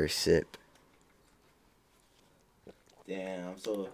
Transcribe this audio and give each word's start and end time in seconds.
first 0.00 0.18
sip. 0.20 0.56
Damn, 3.06 3.48
I'm 3.48 3.58
so. 3.58 3.88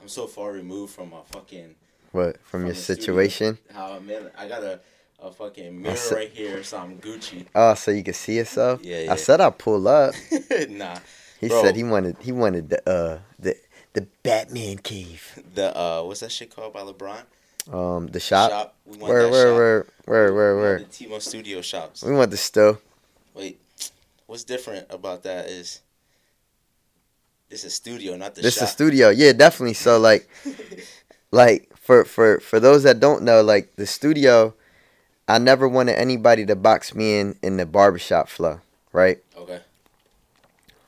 I'm 0.00 0.08
so 0.08 0.26
far 0.26 0.52
removed 0.52 0.94
from 0.94 1.10
my 1.10 1.20
fucking. 1.26 1.74
What? 2.12 2.36
From, 2.42 2.60
From 2.60 2.66
your 2.66 2.74
the 2.74 2.80
studio. 2.80 3.00
situation? 3.02 3.58
How 3.72 3.98
man, 3.98 4.30
I 4.38 4.46
got 4.48 4.62
a, 4.62 4.80
a 5.20 5.30
fucking 5.32 5.82
mirror 5.82 5.96
said- 5.96 6.14
right 6.16 6.30
here, 6.30 6.62
so 6.62 6.78
I'm 6.78 6.98
Gucci. 6.98 7.46
Oh, 7.54 7.74
so 7.74 7.90
you 7.90 8.02
can 8.02 8.14
see 8.14 8.36
yourself? 8.36 8.82
Yeah, 8.84 9.00
yeah. 9.00 9.12
I 9.12 9.16
said 9.16 9.40
I'd 9.40 9.58
pull 9.58 9.86
up. 9.88 10.14
nah, 10.68 10.98
He 11.40 11.48
Bro. 11.48 11.62
said 11.62 11.76
he 11.76 11.82
wanted 11.84 12.16
he 12.20 12.32
wanted 12.32 12.70
the 12.70 12.88
uh 12.88 13.18
the 13.38 13.56
the 13.92 14.06
Batman 14.22 14.78
cave. 14.78 15.38
the 15.54 15.76
uh, 15.76 16.02
what's 16.04 16.20
that 16.20 16.30
shit 16.32 16.54
called 16.54 16.72
by 16.72 16.80
LeBron? 16.82 17.22
Um 17.72 18.06
the 18.06 18.20
shop. 18.20 18.76
We 18.86 18.96
Where 18.98 19.24
that 19.24 19.30
where 19.32 19.46
shop. 19.48 19.56
where 19.56 19.86
where 20.04 20.34
where 20.34 20.56
where? 20.56 20.78
want 20.78 20.90
The 20.92 21.04
Timo 21.06 21.20
Studio 21.20 21.60
shops. 21.62 22.04
We 22.04 22.12
want 22.12 22.30
the 22.30 22.36
still. 22.36 22.78
Wait, 23.34 23.58
what's 24.26 24.44
different 24.44 24.86
about 24.90 25.22
that 25.24 25.46
is 25.48 25.80
this 27.48 27.64
is 27.64 27.74
studio, 27.74 28.16
not 28.16 28.34
the 28.34 28.42
This 28.42 28.54
shop. 28.56 28.64
is 28.64 28.70
studio. 28.70 29.08
Yeah, 29.10 29.32
definitely. 29.32 29.74
So 29.74 29.98
like 29.98 30.28
like 31.30 31.70
for 31.76 32.04
for 32.04 32.40
for 32.40 32.60
those 32.60 32.82
that 32.84 33.00
don't 33.00 33.22
know, 33.22 33.42
like 33.42 33.76
the 33.76 33.86
studio, 33.86 34.54
I 35.28 35.38
never 35.38 35.68
wanted 35.68 35.94
anybody 35.98 36.44
to 36.46 36.56
box 36.56 36.94
me 36.94 37.18
in 37.18 37.36
in 37.42 37.56
the 37.56 37.66
barbershop 37.66 38.28
flow, 38.28 38.60
right? 38.92 39.18
okay. 39.36 39.60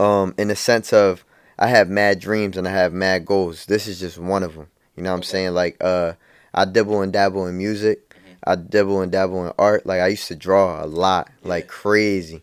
Um, 0.01 0.35
in 0.39 0.49
the 0.49 0.57
sense 0.57 0.93
of 0.93 1.25
I 1.59 1.67
have 1.69 1.89
mad 1.89 2.21
dreams 2.21 2.57
and 2.57 2.69
I 2.69 2.71
have 2.73 2.93
mad 2.93 3.27
goals. 3.27 3.67
This 3.67 3.87
is 3.89 3.99
just 4.01 4.19
one 4.19 4.43
of 4.45 4.55
them. 4.55 4.69
You 4.97 5.03
know 5.03 5.11
what 5.11 5.15
I'm 5.15 5.21
Okay. 5.21 5.29
saying? 5.29 5.55
Like 5.55 5.77
uh, 5.81 6.13
I 6.55 6.65
dibble 6.65 7.03
and 7.03 7.13
dabble 7.13 7.47
in 7.47 7.59
music. 7.59 8.11
Mhm. 8.11 8.37
I 8.45 8.55
dibble 8.57 9.01
and 9.01 9.11
dabble 9.13 9.47
in 9.47 9.53
art. 9.59 9.87
Like 9.87 10.01
I 10.01 10.09
used 10.09 10.29
to 10.29 10.37
draw 10.37 10.83
a 10.83 10.87
lot, 10.87 11.31
like 11.43 11.65
Yeah. 11.65 11.71
crazy. 11.71 12.43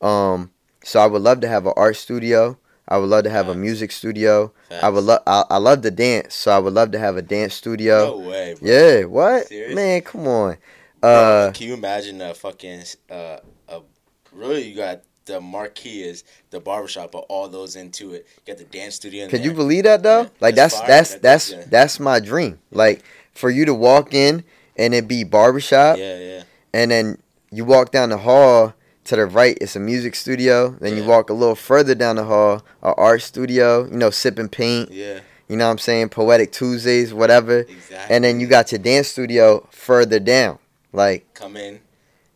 Um, 0.00 0.50
so 0.82 1.00
I 1.00 1.06
would 1.06 1.22
love 1.22 1.40
to 1.40 1.48
have 1.48 1.66
an 1.66 1.74
art 1.76 1.96
studio. 1.96 2.58
I 2.88 2.98
would 2.98 3.08
love 3.08 3.22
to 3.24 3.30
have 3.30 3.48
a 3.48 3.54
music 3.54 3.92
studio. 3.92 4.52
I 4.82 4.88
would 4.88 5.04
love. 5.04 5.22
I, 5.24 5.44
I 5.48 5.56
love 5.58 5.82
to 5.82 5.92
dance, 5.92 6.34
so 6.34 6.50
I 6.50 6.58
would 6.58 6.72
love 6.72 6.90
to 6.90 6.98
have 6.98 7.16
a 7.16 7.22
dance 7.22 7.54
studio. 7.54 8.06
No 8.06 8.28
way, 8.28 8.56
bro. 8.58 8.68
Yeah, 8.68 9.04
what? 9.04 9.46
Serious? 9.46 9.74
Man, 9.76 10.00
come 10.02 10.26
on. 10.26 10.56
Bro, 11.00 11.10
Uh, 11.10 11.52
can 11.52 11.68
you 11.68 11.74
imagine 11.74 12.20
a 12.20 12.34
fucking 12.34 12.82
uh, 13.08 13.38
a 13.68 13.80
really 14.32 14.68
you 14.68 14.74
got 14.74 15.02
the 15.26 15.40
marquee 15.40 16.02
is 16.02 16.24
the 16.50 16.58
barbershop, 16.58 17.12
but 17.12 17.26
all 17.28 17.48
those 17.48 17.76
into 17.76 18.12
it. 18.14 18.26
You 18.38 18.54
got 18.54 18.58
the 18.58 18.64
dance 18.64 18.96
studio. 18.96 19.24
In 19.24 19.30
could 19.30 19.44
you 19.44 19.52
believe 19.52 19.84
that 19.84 20.02
though? 20.02 20.22
Yeah, 20.22 20.28
like 20.40 20.56
that's 20.56 20.80
that's 20.80 21.14
that's 21.14 21.20
that's 21.20 21.52
yeah. 21.52 21.64
that's 21.68 22.00
my 22.00 22.18
dream. 22.18 22.58
Like 22.72 23.04
for 23.32 23.50
you 23.50 23.64
to 23.66 23.74
walk 23.74 24.12
in 24.12 24.42
and 24.76 24.94
it 24.94 25.06
be 25.06 25.22
barbershop, 25.22 25.96
Yeah, 25.96 26.18
yeah. 26.18 26.42
and 26.74 26.90
then 26.90 27.18
you 27.52 27.64
walk 27.64 27.92
down 27.92 28.08
the 28.08 28.18
hall 28.18 28.74
to 29.10 29.16
the 29.16 29.26
right, 29.26 29.56
it's 29.60 29.76
a 29.76 29.80
music 29.80 30.14
studio. 30.14 30.70
Then 30.80 30.96
you 30.96 31.04
walk 31.04 31.30
a 31.30 31.32
little 31.34 31.54
further 31.54 31.94
down 31.94 32.16
the 32.16 32.24
hall, 32.24 32.62
a 32.82 32.94
art 32.94 33.22
studio. 33.22 33.84
You 33.84 33.96
know, 33.96 34.10
sipping 34.10 34.48
paint. 34.48 34.90
Yeah, 34.90 35.20
You 35.48 35.56
know 35.56 35.66
what 35.66 35.72
I'm 35.72 35.78
saying? 35.78 36.08
Poetic 36.08 36.52
Tuesdays, 36.52 37.12
whatever. 37.12 37.60
exactly. 37.60 38.14
And 38.14 38.24
then 38.24 38.40
you 38.40 38.46
got 38.46 38.72
your 38.72 38.78
dance 38.78 39.08
studio 39.08 39.66
further 39.70 40.18
down. 40.18 40.58
Like, 40.92 41.34
come 41.34 41.56
in, 41.56 41.80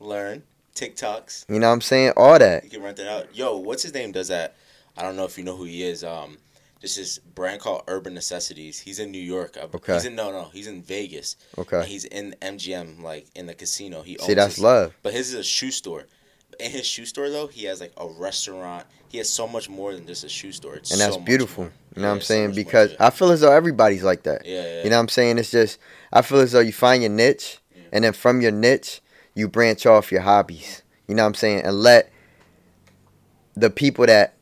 learn 0.00 0.42
TikToks. 0.74 1.46
you 1.48 1.58
know 1.58 1.68
what 1.68 1.74
I'm 1.74 1.80
saying? 1.80 2.12
All 2.16 2.38
that. 2.38 2.64
You 2.64 2.70
can 2.70 2.82
rent 2.82 2.96
that 2.98 3.08
out. 3.08 3.34
Yo, 3.36 3.56
what's 3.58 3.82
his 3.82 3.94
name? 3.94 4.12
Does 4.12 4.28
that? 4.28 4.56
I 4.96 5.02
don't 5.02 5.16
know 5.16 5.24
if 5.24 5.38
you 5.38 5.44
know 5.44 5.56
who 5.56 5.64
he 5.64 5.82
is. 5.82 6.04
Um, 6.04 6.38
this 6.80 6.98
is 6.98 7.18
brand 7.34 7.60
called 7.60 7.82
Urban 7.88 8.12
Necessities. 8.14 8.78
He's 8.80 8.98
in 8.98 9.10
New 9.10 9.18
York. 9.20 9.56
Okay. 9.74 9.94
He's 9.94 10.04
in 10.04 10.14
no, 10.14 10.30
no. 10.30 10.50
He's 10.52 10.66
in 10.66 10.82
Vegas. 10.82 11.36
And 11.56 11.66
Okay. 11.66 11.86
he's 11.88 12.04
in 12.04 12.34
MGM, 12.42 13.02
like 13.02 13.26
in 13.34 13.46
the 13.46 13.54
casino. 13.54 14.02
He 14.02 14.18
See, 14.20 14.34
that's 14.34 14.56
his- 14.56 14.62
love. 14.64 14.94
But 15.02 15.12
his 15.14 15.32
is 15.32 15.40
a 15.40 15.42
shoe 15.44 15.70
store. 15.70 16.04
In 16.60 16.70
his 16.70 16.86
shoe 16.86 17.04
store 17.06 17.30
though, 17.30 17.46
he 17.46 17.64
has 17.64 17.80
like 17.80 17.92
a 17.96 18.06
restaurant. 18.08 18.86
He 19.08 19.18
has 19.18 19.28
so 19.30 19.46
much 19.46 19.68
more 19.68 19.94
than 19.94 20.06
just 20.06 20.24
a 20.24 20.28
shoe 20.28 20.50
store. 20.52 20.74
It's 20.74 20.90
And 20.90 21.00
that's 21.00 21.14
so 21.14 21.20
beautiful. 21.20 21.70
You 21.94 22.02
know 22.02 22.08
what 22.08 22.14
I'm 22.14 22.20
so 22.20 22.24
saying? 22.26 22.46
more 22.48 22.54
Because. 22.56 22.94
I 22.98 23.10
feel 23.10 23.30
as 23.30 23.40
though 23.42 23.52
everybody's 23.52 24.02
like 24.02 24.24
that. 24.24 24.44
yeah, 24.44 24.62
yeah, 24.64 24.84
You 24.84 24.90
know 24.90 24.96
what 24.96 25.02
I'm 25.02 25.08
saying? 25.08 25.38
It's 25.38 25.50
just 25.50 25.78
I 26.12 26.22
feel 26.22 26.38
as 26.40 26.52
though 26.52 26.60
you 26.60 26.72
find 26.72 27.02
your 27.02 27.10
niche 27.12 27.58
Yeah. 27.76 27.82
and 27.92 28.04
then 28.04 28.12
from 28.12 28.40
your 28.40 28.50
niche 28.52 29.00
you 29.34 29.48
branch 29.48 29.86
off 29.86 30.10
your 30.12 30.22
hobbies. 30.22 30.82
You 31.08 31.14
know 31.14 31.22
what 31.22 31.28
I'm 31.28 31.34
saying? 31.34 31.60
And 31.64 31.76
let 31.80 32.10
the 33.56 33.70
people 33.70 34.06
that 34.06 34.34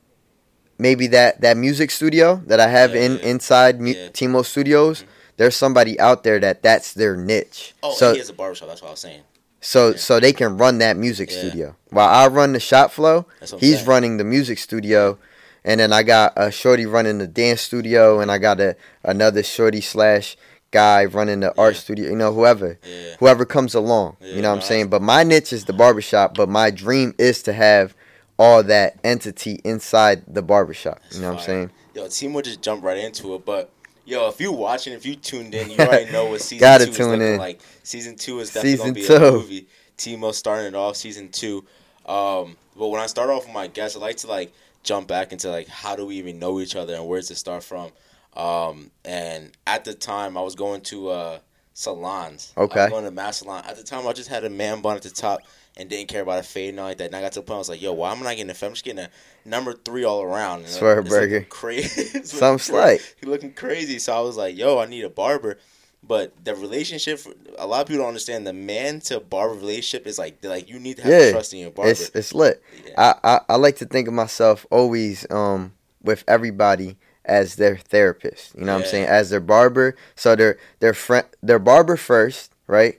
maybe 0.78 1.06
that 1.08 1.40
that 1.42 1.56
music 1.56 1.90
studio 1.90 2.42
that 2.46 2.60
I 2.60 2.68
have 2.68 2.94
in 2.94 3.18
inside 3.18 3.80
mu-. 3.80 3.94
Timo 4.10 4.44
Studios, 4.44 5.02
Mhm. 5.02 5.06
there's 5.36 5.56
somebody 5.56 5.98
out 6.00 6.24
there 6.24 6.38
that 6.40 6.62
that's 6.62 6.92
their 6.94 7.16
niche. 7.16 7.74
Oh, 7.82 7.94
so 7.94 8.12
he 8.12 8.18
has 8.18 8.30
a 8.30 8.32
barbershop. 8.32 8.68
That's 8.68 8.80
what 8.82 8.88
I 8.88 8.90
was 8.92 9.00
saying. 9.00 9.22
So 9.62 9.90
yeah. 9.92 9.96
so 9.96 10.20
they 10.20 10.32
can 10.34 10.58
run 10.58 10.76
that 10.78 10.96
music 10.98 11.30
Yeah. 11.30 11.38
studio. 11.38 11.76
While 11.90 12.08
I 12.08 12.26
run 12.26 12.52
the 12.52 12.60
shop 12.60 12.90
flow, 12.90 13.24
he's 13.40 13.78
saying. 13.78 13.86
running 13.86 14.16
the 14.18 14.24
music 14.24 14.58
studio 14.58 15.18
and 15.64 15.78
then 15.78 15.92
i 15.92 16.02
got 16.02 16.32
a 16.36 16.50
shorty 16.50 16.86
running 16.86 17.18
the 17.18 17.26
dance 17.28 17.60
studio 17.60 18.18
and 18.18 18.32
i 18.32 18.36
got 18.38 18.58
a 18.58 18.74
another 19.04 19.44
shorty 19.44 19.80
slash 19.80 20.36
guy 20.72 21.04
running 21.04 21.38
the 21.38 21.54
art 21.56 21.74
Yeah. 21.74 21.80
studio 21.80 22.10
you 22.10 22.16
know 22.16 22.32
whoever 22.34 22.80
Yeah. 22.82 23.14
whoever 23.20 23.44
comes 23.44 23.72
along 23.72 24.16
Yeah, 24.20 24.34
you 24.34 24.42
know 24.42 24.48
what 24.48 24.54
i'm 24.54 24.58
no, 24.58 24.64
saying 24.64 24.88
but 24.88 25.02
my 25.02 25.22
niche 25.22 25.52
is 25.52 25.64
the 25.66 25.72
barbershop 25.72 26.34
but 26.36 26.48
my 26.48 26.72
dream 26.72 27.14
is 27.16 27.44
to 27.44 27.52
have 27.52 27.94
all 28.40 28.64
that 28.64 28.98
entity 29.04 29.60
inside 29.62 30.24
the 30.26 30.42
barbershop 30.42 30.98
That's 31.04 31.14
you 31.16 31.22
know 31.22 31.30
what 31.34 31.38
i'm 31.40 31.46
saying 31.46 31.70
Yo, 31.94 32.06
Timo 32.06 32.42
just 32.42 32.60
jumped 32.60 32.82
right 32.84 32.96
into 32.98 33.32
it, 33.36 33.44
but 33.46 33.70
yo, 34.04 34.28
if 34.28 34.40
you 34.40 34.52
watching, 34.52 34.92
if 34.92 35.06
you 35.06 35.14
tuned 35.16 35.54
in, 35.54 35.70
you 35.70 35.82
already 35.84 36.10
know 36.10 36.26
what 36.28 36.40
season 36.40 36.60
Gotta 36.60 36.86
two 36.86 36.90
is 36.96 36.96
tune 36.96 37.10
looking 37.10 37.34
in. 37.34 37.38
like. 37.38 37.62
Season 37.82 38.16
two 38.16 38.40
is 38.40 38.50
definitely 38.50 38.76
Season 38.76 38.78
gonna 38.78 38.92
be 38.94 39.06
two. 39.06 39.14
a 39.14 39.32
movie. 39.32 39.68
Timo 39.98 40.32
starting 40.34 40.66
it 40.66 40.74
off 40.74 40.96
season 40.96 41.30
two. 41.30 41.64
Um, 42.06 42.56
but 42.76 42.88
when 42.88 43.00
I 43.00 43.06
start 43.06 43.30
off 43.30 43.44
with 43.44 43.54
my 43.54 43.66
guests, 43.68 43.96
I 43.96 44.00
like 44.00 44.16
to 44.18 44.26
like 44.26 44.52
jump 44.82 45.06
back 45.08 45.32
into 45.32 45.50
like 45.50 45.68
how 45.68 45.94
do 45.96 46.06
we 46.06 46.16
even 46.16 46.38
know 46.38 46.60
each 46.60 46.74
other 46.76 46.94
and 46.94 47.06
where's 47.06 47.30
it 47.30 47.36
start 47.36 47.62
from? 47.62 47.90
Um, 48.34 48.90
and 49.04 49.52
at 49.66 49.84
the 49.84 49.94
time, 49.94 50.36
I 50.36 50.42
was 50.42 50.54
going 50.54 50.80
to 50.82 51.08
uh, 51.10 51.38
salons. 51.74 52.56
I 52.56 52.62
Okay. 52.62 52.76
was 52.76 52.86
going 52.86 53.04
to 53.04 53.10
mass 53.10 53.38
salon. 53.38 53.62
At 53.66 53.76
the 53.76 53.82
time, 53.82 54.06
I 54.06 54.12
just 54.12 54.28
had 54.28 54.44
a 54.44 54.50
man 54.50 54.80
bun 54.80 54.96
at 54.96 55.02
the 55.02 55.10
top 55.10 55.46
and 55.76 55.88
didn't 55.88 56.08
care 56.08 56.22
about 56.22 56.38
a 56.40 56.42
fade 56.42 56.70
and 56.70 56.80
all 56.80 56.86
like 56.86 56.98
that. 56.98 57.06
And 57.06 57.16
I 57.16 57.20
got 57.20 57.32
to 57.32 57.40
the 57.40 57.44
point 57.46 57.56
I 57.56 57.58
was 57.58 57.68
like, 57.68 57.82
yo, 57.82 57.92
why 57.92 58.12
am 58.12 58.18
I 58.20 58.24
not 58.24 58.36
getting 58.36 58.50
a 58.50 58.54
fade? 58.54 58.66
I'm 58.68 58.72
just 58.74 58.84
getting 58.84 59.04
a 59.04 59.10
number 59.44 59.72
three 59.72 60.04
all 60.04 60.22
around. 60.22 60.66
Swear 60.68 61.00
it's 61.00 61.08
burger. 61.08 61.46
Crazy. 61.48 62.22
Some 62.24 62.58
slight. 62.58 63.00
He 63.20 63.26
looking 63.26 63.52
crazy. 63.52 63.98
So 63.98 64.12
I 64.14 64.20
was 64.20 64.36
like, 64.36 64.56
yo, 64.56 64.78
I 64.78 64.86
need 64.86 65.04
a 65.04 65.08
barber. 65.10 65.58
But 66.04 66.32
the 66.44 66.54
relationship, 66.56 67.20
a 67.58 67.66
lot 67.66 67.82
of 67.82 67.86
people 67.86 68.00
don't 68.00 68.08
understand. 68.08 68.44
The 68.46 68.52
man 68.52 69.00
to 69.02 69.20
barber 69.20 69.54
relationship 69.54 70.06
is 70.06 70.18
like, 70.18 70.44
like 70.44 70.68
you 70.68 70.80
need 70.80 70.96
to 70.96 71.02
have 71.04 71.12
Yeah. 71.12 71.30
trust 71.30 71.52
in 71.54 71.60
your 71.60 71.70
barber. 71.70 71.90
it's 71.92 72.10
it's 72.14 72.34
lit 72.34 72.60
Yeah. 72.86 73.14
I, 73.22 73.34
I 73.36 73.40
i 73.50 73.56
like 73.56 73.76
to 73.76 73.86
think 73.86 74.08
of 74.08 74.14
myself 74.14 74.66
always 74.70 75.24
um 75.30 75.72
with 76.02 76.24
everybody 76.26 76.96
as 77.24 77.54
their 77.54 77.76
therapist 77.76 78.54
you 78.56 78.64
know 78.64 78.72
what 78.72 78.84
i'm 78.84 78.90
saying 78.90 79.06
as 79.06 79.30
their 79.30 79.38
barber 79.40 79.94
so 80.16 80.34
they're 80.34 80.58
they're 80.80 80.92
friend 80.94 81.24
their 81.40 81.60
barber 81.60 81.96
first 81.96 82.50
right 82.66 82.98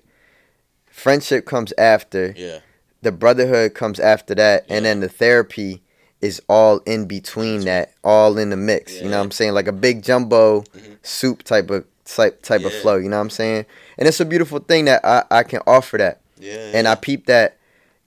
friendship 0.94 1.46
comes 1.46 1.74
after 1.78 2.34
yeah, 2.38 2.60
the 3.02 3.12
brotherhood 3.12 3.74
comes 3.74 4.00
after 4.00 4.36
that 4.36 4.64
and 4.70 4.86
then 4.86 5.00
the 5.00 5.10
therapy 5.10 5.82
is 6.22 6.40
all 6.48 6.78
in 6.86 7.06
between 7.08 7.62
that 7.66 7.92
all 8.04 8.38
in 8.38 8.50
the 8.52 8.56
mix 8.58 9.02
you 9.02 9.10
know 9.10 9.18
what 9.18 9.24
i'm 9.26 9.32
saying 9.32 9.54
like 9.54 9.68
a 9.68 9.74
big 9.74 10.04
jumbo 10.04 10.62
Mhm. 10.62 10.98
soup 11.02 11.42
type 11.44 11.70
of 11.72 11.84
type 12.06 12.42
type 12.44 12.64
of 12.64 12.74
flow 12.82 12.96
you 12.98 13.10
know 13.10 13.18
what 13.18 13.22
i'm 13.24 13.30
saying 13.32 13.66
and 13.98 14.08
it's 14.08 14.20
a 14.20 14.26
beautiful 14.26 14.60
thing 14.60 14.86
that 14.86 15.04
i, 15.04 15.24
I 15.32 15.44
can 15.44 15.62
offer 15.66 15.98
that 15.98 16.22
yeah. 16.40 16.72
and 16.76 16.88
I 16.88 16.96
peeped 16.96 17.28
that 17.28 17.58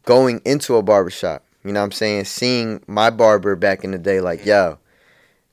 going 0.04 0.40
into 0.44 0.76
a 0.76 0.82
barbershop. 0.82 1.42
You 1.64 1.72
know 1.72 1.80
what 1.80 1.84
I'm 1.86 1.92
saying? 1.92 2.26
Seeing 2.26 2.82
my 2.86 3.10
barber 3.10 3.56
back 3.56 3.82
in 3.82 3.90
the 3.90 3.98
day, 3.98 4.20
like, 4.20 4.40
Mm-hmm. 4.40 4.48
yo, 4.48 4.78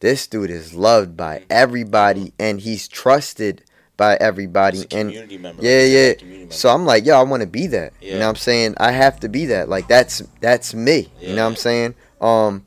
this 0.02 0.28
dude 0.28 0.50
is 0.52 0.74
loved 0.76 1.16
by 1.18 1.44
everybody 1.50 2.34
and 2.38 2.60
he's 2.60 2.88
trusted 2.88 3.64
by 3.98 4.16
everybody. 4.16 4.80
And 4.92 5.10
community 5.10 5.38
member. 5.38 5.64
yeah, 5.64 5.84
yeah. 5.84 6.46
so 6.50 6.70
I'm 6.70 6.86
like, 6.86 7.06
yo, 7.06 7.18
I 7.18 7.24
want 7.24 7.42
to 7.42 7.48
be 7.48 7.68
that. 7.68 7.94
You 8.02 8.14
know 8.14 8.20
what 8.20 8.26
I'm 8.30 8.36
saying? 8.36 8.76
I 8.78 8.92
have 8.92 9.20
to 9.22 9.30
be 9.30 9.46
that. 9.48 9.70
Like 9.70 9.88
that's 9.88 10.22
that's 10.40 10.74
me. 10.74 11.12
You 11.22 11.36
know 11.36 11.44
what 11.44 11.50
I'm 11.52 11.56
saying? 11.56 11.96
Um 12.22 12.66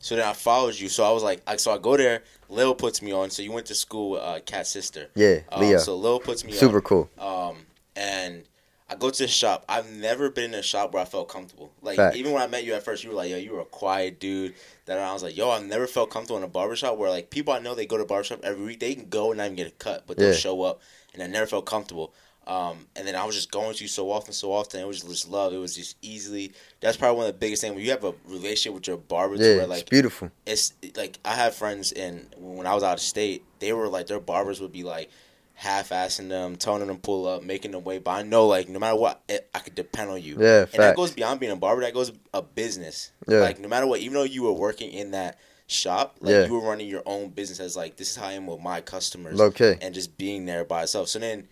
So 0.00 0.16
then 0.16 0.26
I 0.26 0.32
followed 0.32 0.74
you. 0.78 0.88
So 0.88 1.04
I 1.04 1.10
was 1.12 1.22
like, 1.22 1.42
I, 1.46 1.56
so 1.56 1.72
I 1.72 1.78
go 1.78 1.96
there. 1.96 2.22
Lil 2.48 2.74
puts 2.74 3.02
me 3.02 3.12
on. 3.12 3.30
So 3.30 3.42
you 3.42 3.50
went 3.52 3.66
to 3.66 3.74
school 3.74 4.10
with 4.10 4.22
uh, 4.22 4.38
Cat's 4.46 4.70
sister. 4.70 5.08
yeah, 5.16 5.40
Um, 5.50 5.60
Leo. 5.62 5.78
So 5.78 5.96
Lil 5.96 6.20
puts 6.20 6.44
me 6.44 6.52
Super 6.52 6.76
on. 6.76 6.82
cool. 6.82 7.10
Um, 7.18 7.56
and 7.96 8.44
I 8.88 8.94
go 8.94 9.10
to 9.10 9.22
the 9.24 9.26
shop. 9.28 9.64
I've 9.68 9.90
never 9.90 10.30
been 10.30 10.52
in 10.52 10.60
a 10.60 10.62
shop 10.62 10.92
where 10.92 11.02
I 11.02 11.06
felt 11.06 11.28
comfortable. 11.28 11.72
Like 11.82 11.96
Facts. 11.96 12.16
even 12.16 12.32
when 12.32 12.40
I 12.42 12.46
met 12.46 12.62
you 12.64 12.74
at 12.74 12.84
first, 12.84 13.02
you 13.02 13.10
were 13.10 13.16
like, 13.16 13.30
"Yo, 13.30 13.36
you 13.36 13.52
were 13.52 13.60
a 13.62 13.64
quiet 13.64 14.20
dude." 14.20 14.54
Then 14.86 14.98
I 14.98 15.12
was 15.12 15.22
like, 15.22 15.36
"Yo, 15.36 15.50
I've 15.50 15.64
never 15.66 15.86
felt 15.86 16.10
comfortable 16.10 16.38
in 16.38 16.44
a 16.44 16.48
barbershop 16.48 16.96
where 16.96 17.10
like 17.10 17.28
people 17.30 17.52
I 17.52 17.58
know 17.58 17.74
they 17.74 17.86
go 17.86 17.98
to 17.98 18.04
barbershop 18.04 18.40
every 18.42 18.64
week. 18.64 18.80
They 18.80 18.94
can 18.94 19.08
go 19.08 19.30
and 19.30 19.38
not 19.38 19.44
even 19.44 19.56
get 19.56 19.66
a 19.66 19.70
cut, 19.72 20.04
but 20.06 20.16
they'll 20.16 20.30
Yeah. 20.30 20.36
show 20.36 20.62
up." 20.62 20.80
And 21.12 21.22
I 21.22 21.26
never 21.26 21.46
felt 21.46 21.66
comfortable. 21.66 22.12
Um, 22.46 22.86
and 22.94 23.06
then 23.08 23.16
I 23.16 23.24
was 23.24 23.34
just 23.34 23.50
going 23.50 23.74
to 23.74 23.82
you 23.82 23.88
so 23.88 24.12
often, 24.12 24.32
so 24.32 24.52
often. 24.52 24.80
It 24.80 24.86
was 24.86 25.02
just 25.02 25.28
love. 25.28 25.52
It 25.52 25.58
was 25.58 25.74
just 25.74 25.96
easily. 26.00 26.52
That's 26.80 26.96
probably 26.96 27.16
one 27.16 27.26
of 27.26 27.32
the 27.34 27.38
biggest 27.38 27.60
things 27.62 27.74
when 27.74 27.84
you 27.84 27.90
have 27.90 28.04
a 28.04 28.14
relationship 28.28 28.74
with 28.74 28.86
your 28.86 28.98
barber. 28.98 29.34
Yeah, 29.34 29.54
where, 29.56 29.60
it's 29.62 29.68
like 29.68 29.90
beautiful. 29.90 30.30
it's 30.46 30.72
like 30.96 31.18
I 31.24 31.34
have 31.34 31.56
friends 31.56 31.90
and 31.90 32.32
when 32.36 32.66
I 32.68 32.74
was 32.74 32.84
out 32.84 32.94
of 32.94 33.00
state, 33.00 33.42
they 33.58 33.72
were 33.72 33.88
like 33.88 34.06
their 34.06 34.20
barbers 34.20 34.60
would 34.60 34.70
be 34.70 34.84
like 34.84 35.10
half-assing 35.56 36.28
them, 36.28 36.56
telling 36.56 36.86
them 36.86 36.96
to 36.96 37.00
pull 37.00 37.26
up, 37.26 37.42
making 37.42 37.72
them 37.72 37.82
wait. 37.82 38.04
But 38.04 38.10
I 38.12 38.22
know, 38.22 38.46
like, 38.46 38.68
no 38.68 38.78
matter 38.78 38.96
what, 38.96 39.22
it, 39.28 39.48
I 39.54 39.58
could 39.58 39.74
depend 39.74 40.10
on 40.10 40.22
you. 40.22 40.36
Yeah, 40.38 40.60
and 40.60 40.82
that 40.82 40.96
goes 40.96 41.10
beyond 41.12 41.40
being 41.40 41.50
a 41.50 41.56
barber. 41.56 41.80
That 41.80 41.94
goes 41.94 42.12
a 42.32 42.42
business. 42.42 43.10
Yeah. 43.26 43.40
Like, 43.40 43.58
no 43.58 43.66
matter 43.66 43.86
what, 43.86 44.00
even 44.00 44.14
though 44.14 44.22
you 44.22 44.42
were 44.44 44.52
working 44.52 44.92
in 44.92 45.10
that 45.12 45.38
shop, 45.66 46.18
like, 46.20 46.30
Yeah. 46.30 46.46
you 46.46 46.52
were 46.52 46.60
running 46.60 46.88
your 46.88 47.02
own 47.06 47.30
business 47.30 47.58
as 47.58 47.74
like, 47.76 47.96
this 47.96 48.10
is 48.10 48.16
how 48.16 48.28
I 48.28 48.32
am 48.32 48.46
with 48.46 48.60
my 48.60 48.80
customers, 48.80 49.40
Okay. 49.40 49.78
and 49.80 49.94
just 49.94 50.16
being 50.18 50.44
there 50.46 50.64
by 50.64 50.82
itself. 50.82 51.08
So 51.08 51.18
then, 51.18 51.48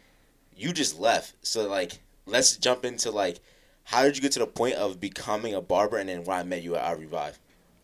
you 0.56 0.72
just 0.72 1.00
left. 1.00 1.34
So 1.42 1.66
like, 1.68 1.98
let's 2.26 2.56
jump 2.56 2.84
into 2.84 3.10
like, 3.10 3.40
how 3.84 4.02
did 4.02 4.16
you 4.16 4.22
get 4.22 4.32
to 4.32 4.38
the 4.38 4.46
point 4.46 4.76
of 4.76 5.00
becoming 5.00 5.54
a 5.54 5.60
barber, 5.60 5.96
and 5.96 6.08
then 6.08 6.24
when 6.24 6.38
I 6.38 6.42
met 6.42 6.62
you 6.62 6.76
at 6.76 6.84
I 6.84 6.92
Revive? 6.92 7.38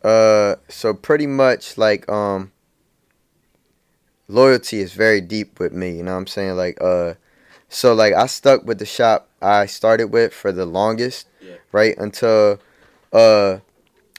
Uh, 0.04 0.56
so 0.68 0.94
pretty 0.94 1.26
much 1.26 1.76
like 1.76 2.08
um, 2.08 2.52
loyalty 4.30 4.80
is 4.80 4.92
very 4.92 5.20
deep 5.20 5.58
with 5.60 5.72
me. 5.72 5.96
You 5.96 6.02
know 6.02 6.12
what 6.12 6.18
I'm 6.18 6.26
saying? 6.26 6.56
Like 6.56 6.78
uh, 6.80 7.14
so 7.68 7.92
like 7.94 8.14
I 8.14 8.26
stuck 8.26 8.64
with 8.64 8.78
the 8.78 8.86
shop 8.86 9.28
I 9.42 9.66
started 9.66 10.06
with 10.12 10.32
for 10.32 10.52
the 10.52 10.66
longest, 10.66 11.26
Yeah. 11.40 11.56
right 11.72 11.96
until 11.98 12.58
uh, 13.12 13.58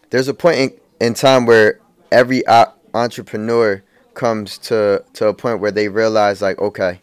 there's 0.10 0.28
a 0.28 0.34
point 0.34 0.58
in, 0.60 0.74
in 1.08 1.14
time 1.14 1.46
where 1.46 1.80
every 2.12 2.46
o- 2.48 2.74
entrepreneur 2.94 3.84
comes 4.14 4.58
to 4.58 5.04
to 5.14 5.28
a 5.28 5.34
point 5.34 5.60
where 5.62 5.72
they 5.72 5.88
realize 5.90 6.42
like 6.42 6.60
okay, 6.60 7.02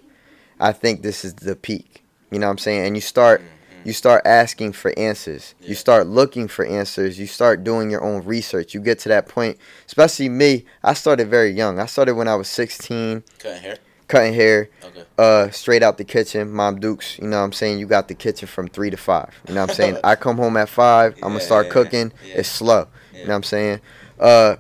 I 0.60 0.72
think 0.72 1.02
this 1.02 1.24
is 1.24 1.34
the 1.34 1.56
peak. 1.56 2.02
You 2.30 2.38
know 2.38 2.46
what 2.46 2.52
I'm 2.52 2.58
saying? 2.58 2.86
And 2.86 2.94
you 2.96 3.00
start 3.00 3.40
you 3.84 3.92
start 3.92 4.22
asking 4.26 4.72
for 4.72 4.92
answers. 4.98 5.54
You 5.60 5.74
start 5.74 6.06
looking 6.06 6.48
for 6.48 6.64
answers. 6.64 7.18
You 7.18 7.26
start 7.26 7.64
doing 7.64 7.90
your 7.90 8.02
own 8.02 8.24
research. 8.24 8.74
You 8.74 8.80
get 8.80 8.98
to 9.00 9.08
that 9.10 9.28
point, 9.28 9.58
especially 9.86 10.28
me. 10.28 10.64
I 10.82 10.94
started 10.94 11.28
very 11.28 11.50
young. 11.50 11.78
I 11.78 11.86
started 11.86 12.14
when 12.14 12.28
I 12.28 12.34
was 12.34 12.48
16, 12.48 13.22
Cutting 13.38 13.62
hair. 13.62 13.78
cutting 14.08 14.34
hair, 14.34 14.68
Okay. 14.84 15.04
uh, 15.18 15.50
straight 15.50 15.82
out 15.82 15.98
the 15.98 16.04
kitchen. 16.04 16.50
Mom 16.52 16.80
Dukes, 16.80 17.18
you 17.18 17.28
know 17.28 17.38
what 17.38 17.44
I'm 17.44 17.52
saying? 17.52 17.78
You 17.78 17.86
got 17.86 18.08
the 18.08 18.14
kitchen 18.14 18.48
from 18.48 18.68
3 18.68 18.90
to 18.90 18.96
5. 18.96 19.42
You 19.48 19.54
know 19.54 19.62
what 19.62 19.70
I'm 19.70 19.74
saying? 19.76 19.98
I 20.04 20.16
come 20.16 20.36
home 20.36 20.56
at 20.56 20.68
5, 20.68 21.14
i'm 21.16 21.20
gonna 21.20 21.40
start 21.40 21.66
yeah, 21.66 21.72
cooking. 21.72 22.12
yeah. 22.26 22.34
It's 22.38 22.48
slow. 22.48 22.88
Yeah. 23.12 23.20
You 23.20 23.24
know 23.26 23.30
what 23.32 23.36
I'm 23.36 23.42
saying? 23.44 23.80
Uh, 24.18 24.56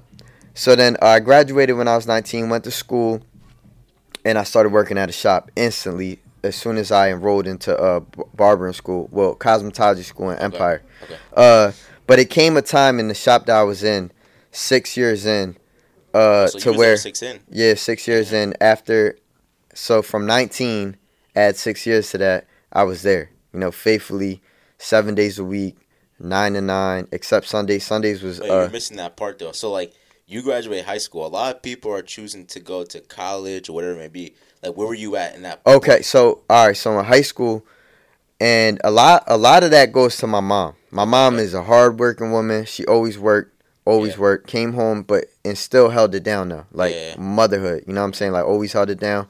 so 0.54 0.74
then 0.76 0.96
I 1.02 1.20
graduated 1.20 1.76
when 1.76 1.88
I 1.88 1.96
was 1.96 2.06
19, 2.06 2.48
went 2.48 2.64
to 2.64 2.70
school, 2.70 3.22
and 4.24 4.36
I 4.38 4.42
started 4.44 4.70
working 4.70 4.98
at 4.98 5.08
a 5.08 5.12
shop 5.12 5.50
instantly 5.56 6.18
as 6.42 6.56
soon 6.56 6.76
as 6.76 6.90
I 6.90 7.10
enrolled 7.10 7.46
into 7.46 7.76
uh, 7.76 8.00
barbering 8.34 8.72
school, 8.72 9.08
well, 9.10 9.34
cosmetology 9.34 10.04
school 10.04 10.30
in 10.30 10.38
Empire. 10.38 10.82
Okay. 11.02 11.16
Uh, 11.36 11.72
but 12.06 12.18
it 12.18 12.30
came 12.30 12.56
a 12.56 12.62
time 12.62 12.98
in 12.98 13.08
the 13.08 13.14
shop 13.14 13.46
that 13.46 13.56
I 13.56 13.62
was 13.62 13.82
in, 13.82 14.10
six 14.50 14.96
years 14.96 15.26
in, 15.26 15.56
uh, 16.14 16.46
so 16.46 16.58
you 16.58 16.64
to 16.64 16.78
where 16.78 16.96
six 16.96 17.22
in. 17.22 17.40
yeah, 17.50 17.74
six 17.74 18.08
years 18.08 18.32
in 18.32 18.54
after. 18.60 19.18
So 19.74 20.02
from 20.02 20.26
19, 20.26 20.96
add 21.36 21.56
six 21.56 21.86
years 21.86 22.10
to 22.10 22.18
that, 22.18 22.46
I 22.72 22.84
was 22.84 23.02
there. 23.02 23.30
You 23.52 23.60
know, 23.60 23.70
faithfully, 23.70 24.42
seven 24.78 25.14
days 25.14 25.38
a 25.38 25.44
week, 25.44 25.76
nine 26.18 26.54
to 26.54 26.60
nine, 26.60 27.08
except 27.12 27.46
Sundays. 27.46 27.84
Sundays 27.84 28.22
was 28.22 28.40
But 28.40 28.50
uh, 28.50 28.60
you're 28.62 28.70
missing 28.70 28.96
that 28.96 29.16
part 29.16 29.38
though. 29.38 29.52
So 29.52 29.70
like 29.70 29.94
you 30.28 30.42
graduate 30.42 30.84
high 30.84 30.98
school. 30.98 31.26
A 31.26 31.28
lot 31.28 31.56
of 31.56 31.62
people 31.62 31.92
are 31.92 32.02
choosing 32.02 32.46
to 32.46 32.60
go 32.60 32.84
to 32.84 33.00
college 33.00 33.68
or 33.68 33.72
whatever 33.72 33.94
it 33.94 33.98
may 33.98 34.08
be. 34.08 34.34
Like 34.62 34.76
where 34.76 34.86
were 34.88 34.94
you 34.94 35.16
at 35.16 35.34
in 35.34 35.42
that? 35.42 35.60
Okay, 35.66 36.02
so 36.02 36.42
all 36.48 36.66
right, 36.68 36.76
so 36.76 36.98
in 36.98 37.04
high 37.04 37.22
school, 37.22 37.64
and 38.40 38.80
a 38.84 38.90
lot, 38.90 39.24
a 39.26 39.36
lot 39.36 39.62
of 39.64 39.70
that 39.70 39.92
goes 39.92 40.16
to 40.18 40.26
my 40.26 40.40
mom. 40.40 40.74
My 40.90 41.04
mom 41.04 41.34
Okay. 41.34 41.44
is 41.44 41.54
a 41.54 41.62
hardworking 41.62 42.32
woman. 42.32 42.64
She 42.64 42.84
always 42.86 43.18
worked, 43.18 43.52
always 43.84 44.14
Yeah. 44.14 44.20
worked. 44.20 44.46
Came 44.46 44.72
home, 44.72 45.02
but 45.02 45.26
and 45.44 45.56
still 45.56 45.90
held 45.90 46.14
it 46.14 46.22
down 46.22 46.48
though, 46.48 46.64
like 46.72 46.94
Yeah. 46.94 47.14
motherhood. 47.18 47.84
You 47.86 47.92
know 47.94 48.00
what 48.00 48.06
I'm 48.06 48.12
saying? 48.14 48.32
Like 48.32 48.44
always 48.44 48.72
held 48.72 48.90
it 48.90 48.98
down. 49.00 49.26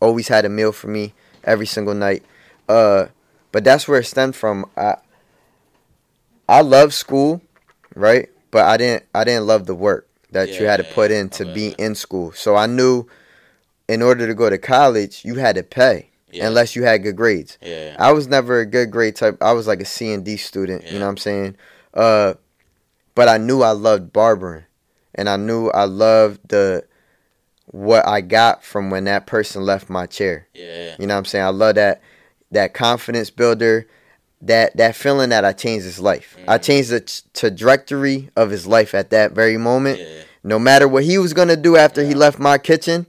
Always 0.00 0.28
had 0.28 0.44
a 0.44 0.48
meal 0.48 0.72
for 0.72 0.88
me 0.88 1.14
every 1.44 1.66
single 1.66 1.94
night. 1.94 2.24
Uh, 2.68 3.06
but 3.52 3.62
that's 3.64 3.86
where 3.86 4.00
it 4.00 4.06
stemmed 4.06 4.34
from. 4.36 4.64
I, 4.76 4.96
I 6.48 6.62
love 6.62 6.92
school, 6.94 7.40
right? 7.94 8.28
But 8.50 8.64
I 8.64 8.76
didn't, 8.76 9.04
I 9.14 9.24
didn't 9.24 9.46
love 9.46 9.66
the 9.66 9.74
work 9.74 10.08
that 10.32 10.58
you 10.58 10.66
had 10.66 10.78
to 10.78 10.84
put 10.84 11.10
in 11.10 11.28
to 11.30 11.44
be 11.46 11.74
in 11.78 11.94
school. 11.94 12.32
So 12.32 12.56
I 12.56 12.66
knew, 12.66 13.06
in 13.90 14.02
order 14.02 14.26
to 14.26 14.34
go 14.34 14.48
to 14.48 14.58
college, 14.58 15.22
you 15.24 15.34
had 15.34 15.56
to 15.56 15.62
pay 15.62 16.10
Yeah. 16.30 16.46
unless 16.46 16.76
you 16.76 16.84
had 16.84 17.02
good 17.02 17.16
grades. 17.16 17.58
yeah. 17.60 17.96
I 17.98 18.12
was 18.12 18.28
never 18.28 18.60
a 18.60 18.66
good 18.66 18.90
grade 18.90 19.16
type. 19.16 19.36
I 19.40 19.52
was 19.52 19.66
like 19.66 19.80
a 19.80 19.84
C 19.84 20.12
and 20.12 20.24
D 20.24 20.36
student. 20.36 20.84
Yeah. 20.84 20.92
You 20.92 20.98
know 21.00 21.06
what 21.06 21.10
I'm 21.10 21.16
saying? 21.16 21.56
Uh, 21.92 22.34
but 23.14 23.28
I 23.28 23.36
knew 23.38 23.62
I 23.62 23.72
loved 23.72 24.12
barbering, 24.12 24.64
and 25.14 25.28
I 25.28 25.36
knew 25.36 25.68
I 25.70 25.84
loved 25.84 26.40
the 26.48 26.84
what 27.66 28.06
I 28.06 28.20
got 28.20 28.64
from 28.64 28.90
when 28.90 29.04
that 29.04 29.26
person 29.26 29.62
left 29.62 29.88
my 29.90 30.06
chair. 30.06 30.46
Yeah. 30.54 30.94
You 30.98 31.06
know 31.06 31.14
what 31.14 31.18
I'm 31.18 31.24
saying? 31.24 31.44
I 31.44 31.48
love 31.50 31.74
that 31.76 32.00
that 32.52 32.74
confidence 32.74 33.30
builder, 33.30 33.86
that 34.42 34.76
that 34.76 34.96
feeling 34.96 35.30
that 35.30 35.44
I 35.44 35.52
changed 35.52 35.84
his 35.84 35.98
life. 36.00 36.36
I 36.48 36.58
Mhm. 36.58 36.62
changed 36.62 36.90
the 36.90 37.00
t- 37.00 37.22
trajectory 37.34 38.30
of 38.36 38.50
his 38.50 38.66
life 38.66 38.94
at 38.94 39.10
that 39.10 39.32
very 39.32 39.56
moment. 39.56 39.98
Yeah. 40.00 40.06
No 40.42 40.58
matter 40.58 40.88
what 40.88 41.04
he 41.04 41.18
was 41.18 41.32
gonna 41.32 41.56
do 41.56 41.76
after 41.76 42.02
he 42.02 42.14
left 42.14 42.38
my 42.38 42.56
kitchen, 42.58 43.06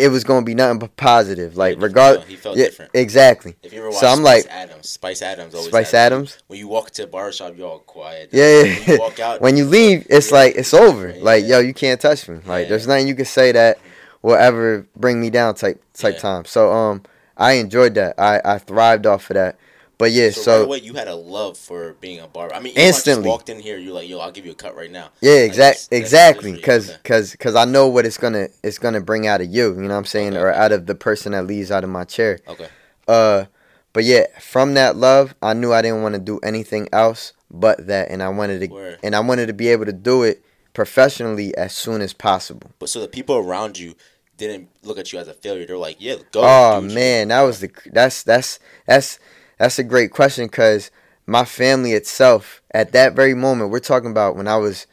it 0.00 0.08
was 0.08 0.24
gonna 0.24 0.44
be 0.44 0.54
nothing 0.54 0.78
but 0.78 0.96
positive. 0.96 1.56
Like 1.56 1.76
Yeah, 1.76 1.82
regard, 1.84 2.22
He 2.24 2.36
felt 2.36 2.56
yeah, 2.56 2.64
different. 2.66 2.90
exactly. 2.94 3.56
If 3.62 3.72
you 3.72 3.78
ever 3.80 3.88
watched 3.88 4.00
So 4.00 4.06
I'm 4.08 4.18
Spice 4.18 4.44
like- 4.46 4.52
Adams, 4.54 4.88
Spice 4.88 5.22
Adams 5.22 5.54
always 5.54 5.68
Spice 5.68 5.90
had- 5.92 6.12
Adams. 6.12 6.38
When 6.48 6.58
you 6.58 6.68
walk 6.68 6.90
to 6.92 7.04
a 7.04 7.06
barbershop, 7.06 7.56
you're 7.56 7.68
all 7.68 7.78
quiet. 7.80 8.30
Yeah, 8.32 8.62
When 8.62 8.66
yeah. 8.66 8.92
you 8.92 8.98
walk 8.98 9.20
out, 9.20 9.40
when 9.44 9.56
you 9.56 9.64
leave, 9.64 10.06
it's 10.10 10.30
Yeah. 10.30 10.36
like 10.38 10.56
it's 10.56 10.72
over. 10.74 11.12
Like 11.20 11.44
yo, 11.46 11.58
you 11.60 11.74
can't 11.74 12.00
touch 12.00 12.28
me. 12.28 12.38
Like 12.46 12.68
there's 12.68 12.86
nothing 12.86 13.08
you 13.08 13.14
can 13.14 13.24
say 13.26 13.52
that 13.52 13.78
will 14.22 14.34
ever 14.36 14.86
bring 14.96 15.20
me 15.20 15.30
down 15.30 15.54
type 15.54 15.82
type 15.94 16.18
time. 16.18 16.44
So 16.44 16.72
um, 16.72 17.02
I 17.36 17.52
enjoyed 17.52 17.94
that. 17.94 18.14
I 18.18 18.40
I 18.44 18.58
thrived 18.58 19.06
off 19.06 19.30
of 19.30 19.34
that. 19.34 19.56
But 20.00 20.10
yeah, 20.12 20.30
so, 20.30 20.40
so, 20.40 20.56
right 20.58 20.64
away 20.64 20.78
you 20.78 20.94
had 20.94 21.06
a 21.06 21.14
love 21.14 21.56
for 21.56 21.92
being 22.00 22.18
a 22.18 22.26
barber. 22.26 22.54
I 22.54 22.58
mean, 22.58 22.72
even 22.72 22.82
if 22.82 22.84
I 22.84 22.88
Instantly. 22.88 23.22
just 23.24 23.28
walked 23.28 23.48
in 23.50 23.60
here, 23.60 23.78
you're 23.78 23.94
like, 23.94 24.08
yo, 24.08 24.18
I'll 24.18 24.32
give 24.32 24.44
you 24.46 24.52
a 24.52 24.56
cut 24.56 24.74
right 24.74 24.90
now. 24.90 25.10
yeah, 25.20 25.32
Like, 25.32 25.40
exact 25.44 25.56
that's- 25.58 25.86
that's 25.88 26.00
exactly, 26.02 26.58
cause 26.60 26.88
Okay. 26.90 26.98
cause 27.04 27.36
cause 27.38 27.54
I 27.54 27.64
know 27.66 27.86
what 27.88 28.04
it's 28.06 28.16
gonna 28.18 28.48
it's 28.64 28.78
gonna 28.78 29.00
bring 29.00 29.26
out 29.28 29.40
of 29.40 29.46
you. 29.48 29.68
You 29.74 29.82
know 29.82 29.88
what 29.88 29.94
I'm 29.98 30.04
saying, 30.06 30.32
Okay. 30.34 30.42
or 30.42 30.52
out 30.52 30.72
of 30.72 30.86
the 30.86 30.94
person 30.96 31.32
that 31.32 31.46
leaves 31.46 31.70
out 31.70 31.84
of 31.84 31.90
my 31.90 32.04
chair. 32.04 32.40
Okay. 32.48 32.66
Uh, 33.06 33.44
but 33.92 34.04
yeah, 34.04 34.26
from 34.40 34.74
that 34.74 34.96
love, 34.96 35.34
I 35.42 35.52
knew 35.52 35.72
I 35.72 35.82
didn't 35.82 36.02
want 36.02 36.14
to 36.14 36.20
do 36.20 36.38
anything 36.42 36.88
else 36.92 37.32
but 37.50 37.86
that, 37.88 38.10
and 38.10 38.22
I 38.22 38.28
wanted 38.30 38.60
to 38.60 38.66
Word. 38.68 38.98
and 39.02 39.14
I 39.14 39.20
wanted 39.20 39.46
to 39.46 39.52
be 39.52 39.68
able 39.68 39.84
to 39.86 39.92
do 39.92 40.22
it 40.22 40.42
professionally 40.72 41.54
as 41.56 41.74
soon 41.74 42.00
as 42.00 42.12
possible. 42.12 42.70
But 42.78 42.88
so 42.88 43.00
the 43.00 43.08
people 43.08 43.36
around 43.36 43.78
you 43.78 43.94
didn't 44.36 44.68
look 44.82 44.98
at 44.98 45.12
you 45.12 45.18
as 45.18 45.28
a 45.28 45.34
failure. 45.34 45.66
They're 45.66 45.76
like, 45.76 45.96
yeah, 45.98 46.14
go. 46.32 46.40
Oh 46.42 46.80
do 46.80 46.86
what 46.86 46.90
you 46.90 46.94
man, 46.94 47.28
that 47.28 47.42
was 47.42 47.60
the 47.60 47.70
that's 47.92 48.22
that's 48.22 48.58
that's 48.86 49.18
that's 49.60 49.78
a 49.78 49.84
great 49.84 50.10
question 50.10 50.46
because 50.46 50.90
my 51.26 51.44
family 51.44 51.92
itself 51.92 52.62
at 52.72 52.90
that 52.92 53.14
very 53.14 53.34
moment 53.34 53.70
we're 53.70 53.78
talking 53.78 54.10
about 54.10 54.34
when 54.34 54.48
I 54.48 54.56
was 54.56 54.86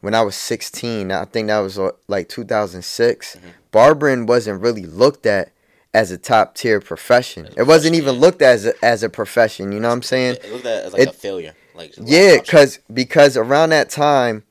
when 0.00 0.14
I 0.14 0.22
was 0.22 0.34
16. 0.36 1.10
I 1.12 1.24
think 1.26 1.48
that 1.48 1.58
was 1.58 1.78
uh, 1.78 1.90
like 2.08 2.28
2006. 2.28 3.36
Mhm. 3.36 3.40
Barbering 3.70 4.26
wasn't 4.26 4.60
really 4.62 4.86
looked 4.86 5.26
at 5.26 5.50
as 5.92 6.10
a 6.10 6.16
top 6.18 6.54
tier 6.54 6.80
profession. 6.80 7.48
It 7.56 7.64
wasn't 7.64 7.96
even 7.96 8.14
looked 8.16 8.40
at 8.42 8.54
as 8.54 8.66
a, 8.66 8.84
as 8.84 9.02
a 9.02 9.08
profession. 9.08 9.72
You 9.72 9.80
know 9.80 9.88
what 9.88 9.94
I'm 9.94 10.02
saying? 10.02 10.34
It 10.36 10.52
looked 10.52 10.66
at 10.66 10.84
as 10.84 10.92
like 10.92 11.02
It- 11.02 11.08
a 11.08 11.12
failure. 11.12 11.54
Like 11.74 11.94
Yeah, 11.98 12.38
cause 12.38 12.78
because 12.92 13.36
around 13.36 13.70
that 13.70 13.88
time, 13.90 14.44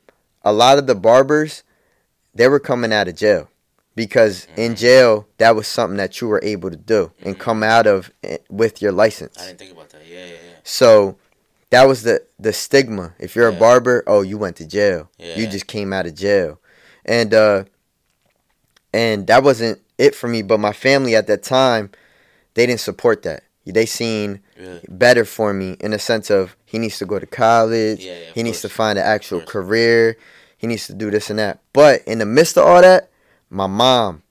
a 0.44 0.52
lot 0.54 0.78
of 0.80 0.88
the 0.88 0.96
barbers, 0.96 1.64
they 2.34 2.48
were 2.48 2.60
coming 2.60 2.92
out 2.94 3.08
of 3.08 3.16
jail, 3.16 3.50
because 4.00 4.48
in 4.56 4.72
Mhm. 4.74 4.78
jail 4.78 5.28
that 5.40 5.56
was 5.58 5.68
something 5.68 5.98
that 5.98 6.22
you 6.22 6.28
were 6.30 6.40
able 6.42 6.70
to 6.72 6.78
do 6.78 7.12
and 7.22 7.36
Mhm. 7.36 7.40
come 7.40 7.62
out 7.64 7.86
of 7.86 8.10
with 8.50 8.82
your 8.82 8.94
license. 8.94 9.36
I 9.38 9.48
didn't 9.48 9.60
think 9.60 9.72
about 9.74 9.90
that. 9.90 10.02
Yeah, 10.10 10.20
yeah, 10.26 10.32
yeah. 10.32 10.58
So 10.64 11.18
that 11.70 11.84
was 11.86 12.04
the 12.04 12.22
the 12.40 12.54
stigma. 12.54 13.14
If 13.20 13.36
you're 13.36 13.50
Yeah. 13.52 13.58
a 13.58 13.60
barber, 13.60 14.04
oh, 14.08 14.22
you 14.22 14.38
went 14.38 14.56
to 14.58 14.66
jail. 14.66 15.10
Yeah. 15.18 15.36
You 15.38 15.48
just 15.48 15.68
came 15.68 15.92
out 15.92 16.06
of 16.08 16.14
jail, 16.16 16.60
and 17.06 17.34
uh, 17.34 17.64
and 18.94 19.28
that 19.28 19.44
wasn't 19.44 19.80
it 19.98 20.16
for 20.16 20.28
me. 20.28 20.42
But 20.42 20.60
my 20.60 20.74
family 20.74 21.16
at 21.16 21.28
that 21.28 21.44
time, 21.44 21.92
they 22.54 22.66
didn't 22.66 22.80
support 22.80 23.24
that. 23.24 23.44
They 23.66 23.86
seen 23.86 24.40
Really? 24.58 24.82
better 24.90 25.26
for 25.26 25.54
me 25.54 25.78
in 25.80 25.92
the 25.92 26.00
sense 26.00 26.32
of 26.32 26.56
he 26.66 26.80
needs 26.80 26.98
to 27.00 27.06
go 27.06 27.20
to 27.20 27.28
college. 27.28 28.00
Yeah, 28.04 28.14
yeah, 28.14 28.32
he 28.34 28.42
needs 28.42 28.62
to 28.62 28.70
find 28.70 28.98
an 28.98 29.06
actual 29.06 29.42
career. 29.42 30.18
He 30.58 30.66
needs 30.66 30.88
to 30.88 30.94
do 30.94 31.12
this 31.12 31.30
and 31.30 31.38
that. 31.38 31.60
But 31.72 32.02
in 32.08 32.18
the 32.18 32.26
midst 32.26 32.58
of 32.58 32.66
all 32.66 32.82
that, 32.82 33.10
my 33.50 33.68
mom 33.68 34.24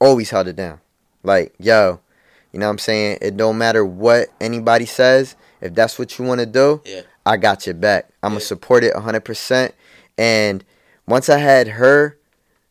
always 0.00 0.30
held 0.30 0.48
it 0.48 0.56
down. 0.56 0.80
Like, 1.22 1.54
yo, 1.58 2.00
you 2.52 2.58
know 2.60 2.66
what 2.66 2.72
I'm 2.72 2.78
saying? 2.78 3.18
It 3.20 3.36
don't 3.36 3.58
matter 3.58 3.84
what 3.84 4.28
anybody 4.40 4.86
says. 4.86 5.36
If 5.60 5.74
that's 5.74 5.98
what 5.98 6.18
you 6.18 6.24
want 6.24 6.40
to 6.40 6.46
do, 6.46 6.80
Yeah. 6.84 7.02
I 7.26 7.36
got 7.36 7.66
your 7.66 7.74
back. 7.74 8.08
I'm 8.22 8.30
going 8.32 8.40
to 8.40 8.46
support 8.46 8.84
it 8.84 8.94
100%. 8.94 9.72
And 10.16 10.64
once 11.06 11.28
I 11.28 11.38
had 11.38 11.68
her, 11.68 12.16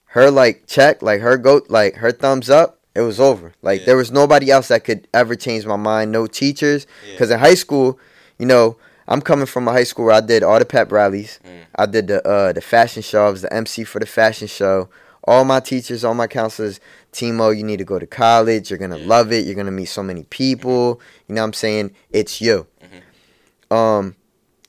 her 0.05 0.31
like 0.31 0.65
check, 0.67 1.01
like 1.01 1.21
her 1.21 1.37
go, 1.37 1.61
like 1.69 1.95
her 1.95 2.11
thumbs 2.11 2.49
up, 2.49 2.79
it 2.95 3.01
was 3.01 3.19
over. 3.19 3.53
Like 3.61 3.81
Yeah. 3.81 3.85
there 3.87 3.97
was 3.97 4.11
nobody 4.11 4.49
else 4.49 4.69
that 4.69 4.83
could 4.83 5.07
ever 5.13 5.35
change 5.35 5.65
my 5.65 5.75
mind. 5.75 6.11
No 6.11 6.25
teachers, 6.27 6.87
because 7.11 7.29
in 7.29 7.39
high 7.39 7.53
school, 7.53 7.99
you 8.39 8.45
know, 8.45 8.77
I'm 9.07 9.21
coming 9.21 9.45
from 9.45 9.67
a 9.67 9.71
high 9.71 9.83
school 9.85 10.05
where 10.05 10.15
I 10.15 10.21
did 10.21 10.43
all 10.43 10.59
the 10.59 10.65
pep 10.65 10.91
rallies. 10.91 11.39
Mm. 11.45 11.49
I 11.75 11.85
did 11.85 12.07
the 12.07 12.27
uh, 12.27 12.53
the 12.53 12.61
fashion 12.61 13.01
show. 13.01 13.27
I 13.27 13.29
was 13.29 13.41
the 13.43 13.53
MC 13.53 13.83
for 13.83 13.99
the 13.99 14.05
fashion 14.05 14.47
show. 14.47 14.89
all 15.23 15.43
my 15.43 15.59
teachers, 15.59 16.05
all 16.05 16.13
my 16.13 16.25
counselors, 16.27 16.79
Timo, 17.11 17.55
you 17.57 17.61
need 17.61 17.77
to 17.79 17.83
go 17.83 17.99
to 17.99 18.07
college. 18.07 18.69
You're 18.69 18.79
gonna 18.79 18.97
Yeah. 18.97 19.07
love 19.07 19.33
it. 19.33 19.45
You're 19.45 19.55
gonna 19.55 19.71
meet 19.71 19.87
so 19.87 20.01
many 20.01 20.23
people. 20.23 21.01
You 21.27 21.35
know 21.35 21.41
what 21.41 21.47
I'm 21.47 21.53
saying? 21.53 21.91
It's 22.11 22.39
you. 22.39 22.65
Mm-hmm. 22.81 23.73
Um, 23.73 24.15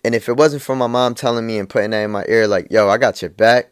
and 0.04 0.14
if 0.16 0.28
it 0.28 0.36
wasn't 0.36 0.62
for 0.62 0.74
my 0.74 0.86
mom 0.88 1.14
telling 1.14 1.46
me 1.46 1.58
and 1.58 1.68
putting 1.68 1.90
that 1.90 2.02
in 2.02 2.10
my 2.10 2.24
ear, 2.28 2.48
like, 2.48 2.68
yo, 2.72 2.88
I 2.88 2.98
got 2.98 3.22
your 3.22 3.30
back. 3.30 3.70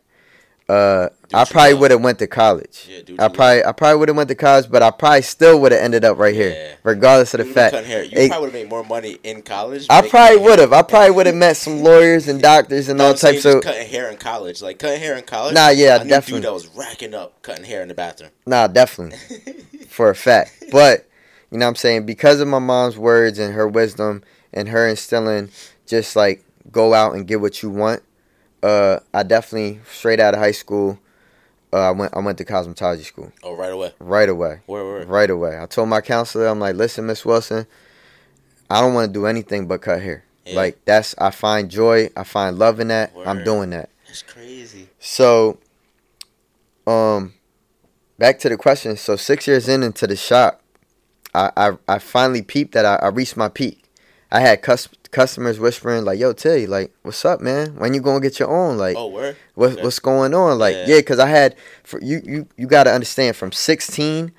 Uh, 0.68 1.08
I 1.32 1.44
probably 1.44 1.74
would 1.74 1.92
have 1.92 2.00
went 2.02 2.18
to 2.18 2.26
college. 2.26 2.88
Yeah, 2.90 2.98
what 3.14 3.20
I 3.20 3.28
probably, 3.28 3.64
I 3.64 3.72
probably 3.72 3.98
would 3.98 4.08
have 4.08 4.16
went 4.16 4.28
to 4.30 4.34
college, 4.34 4.68
but 4.68 4.82
I 4.82 4.90
probably 4.90 5.22
still 5.22 5.60
would 5.60 5.70
have 5.70 5.80
ended 5.80 6.04
up 6.04 6.18
right 6.18 6.34
Yeah. 6.34 6.42
here, 6.50 6.76
regardless 6.82 7.34
of 7.34 7.38
the 7.38 7.44
fact. 7.46 7.74
hair. 7.74 8.02
You 8.02 8.10
It- 8.18 8.28
probably 8.30 8.46
would 8.48 8.52
have 8.54 8.62
made 8.64 8.68
more 8.70 8.82
money 8.84 9.18
in 9.22 9.42
college. 9.42 9.86
I 9.88 10.08
probably 10.08 10.38
would 10.38 10.58
have. 10.58 10.72
I 10.72 10.82
probably 10.82 11.10
would 11.16 11.26
have 11.26 11.36
met 11.36 11.56
some 11.56 11.84
lawyers 11.84 12.26
and 12.26 12.42
doctors 12.42 12.88
and 12.88 12.98
No, 12.98 13.06
all 13.08 13.14
types 13.14 13.44
of. 13.44 13.62
cutting 13.62 13.86
hair 13.88 14.10
in 14.10 14.16
college. 14.16 14.60
Like 14.60 14.80
cutting 14.80 15.00
hair 15.00 15.14
in 15.16 15.22
college. 15.22 15.54
Nah, 15.54 15.68
yeah, 15.68 15.98
I 16.00 16.04
definitely. 16.04 16.40
Dude 16.40 16.44
that 16.48 16.52
was 16.52 16.66
racking 16.74 17.14
up 17.14 17.40
cutting 17.42 17.64
hair 17.64 17.82
in 17.82 17.86
the 17.88 17.94
bathroom. 17.94 18.30
Nah, 18.44 18.66
definitely. 18.66 19.18
for 19.88 20.10
a 20.10 20.16
fact. 20.16 20.64
But 20.72 21.06
you 21.52 21.58
know 21.58 21.66
what 21.66 21.70
I'm 21.70 21.76
saying? 21.76 22.06
Because 22.06 22.40
of 22.40 22.48
my 22.48 22.58
mom's 22.58 22.98
words 22.98 23.38
and 23.38 23.54
her 23.54 23.68
wisdom 23.68 24.24
and 24.52 24.68
her 24.70 24.88
instilling 24.88 25.50
just 25.86 26.16
like 26.16 26.42
go 26.72 26.92
out 26.92 27.14
and 27.14 27.24
get 27.26 27.40
what 27.40 27.62
you 27.62 27.70
want, 27.70 28.02
uh, 28.62 29.00
I 29.14 29.22
definitely 29.22 29.80
straight 29.90 30.20
out 30.20 30.34
of 30.34 30.40
high 30.40 30.52
school, 30.52 30.98
uh, 31.72 31.76
I 31.76 31.90
went 31.90 32.14
I 32.16 32.20
went 32.20 32.38
to 32.38 32.44
cosmetology 32.44 33.04
school 33.04 33.32
Oh, 33.42 33.54
right 33.54 33.72
away. 33.72 33.92
right 33.98 34.28
away. 34.28 34.60
Where, 34.66 34.84
where? 34.84 35.06
Right 35.06 35.30
away. 35.30 35.58
I 35.60 35.66
told 35.66 35.88
my 35.88 36.00
counselor, 36.00 36.46
I'm 36.46 36.60
like, 36.60 36.76
listen, 36.76 37.06
Miss 37.06 37.24
Wilson, 37.24 37.66
I 38.70 38.80
don't 38.80 38.94
want 38.94 39.08
to 39.08 39.12
do 39.12 39.26
anything 39.26 39.66
but 39.66 39.82
cut 39.82 40.00
hair. 40.02 40.24
Yeah. 40.44 40.56
Like 40.56 40.84
that's 40.84 41.14
I 41.18 41.30
find 41.30 41.70
joy, 41.70 42.10
I 42.16 42.24
find 42.24 42.58
love 42.58 42.80
in 42.80 42.88
that. 42.88 43.12
I'm 43.24 43.42
doing 43.44 43.70
that. 43.70 43.90
That's 44.06 44.22
crazy. 44.22 44.88
So, 45.00 45.58
um, 46.86 47.34
back 48.18 48.38
to 48.40 48.48
the 48.48 48.56
question. 48.56 48.96
So 48.96 49.16
six 49.16 49.46
years 49.46 49.68
in 49.68 49.82
into 49.82 50.06
the 50.06 50.16
shop, 50.16 50.60
I 51.34 51.50
I, 51.56 51.72
I 51.88 51.98
finally 51.98 52.42
peeped 52.42 52.72
that 52.74 52.84
I, 52.86 52.96
I 52.96 53.08
reached 53.08 53.36
my 53.36 53.48
peak. 53.48 53.82
I 54.30 54.40
had 54.40 54.62
cus- 54.62 54.88
customers 55.10 55.58
whispering 55.58 56.04
like, 56.04 56.18
"Yo, 56.18 56.32
Tilly, 56.32 56.66
like, 56.66 56.92
what's 57.02 57.24
up, 57.24 57.40
man? 57.40 57.76
When 57.76 57.94
you 57.94 58.00
gonna 58.00 58.20
get 58.20 58.38
your 58.38 58.48
own? 58.48 58.76
Like, 58.78 58.96
Oh, 58.96 59.06
where? 59.08 59.36
what, 59.54 59.72
okay. 59.72 59.82
what's 59.82 59.98
going 59.98 60.34
on? 60.34 60.58
Like, 60.58 60.74
Yeah. 60.76 60.86
yeah, 60.86 60.96
because 60.98 61.18
I 61.18 61.28
had 61.28 61.54
for 61.84 62.00
you 62.02 62.20
you 62.24 62.48
you 62.56 62.66
got 62.66 62.84
to 62.84 62.92
understand 62.92 63.36
from 63.36 63.52
16 63.52 64.32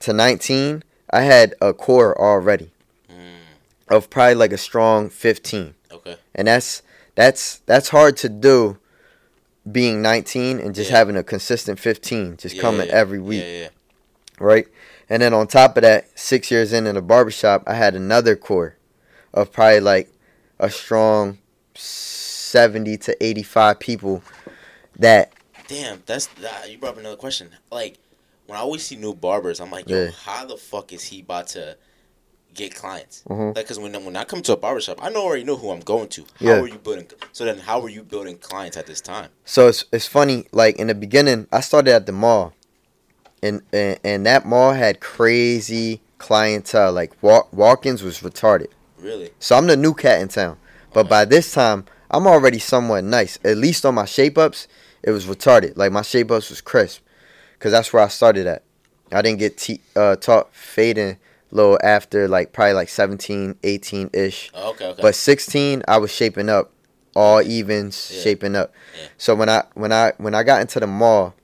to 0.00 0.12
19, 0.12 0.82
I 1.10 1.22
had 1.22 1.54
a 1.60 1.72
core 1.72 2.18
already 2.20 2.70
Mm, 3.10 3.40
of 3.88 4.08
probably 4.10 4.34
like 4.36 4.52
a 4.52 4.58
strong 4.58 5.10
15 5.10 5.74
okay. 5.92 6.16
and 6.34 6.46
that's 6.48 6.82
that's 7.16 7.60
that's 7.66 7.88
hard 7.88 8.16
to 8.18 8.28
do 8.28 8.78
being 9.70 10.00
19 10.00 10.58
and 10.58 10.74
just 10.74 10.90
Yeah. 10.90 10.96
having 10.98 11.16
a 11.16 11.22
consistent 11.22 11.78
15 11.78 12.36
just 12.38 12.54
Yeah, 12.56 12.62
coming 12.62 12.86
yeah, 12.88 12.94
every 12.94 13.18
week 13.18 13.44
Yeah, 13.44 13.60
yeah. 13.62 13.68
right 14.38 14.66
and 15.08 15.20
then 15.22 15.34
on 15.34 15.46
top 15.48 15.76
of 15.76 15.82
that 15.82 16.06
six 16.18 16.50
years 16.50 16.72
in 16.72 16.86
in 16.86 16.96
a 16.96 17.02
barbershop 17.02 17.62
i 17.66 17.74
had 17.74 17.94
another 17.94 18.36
core 18.36 18.76
of 19.34 19.52
probably 19.52 19.80
like 19.80 20.12
a 20.58 20.70
strong 20.70 21.38
70 21.74 22.96
to 22.98 23.24
85 23.24 23.78
people 23.78 24.22
that 24.98 25.32
Damn, 25.68 26.02
that's 26.04 26.26
that, 26.42 26.68
you 26.70 26.78
brought 26.78 26.94
up 26.94 26.98
another 26.98 27.16
question. 27.16 27.50
Like 27.70 27.98
when 28.46 28.58
I 28.58 28.62
always 28.62 28.84
see 28.84 28.96
new 28.96 29.14
barbers, 29.14 29.60
I'm 29.60 29.70
like, 29.70 29.88
yo, 29.88 30.04
Yeah. 30.06 30.10
how 30.24 30.44
the 30.44 30.56
fuck 30.56 30.92
is 30.92 31.04
he 31.04 31.20
about 31.20 31.46
to 31.48 31.76
get 32.52 32.74
clients? 32.74 33.22
Mhm. 33.28 33.54
Like, 33.54 33.68
cause 33.68 33.78
when 33.78 33.92
when 34.04 34.16
I 34.16 34.24
come 34.24 34.42
to 34.42 34.52
a 34.52 34.56
barbershop, 34.56 34.98
I 35.00 35.10
know 35.10 35.22
already 35.22 35.44
know 35.44 35.54
who 35.56 35.70
I'm 35.70 35.78
going 35.80 36.08
to. 36.08 36.22
How 36.40 36.46
Yeah. 36.46 36.60
are 36.62 36.66
you 36.68 36.78
building? 36.78 37.06
So 37.32 37.44
then, 37.44 37.58
how 37.58 37.80
are 37.82 37.88
you 37.88 38.02
building 38.02 38.38
clients 38.38 38.76
at 38.76 38.86
this 38.86 39.00
time? 39.00 39.28
So 39.44 39.68
it's 39.68 39.84
it's 39.92 40.06
funny. 40.06 40.46
Like 40.50 40.74
in 40.76 40.88
the 40.88 40.94
beginning, 40.96 41.46
I 41.52 41.60
started 41.60 41.94
at 41.94 42.06
the 42.06 42.12
mall, 42.12 42.52
and 43.40 43.62
and, 43.72 44.00
and 44.02 44.26
that 44.26 44.44
mall 44.44 44.72
had 44.72 44.98
crazy 44.98 46.00
clientele. 46.18 46.92
Like 46.92 47.12
walk 47.22 47.52
walk-ins 47.52 48.02
was 48.02 48.18
retarded. 48.20 48.66
Really? 49.00 49.30
So 49.38 49.56
I'm 49.56 49.66
the 49.66 49.76
new 49.76 49.94
cat 49.94 50.20
in 50.20 50.28
town. 50.28 50.56
But 50.92 51.00
Okay. 51.00 51.08
by 51.08 51.24
this 51.24 51.52
time, 51.52 51.84
I'm 52.10 52.26
already 52.26 52.58
somewhat 52.58 53.04
nice. 53.04 53.38
At 53.44 53.56
least 53.56 53.84
on 53.86 53.94
my 53.94 54.04
shape 54.04 54.36
ups, 54.36 54.66
it 55.02 55.10
was 55.12 55.26
retarded. 55.26 55.76
Like 55.76 55.92
my 55.92 56.02
shape 56.02 56.30
ups 56.30 56.50
was 56.50 56.60
crisp, 56.60 57.00
cause 57.58 57.72
that's 57.72 57.92
where 57.92 58.02
I 58.02 58.08
started 58.08 58.46
at. 58.46 58.62
I 59.12 59.22
didn't 59.22 59.38
get 59.38 59.56
te- 59.58 59.80
uh, 59.96 60.16
taught 60.16 60.54
fading 60.54 61.16
little 61.52 61.78
after 61.82 62.28
like 62.28 62.52
probably 62.52 62.74
like 62.74 62.88
17, 62.88 63.56
18 63.62 64.10
ish. 64.12 64.50
Oh, 64.54 64.70
okay, 64.70 64.86
okay. 64.86 65.02
But 65.02 65.14
16, 65.16 65.82
I 65.88 65.98
was 65.98 66.12
shaping 66.12 66.48
up, 66.48 66.70
all 67.16 67.42
evens, 67.42 68.10
Yeah. 68.14 68.22
shaping 68.22 68.54
up. 68.54 68.72
Yeah. 69.00 69.08
So 69.18 69.34
when 69.34 69.48
I 69.48 69.64
when 69.74 69.92
I 69.92 70.12
when 70.18 70.34
I 70.34 70.42
got 70.44 70.60
into 70.60 70.78
the 70.78 70.86
mall, 70.86 71.34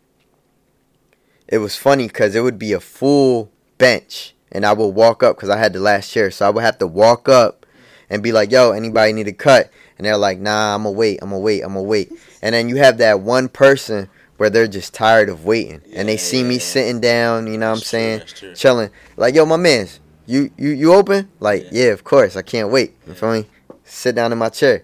it 1.48 1.58
was 1.58 1.76
funny 1.76 2.06
because 2.08 2.34
it 2.34 2.40
would 2.40 2.58
be 2.58 2.72
a 2.72 2.80
full 2.80 3.50
bench, 3.78 4.34
and 4.52 4.64
I 4.64 4.72
would 4.72 4.88
walk 4.88 5.22
up 5.22 5.36
because 5.36 5.48
I 5.48 5.58
had 5.58 5.72
the 5.72 5.80
last 5.80 6.10
chair, 6.10 6.30
so 6.30 6.46
I 6.46 6.50
would 6.50 6.62
have 6.64 6.78
to 6.78 6.86
walk 6.86 7.28
up 7.28 7.66
and 8.08 8.22
be 8.22 8.32
like, 8.32 8.50
"Yo, 8.50 8.70
anybody 8.72 9.12
need 9.12 9.28
a 9.28 9.32
cut?" 9.32 9.70
And 9.98 10.06
they're 10.06 10.16
like, 10.16 10.38
"Nah, 10.38 10.74
I'm 10.74 10.82
gonna 10.84 10.92
wait, 10.92 11.18
I'm 11.22 11.30
gonna 11.30 11.40
wait, 11.40 11.62
I'm 11.62 11.74
gonna 11.74 11.82
wait." 11.82 12.12
And 12.42 12.54
then 12.54 12.68
you 12.68 12.76
have 12.76 12.98
that 12.98 13.20
one 13.20 13.48
person 13.48 14.08
where 14.36 14.50
they're 14.50 14.66
just 14.68 14.92
tired 14.94 15.28
of 15.28 15.44
waiting, 15.44 15.80
and 15.94 16.08
they 16.08 16.16
see 16.16 16.40
yeah, 16.42 16.48
me 16.48 16.54
yeah. 16.56 16.60
sitting 16.60 17.00
down. 17.00 17.46
You 17.46 17.58
know 17.58 17.70
what 17.70 17.76
I'm 17.76 17.80
true, 17.80 17.86
saying? 17.86 18.54
chilling. 18.54 18.90
Like, 19.16 19.34
yo, 19.34 19.46
my 19.46 19.56
man's, 19.56 20.00
you 20.26 20.50
you 20.56 20.70
you 20.70 20.92
open? 20.94 21.28
Like, 21.40 21.64
Yeah. 21.64 21.86
yeah, 21.86 21.92
of 21.92 22.04
course. 22.04 22.36
I 22.36 22.42
can't 22.42 22.70
wait. 22.70 22.94
You 23.06 23.12
Yeah. 23.14 23.18
feel 23.18 23.32
me? 23.32 23.46
Sit 23.84 24.14
down 24.14 24.32
in 24.32 24.38
my 24.38 24.48
chair. 24.50 24.82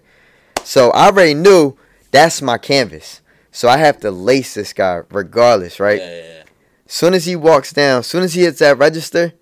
So 0.65 0.91
I 0.93 1.07
already 1.07 1.35
knew 1.35 1.77
that's 2.13 2.41
my 2.41 2.57
canvas. 2.59 3.21
So 3.51 3.69
I 3.69 3.77
have 3.77 4.01
to 4.01 4.11
lace 4.11 4.55
this 4.55 4.73
guy 4.73 5.03
regardless, 5.11 5.79
right? 5.79 5.99
Yeah, 6.01 6.11
yeah, 6.11 6.23
yeah. 6.23 6.43
Soon 6.87 7.15
as 7.15 7.27
he 7.27 7.37
walks 7.37 7.73
down, 7.73 8.03
soon 8.03 8.23
as 8.23 8.35
he 8.35 8.43
hits 8.43 8.61
that 8.61 8.79
register, 8.79 9.33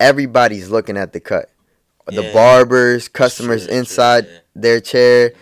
everybody's 0.00 0.68
looking 0.70 0.96
at 0.96 1.12
the 1.12 1.20
cut. 1.20 1.50
The 2.06 2.22
Yeah. 2.22 2.32
barbers, 2.32 3.08
customers 3.08 3.62
true, 3.64 3.68
true, 3.72 3.78
inside 3.80 4.26
yeah. 4.26 4.38
their 4.54 4.80
chair, 4.80 5.32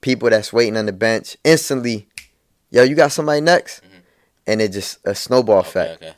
people 0.00 0.30
that's 0.30 0.52
waiting 0.52 0.76
on 0.76 0.86
the 0.86 0.92
bench, 0.92 1.36
instantly, 1.44 2.08
yo, 2.70 2.82
you 2.84 2.94
got 2.94 3.10
somebody 3.12 3.40
next? 3.40 3.82
Mhm. 3.82 3.88
And 4.46 4.60
it 4.62 4.68
just 4.72 4.98
a 5.04 5.14
snowball 5.14 5.58
Okay, 5.58 5.68
effect 5.68 6.02
okay. 6.02 6.14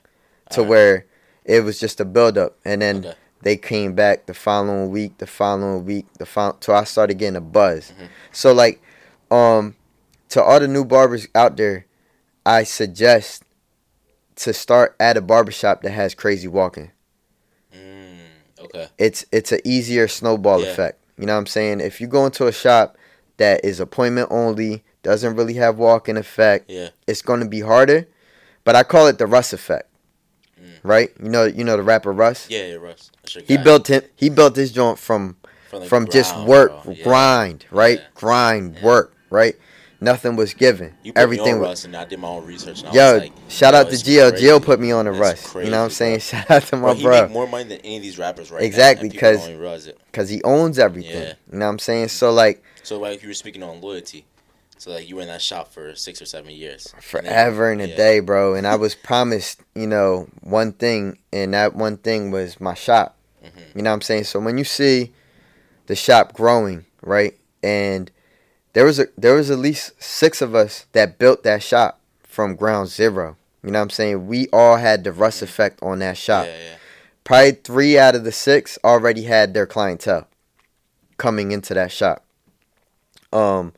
to 0.51 0.61
Alright. 0.61 0.69
where 0.71 1.07
it 1.45 1.61
was 1.65 1.79
just 1.81 2.01
a 2.01 2.05
buildup, 2.05 2.59
and 2.65 2.83
then 2.83 2.99
Okay. 2.99 3.15
they 3.43 3.57
came 3.57 3.95
back 3.95 4.27
the 4.27 4.35
following 4.35 4.91
week 4.91 5.19
the 5.19 5.27
following 5.27 5.85
week 5.85 6.07
the 6.19 6.25
fol- 6.25 6.57
so 6.61 6.75
i 6.75 6.83
started 6.85 7.19
getting 7.19 7.37
a 7.37 7.41
buzz 7.43 7.93
Mhm. 7.99 8.09
so 8.33 8.55
like 8.55 8.81
um 9.31 9.77
to 10.31 10.43
all 10.43 10.59
the 10.59 10.67
new 10.67 10.83
barbers 10.87 11.29
out 11.35 11.59
there 11.59 11.85
i 12.47 12.63
suggest 12.65 13.43
to 14.37 14.55
start 14.55 14.97
at 14.99 15.19
a 15.19 15.21
barbershop 15.21 15.83
that 15.83 15.91
has 15.91 16.15
crazy 16.15 16.49
walking 16.49 16.91
Mm, 17.77 18.19
okay. 18.61 18.89
it's 18.99 19.25
it's 19.33 19.53
an 19.53 19.61
easier 19.65 20.07
snowball 20.09 20.61
Yeah. 20.63 20.69
effect 20.69 21.01
you 21.19 21.27
know 21.27 21.33
what 21.35 21.39
i'm 21.41 21.47
saying 21.47 21.81
if 21.81 22.01
you 22.01 22.07
go 22.07 22.25
into 22.27 22.47
a 22.47 22.53
shop 22.53 22.97
that 23.37 23.65
is 23.65 23.81
appointment 23.81 24.29
only 24.31 24.85
doesn't 25.03 25.37
really 25.37 25.55
have 25.55 25.77
walking 25.79 26.17
effect 26.17 26.71
Yeah. 26.71 26.91
it's 27.07 27.23
going 27.23 27.41
to 27.41 27.47
be 27.49 27.61
harder 27.61 28.07
but 28.65 28.77
i 28.77 28.83
call 28.83 29.07
it 29.09 29.19
the 29.19 29.27
russ 29.27 29.53
effect 29.53 29.89
Mm. 30.61 30.71
right 30.85 31.11
you 31.23 31.29
know 31.29 31.45
you 31.45 31.65
know 31.65 31.77
the 31.77 31.83
rapper 31.83 32.13
russ 32.13 32.49
Yeah, 32.49 32.67
yeah, 32.67 32.75
Russ. 32.77 33.11
He 33.45 33.57
built 33.59 33.89
him 33.89 34.03
he 34.15 34.31
built 34.31 34.55
this 34.55 34.71
joint 34.71 34.99
from 35.01 35.37
from, 35.69 35.83
from 35.85 36.09
just 36.09 36.35
work. 36.47 36.73
Yeah. 36.87 37.03
grind 37.03 37.67
right 37.73 38.01
grind 38.15 38.79
work 38.81 39.13
right 39.31 39.57
nothing 40.01 40.37
was 40.37 40.55
given 40.55 40.93
You 41.03 41.13
put 41.13 41.21
everything 41.23 41.47
me 41.47 41.53
on 41.53 41.61
was 41.61 41.85
and 41.85 41.97
I 41.97 42.05
did 42.05 42.19
my 42.19 42.29
own 42.29 42.45
research. 42.47 42.81
And 42.81 42.89
I 42.91 42.93
yo 42.95 43.13
was 43.15 43.23
like, 43.23 43.33
shout 43.49 43.75
yo, 43.75 43.81
out 43.81 43.91
to 43.91 43.97
Gio 43.97 44.31
crazy. 44.31 44.47
Gio 44.47 44.63
put 44.63 44.81
me 44.81 44.91
on 44.93 45.05
the 45.07 45.13
rush 45.13 45.55
you 45.55 45.65
know 45.71 45.79
what 45.79 45.85
I'm 45.85 45.91
saying 45.91 46.15
crazy, 46.21 46.37
shout 46.37 46.51
out 46.51 46.63
to 46.65 46.77
my 46.77 46.83
Bro, 46.89 46.95
he 46.95 47.03
bro 47.05 47.23
make 47.23 47.31
more 47.31 47.47
money 47.47 47.65
than 47.65 47.79
any 47.79 47.97
of 47.97 48.03
these 48.03 48.19
rappers 48.19 48.51
right 48.51 48.63
Exactly, 48.63 49.09
now. 49.09 49.13
and 49.13 49.13
people 49.13 49.29
'cause- 49.31 49.39
don't 49.41 49.49
even 49.51 49.61
realize 49.61 49.87
it. 49.87 49.99
because 50.07 50.29
he 50.29 50.43
owns 50.43 50.79
everything 50.79 51.13
Yeah. 51.23 51.35
you 51.53 51.59
know 51.59 51.67
what 51.67 51.71
I'm 51.73 51.79
saying 51.79 52.09
so 52.09 52.31
like 52.33 52.63
So 52.83 52.99
like 52.99 53.23
you 53.23 53.29
were 53.29 53.35
speaking 53.35 53.63
on 53.63 53.81
loyalty. 53.81 54.27
So 54.77 54.91
like 54.91 55.09
you 55.09 55.17
were 55.17 55.23
in 55.23 55.29
that 55.29 55.41
shop 55.41 55.73
for 55.73 55.95
six 55.95 56.21
or 56.21 56.27
seven 56.27 56.51
years. 56.51 56.87
And 56.93 57.03
then- 57.27 57.33
forever 57.33 57.71
and 57.73 57.81
a 57.81 57.89
yeah. 57.89 57.97
day 57.97 58.21
bro 58.21 58.55
and 58.55 58.67
I 58.67 58.77
was 58.77 58.95
promised 58.95 59.61
you 59.75 59.87
know 59.87 60.29
one 60.43 60.73
thing 60.73 61.19
and 61.33 61.55
that 61.55 61.75
one 61.75 61.97
thing 61.97 62.31
was 62.31 62.61
my 62.61 62.75
shop 62.75 63.17
Mhm. 63.45 63.77
You 63.77 63.83
know 63.83 63.91
what 63.91 63.95
I'm 63.97 64.01
saying? 64.01 64.25
So 64.25 64.41
when 64.41 64.57
you 64.59 64.65
see 64.65 65.13
the 65.87 65.95
shop 65.95 66.33
growing, 66.33 66.87
right? 67.03 67.35
And 67.63 68.11
there 68.75 68.85
was 68.85 68.99
a 69.01 69.07
there 69.17 69.35
was 69.35 69.51
at 69.51 69.59
least 69.59 69.93
six 70.03 70.41
of 70.43 70.55
us 70.55 70.87
that 70.93 71.19
built 71.19 71.43
that 71.45 71.63
shop 71.63 71.99
from 72.23 72.55
ground 72.57 72.89
zero. 72.89 73.37
You 73.63 73.71
know 73.71 73.79
what 73.79 73.85
I'm 73.85 73.91
saying? 73.91 74.27
We 74.27 74.49
all 74.53 74.77
had 74.77 75.05
the 75.05 75.13
Russ 75.13 75.41
effect 75.43 75.83
on 75.83 76.01
that 76.01 76.17
shop. 76.19 76.45
Yeah, 76.47 76.57
yeah. 76.59 76.75
Probably 77.25 77.53
three 77.53 77.99
out 77.99 78.15
of 78.15 78.25
the 78.25 78.33
six 78.33 78.79
already 78.85 79.23
had 79.23 79.55
their 79.55 79.67
clientele 79.67 80.29
coming 81.17 81.51
into 81.53 81.73
that 81.75 81.91
shop. 81.91 82.25
Um 83.33 83.73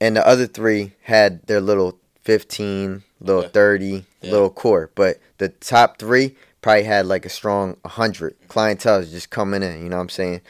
and 0.00 0.16
the 0.16 0.26
other 0.26 0.46
three 0.46 0.92
had 1.02 1.46
their 1.46 1.60
little 1.60 1.98
15, 2.22 3.02
little 3.20 3.42
Okay. 3.42 3.50
30, 3.52 4.04
Yeah. 4.22 4.30
little 4.30 4.48
core. 4.50 4.90
But 4.94 5.18
the 5.38 5.50
top 5.50 5.98
three 5.98 6.36
probably 6.62 6.84
had 6.84 7.04
like 7.06 7.26
a 7.26 7.30
strong 7.30 7.76
100 7.82 8.34
clientele 8.48 9.02
just 9.04 9.28
coming 9.30 9.62
in. 9.62 9.82
You 9.82 9.90
know 9.90 9.96
what 9.96 10.02
I'm 10.02 10.08
saying? 10.08 10.40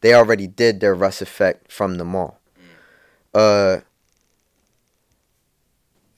They 0.00 0.14
already 0.14 0.46
did 0.46 0.80
their 0.80 0.94
Russ 0.94 1.20
effect 1.20 1.72
from 1.72 1.96
the 1.96 2.04
mall. 2.04 2.38
Uh, 3.34 3.78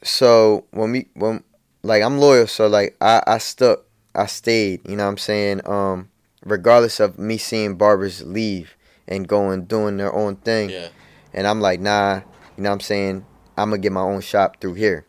so 0.02 0.64
when 0.71 0.92
we 0.92 1.07
when 1.14 1.42
like 1.83 2.02
I'm 2.02 2.19
loyal, 2.19 2.47
so 2.47 2.66
like 2.66 2.97
I 3.00 3.23
I 3.26 3.38
stuck, 3.38 3.81
I 4.14 4.26
stayed. 4.26 4.88
You 4.88 4.97
know 4.97 5.04
what 5.04 5.11
I'm 5.11 5.19
saying? 5.19 5.66
Um, 5.66 6.09
regardless 6.45 7.00
of 7.00 7.19
me 7.19 7.38
seeing 7.38 7.76
barbers 7.76 8.23
leave 8.23 8.75
and 9.09 9.26
going 9.28 9.64
doing 9.64 9.97
their 9.97 10.12
own 10.12 10.37
thing, 10.37 10.71
Yeah. 10.71 10.88
and 11.33 11.47
I'm 11.47 11.61
like, 11.61 11.81
nah. 11.81 12.21
You 12.57 12.64
know 12.64 12.71
what 12.71 12.75
I'm 12.75 12.81
saying? 12.81 13.25
I'm 13.57 13.71
gonna 13.71 13.78
get 13.78 13.92
my 13.92 14.02
own 14.02 14.21
shop 14.21 14.61
through 14.61 14.75
here. 14.75 15.04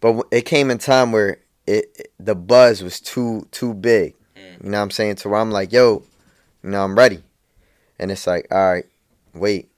But 0.00 0.26
it 0.30 0.42
came 0.42 0.70
in 0.70 0.78
time 0.78 1.12
where 1.12 1.38
it, 1.66 1.90
it- 1.98 2.12
the 2.18 2.34
buzz 2.34 2.82
was 2.82 3.00
too 3.00 3.46
too 3.50 3.74
big. 3.74 4.14
Mm. 4.36 4.64
You 4.64 4.70
know 4.70 4.78
what 4.78 4.84
I'm 4.84 4.90
saying? 4.90 5.16
To 5.16 5.28
where 5.28 5.40
I'm 5.40 5.50
like, 5.50 5.72
yo, 5.72 6.02
you 6.62 6.70
know, 6.70 6.82
I'm 6.84 6.96
ready. 6.96 7.22
And 7.98 8.10
it's 8.10 8.26
like, 8.26 8.46
all 8.50 8.72
right, 8.72 8.86
wait. 9.34 9.70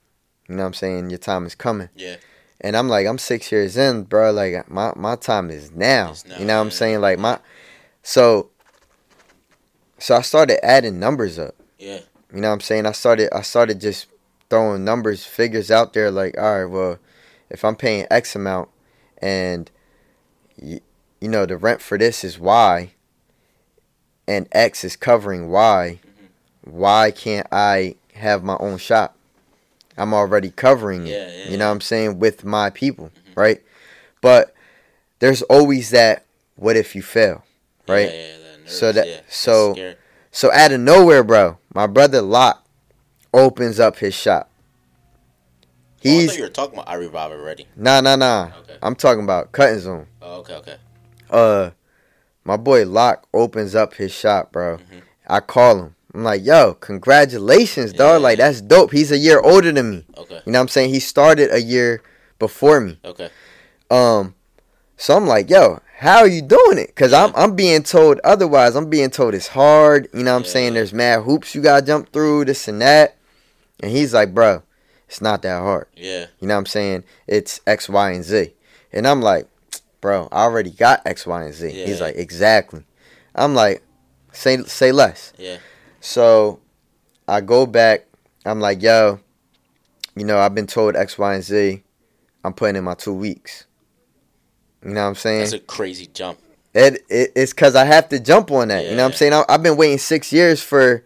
You 0.47 0.55
know 0.55 0.63
what 0.63 0.67
I'm 0.67 0.73
saying? 0.73 1.09
Your 1.09 1.19
time 1.19 1.45
is 1.45 1.55
coming. 1.55 1.89
Yeah. 1.95 2.17
And 2.61 2.77
I'm 2.77 2.87
like, 2.87 3.07
I'm 3.07 3.17
six 3.17 3.51
years 3.51 3.77
in, 3.77 4.03
bro. 4.03 4.31
Like 4.31 4.69
my 4.69 4.93
my 4.95 5.15
time 5.15 5.49
is 5.49 5.71
now. 5.71 6.13
Now, 6.27 6.37
you 6.37 6.45
know 6.45 6.57
what 6.57 6.65
I'm 6.65 6.71
saying? 6.71 7.01
Like 7.01 7.19
my 7.19 7.39
so 8.01 8.49
so 9.97 10.15
I 10.15 10.21
started 10.21 10.63
adding 10.65 10.99
numbers 10.99 11.39
up. 11.39 11.55
Yeah. 11.77 11.99
You 12.33 12.41
know 12.41 12.49
what 12.49 12.55
I'm 12.55 12.61
saying? 12.61 12.85
I 12.85 12.91
started 12.91 13.33
I 13.33 13.41
started 13.41 13.79
just 13.79 14.07
throwing 14.49 14.83
numbers, 14.83 15.25
figures 15.25 15.71
out 15.71 15.93
there 15.93 16.11
like, 16.11 16.37
all 16.37 16.59
right, 16.59 16.65
well, 16.65 16.99
if 17.49 17.65
I'm 17.65 17.75
paying 17.75 18.05
X 18.11 18.35
amount 18.35 18.69
and 19.19 19.69
you, 20.61 20.79
you 21.19 21.29
know 21.29 21.45
the 21.45 21.57
rent 21.57 21.81
for 21.81 21.97
this 21.97 22.23
is 22.23 22.37
Y 22.37 22.91
and 24.27 24.47
X 24.51 24.83
is 24.83 24.95
covering 24.95 25.49
Y, 25.49 25.99
mm-hmm. 26.01 26.77
why 26.77 27.11
can't 27.11 27.47
I 27.51 27.95
have 28.15 28.43
my 28.43 28.57
own 28.59 28.77
shop? 28.77 29.17
I'm 29.97 30.13
already 30.13 30.49
covering 30.51 31.07
it. 31.07 31.11
Yeah, 31.11 31.31
yeah, 31.45 31.51
you 31.51 31.57
know 31.57 31.65
what 31.67 31.73
I'm 31.73 31.81
saying 31.81 32.19
with 32.19 32.43
my 32.43 32.69
people, 32.69 33.11
right? 33.35 33.61
But 34.21 34.53
there's 35.19 35.41
always 35.43 35.89
that 35.91 36.25
what 36.55 36.75
if 36.75 36.95
you 36.95 37.01
fail, 37.01 37.43
right? 37.87 38.09
Yeah, 38.09 38.15
yeah, 38.15 38.37
that 38.63 38.69
So 38.69 38.91
that- 38.91 39.23
so- 39.29 39.75
So 40.31 40.51
out 40.51 40.71
of 40.71 40.79
nowhere, 40.79 41.23
bro, 41.23 41.59
my 41.75 41.85
brother 41.85 42.19
Locke 42.21 42.65
opens 43.33 43.79
up 43.79 43.97
his 43.97 44.15
shop. 44.15 44.49
oh, 45.61 45.67
I 45.67 45.99
He's 46.01 46.25
thought 46.31 46.37
you 46.37 46.43
were 46.43 46.49
talking 46.49 46.73
about 46.79 46.89
I 46.89 46.95
Revive 46.95 47.31
already. 47.31 47.67
nah 47.75 48.01
nah 48.01 48.15
nah. 48.15 48.49
Okay. 48.61 48.77
I'm 48.81 48.95
talking 48.95 49.23
about 49.23 49.51
cutting 49.51 49.79
zone. 49.79 50.07
Oh, 50.23 50.39
okay, 50.39 50.55
okay. 50.55 50.75
Uh, 51.29 51.69
my 52.43 52.57
boy 52.57 52.83
Locke 52.85 53.27
opens 53.33 53.75
up 53.75 53.93
his 53.93 54.11
shop, 54.11 54.51
bro. 54.51 54.77
Mhm. 54.77 55.01
I 55.27 55.39
call 55.39 55.77
him. 55.83 55.95
I'm 56.13 56.23
like, 56.23 56.45
yo, 56.45 56.75
congratulations, 56.75 57.91
dog. 57.93 58.13
Yeah. 58.13 58.17
Like 58.17 58.37
that's 58.37 58.61
dope. 58.61 58.91
He's 58.91 59.11
a 59.11 59.17
year 59.17 59.39
older 59.39 59.71
than 59.71 59.89
me. 59.89 60.05
Okay. 60.17 60.41
You 60.45 60.51
know 60.51 60.59
what 60.59 60.63
I'm 60.63 60.67
saying? 60.67 60.93
He 60.93 60.99
started 60.99 61.51
a 61.51 61.61
year 61.61 62.01
before 62.39 62.79
me. 62.81 62.99
Okay. 63.03 63.29
Um, 63.89 64.35
so 64.97 65.15
I'm 65.17 65.25
like, 65.27 65.49
yo, 65.49 65.79
how 65.97 66.19
are 66.19 66.27
you 66.27 66.41
doing 66.41 66.77
it? 66.77 66.95
Cause 66.95 67.13
I'm 67.13 67.31
I'm 67.35 67.55
being 67.55 67.81
told 67.83 68.19
otherwise. 68.23 68.75
I'm 68.75 68.89
being 68.89 69.09
told 69.09 69.33
it's 69.33 69.47
hard. 69.47 70.07
You 70.13 70.23
know 70.23 70.33
what 70.33 70.39
I'm 70.39 70.43
Yeah. 70.43 70.49
saying? 70.51 70.73
There's 70.75 70.93
mad 70.93 71.21
hoops 71.23 71.55
you 71.55 71.61
gotta 71.61 71.85
jump 71.85 72.11
through, 72.11 72.45
this 72.45 72.67
and 72.67 72.81
that. 72.81 73.15
And 73.79 73.91
he's 73.91 74.13
like, 74.13 74.33
bro, 74.33 74.61
it's 75.07 75.21
not 75.21 75.41
that 75.41 75.59
hard. 75.61 75.87
Yeah. 75.95 76.27
You 76.39 76.47
know 76.47 76.53
what 76.55 76.59
I'm 76.59 76.65
saying? 76.67 77.03
It's 77.27 77.59
X, 77.65 77.89
Y, 77.89 78.11
and 78.11 78.23
Z. 78.23 78.53
And 78.91 79.07
I'm 79.07 79.21
like, 79.21 79.47
bro, 79.99 80.27
I 80.31 80.43
already 80.43 80.69
got 80.71 81.01
X, 81.05 81.25
Y, 81.25 81.43
and 81.43 81.53
Z. 81.53 81.69
Yeah. 81.69 81.85
He's 81.87 81.99
like, 82.01 82.15
exactly. 82.15 82.83
I'm 83.33 83.55
like, 83.55 83.81
say 84.31 84.57
say 84.63 84.91
less. 84.91 85.33
Yeah. 85.37 85.57
So 86.03 86.59
I 87.29 87.39
go 87.39 87.65
back. 87.65 88.05
I'm 88.45 88.59
like, 88.59 88.81
yo, 88.81 89.21
you 90.17 90.25
know, 90.25 90.37
I've 90.37 90.53
been 90.53 90.67
told 90.67 90.97
X, 90.97 91.17
Y, 91.17 91.33
and 91.33 91.43
Z. 91.43 91.81
I'm 92.43 92.53
putting 92.53 92.75
in 92.75 92.83
my 92.83 92.93
two 92.93 93.13
weeks. 93.13 93.65
You 94.83 94.91
know 94.91 95.01
what 95.01 95.07
I'm 95.07 95.15
saying? 95.15 95.39
That's 95.39 95.53
a 95.53 95.59
crazy 95.59 96.07
jump. 96.07 96.39
It, 96.73 97.05
it 97.07 97.31
it's 97.37 97.53
because 97.53 97.75
I 97.75 97.85
have 97.85 98.09
to 98.09 98.19
jump 98.19 98.51
on 98.51 98.67
that. 98.67 98.83
You 98.83 98.91
know 98.91 99.03
what 99.03 99.11
I'm 99.11 99.13
saying? 99.13 99.31
I, 99.31 99.45
I've 99.47 99.63
been 99.63 99.77
waiting 99.77 99.97
six 99.97 100.33
years 100.33 100.61
for 100.61 101.05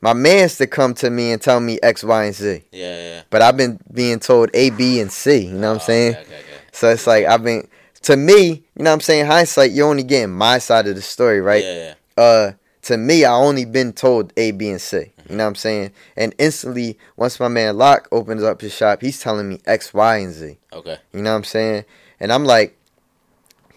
my 0.00 0.14
mans 0.14 0.56
to 0.58 0.66
come 0.66 0.94
to 0.94 1.10
me 1.10 1.32
and 1.32 1.42
tell 1.42 1.60
me 1.60 1.78
X, 1.82 2.02
Y, 2.02 2.24
and 2.24 2.34
Z. 2.34 2.62
Yeah, 2.72 2.96
yeah. 2.96 3.22
But 3.28 3.42
I've 3.42 3.58
been 3.58 3.78
being 3.92 4.18
told 4.18 4.48
A, 4.54 4.70
B, 4.70 4.98
and 4.98 5.12
C. 5.12 5.40
You 5.40 5.52
know 5.52 5.72
what 5.72 5.74
I'm 5.74 5.76
Oh, 5.76 5.78
saying? 5.80 6.12
Okay, 6.12 6.22
okay, 6.22 6.34
okay. 6.36 6.60
So 6.72 6.88
it's 6.88 7.06
like 7.06 7.26
I've 7.26 7.44
been 7.44 7.68
to 8.02 8.16
me. 8.16 8.44
You 8.76 8.84
know 8.84 8.90
what 8.90 8.94
I'm 8.94 9.00
saying? 9.00 9.26
Hindsight, 9.26 9.72
you're 9.72 9.90
only 9.90 10.04
getting 10.04 10.34
my 10.34 10.56
side 10.56 10.86
of 10.86 10.94
the 10.94 11.02
story, 11.02 11.42
right? 11.42 11.62
Yeah. 11.62 11.94
yeah, 12.16 12.22
uh 12.24 12.52
to 12.88 12.96
me 12.96 13.24
I 13.24 13.32
only 13.34 13.64
been 13.64 13.92
told 13.92 14.32
A, 14.36 14.50
B, 14.50 14.68
and 14.70 14.80
C. 14.80 15.12
You 15.28 15.36
know 15.36 15.44
what 15.44 15.48
I'm 15.48 15.54
saying? 15.54 15.92
And 16.16 16.34
instantly 16.38 16.98
once 17.16 17.38
my 17.38 17.48
man 17.48 17.76
Locke 17.78 18.08
opens 18.10 18.42
up 18.42 18.60
his 18.60 18.74
shop, 18.74 19.00
he's 19.02 19.20
telling 19.20 19.48
me 19.48 19.60
X, 19.66 19.94
Y, 19.94 20.16
and 20.18 20.32
Z. 20.32 20.56
Okay. 20.72 20.98
You 21.12 21.22
know 21.22 21.30
what 21.30 21.36
I'm 21.36 21.44
saying? 21.44 21.84
And 22.20 22.32
I'm 22.32 22.44
like, 22.44 22.76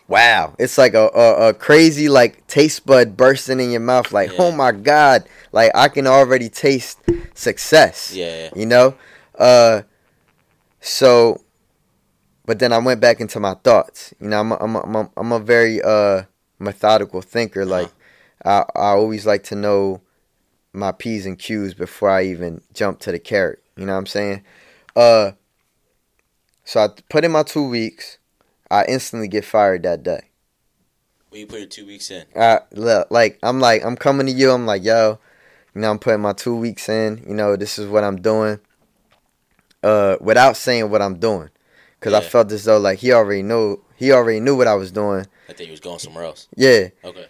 wow. 0.07 0.55
It's 0.59 0.77
like 0.77 0.93
a, 0.93 1.09
a, 1.13 1.49
a 1.49 1.53
crazy 1.53 2.09
like 2.09 2.45
taste 2.47 2.85
bud 2.85 3.15
bursting 3.17 3.59
in 3.59 3.71
your 3.71 3.81
mouth, 3.81 4.11
like, 4.11 4.31
Yeah. 4.31 4.37
oh 4.39 4.51
my 4.51 4.71
God. 4.71 5.27
Like 5.51 5.71
I 5.75 5.89
can 5.89 6.07
already 6.07 6.49
taste 6.49 6.99
success. 7.33 8.13
Yeah. 8.15 8.49
You 8.55 8.65
know? 8.65 8.95
Uh 9.37 9.81
so 10.79 11.41
but 12.45 12.59
then 12.59 12.73
I 12.73 12.79
went 12.79 12.99
back 12.99 13.19
into 13.21 13.39
my 13.39 13.53
thoughts. 13.55 14.13
You 14.19 14.27
know, 14.29 14.39
I'm 14.39 14.51
a, 14.51 14.57
I'm 14.59 14.75
a, 14.75 14.79
I'm 14.81 14.95
a, 14.95 15.09
I'm 15.17 15.31
a 15.31 15.39
very 15.39 15.81
uh 15.81 16.23
methodical 16.59 17.21
thinker. 17.21 17.65
Like 17.65 17.89
I 18.45 18.65
I 18.75 18.89
always 18.89 19.25
like 19.25 19.43
to 19.45 19.55
know 19.55 20.01
my 20.73 20.91
P's 20.91 21.25
and 21.25 21.37
Q's 21.37 21.73
before 21.73 22.09
I 22.09 22.23
even 22.25 22.61
jump 22.73 22.99
to 23.01 23.11
the 23.11 23.19
carrot. 23.19 23.61
You 23.75 23.85
know 23.85 23.93
what 23.93 23.99
I'm 23.99 24.05
saying? 24.05 24.43
Uh 24.95 25.31
so 26.63 26.79
I 26.81 26.89
put 27.09 27.25
in 27.25 27.31
my 27.31 27.43
two 27.43 27.67
weeks. 27.67 28.17
I 28.69 28.85
instantly 28.85 29.27
get 29.27 29.43
fired 29.43 29.83
that 29.83 30.03
day. 30.03 30.29
When 31.29 31.41
you 31.41 31.47
put 31.47 31.59
your 31.59 31.67
two 31.67 31.85
weeks 31.85 32.11
in. 32.11 32.25
I 32.35 32.59
look, 32.71 33.09
like 33.11 33.39
I'm 33.43 33.59
like 33.59 33.83
I'm 33.83 33.95
coming 33.95 34.27
to 34.27 34.31
you. 34.31 34.51
I'm 34.51 34.65
like, 34.65 34.83
yo, 34.83 35.19
you 35.73 35.81
know, 35.81 35.89
I'm 35.89 35.99
putting 35.99 36.21
my 36.21 36.33
two 36.33 36.55
weeks 36.55 36.89
in. 36.89 37.23
You 37.27 37.33
know, 37.33 37.55
this 37.55 37.79
is 37.79 37.87
what 37.87 38.03
I'm 38.03 38.21
doing. 38.21 38.59
Uh, 39.83 40.15
without 40.21 40.55
saying 40.55 40.89
what 40.91 41.01
I'm 41.01 41.17
doing, 41.19 41.49
because 41.99 42.13
I 42.13 42.21
felt 42.21 42.51
as 42.51 42.65
though 42.65 42.77
like 42.77 42.99
he 42.99 43.11
already 43.13 43.41
knew 43.41 43.81
he 43.95 44.11
already 44.11 44.39
knew 44.39 44.55
what 44.55 44.67
I 44.67 44.75
was 44.75 44.91
doing. 44.91 45.25
I 45.49 45.53
think 45.53 45.67
he 45.67 45.71
was 45.71 45.79
going 45.79 45.99
somewhere 45.99 46.23
else. 46.23 46.47
Yeah, 46.55 46.89
Okay. 47.03 47.25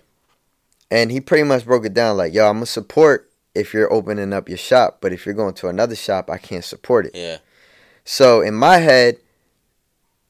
And 0.91 1.09
he 1.11 1.21
pretty 1.21 1.43
much 1.43 1.65
broke 1.65 1.85
it 1.85 1.93
down 1.93 2.17
like, 2.17 2.33
yo, 2.33 2.47
I'm 2.47 2.55
gonna 2.57 2.65
support 2.65 3.29
if 3.55 3.73
you're 3.73 3.91
opening 3.91 4.33
up 4.33 4.47
your 4.49 4.57
shop, 4.57 4.97
but 5.01 5.11
if 5.13 5.25
you're 5.25 5.35
going 5.35 5.53
to 5.55 5.67
another 5.69 5.95
shop, 5.95 6.29
I 6.29 6.37
can't 6.37 6.63
support 6.63 7.05
it. 7.05 7.11
Yeah. 7.15 7.37
So 8.05 8.41
in 8.41 8.53
my 8.53 8.77
head, 8.77 9.17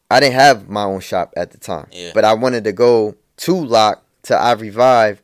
I 0.10 0.20
didn't 0.20 0.36
have 0.36 0.70
my 0.70 0.84
own 0.84 1.00
shop 1.00 1.34
at 1.38 1.52
the 1.52 1.58
time. 1.58 1.88
Yeah. 1.92 2.12
But 2.14 2.26
I 2.26 2.34
wanted 2.34 2.64
to 2.66 2.72
go 2.72 3.16
to 3.38 3.56
Locke 3.56 4.04
to 4.24 4.36
I 4.36 4.54
Revive 4.54 5.22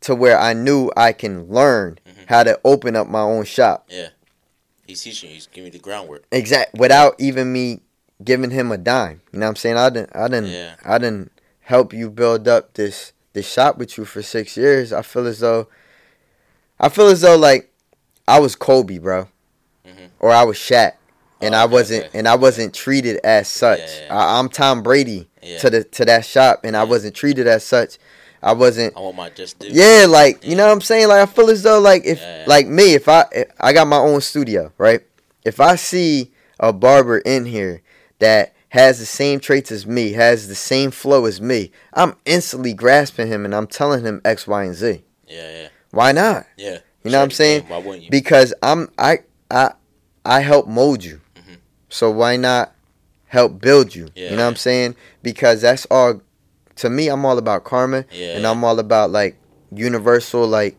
to 0.00 0.14
where 0.14 0.38
I 0.38 0.52
knew 0.52 0.90
I 0.96 1.12
can 1.12 1.48
learn 1.48 1.98
Mhm. 2.06 2.28
how 2.28 2.44
to 2.44 2.60
open 2.64 2.94
up 2.94 3.08
my 3.08 3.20
own 3.22 3.44
shop. 3.44 3.86
Yeah. 3.88 4.08
He's 4.86 5.02
teaching 5.02 5.30
you. 5.30 5.34
He's 5.34 5.46
giving 5.48 5.66
you 5.66 5.72
the 5.72 5.78
groundwork. 5.82 6.24
Exact 6.30 6.74
without 6.78 7.14
even 7.18 7.52
me 7.52 7.80
giving 8.22 8.50
him 8.50 8.70
a 8.70 8.78
dime. 8.78 9.22
You 9.32 9.40
know 9.40 9.46
what 9.46 9.50
I'm 9.50 9.56
saying? 9.56 9.76
I 9.76 9.90
didn't 9.90 10.14
I 10.14 10.28
didn't 10.28 10.46
Yeah. 10.50 10.74
I 10.84 10.98
didn't 10.98 11.32
help 11.62 11.92
you 11.92 12.10
build 12.10 12.46
up 12.48 12.74
this 12.74 13.12
this 13.38 13.52
shop 13.52 13.78
with 13.78 13.96
you 13.96 14.04
for 14.04 14.22
six 14.22 14.56
years. 14.56 14.92
I 14.92 15.02
feel 15.02 15.26
as 15.26 15.40
though 15.40 15.68
I 16.78 16.88
feel 16.88 17.06
as 17.08 17.20
though 17.20 17.36
like 17.36 17.70
I 18.26 18.38
was 18.40 18.54
Kobe, 18.56 18.98
bro. 18.98 19.28
Mhm. 19.86 20.10
Or 20.20 20.30
I 20.30 20.44
was 20.44 20.56
Shaq. 20.56 20.92
And 21.40 21.54
Oh, 21.54 21.58
I 21.58 21.64
okay, 21.64 21.72
wasn't 21.72 22.04
okay. 22.06 22.18
and 22.18 22.26
I 22.28 22.34
wasn't 22.34 22.74
treated 22.74 23.18
as 23.22 23.48
such. 23.48 23.78
Yeah, 23.78 24.06
yeah. 24.06 24.16
I, 24.16 24.38
I'm 24.38 24.48
Tom 24.48 24.82
Brady 24.82 25.28
Yeah. 25.42 25.58
to 25.58 25.70
the 25.70 25.84
to 25.84 26.04
that 26.04 26.24
shop 26.24 26.60
and 26.64 26.76
I 26.76 26.84
wasn't 26.84 27.14
treated 27.14 27.46
as 27.46 27.64
such. 27.64 27.98
I 28.42 28.52
wasn't 28.52 28.96
I 28.96 29.00
want 29.00 29.16
my 29.16 29.30
just 29.30 29.58
do. 29.58 29.68
yeah, 29.68 30.06
like 30.08 30.44
you 30.44 30.56
know 30.56 30.66
what 30.66 30.72
I'm 30.72 30.80
saying. 30.80 31.08
Like 31.08 31.20
I 31.22 31.26
feel 31.26 31.48
as 31.50 31.62
though 31.62 31.80
like 31.80 32.02
if 32.04 32.20
like 32.46 32.66
me, 32.66 32.94
if 32.94 33.08
I 33.08 33.24
if 33.32 33.48
I 33.60 33.72
got 33.72 33.86
my 33.86 33.98
own 33.98 34.20
studio, 34.20 34.72
right? 34.78 35.00
If 35.44 35.60
I 35.60 35.76
see 35.76 36.32
a 36.60 36.72
barber 36.72 37.18
in 37.18 37.44
here 37.46 37.82
that 38.18 38.52
has 38.70 38.98
the 38.98 39.06
same 39.06 39.40
traits 39.40 39.70
as 39.72 39.86
me, 39.86 40.12
has 40.12 40.48
the 40.48 40.54
same 40.54 40.90
flow 40.90 41.24
as 41.24 41.40
me, 41.40 41.70
I'm 41.94 42.14
instantly 42.24 42.74
grasping 42.74 43.28
him 43.28 43.44
and 43.44 43.54
I'm 43.54 43.66
telling 43.66 44.04
him 44.04 44.20
X, 44.24 44.46
Y, 44.46 44.64
and 44.64 44.74
Z. 44.74 45.02
Yeah, 45.26 45.62
yeah. 45.62 45.68
Why 45.90 46.12
not? 46.12 46.46
Yeah. 46.56 46.78
You 47.04 47.10
know 47.12 47.18
what 47.18 47.24
I'm 47.24 47.30
saying? 47.30 47.64
Why 47.68 47.78
wouldn't 47.78 48.04
you? 48.04 48.10
Because 48.10 48.52
I'm 48.62 48.90
I 48.98 49.18
I 49.50 49.72
I 50.24 50.40
help 50.40 50.66
mold 50.66 51.02
you. 51.04 51.20
Mhm. 51.36 51.56
So 51.88 52.10
why 52.10 52.36
not 52.36 52.74
help 53.26 53.60
build 53.60 53.94
you? 53.94 54.08
Yeah, 54.14 54.30
you 54.30 54.36
know 54.36 54.42
what 54.44 54.50
I'm 54.50 54.56
saying? 54.56 54.96
Because 55.22 55.62
that's 55.62 55.86
all 55.90 56.20
to 56.76 56.90
me 56.90 57.08
I'm 57.08 57.24
all 57.24 57.38
about 57.38 57.64
karma 57.64 58.04
Yeah. 58.12 58.36
and 58.36 58.46
I'm 58.46 58.62
all 58.64 58.78
about 58.78 59.10
like 59.10 59.36
universal 59.72 60.46
like 60.46 60.76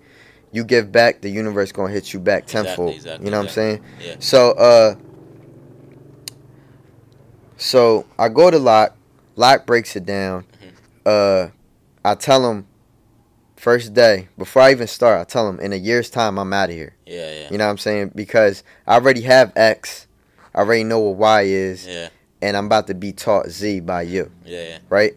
you 0.51 0.63
give 0.63 0.91
back 0.91 1.21
the 1.21 1.29
universe 1.29 1.71
going 1.71 1.89
to 1.89 1.93
hit 1.93 2.13
you 2.13 2.19
back 2.19 2.43
Exactly, 2.43 2.67
tenfold. 2.67 2.95
exactly, 2.95 3.25
you 3.25 3.31
know 3.31 3.41
exactly. 3.41 3.63
what 3.65 3.71
I'm 3.73 3.81
saying? 3.99 4.09
Yeah. 4.09 4.15
So 4.19 4.51
uh 4.51 4.95
so 7.59 8.05
I 8.17 8.29
go 8.29 8.49
to 8.49 8.57
Locke, 8.57 8.95
Locke 9.35 9.65
breaks 9.65 9.95
it 9.95 10.05
down. 10.05 10.45
Mhm. 10.63 10.71
Uh 11.05 11.49
I 12.03 12.15
tell 12.15 12.49
him 12.49 12.65
first 13.55 13.93
day 13.93 14.29
before 14.37 14.61
I 14.61 14.71
even 14.71 14.87
start, 14.87 15.19
I 15.19 15.23
tell 15.25 15.47
him 15.49 15.59
in 15.59 15.73
a 15.73 15.75
year's 15.75 16.09
time 16.09 16.37
I'm 16.39 16.53
out 16.53 16.69
of 16.69 16.75
here. 16.75 16.95
Yeah, 17.05 17.31
yeah. 17.41 17.47
You 17.51 17.57
know 17.57 17.65
what 17.65 17.71
I'm 17.71 17.77
saying? 17.77 18.11
Because 18.15 18.63
I 18.87 18.95
already 18.95 19.21
have 19.21 19.51
X. 19.55 20.07
I 20.55 20.59
already 20.59 20.83
know 20.83 20.99
what 20.99 21.17
Y 21.17 21.41
is, 21.43 21.85
Yeah, 21.85 22.09
and 22.41 22.55
I'm 22.57 22.65
about 22.65 22.87
to 22.87 22.93
be 22.95 23.11
taught 23.13 23.49
Z 23.49 23.81
by 23.81 24.01
you, 24.03 24.31
yeah, 24.45 24.63
yeah. 24.69 24.77
right? 24.89 25.13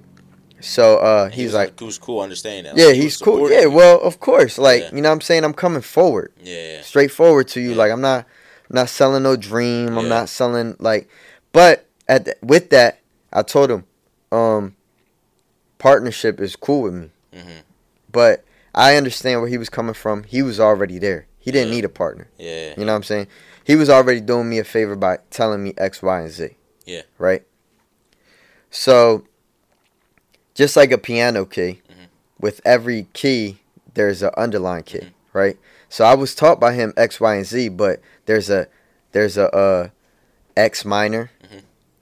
So 0.61 0.99
uh, 0.99 1.29
he 1.29 1.37
he's 1.43 1.47
was 1.47 1.55
like, 1.55 1.79
he 1.79 1.85
was 1.85 1.99
cool, 1.99 2.21
understanding 2.21 2.65
that. 2.75 2.77
yeah, 2.81 2.93
he 2.93 3.03
he's 3.03 3.17
cool. 3.17 3.51
Yeah, 3.51 3.63
you. 3.63 3.71
well, 3.71 4.01
of 4.01 4.21
course. 4.21 4.59
Like, 4.59 4.83
Yeah. 4.83 4.91
you 4.95 5.01
know 5.03 5.09
what 5.09 5.15
I'm 5.15 5.21
saying? 5.21 5.43
I'm 5.45 5.55
coming 5.55 5.81
forward. 5.83 6.33
yeah, 6.43 6.75
yeah, 6.77 6.83
straightforward 6.83 7.49
to 7.49 7.61
you. 7.61 7.75
Like 7.75 7.91
I'm 7.91 8.01
not 8.01 8.27
I'm 8.71 8.75
not 8.77 8.89
selling 8.89 9.23
no 9.23 9.37
dream. 9.37 9.97
I'm 9.99 10.09
not 10.09 10.29
selling 10.29 10.77
like 10.79 11.09
but 11.53 11.87
at 12.09 12.25
the, 12.25 12.37
with 12.43 12.71
that, 12.71 12.99
I 13.33 13.43
told 13.43 13.71
him 13.71 13.85
um 14.31 14.75
partnership 15.79 16.41
is 16.41 16.57
cool 16.57 16.83
with 16.83 16.95
me. 16.95 17.11
hmm 17.35 17.59
But 18.11 18.45
I 18.75 18.97
understand 18.97 19.41
where 19.41 19.49
he 19.51 19.59
was 19.59 19.69
coming 19.69 19.95
from. 19.95 20.23
He 20.25 20.43
was 20.43 20.59
already 20.61 20.99
there. 20.99 21.27
He 21.39 21.51
didn't 21.51 21.69
Yeah. 21.69 21.75
need 21.77 21.85
a 21.85 21.89
partner. 21.89 22.29
yeah, 22.39 22.75
You 22.77 22.85
know 22.85 22.93
what 22.93 22.97
I'm 22.97 23.03
saying? 23.03 23.27
He 23.65 23.77
was 23.77 23.91
already 23.91 24.21
doing 24.21 24.49
me 24.49 24.59
a 24.59 24.65
favor 24.65 24.97
by 24.97 25.19
telling 25.31 25.63
me 25.63 25.75
X, 25.77 26.03
Y, 26.03 26.21
and 26.21 26.31
Z. 26.31 26.57
Yeah. 26.87 27.03
Right? 27.19 27.45
So 28.71 29.25
just 30.55 30.77
like 30.77 30.91
a 30.93 30.99
piano 30.99 31.45
key, 31.45 31.83
Mhm. 31.91 32.07
with 32.39 32.61
every 32.65 33.07
key 33.13 33.59
there's 33.95 34.23
an 34.23 34.31
underlying 34.39 34.85
key, 34.85 34.99
Mhm. 35.01 35.13
right? 35.35 35.59
So 35.91 36.05
I 36.05 36.15
was 36.15 36.35
taught 36.35 36.59
by 36.59 36.73
him 36.73 36.95
X, 36.97 37.21
Y, 37.21 37.35
and 37.35 37.45
Z, 37.47 37.69
but 37.71 38.01
there's 38.27 38.49
a 38.49 38.69
there's 39.13 39.37
a 39.37 39.55
uh, 39.55 39.89
X 40.57 40.85
minor. 40.87 41.31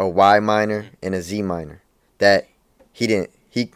A 0.01 0.09
Y 0.09 0.41
minor, 0.41 0.87
and 1.03 1.15
a 1.15 1.21
Z 1.21 1.43
minor 1.43 1.83
that 2.19 2.49
he 2.93 3.07
didn't 3.07 3.31
he 3.51 3.71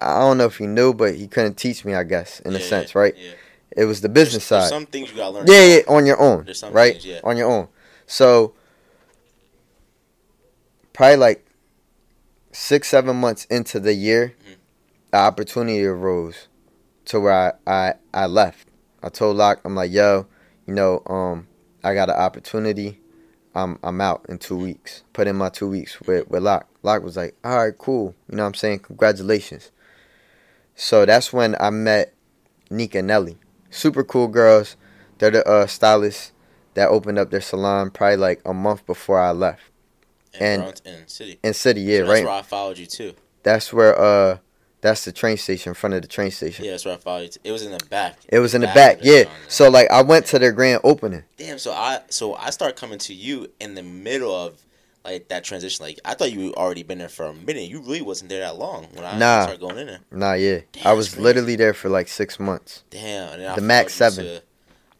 I 0.00 0.18
don't 0.20 0.36
know 0.38 0.46
if 0.46 0.58
he 0.58 0.66
knew, 0.66 0.92
but 0.92 1.14
he 1.14 1.26
couldn't 1.28 1.56
teach 1.56 1.84
me, 1.84 1.94
I 1.94 2.02
guess, 2.02 2.40
in 2.40 2.54
a 2.54 2.60
sense, 2.60 2.94
right? 2.94 3.14
Yeah. 3.16 3.30
It 3.76 3.84
was 3.84 4.00
the 4.00 4.08
business 4.08 4.48
There's 4.48 4.64
side. 4.64 4.68
some 4.70 4.86
things 4.86 5.10
you 5.10 5.16
gotta 5.16 5.36
learn. 5.36 5.46
Yeah, 5.46 5.76
yeah, 5.76 5.80
on 5.88 6.04
your 6.04 6.20
own, 6.20 6.44
There's 6.44 6.58
some 6.58 6.72
right? 6.72 6.92
things, 6.94 7.06
yeah. 7.06 7.20
On 7.22 7.36
your 7.36 7.48
own. 7.50 7.68
So 8.06 8.54
probably 10.92 11.16
like 11.16 11.46
six, 12.52 12.88
seven 12.88 13.16
months 13.16 13.44
into 13.46 13.78
the 13.78 13.94
year, 13.94 14.34
Mhm. 14.44 14.56
the 15.12 15.16
opportunity 15.18 15.84
arose 15.84 16.48
to 17.06 17.20
where 17.20 17.32
I, 17.32 17.52
I 17.72 17.94
I 18.12 18.26
left. 18.26 18.66
I 19.02 19.08
told 19.10 19.36
Locke, 19.36 19.60
I'm 19.64 19.76
like, 19.76 19.92
yo, 19.92 20.26
you 20.66 20.74
know, 20.74 21.02
um, 21.06 21.46
I 21.84 21.94
got 21.94 22.08
an 22.10 22.16
opportunity. 22.16 22.98
I'm 23.62 23.78
I'm 23.82 24.00
out 24.00 24.24
in 24.28 24.38
two 24.38 24.56
weeks. 24.56 25.02
Put 25.12 25.26
in 25.26 25.36
my 25.36 25.48
two 25.48 25.68
weeks 25.68 26.00
with 26.02 26.28
with 26.28 26.42
Locke. 26.42 26.68
Locke 26.82 27.02
was 27.02 27.16
like, 27.16 27.34
all 27.44 27.56
right, 27.64 27.76
cool. 27.76 28.14
You 28.30 28.36
know 28.36 28.42
what 28.44 28.48
I'm 28.48 28.54
saying? 28.54 28.80
Congratulations. 28.80 29.70
So 30.74 31.04
that's 31.04 31.32
when 31.32 31.56
I 31.60 31.70
met 31.70 32.14
Nika 32.70 32.98
and 32.98 33.08
Nelly. 33.08 33.36
Super 33.70 34.04
cool 34.04 34.28
girls. 34.28 34.76
They're 35.18 35.30
the 35.32 35.46
uh, 35.48 35.66
stylists 35.66 36.32
that 36.74 36.88
opened 36.88 37.18
up 37.18 37.30
their 37.30 37.40
salon 37.40 37.90
probably 37.90 38.16
like 38.16 38.40
a 38.44 38.54
month 38.54 38.86
before 38.86 39.18
I 39.18 39.32
left. 39.32 39.62
And, 40.38 40.62
and- 40.62 40.82
and 40.84 41.10
City. 41.10 41.38
In 41.42 41.52
City, 41.54 41.80
yeah, 41.80 41.98
So 41.98 42.04
that's 42.06 42.10
right. 42.20 42.24
where 42.24 42.34
I 42.34 42.42
followed 42.42 42.78
you 42.78 42.86
too. 42.86 43.14
That's 43.42 43.72
where 43.72 43.98
uh 43.98 44.38
that's 44.80 45.04
the 45.04 45.12
train 45.12 45.36
station 45.36 45.70
in 45.70 45.74
front 45.74 45.94
of 45.94 46.02
the 46.02 46.08
train 46.08 46.30
station. 46.30 46.64
Yeah, 46.64 46.72
that's 46.72 46.84
where 46.84 46.94
I 46.94 46.98
followed 46.98 47.34
you. 47.34 47.40
It 47.44 47.52
was 47.52 47.62
in 47.64 47.72
the 47.72 47.84
back. 47.90 48.18
It 48.28 48.38
was 48.38 48.54
in 48.54 48.60
the 48.60 48.68
back, 48.68 48.98
yeah. 49.02 49.24
So 49.48 49.68
like 49.68 49.90
I 49.90 50.02
went 50.02 50.26
to 50.26 50.38
their 50.38 50.52
grand 50.52 50.80
opening. 50.84 51.24
Damn. 51.36 51.58
So 51.58 51.72
I 51.72 52.00
so 52.10 52.34
I 52.34 52.50
started 52.50 52.76
coming 52.76 52.98
to 53.00 53.14
you 53.14 53.48
in 53.60 53.74
the 53.74 53.82
middle 53.82 54.34
of 54.34 54.60
like 55.04 55.28
that 55.28 55.42
transition. 55.44 55.84
Like 55.84 55.98
I 56.04 56.14
thought 56.14 56.32
you 56.32 56.52
already 56.54 56.82
been 56.82 56.98
there 56.98 57.08
for 57.08 57.26
a 57.26 57.32
minute. 57.34 57.68
You 57.68 57.80
really 57.80 58.02
wasn't 58.02 58.28
there 58.30 58.40
that 58.40 58.56
long 58.56 58.86
when 58.92 59.04
I 59.04 59.18
Nah. 59.18 59.42
started 59.42 59.60
going 59.60 59.78
in 59.78 59.86
there. 59.86 60.00
Nah, 60.10 60.32
yeah. 60.34 60.60
Damn, 60.72 60.86
I 60.86 60.92
was 60.92 61.18
literally 61.18 61.56
there 61.56 61.72
for 61.74 61.88
like 61.88 62.08
six 62.08 62.38
months. 62.38 62.84
Damn. 62.90 63.40
And 63.40 63.56
The 63.56 63.62
Max 63.62 63.94
7. 63.94 64.24
to- 64.24 64.42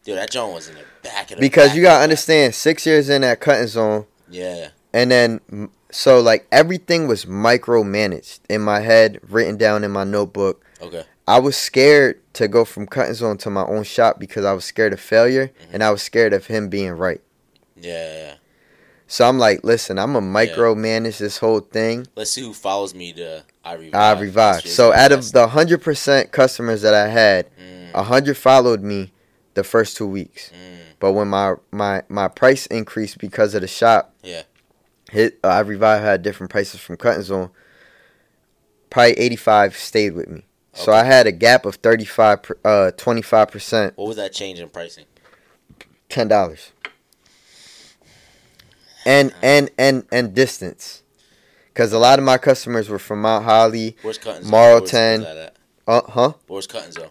Dude, 0.04 0.16
that 0.16 0.30
John 0.30 0.54
was 0.54 0.68
in 0.68 0.76
the 0.76 0.84
back 1.02 1.30
of 1.30 1.36
the 1.36 1.40
Because 1.40 1.68
back 1.68 1.76
you 1.76 1.82
gotta 1.82 1.96
back. 1.98 2.02
understand, 2.04 2.54
six 2.54 2.86
years 2.86 3.10
in 3.10 3.20
that 3.22 3.40
cutting 3.40 3.66
zone, 3.66 4.06
Yeah. 4.30 4.68
and 4.94 5.10
then 5.10 5.68
so 5.90 6.20
like 6.20 6.46
everything 6.52 7.06
was 7.08 7.24
micromanaged 7.24 8.40
in 8.48 8.60
my 8.62 8.80
head, 8.80 9.20
written 9.28 9.56
down 9.56 9.84
in 9.84 9.90
my 9.90 10.04
notebook. 10.04 10.64
Okay. 10.80 11.04
I 11.26 11.38
was 11.40 11.56
scared 11.56 12.20
to 12.34 12.48
go 12.48 12.64
from 12.64 12.86
cutting 12.86 13.14
zone 13.14 13.36
to 13.38 13.50
my 13.50 13.64
own 13.64 13.82
shop 13.84 14.18
because 14.18 14.44
I 14.44 14.52
was 14.52 14.64
scared 14.64 14.92
of 14.92 15.00
failure 15.00 15.48
Mhm. 15.48 15.74
and 15.74 15.84
I 15.84 15.90
was 15.90 16.02
scared 16.02 16.32
of 16.32 16.46
him 16.46 16.68
being 16.68 16.92
right. 16.92 17.20
Yeah. 17.76 18.34
So 19.06 19.26
I'm 19.28 19.38
like, 19.38 19.60
listen, 19.64 19.98
I'm 19.98 20.12
gonna 20.12 20.26
micromanage 20.26 21.18
this 21.18 21.38
whole 21.38 21.60
thing. 21.60 22.06
Let's 22.14 22.30
see 22.30 22.42
who 22.42 22.52
follows 22.54 22.94
me 22.94 23.12
to 23.14 23.42
I 23.64 23.74
revive. 23.74 24.18
I 24.18 24.20
revive. 24.20 24.62
So 24.66 24.92
out 24.92 25.12
of 25.12 25.32
the 25.32 25.48
hundred 25.48 25.82
percent 25.82 26.30
customers 26.32 26.82
that 26.82 26.94
I 26.94 27.08
had, 27.08 27.46
Mm, 27.58 27.88
a 27.94 28.02
hundred 28.02 28.36
followed 28.36 28.82
me 28.82 29.12
the 29.54 29.64
first 29.64 29.96
two 29.96 30.06
weeks. 30.06 30.50
mm, 30.50 30.78
But 31.00 31.12
when 31.12 31.28
my 31.28 31.54
my 31.70 32.02
my 32.08 32.28
price 32.28 32.66
increased 32.66 33.18
because 33.18 33.54
of 33.54 33.62
the 33.62 33.68
shop, 33.68 34.12
Yeah. 34.22 34.42
Hit 35.10 35.38
uh, 35.44 35.48
I 35.48 35.60
revive 35.60 36.02
had 36.02 36.22
different 36.22 36.50
prices 36.50 36.80
from 36.80 36.96
cutting 36.96 37.22
zone. 37.22 37.50
Probably 38.90 39.12
eighty 39.18 39.36
five 39.36 39.76
stayed 39.76 40.14
with 40.14 40.28
me. 40.28 40.44
So 40.74 40.92
I 40.92 41.02
had 41.02 41.26
a 41.26 41.32
gap 41.32 41.66
of 41.66 41.74
35 41.76 42.52
uh 42.64 42.90
25 42.92 43.48
percent, 43.48 43.96
what 43.96 44.06
was 44.06 44.16
that 44.16 44.32
change 44.32 44.60
in 44.60 44.68
pricing? 44.68 45.06
ten 46.08 46.28
dollars. 46.28 46.70
And 49.04 49.34
and 49.42 49.70
and 49.78 50.04
and 50.12 50.34
distance, 50.34 51.02
because 51.72 51.92
a 51.92 51.98
lot 51.98 52.18
of 52.18 52.24
my 52.24 52.36
customers 52.38 52.88
were 52.88 52.98
from 52.98 53.22
Mount 53.22 53.44
Holly, 53.44 53.96
Where's 54.02 54.18
Cutting 54.18 54.42
Zone? 54.42 54.50
Marlton. 54.50 55.22
Where's, 55.22 55.24
where's 55.24 55.36
that 55.36 55.36
at? 55.36 55.56
uh 55.86 56.10
huh, 56.10 56.32
Where's 56.46 56.66
Cutting 56.66 56.92
Zone? 56.92 57.10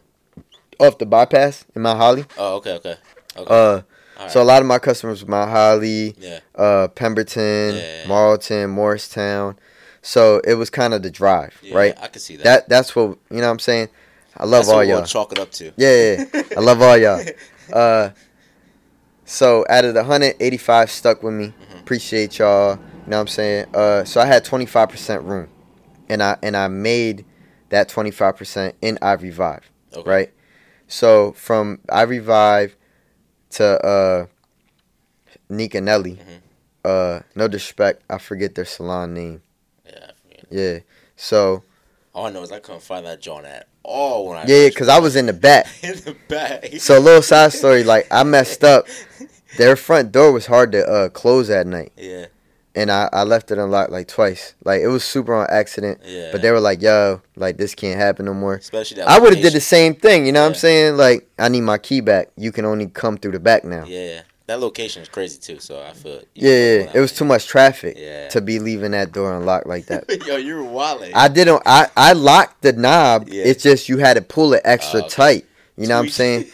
off 0.80 0.98
the 1.00 1.06
bypass 1.06 1.66
in 1.76 1.82
Mount 1.82 1.98
Holly. 1.98 2.26
Oh, 2.38 2.56
okay, 2.58 2.74
okay. 2.74 2.96
okay. 3.36 3.48
Uh, 3.50 3.82
right. 4.24 4.32
so 4.32 4.42
a 4.42 4.44
lot 4.44 4.62
of 4.62 4.68
my 4.68 4.80
customers 4.80 5.24
were 5.24 5.30
Mount 5.30 5.50
Holly, 5.52 6.16
yeah. 6.18 6.40
uh, 6.56 6.88
Pemberton, 6.90 7.76
Yeah. 7.76 8.08
Marlton, 8.08 8.70
Morristown. 8.70 9.58
So 10.02 10.40
it 10.46 10.54
was 10.56 10.70
kind 10.70 10.94
of 10.94 11.04
the 11.04 11.12
drive, 11.12 11.58
yeah. 11.62 11.76
right? 11.76 11.98
I 12.02 12.08
can 12.08 12.22
see 12.22 12.36
that. 12.38 12.44
That 12.44 12.70
that's 12.70 12.96
what 12.96 13.18
you 13.30 13.38
know. 13.38 13.48
what 13.48 13.52
I'm 13.52 13.60
saying, 13.60 13.90
I 14.38 14.46
love 14.46 14.62
That's 14.62 14.70
all 14.70 14.78
what 14.78 14.88
y'all. 14.88 15.04
chalk 15.06 15.32
it 15.34 15.40
up 15.40 15.52
to. 15.54 15.74
Yeah, 15.76 16.26
yeah, 16.34 16.44
I 16.56 16.60
love 16.62 16.82
all 16.82 16.98
y'all. 16.98 17.24
Uh, 17.74 18.12
so 19.26 19.66
out 19.70 19.84
of 19.84 19.94
the 19.94 20.00
185 20.02 20.90
stuck 20.90 21.22
with 21.22 21.34
me. 21.34 21.48
Mhm. 21.48 21.80
Appreciate 21.82 22.40
y'all. 22.40 22.76
You 22.76 23.12
know 23.12 23.18
what 23.18 23.22
I'm 23.22 23.28
saying? 23.28 23.66
Uh, 23.74 24.04
so 24.06 24.22
I 24.22 24.26
had 24.26 24.46
25% 24.46 25.26
room, 25.26 25.50
and 26.08 26.24
I 26.24 26.38
and 26.42 26.56
I 26.56 26.68
made 26.70 27.26
that 27.70 27.90
25% 27.90 28.74
in 28.82 28.98
I 29.02 29.14
Revive, 29.14 29.70
Okay. 29.94 30.10
right? 30.10 30.34
So 30.88 31.34
from 31.34 31.80
I 31.90 32.04
Revive 32.04 32.78
to 33.52 33.86
uh, 33.86 34.26
Nika 35.50 35.82
Nelly, 35.82 36.14
Mhm. 36.16 36.42
uh, 36.86 37.20
no 37.36 37.48
disrespect, 37.48 38.04
I 38.10 38.18
forget 38.18 38.56
their 38.56 38.66
salon 38.66 39.14
name. 39.14 39.42
Yeah. 39.86 39.94
I 40.10 40.12
forget. 40.22 40.46
Yeah. 40.50 40.80
So 41.16 41.64
All 42.14 42.26
I 42.26 42.32
know 42.32 42.42
is 42.44 42.52
I 42.52 42.60
couldn't 42.60 42.82
find 42.84 43.06
that 43.06 43.22
John 43.22 43.46
at 43.46 43.68
all 43.84 44.28
when 44.28 44.38
I. 44.38 44.46
yeah, 44.48 44.70
because 44.70 44.88
I 44.90 45.00
was 45.00 45.16
in 45.16 45.26
the 45.28 45.34
back. 45.34 45.68
in 45.84 45.96
the 46.00 46.16
back. 46.28 46.68
So 46.80 46.98
a 46.98 47.00
little 47.00 47.22
side 47.22 47.54
story, 47.54 47.84
like 47.84 48.08
I 48.12 48.24
messed 48.24 48.64
up. 48.74 48.88
Their 49.58 49.76
front 49.76 50.12
door 50.12 50.32
was 50.34 50.46
hard 50.46 50.72
to 50.74 50.86
uh, 50.86 51.10
close 51.10 51.50
at 51.50 51.66
night, 51.68 51.92
Yeah. 51.98 52.26
And 52.78 52.92
I, 52.92 53.10
I 53.12 53.24
left 53.24 53.52
it 53.52 53.58
unlocked 53.58 53.92
like 53.92 54.08
twice. 54.08 54.54
Like 54.64 54.82
it 54.82 54.88
was 54.88 55.04
super 55.04 55.34
on 55.34 55.48
accident. 55.50 56.00
Yeah. 56.06 56.30
But 56.32 56.42
they 56.42 56.52
were 56.52 56.60
like, 56.62 56.82
"Yo, 56.82 57.22
like 57.36 57.58
this 57.58 57.74
can't 57.76 58.00
happen 58.00 58.26
no 58.26 58.34
more." 58.34 58.56
Especially 58.56 58.98
that. 58.98 59.08
I 59.10 59.20
would 59.20 59.34
have 59.34 59.42
did 59.44 59.54
the 59.54 59.60
same 59.62 59.96
thing. 59.96 60.26
You 60.26 60.32
know 60.32 60.42
what 60.44 60.50
I'm 60.50 60.56
saying? 60.56 60.96
Like 60.98 61.28
I 61.40 61.50
need 61.50 61.62
my 61.62 61.78
key 61.78 62.02
back. 62.02 62.30
You 62.38 62.52
can 62.52 62.66
only 62.66 62.88
come 62.88 63.18
through 63.18 63.32
the 63.34 63.40
back 63.40 63.64
now. 63.66 63.84
Yeah, 63.86 64.00
Yeah. 64.14 64.22
That 64.48 64.62
location 64.62 65.02
is 65.02 65.10
crazy 65.10 65.38
too. 65.40 65.60
So 65.60 65.84
I 65.84 65.92
feel. 65.92 66.22
yeah. 66.34 66.50
yeah. 66.50 66.92
It 66.94 67.00
was 67.02 67.12
too 67.12 67.26
much 67.26 67.48
traffic 67.48 67.98
Yeah. 68.00 68.30
to 68.30 68.40
be 68.40 68.60
leaving 68.60 68.92
that 68.92 69.12
door 69.12 69.34
unlocked 69.36 69.68
like 69.68 69.88
that. 69.88 70.06
Yo, 70.26 70.38
you 70.38 70.56
were 70.56 70.64
wilding. 70.64 71.12
I 71.14 71.28
didn't. 71.28 71.62
I 71.66 71.88
I 71.98 72.14
locked 72.14 72.62
the 72.62 72.72
knob. 72.72 73.28
Yeah. 73.28 73.44
It's 73.44 73.64
just 73.64 73.90
you 73.90 73.98
had 73.98 74.14
to 74.14 74.22
pull 74.22 74.54
it 74.54 74.62
extra 74.64 75.02
Oh, 75.02 75.06
okay. 75.08 75.16
tight. 75.16 75.46
You 75.76 75.88
know 75.88 75.98
what 75.98 76.06
I'm 76.06 76.10
saying? 76.10 76.46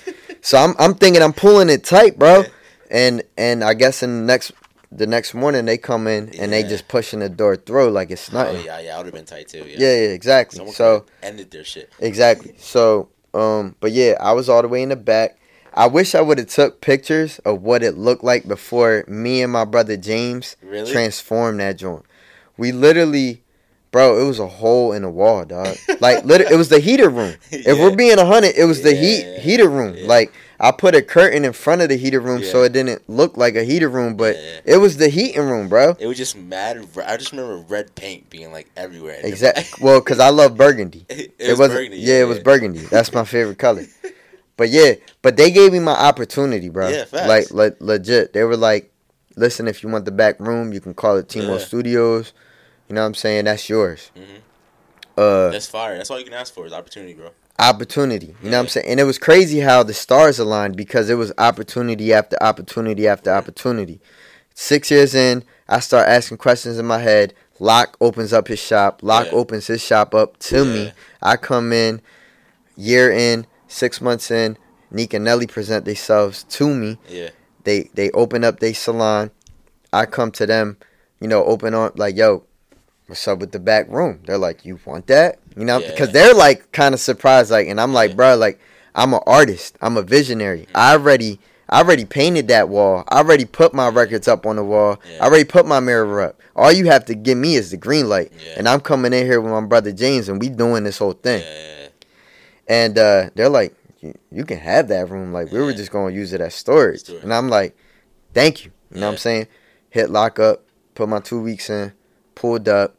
So 0.42 0.58
I'm 0.58 0.74
I'm 0.80 0.96
thinking 0.96 1.22
I'm 1.22 1.34
pulling 1.34 1.70
it 1.70 1.84
tight, 1.84 2.18
bro. 2.18 2.44
Yeah. 2.92 2.98
And 3.10 3.24
and 3.38 3.64
I 3.64 3.74
guess 3.74 4.04
in 4.04 4.12
the 4.22 4.26
next 4.26 4.52
the 4.96 5.08
next 5.08 5.34
morning 5.34 5.66
they 5.66 5.78
come 5.78 6.08
in 6.08 6.30
and 6.40 6.52
they 6.54 6.64
just 6.64 6.88
pushing 6.88 7.20
the 7.20 7.30
door 7.30 7.56
through 7.56 7.90
like 7.92 8.12
it's 8.12 8.30
Oh 8.32 8.38
nothing. 8.38 8.66
yeah, 8.66 8.80
yeah. 8.80 8.94
I 8.96 8.98
would 8.98 9.06
have 9.08 9.16
been 9.16 9.26
tight 9.26 9.48
too. 9.48 9.60
Yeah. 9.60 9.78
yeah. 9.80 9.88
yeah, 9.88 10.10
exactly. 10.10 10.58
Someone 10.58 10.76
so 10.76 11.06
ended 11.22 11.52
their 11.52 11.64
shit. 11.64 11.92
exactly. 12.00 12.54
So 12.58 13.10
um, 13.34 13.76
but 13.80 13.92
yeah, 13.92 14.16
I 14.20 14.34
was 14.34 14.48
all 14.50 14.62
the 14.62 14.68
way 14.68 14.84
in 14.84 14.90
the 14.90 14.96
back. 14.96 15.40
I 15.74 15.88
wish 15.88 16.14
I 16.14 16.22
would 16.22 16.38
have 16.38 16.48
took 16.50 16.82
pictures 16.82 17.40
of 17.40 17.64
what 17.64 17.82
it 17.82 17.98
looked 17.98 18.24
like 18.24 18.48
before 18.48 19.04
me 19.08 19.42
and 19.42 19.52
my 19.52 19.66
brother 19.66 19.98
James 19.98 20.56
Really? 20.62 20.92
transformed 20.92 21.60
that 21.62 21.78
joint. 21.80 22.06
We 22.58 22.72
literally, 22.72 23.42
bro, 23.90 24.22
it 24.22 24.28
was 24.28 24.38
a 24.38 24.48
hole 24.48 24.92
in 24.94 25.02
the 25.02 25.10
wall, 25.10 25.46
dog. 25.46 25.76
Like, 26.00 26.24
literally, 26.26 26.54
it 26.54 26.58
was 26.58 26.70
the 26.70 26.80
heater 26.80 27.10
room. 27.10 27.34
If 27.52 27.66
Yeah. 27.66 27.74
we're 27.82 27.96
being 27.96 28.20
a 28.20 28.26
hundred, 28.26 28.54
it 28.56 28.66
was 28.66 28.84
the 28.84 28.94
heat 28.94 29.26
Yeah. 29.26 29.40
heater 29.40 29.68
room. 29.68 29.96
Yeah. 29.98 30.06
Like, 30.08 30.32
I 30.64 30.72
put 30.72 30.96
a 30.96 31.02
curtain 31.02 31.44
in 31.44 31.52
front 31.52 31.82
of 31.82 31.90
the 31.90 31.98
heater 31.98 32.22
room 32.22 32.42
so 32.42 32.64
it 32.64 32.72
didn't 32.72 33.02
look 33.10 33.36
like 33.36 33.56
a 33.58 33.66
heater 33.66 33.90
room, 33.90 34.16
but 34.16 34.38
Yeah. 34.38 34.60
it 34.76 34.78
was 34.78 34.96
the 34.96 35.10
heating 35.10 35.42
room, 35.42 35.68
bro. 35.68 35.98
It 36.00 36.08
was 36.08 36.16
just 36.18 36.38
mad. 36.38 36.88
I 37.06 37.18
just 37.18 37.34
remember 37.34 37.58
red 37.68 37.94
paint 37.96 38.30
being 38.30 38.54
like 38.54 38.70
everywhere. 38.78 39.20
Exactly. 39.22 39.84
Well, 39.84 40.00
because 40.00 40.20
I 40.20 40.30
love 40.30 40.56
burgundy. 40.56 41.06
it, 41.10 41.34
It, 41.38 41.58
was 41.58 41.68
burgundy, 41.70 41.98
yeah, 41.98 42.22
it 42.22 42.28
was 42.30 42.40
burgundy. 42.40 42.80
That's 42.80 43.12
my 43.14 43.26
favorite 43.26 43.58
color. 43.60 43.86
But 44.56 44.70
yeah, 44.70 44.94
but 45.24 45.36
they 45.36 45.50
gave 45.50 45.74
me 45.74 45.80
my 45.80 45.94
opportunity, 45.94 46.70
bro. 46.70 46.88
Yeah, 46.88 47.06
facts. 47.06 47.52
Like, 47.52 47.52
le- 47.80 47.86
legit. 47.86 48.34
They 48.34 48.44
were 48.44 48.56
like, 48.56 48.92
"Listen, 49.36 49.68
if 49.68 49.82
you 49.82 49.90
want 49.90 50.06
the 50.06 50.12
back 50.12 50.40
room, 50.40 50.72
you 50.72 50.80
can 50.80 50.94
call 50.94 51.18
it 51.18 51.28
Timo 51.28 51.58
Yeah. 51.58 51.66
Studios. 51.66 52.34
You 52.88 52.94
know 52.94 53.02
what 53.02 53.08
I'm 53.08 53.16
saying? 53.16 53.46
That's 53.46 53.68
yours." 53.68 54.12
Mhm. 54.16 54.42
uh 55.18 55.50
That's 55.50 55.66
fire. 55.66 55.98
That's 55.98 56.12
all 56.12 56.20
you 56.20 56.26
can 56.26 56.36
ask 56.36 56.54
for 56.54 56.68
is 56.68 56.72
opportunity, 56.72 57.14
bro. 57.14 57.32
Opportunity. 57.60 58.36
You 58.42 58.50
know 58.50 58.58
what 58.58 58.64
I'm 58.64 58.68
saying? 58.70 58.88
And 58.88 59.00
it 59.00 59.04
was 59.04 59.18
crazy 59.20 59.60
how 59.60 59.84
the 59.84 59.94
stars 59.94 60.40
aligned 60.40 60.76
because 60.76 61.10
it 61.10 61.16
was 61.16 61.32
opportunity 61.38 62.14
after 62.14 62.42
opportunity 62.42 63.08
after 63.08 63.32
opportunity. 63.32 64.00
Six 64.54 64.92
years 64.92 65.16
in, 65.16 65.44
I 65.68 65.80
start 65.80 66.08
asking 66.08 66.38
questions 66.38 66.78
in 66.78 66.86
my 66.86 67.00
head. 67.00 67.34
Locke 67.60 67.96
opens 68.02 68.34
up 68.34 68.48
his 68.48 68.60
shop. 68.60 69.02
Locke 69.04 69.28
Yeah. 69.28 69.34
opens 69.38 69.68
his 69.68 69.82
shop 69.82 70.14
up 70.14 70.38
to 70.40 70.58
Yeah. 70.66 70.74
me. 70.74 70.92
I 71.22 71.38
come 71.38 71.72
in, 71.72 72.02
year 72.76 73.12
in, 73.12 73.46
six 73.68 74.02
months 74.02 74.30
in. 74.32 74.58
Nick 74.92 75.14
and 75.14 75.26
Nelly 75.26 75.48
present 75.48 75.86
themselves 75.86 76.44
to 76.50 76.68
me. 76.74 77.00
Yeah. 77.10 77.30
They 77.64 77.90
they 77.96 78.12
open 78.12 78.44
up 78.44 78.60
their 78.60 78.74
salon. 78.74 79.32
I 79.92 80.06
come 80.06 80.32
to 80.34 80.46
them, 80.46 80.78
you 81.20 81.28
know, 81.28 81.44
open 81.46 81.74
on 81.74 81.92
like, 81.96 82.16
yo, 82.16 82.44
what's 83.08 83.28
up 83.28 83.40
with 83.40 83.52
the 83.52 83.60
back 83.60 83.88
room? 83.90 84.22
They're 84.26 84.38
like, 84.38 84.66
you 84.66 84.80
want 84.86 85.08
that? 85.08 85.40
You 85.58 85.66
know, 85.66 85.80
Yeah. 85.80 85.92
because 85.92 86.12
they're 86.12 86.34
like 86.34 86.72
kind 86.72 86.94
of 86.94 87.00
surprised, 87.00 87.52
like, 87.52 87.68
and 87.68 87.80
I'm 87.80 87.94
like, 87.94 88.12
Yeah. 88.12 88.16
bro, 88.16 88.36
like, 88.36 88.60
I'm 88.96 89.14
an 89.14 89.22
artist. 89.26 89.76
I'm 89.82 89.98
a 89.98 90.02
visionary. 90.04 90.68
I 90.76 90.94
already, 90.94 91.40
I 91.70 91.80
already 91.80 92.06
painted 92.06 92.48
that 92.50 92.70
wall. 92.70 93.04
I 93.10 93.18
already 93.18 93.46
put 93.46 93.74
my 93.74 93.90
records 93.90 94.28
up 94.28 94.46
on 94.46 94.56
the 94.58 94.64
wall. 94.64 95.00
Yeah. 95.10 95.24
I 95.24 95.28
already 95.28 95.46
put 95.46 95.66
my 95.66 95.80
mirror 95.80 96.22
up. 96.22 96.40
All 96.56 96.72
you 96.72 96.86
have 96.86 97.06
to 97.06 97.16
give 97.16 97.38
me 97.38 97.56
is 97.56 97.72
the 97.72 97.78
green 97.78 98.08
light, 98.08 98.32
and 98.56 98.70
I'm 98.70 98.80
coming 98.80 99.12
in 99.14 99.26
here 99.26 99.42
with 99.42 99.52
my 99.52 99.62
brother 99.62 99.92
James, 99.92 100.30
and 100.30 100.40
we 100.40 100.50
doing 100.50 100.84
this 100.84 101.00
whole 101.00 101.14
thing. 101.14 101.44
And 102.68 102.98
uh, 102.98 103.30
they're 103.36 103.50
like, 103.50 103.76
you, 104.32 104.46
can 104.46 104.60
have 104.60 104.88
that 104.90 105.10
room. 105.10 105.34
Like, 105.34 105.52
we 105.52 105.60
were 105.60 105.74
just 105.74 105.92
going 105.92 106.14
to 106.14 106.20
use 106.20 106.34
it 106.34 106.42
as 106.42 106.54
storage. 106.54 107.00
Storage. 107.02 107.24
And 107.24 107.34
I'm 107.34 107.50
like, 107.50 107.76
thank 108.34 108.66
you. 108.66 108.72
You 108.94 109.00
know 109.02 109.08
what 109.08 109.14
I'm 109.14 109.18
saying? 109.18 109.48
Hit 109.90 110.10
lock 110.10 110.40
up, 110.40 110.64
put 110.96 111.10
my 111.10 111.20
two 111.20 111.42
weeks 111.42 111.70
in, 111.70 111.94
pulled 112.36 112.68
up. 112.68 112.96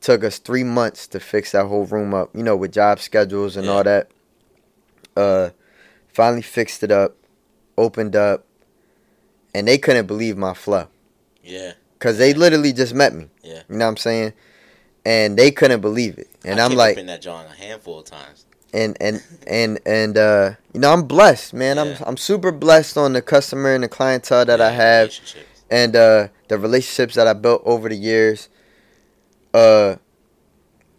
Took 0.00 0.22
us 0.24 0.38
three 0.38 0.64
months 0.64 1.06
to 1.08 1.20
fix 1.20 1.52
that 1.52 1.66
whole 1.66 1.86
room 1.86 2.12
up, 2.12 2.30
you 2.34 2.42
know, 2.42 2.56
with 2.56 2.72
job 2.72 3.00
schedules 3.00 3.56
and 3.56 3.66
Yeah. 3.66 3.72
all 3.72 3.84
that. 3.84 4.10
Uh, 5.16 5.50
finally 6.12 6.42
fixed 6.42 6.82
it 6.82 6.90
up, 6.90 7.16
opened 7.78 8.14
up, 8.14 8.44
and 9.54 9.66
they 9.66 9.78
couldn't 9.78 10.06
believe 10.06 10.36
my 10.36 10.52
flow. 10.54 10.88
Yeah. 11.42 11.72
Cause 12.00 12.18
they 12.18 12.34
literally 12.34 12.72
just 12.74 12.92
met 12.92 13.14
me. 13.14 13.28
Yeah. 13.42 13.62
You 13.68 13.76
know 13.76 13.86
what 13.86 13.90
I'm 13.92 13.96
saying? 13.96 14.32
And 15.06 15.38
they 15.38 15.50
couldn't 15.50 15.80
believe 15.80 16.18
it. 16.18 16.28
And 16.44 16.60
I 16.60 16.64
I'm 16.66 16.74
like, 16.74 16.98
in 16.98 17.06
that 17.06 17.22
John 17.22 17.46
a 17.46 17.54
handful 17.54 18.00
of 18.00 18.04
times. 18.04 18.44
and 18.74 18.96
and 19.00 19.22
and 19.46 19.78
and 19.86 20.18
uh 20.18 20.50
you 20.72 20.80
know 20.80 20.92
i'm 20.92 21.04
blessed 21.04 21.54
man 21.54 21.76
Yeah. 21.76 21.82
i'm 21.82 21.96
i'm 22.08 22.16
super 22.16 22.50
blessed 22.50 22.96
on 22.98 23.12
the 23.12 23.22
customer 23.22 23.72
and 23.72 23.84
the 23.84 23.88
clientele 23.88 24.44
that 24.46 24.60
i 24.60 24.72
have 24.72 25.12
and 25.70 25.94
uh 25.94 26.26
the 26.54 26.58
relationships 26.62 27.14
that 27.14 27.26
i 27.26 27.32
built 27.32 27.62
over 27.64 27.88
the 27.88 27.96
years 27.96 28.48
uh 29.52 29.96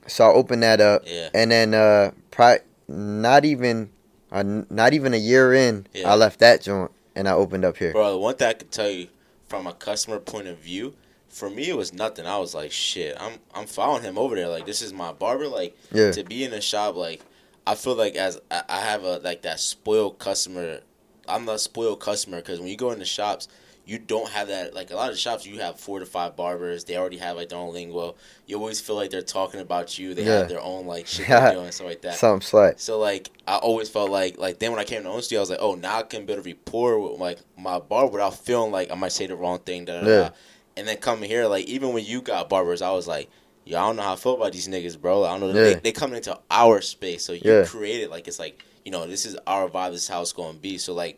so 0.08 0.26
i 0.26 0.34
opened 0.34 0.64
that 0.64 0.82
up 0.82 1.04
Yeah. 1.06 1.30
and 1.34 1.52
then 1.52 1.74
uh 1.74 2.12
pri- 2.32 2.60
not 2.88 3.46
even 3.46 3.90
uh, 4.32 4.44
not 4.70 4.94
even 4.94 5.14
a 5.14 5.18
year 5.18 5.54
in 5.54 5.88
Yeah. 5.94 6.12
i 6.12 6.16
left 6.16 6.40
that 6.40 6.62
joint 6.62 6.92
and 7.16 7.28
i 7.28 7.32
opened 7.32 7.64
up 7.66 7.78
here 7.78 7.94
Bro, 7.94 8.12
the 8.12 8.18
one 8.18 8.36
thing 8.36 8.48
I 8.50 8.54
could 8.54 8.72
tell 8.72 8.90
you 8.90 9.08
from 9.48 9.68
a 9.68 9.74
customer 9.74 10.20
point 10.20 10.48
of 10.48 10.58
view, 10.58 10.96
for 11.30 11.50
me 11.50 11.70
it 11.70 11.78
was 11.78 11.94
nothing. 11.94 12.26
I 12.26 12.40
was 12.40 12.56
like, 12.56 12.72
shit, 12.72 13.16
I'm 13.20 13.34
I'm 13.54 13.68
following 13.68 14.02
him 14.04 14.18
over 14.18 14.36
there. 14.36 14.48
Like 14.50 14.66
this 14.66 14.82
is 14.82 14.92
my 14.92 15.12
barber. 15.14 15.48
Like 15.48 15.78
yeah 15.94 16.12
to 16.12 16.24
be 16.24 16.44
in 16.44 16.52
a 16.52 16.60
shop, 16.62 16.96
like 16.96 17.22
I 17.68 17.76
feel 17.76 17.96
like 17.96 18.16
as 18.16 18.40
I, 18.50 18.80
have 18.80 19.04
a 19.04 19.20
like 19.20 19.44
that 19.44 19.60
spoiled 19.60 20.18
customer. 20.18 20.80
I'm 21.28 21.46
the 21.46 21.58
spoiled 21.58 22.00
customer 22.00 22.38
because 22.38 22.60
when 22.60 22.70
you 22.70 22.76
go 22.76 22.90
into 22.92 23.06
shops, 23.06 23.48
you 23.86 24.00
don't 24.00 24.30
have 24.30 24.48
that. 24.48 24.74
Like 24.74 24.92
a 24.92 24.96
lot 24.96 25.12
of 25.12 25.18
shops, 25.20 25.46
you 25.46 25.60
have 25.60 25.80
four 25.80 26.00
to 26.00 26.06
five 26.06 26.36
barbers. 26.36 26.84
They 26.86 26.98
already 26.98 27.18
have 27.18 27.38
like 27.38 27.50
their 27.50 27.60
own 27.60 27.74
lingo. 27.74 28.16
You 28.48 28.58
always 28.58 28.82
feel 28.82 28.96
like 28.96 29.12
they're 29.12 29.22
talking 29.22 29.60
about 29.60 29.98
you. 30.00 30.14
They 30.14 30.24
Yeah. 30.24 30.40
have 30.40 30.50
their 30.50 30.62
own 30.62 30.88
like 30.88 31.08
shit 31.08 31.28
they're 31.30 31.52
doing 31.54 31.72
stuff 31.72 31.88
like 31.88 32.02
that. 32.02 32.16
something 32.16 32.42
slight 32.46 32.80
So 32.80 32.98
like 33.00 33.30
I 33.48 33.58
always 33.58 33.90
felt 33.90 34.10
like 34.10 34.38
like 34.38 34.60
then 34.60 34.72
when 34.72 34.80
I 34.80 34.84
came 34.86 35.04
to 35.04 35.10
own 35.10 35.22
studio, 35.22 35.40
I 35.40 35.44
was 35.44 35.50
like, 35.52 35.60
oh 35.62 35.76
now 35.76 36.00
I 36.00 36.04
can 36.04 36.26
build 36.26 36.40
a 36.40 36.42
rapport 36.42 37.00
with 37.00 37.20
like 37.20 37.40
my 37.58 37.80
barber 37.80 38.12
without 38.14 38.36
feeling 38.36 38.72
like 38.72 38.92
I 38.92 38.96
might 38.96 39.12
say 39.12 39.28
the 39.28 39.36
wrong 39.36 39.60
thing. 39.60 39.86
Da, 39.86 40.02
da, 40.02 40.08
Yeah. 40.08 40.16
da. 40.30 40.30
And 40.78 40.88
then 40.88 40.98
coming 40.98 41.30
here, 41.30 41.46
like 41.46 41.66
even 41.68 41.94
when 41.94 42.04
you 42.04 42.22
got 42.22 42.50
barbers, 42.50 42.82
I 42.82 42.92
was 42.92 43.08
like, 43.08 43.30
yo, 43.66 43.78
I 43.78 43.82
don't 43.88 43.96
know 43.96 44.02
how 44.02 44.14
I 44.14 44.18
feel 44.18 44.36
about 44.36 44.52
these 44.52 44.68
niggas, 44.68 45.00
bro. 45.00 45.24
I 45.24 45.30
don't 45.38 45.42
know. 45.42 45.54
They, 45.54 45.76
they 45.76 45.92
come 45.94 46.14
into 46.14 46.38
our 46.52 46.82
space, 46.82 47.24
so 47.24 47.32
you 47.34 47.40
Yeah. 47.44 47.64
create 47.66 48.02
it 48.02 48.10
like 48.10 48.28
it's 48.28 48.40
like 48.40 48.62
you 48.84 48.92
know 48.92 49.08
this 49.08 49.26
is 49.26 49.38
our 49.48 49.70
vibe. 49.70 49.92
This 49.92 50.02
is 50.04 50.08
how 50.10 50.22
it's 50.22 50.34
going 50.34 50.56
to 50.56 50.60
be. 50.60 50.78
So 50.78 50.94
like 50.94 51.18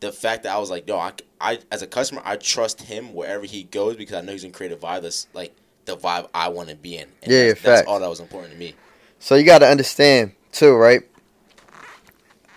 the 0.00 0.12
fact 0.12 0.44
that 0.44 0.54
I 0.54 0.58
was 0.58 0.70
like, 0.70 0.86
yo, 0.88 0.96
I, 0.98 1.12
I 1.40 1.58
as 1.72 1.82
a 1.82 1.86
customer, 1.86 2.22
I 2.24 2.36
trust 2.36 2.82
him 2.82 3.12
wherever 3.14 3.44
he 3.44 3.64
goes 3.64 3.96
because 3.96 4.14
I 4.16 4.20
know 4.20 4.32
he's 4.32 4.42
gonna 4.42 4.52
create 4.52 4.72
a 4.72 4.76
vibe 4.76 5.02
that's 5.02 5.26
like 5.32 5.54
the 5.86 5.96
vibe 5.96 6.28
I 6.34 6.48
want 6.48 6.68
to 6.68 6.76
be 6.76 6.96
in. 6.96 7.08
And 7.22 7.32
Yeah, 7.32 7.48
that's, 7.48 7.62
that's 7.62 7.88
all 7.88 7.98
that 8.00 8.08
was 8.08 8.20
important 8.20 8.52
to 8.52 8.58
me. 8.58 8.74
so 9.18 9.34
you 9.34 9.44
got 9.44 9.58
to 9.60 9.66
understand 9.66 10.32
too 10.52 10.74
right 10.74 11.02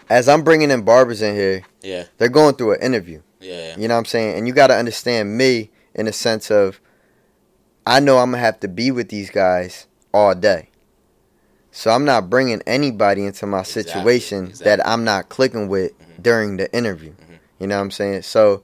as 0.09 0.27
i'm 0.29 0.43
bringing 0.43 0.71
in 0.71 0.81
barbers 0.83 1.21
in 1.21 1.35
here 1.35 1.63
Yeah, 1.81 2.05
they're 2.17 2.29
going 2.29 2.55
through 2.55 2.73
an 2.75 2.81
interview 2.81 3.21
yeah, 3.39 3.75
You 3.77 3.87
know 3.87 3.95
what 3.95 3.99
I'm 3.99 4.05
saying? 4.05 4.37
And 4.37 4.47
you 4.47 4.53
got 4.53 4.67
to 4.67 4.75
understand 4.75 5.35
me 5.35 5.71
in 5.95 6.05
the 6.05 6.13
sense 6.13 6.51
of 6.51 6.79
I 7.87 7.99
know 7.99 8.19
I'm 8.19 8.29
going 8.31 8.39
to 8.39 8.45
have 8.45 8.59
to 8.59 8.67
be 8.67 8.91
with 8.91 9.09
these 9.09 9.31
guys 9.31 9.87
all 10.13 10.35
day. 10.35 10.69
So 11.71 11.89
I'm 11.89 12.05
not 12.05 12.29
bringing 12.29 12.61
anybody 12.67 13.25
into 13.25 13.47
my 13.47 13.61
Exactly, 13.61 14.19
situation 14.19 14.45
exactly. 14.49 14.65
that 14.65 14.87
I'm 14.87 15.03
not 15.03 15.29
clicking 15.29 15.67
with 15.69 15.97
Mhm. 15.99 16.21
during 16.21 16.57
the 16.57 16.71
interview. 16.71 17.13
Mhm. 17.13 17.30
You 17.61 17.67
know 17.67 17.75
what 17.75 17.83
I'm 17.83 17.91
saying? 17.91 18.23
So 18.23 18.63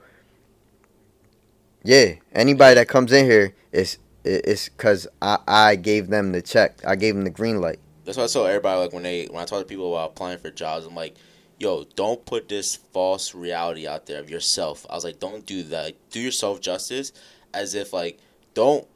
yeah, 1.84 2.16
anybody 2.34 2.74
that 2.74 2.88
comes 2.88 3.14
in 3.14 3.26
here 3.26 3.54
is 3.72 4.00
is 4.24 4.72
cuz 4.76 5.08
I 5.22 5.38
I 5.48 5.76
gave 5.76 6.08
them 6.08 6.32
the 6.32 6.42
check. 6.42 6.82
I 6.84 6.96
gave 6.96 7.14
them 7.14 7.24
the 7.24 7.30
green 7.30 7.62
light. 7.62 7.78
That's 8.06 8.18
why 8.18 8.24
I 8.24 8.28
tell 8.28 8.48
everybody 8.48 8.80
like 8.80 8.94
when 8.94 9.04
they 9.04 9.26
when 9.26 9.44
I 9.44 9.46
talk 9.46 9.60
to 9.60 9.66
people 9.66 9.94
about 9.94 10.12
applying 10.12 10.40
for 10.40 10.50
jobs, 10.50 10.88
I'm 10.88 10.96
like, 10.96 11.14
yo, 11.60 11.84
don't 11.96 12.26
put 12.26 12.50
this 12.50 12.76
false 12.76 13.36
reality 13.36 13.88
out 13.88 14.08
there 14.08 14.20
of 14.20 14.32
yourself. 14.32 14.84
I 14.90 14.96
was 14.96 15.04
like, 15.04 15.20
don't 15.20 15.46
do 15.46 15.62
that. 15.62 15.94
Do 16.10 16.20
yourself 16.20 16.60
justice, 16.60 17.12
as 17.54 17.76
if 17.76 17.94
like 17.94 18.18
don't 18.56 18.88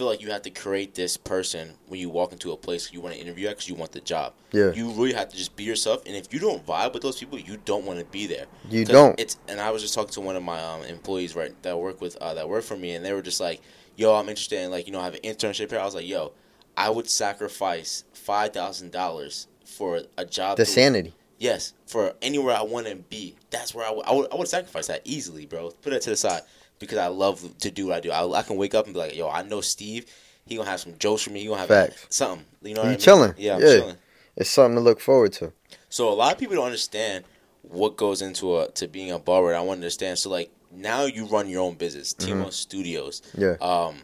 feel 0.00 0.06
like 0.06 0.22
you 0.22 0.30
have 0.30 0.40
to 0.40 0.48
create 0.50 0.94
this 0.94 1.18
person 1.18 1.74
when 1.88 2.00
you 2.00 2.08
walk 2.08 2.32
into 2.32 2.52
a 2.52 2.56
place 2.56 2.90
you 2.90 3.02
want 3.02 3.14
to 3.14 3.20
interview 3.20 3.48
at 3.48 3.50
because 3.50 3.68
you 3.68 3.74
want 3.74 3.92
the 3.92 4.00
job. 4.00 4.32
Yeah. 4.50 4.72
You 4.72 4.92
really 4.92 5.12
have 5.12 5.28
to 5.28 5.36
just 5.36 5.54
be 5.56 5.64
yourself, 5.64 6.02
and 6.06 6.16
if 6.16 6.32
you 6.32 6.40
don't 6.40 6.64
vibe 6.64 6.94
with 6.94 7.02
those 7.02 7.18
people, 7.18 7.38
you 7.38 7.58
don't 7.66 7.84
want 7.84 7.98
to 7.98 8.06
be 8.06 8.26
there. 8.26 8.46
You 8.70 8.86
don't. 8.86 9.20
It's 9.20 9.36
and 9.46 9.60
I 9.60 9.70
was 9.70 9.82
just 9.82 9.92
talking 9.92 10.12
to 10.12 10.22
one 10.22 10.36
of 10.36 10.42
my 10.42 10.58
um, 10.58 10.84
employees 10.84 11.36
right 11.36 11.52
that 11.64 11.78
work 11.78 12.00
with 12.00 12.16
uh, 12.16 12.32
that 12.32 12.48
work 12.48 12.64
for 12.64 12.78
me, 12.78 12.94
and 12.94 13.04
they 13.04 13.12
were 13.12 13.20
just 13.20 13.40
like, 13.40 13.60
"Yo, 13.96 14.14
I'm 14.14 14.30
interested 14.30 14.62
in 14.62 14.70
like 14.70 14.86
you 14.86 14.92
know 14.94 15.00
I 15.00 15.04
have 15.04 15.14
an 15.16 15.20
internship 15.20 15.68
here." 15.68 15.78
I 15.78 15.84
was 15.84 15.94
like, 15.94 16.08
"Yo, 16.08 16.32
I 16.78 16.88
would 16.88 17.10
sacrifice 17.10 18.04
five 18.14 18.54
thousand 18.54 18.92
dollars 18.92 19.48
for 19.66 20.00
a 20.16 20.24
job." 20.24 20.56
The 20.56 20.64
sanity. 20.64 21.12
Yes, 21.38 21.74
for 21.86 22.14
anywhere 22.22 22.56
I 22.56 22.62
want 22.62 22.86
to 22.86 22.96
be. 22.96 23.36
That's 23.50 23.74
where 23.74 23.86
I 23.86 23.90
would 23.90 24.06
I 24.06 24.14
would, 24.14 24.32
I 24.32 24.36
would 24.36 24.48
sacrifice 24.48 24.86
that 24.86 25.02
easily, 25.04 25.44
bro. 25.44 25.72
Put 25.82 25.92
it 25.92 26.00
to 26.02 26.10
the 26.10 26.16
side 26.16 26.40
because 26.80 26.98
I 26.98 27.06
love 27.06 27.58
to 27.60 27.70
do 27.70 27.86
what 27.86 27.94
I 27.96 28.00
do. 28.00 28.10
I, 28.10 28.38
I 28.40 28.42
can 28.42 28.56
wake 28.56 28.74
up 28.74 28.86
and 28.86 28.94
be 28.94 28.98
like, 28.98 29.14
"Yo, 29.14 29.28
I 29.28 29.42
know 29.42 29.60
Steve. 29.60 30.06
He 30.46 30.56
gonna 30.56 30.68
have 30.68 30.80
some 30.80 30.98
jokes 30.98 31.22
for 31.22 31.30
me. 31.30 31.40
He 31.42 31.46
gonna 31.46 31.58
have 31.60 31.68
Facts. 31.68 32.06
something." 32.10 32.44
You 32.62 32.74
know, 32.74 32.80
You 32.82 32.86
what 32.86 32.86
I 32.86 32.90
mean? 32.90 32.98
chilling. 33.00 33.34
Yeah, 33.38 33.54
I'm 33.56 33.62
Yeah. 33.62 33.76
chilling. 33.76 33.96
It's 34.36 34.50
something 34.50 34.74
to 34.76 34.80
look 34.80 34.98
forward 35.00 35.32
to. 35.34 35.52
So 35.88 36.08
a 36.08 36.14
lot 36.14 36.32
of 36.32 36.38
people 36.38 36.56
don't 36.56 36.64
understand 36.64 37.24
what 37.62 37.96
goes 37.96 38.22
into 38.22 38.58
a 38.58 38.68
to 38.72 38.88
being 38.88 39.12
a 39.12 39.18
barber. 39.18 39.54
I 39.54 39.60
want 39.60 39.68
to 39.68 39.72
understand. 39.82 40.18
So 40.18 40.30
like 40.30 40.50
now 40.72 41.04
you 41.04 41.26
run 41.26 41.48
your 41.48 41.62
own 41.62 41.74
business, 41.74 42.14
Timo 42.14 42.52
Studios. 42.52 43.22
Yeah. 43.36 43.56
Um, 43.60 44.02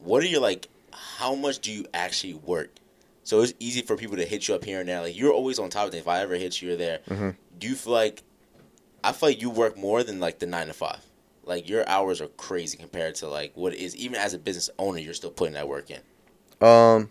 what 0.00 0.22
are 0.22 0.26
your 0.26 0.40
like? 0.40 0.68
How 0.92 1.34
much 1.34 1.60
do 1.60 1.72
you 1.72 1.86
actually 1.94 2.34
work? 2.34 2.70
So 3.22 3.40
it's 3.42 3.52
easy 3.60 3.82
for 3.82 3.96
people 3.96 4.16
to 4.16 4.24
hit 4.24 4.48
you 4.48 4.54
up 4.54 4.64
here 4.64 4.80
and 4.80 4.88
there. 4.88 5.00
Like 5.02 5.16
you're 5.16 5.32
always 5.32 5.58
on 5.58 5.68
top 5.70 5.86
of 5.86 5.90
things. 5.92 6.02
If 6.02 6.08
I 6.08 6.20
ever 6.20 6.34
hit 6.34 6.60
you, 6.60 6.68
you're 6.68 6.76
there. 6.76 7.00
Mhm. 7.08 7.36
Do 7.58 7.68
you 7.68 7.74
feel 7.74 7.92
like? 7.92 8.22
I 9.04 9.12
feel 9.12 9.28
like 9.28 9.40
you 9.40 9.50
work 9.50 9.76
more 9.76 10.02
than 10.02 10.18
like 10.20 10.38
the 10.40 10.46
nine 10.46 10.66
to 10.66 10.72
five. 10.72 10.98
Like 11.46 11.68
your 11.68 11.88
hours 11.88 12.20
are 12.20 12.26
crazy 12.28 12.76
compared 12.76 13.14
to 13.16 13.28
like 13.28 13.52
what 13.54 13.72
it 13.72 13.78
is. 13.78 13.96
Even 13.96 14.16
as 14.18 14.34
a 14.34 14.38
business 14.38 14.68
owner, 14.78 14.98
you're 14.98 15.14
still 15.14 15.30
putting 15.30 15.54
that 15.54 15.68
work 15.68 15.90
in. 15.90 16.00
Um 16.66 17.10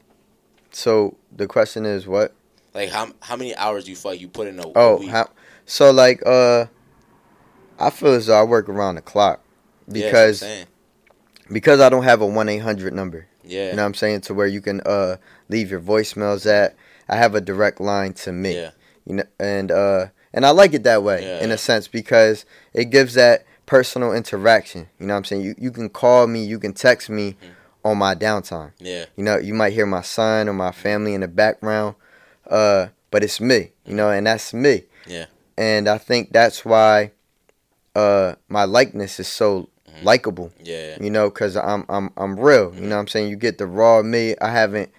so 0.72 1.16
the 1.32 1.48
question 1.48 1.86
is 1.86 2.06
what? 2.06 2.34
Like 2.74 2.90
how 2.90 3.12
how 3.22 3.38
many 3.38 3.56
hours 3.56 3.86
do 3.86 3.92
you 3.92 3.96
feel 3.96 4.12
like 4.12 4.22
you 4.22 4.28
put 4.28 4.48
in 4.48 4.60
a, 4.60 4.64
Oh, 4.76 4.98
week? 4.98 5.10
how, 5.10 5.30
so 5.66 5.92
like 5.92 6.22
uh, 6.26 6.66
I 7.80 7.90
feel 7.90 8.12
as 8.14 8.28
though 8.28 8.40
I 8.40 8.44
work 8.44 8.68
around 8.68 8.96
the 8.96 9.02
clock 9.02 9.42
Yeah, 9.88 10.12
that's 10.12 10.14
what 10.14 10.20
I'm 10.20 10.28
because 10.28 10.40
saying. 10.40 10.68
because 11.52 11.80
I 11.80 11.90
don't 11.90 12.04
have 12.04 12.22
a 12.22 12.26
one 12.26 12.50
eight 12.50 12.60
hundred 12.60 12.94
number. 12.94 13.28
yeah, 13.44 13.70
You 13.70 13.76
know 13.78 13.84
what 13.84 13.88
I'm 13.88 13.94
saying 13.94 14.22
to 14.22 14.34
where 14.34 14.48
you 14.48 14.60
can 14.60 14.82
uh 14.82 15.16
leave 15.48 15.72
your 15.72 15.80
voicemails 15.80 16.46
at. 16.46 16.76
I 17.08 17.16
have 17.16 17.36
a 17.36 17.42
direct 17.42 17.80
line 17.80 18.14
to 18.14 18.32
me. 18.34 18.56
yeah, 18.56 18.72
You 19.06 19.16
know, 19.16 19.24
and 19.40 19.72
uh, 19.72 20.08
and 20.34 20.46
I 20.46 20.50
like 20.50 20.74
it 20.74 20.84
that 20.84 21.04
way 21.04 21.22
Yeah, 21.24 21.42
in 21.42 21.50
yeah. 21.50 21.56
a 21.56 21.58
sense 21.58 21.88
because 21.88 22.46
it 22.74 22.86
gives 22.86 23.14
that 23.14 23.46
personal 23.66 24.14
interaction. 24.14 24.88
You 25.00 25.08
know 25.08 25.14
what 25.14 25.20
I'm 25.20 25.24
saying? 25.26 25.42
You 25.44 25.56
you 25.58 25.72
can 25.72 25.90
call 25.90 26.28
me, 26.28 26.44
you 26.46 26.60
can 26.60 26.74
text 26.74 27.10
me 27.10 27.34
Mm-hmm. 27.42 27.52
on 27.90 27.98
my 27.98 28.16
downtime. 28.16 28.72
yeah, 28.80 29.06
You 29.16 29.24
know, 29.24 29.38
you 29.38 29.54
might 29.54 29.74
hear 29.74 29.86
my 29.86 30.02
son 30.02 30.50
or 30.50 30.54
my 30.54 30.72
family 30.72 31.14
in 31.14 31.22
the 31.22 31.28
background, 31.28 31.96
uh, 32.50 32.88
but 33.12 33.24
it's 33.24 33.40
me. 33.40 33.72
You 33.86 33.94
know, 33.96 34.10
and 34.10 34.26
that's 34.28 34.54
me. 34.54 34.84
Yeah. 35.06 35.26
And 35.58 35.88
I 35.88 35.98
think 36.00 36.32
that's 36.34 36.66
why 36.66 37.12
uh, 37.96 38.36
my 38.50 38.66
likeness 38.66 39.20
is 39.20 39.28
so 39.28 39.70
Mhm. 39.88 40.04
likable. 40.04 40.52
yeah. 40.64 40.98
You 41.00 41.10
know, 41.10 41.30
because 41.30 41.56
I'm 41.56 41.86
I'm 41.90 42.10
I'm 42.18 42.40
real. 42.40 42.74
You 42.76 42.82
know, 42.82 42.96
what 42.96 43.02
I'm 43.02 43.08
saying 43.08 43.30
you 43.30 43.36
get 43.36 43.58
the 43.58 43.68
raw 43.68 44.02
me. 44.02 44.36
I 44.42 44.50
haven't 44.50 44.90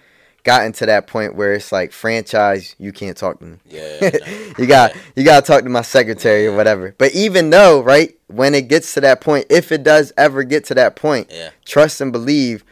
gotten 0.44 0.72
to 0.72 0.87
that 0.87 1.07
point 1.09 1.35
where 1.35 1.52
it's 1.55 1.72
like 1.72 1.90
franchise, 1.92 2.74
you 2.79 2.92
can't 2.92 3.16
talk 3.16 3.40
to 3.40 3.44
me. 3.44 3.57
Yeah. 3.68 4.00
no. 4.00 4.26
you 4.59 4.66
got 4.66 4.94
you 5.16 5.24
got 5.24 5.44
to 5.44 5.46
talk 5.46 5.64
to 5.64 5.68
my 5.70 5.83
secretary 5.83 6.46
or 6.46 6.55
whatever. 6.57 6.94
But 6.98 7.14
even 7.14 7.50
though, 7.50 7.83
right, 7.83 8.15
when 8.29 8.55
it 8.55 8.69
gets 8.69 8.95
to 8.95 9.01
that 9.03 9.21
point, 9.21 9.47
if 9.51 9.71
it 9.71 9.83
does 9.83 10.12
ever 10.17 10.43
get 10.43 10.65
to 10.67 10.75
that 10.75 10.97
point, 10.97 11.31
Yeah. 11.33 11.51
trust 11.65 12.01
and 12.01 12.12
believe 12.12 12.65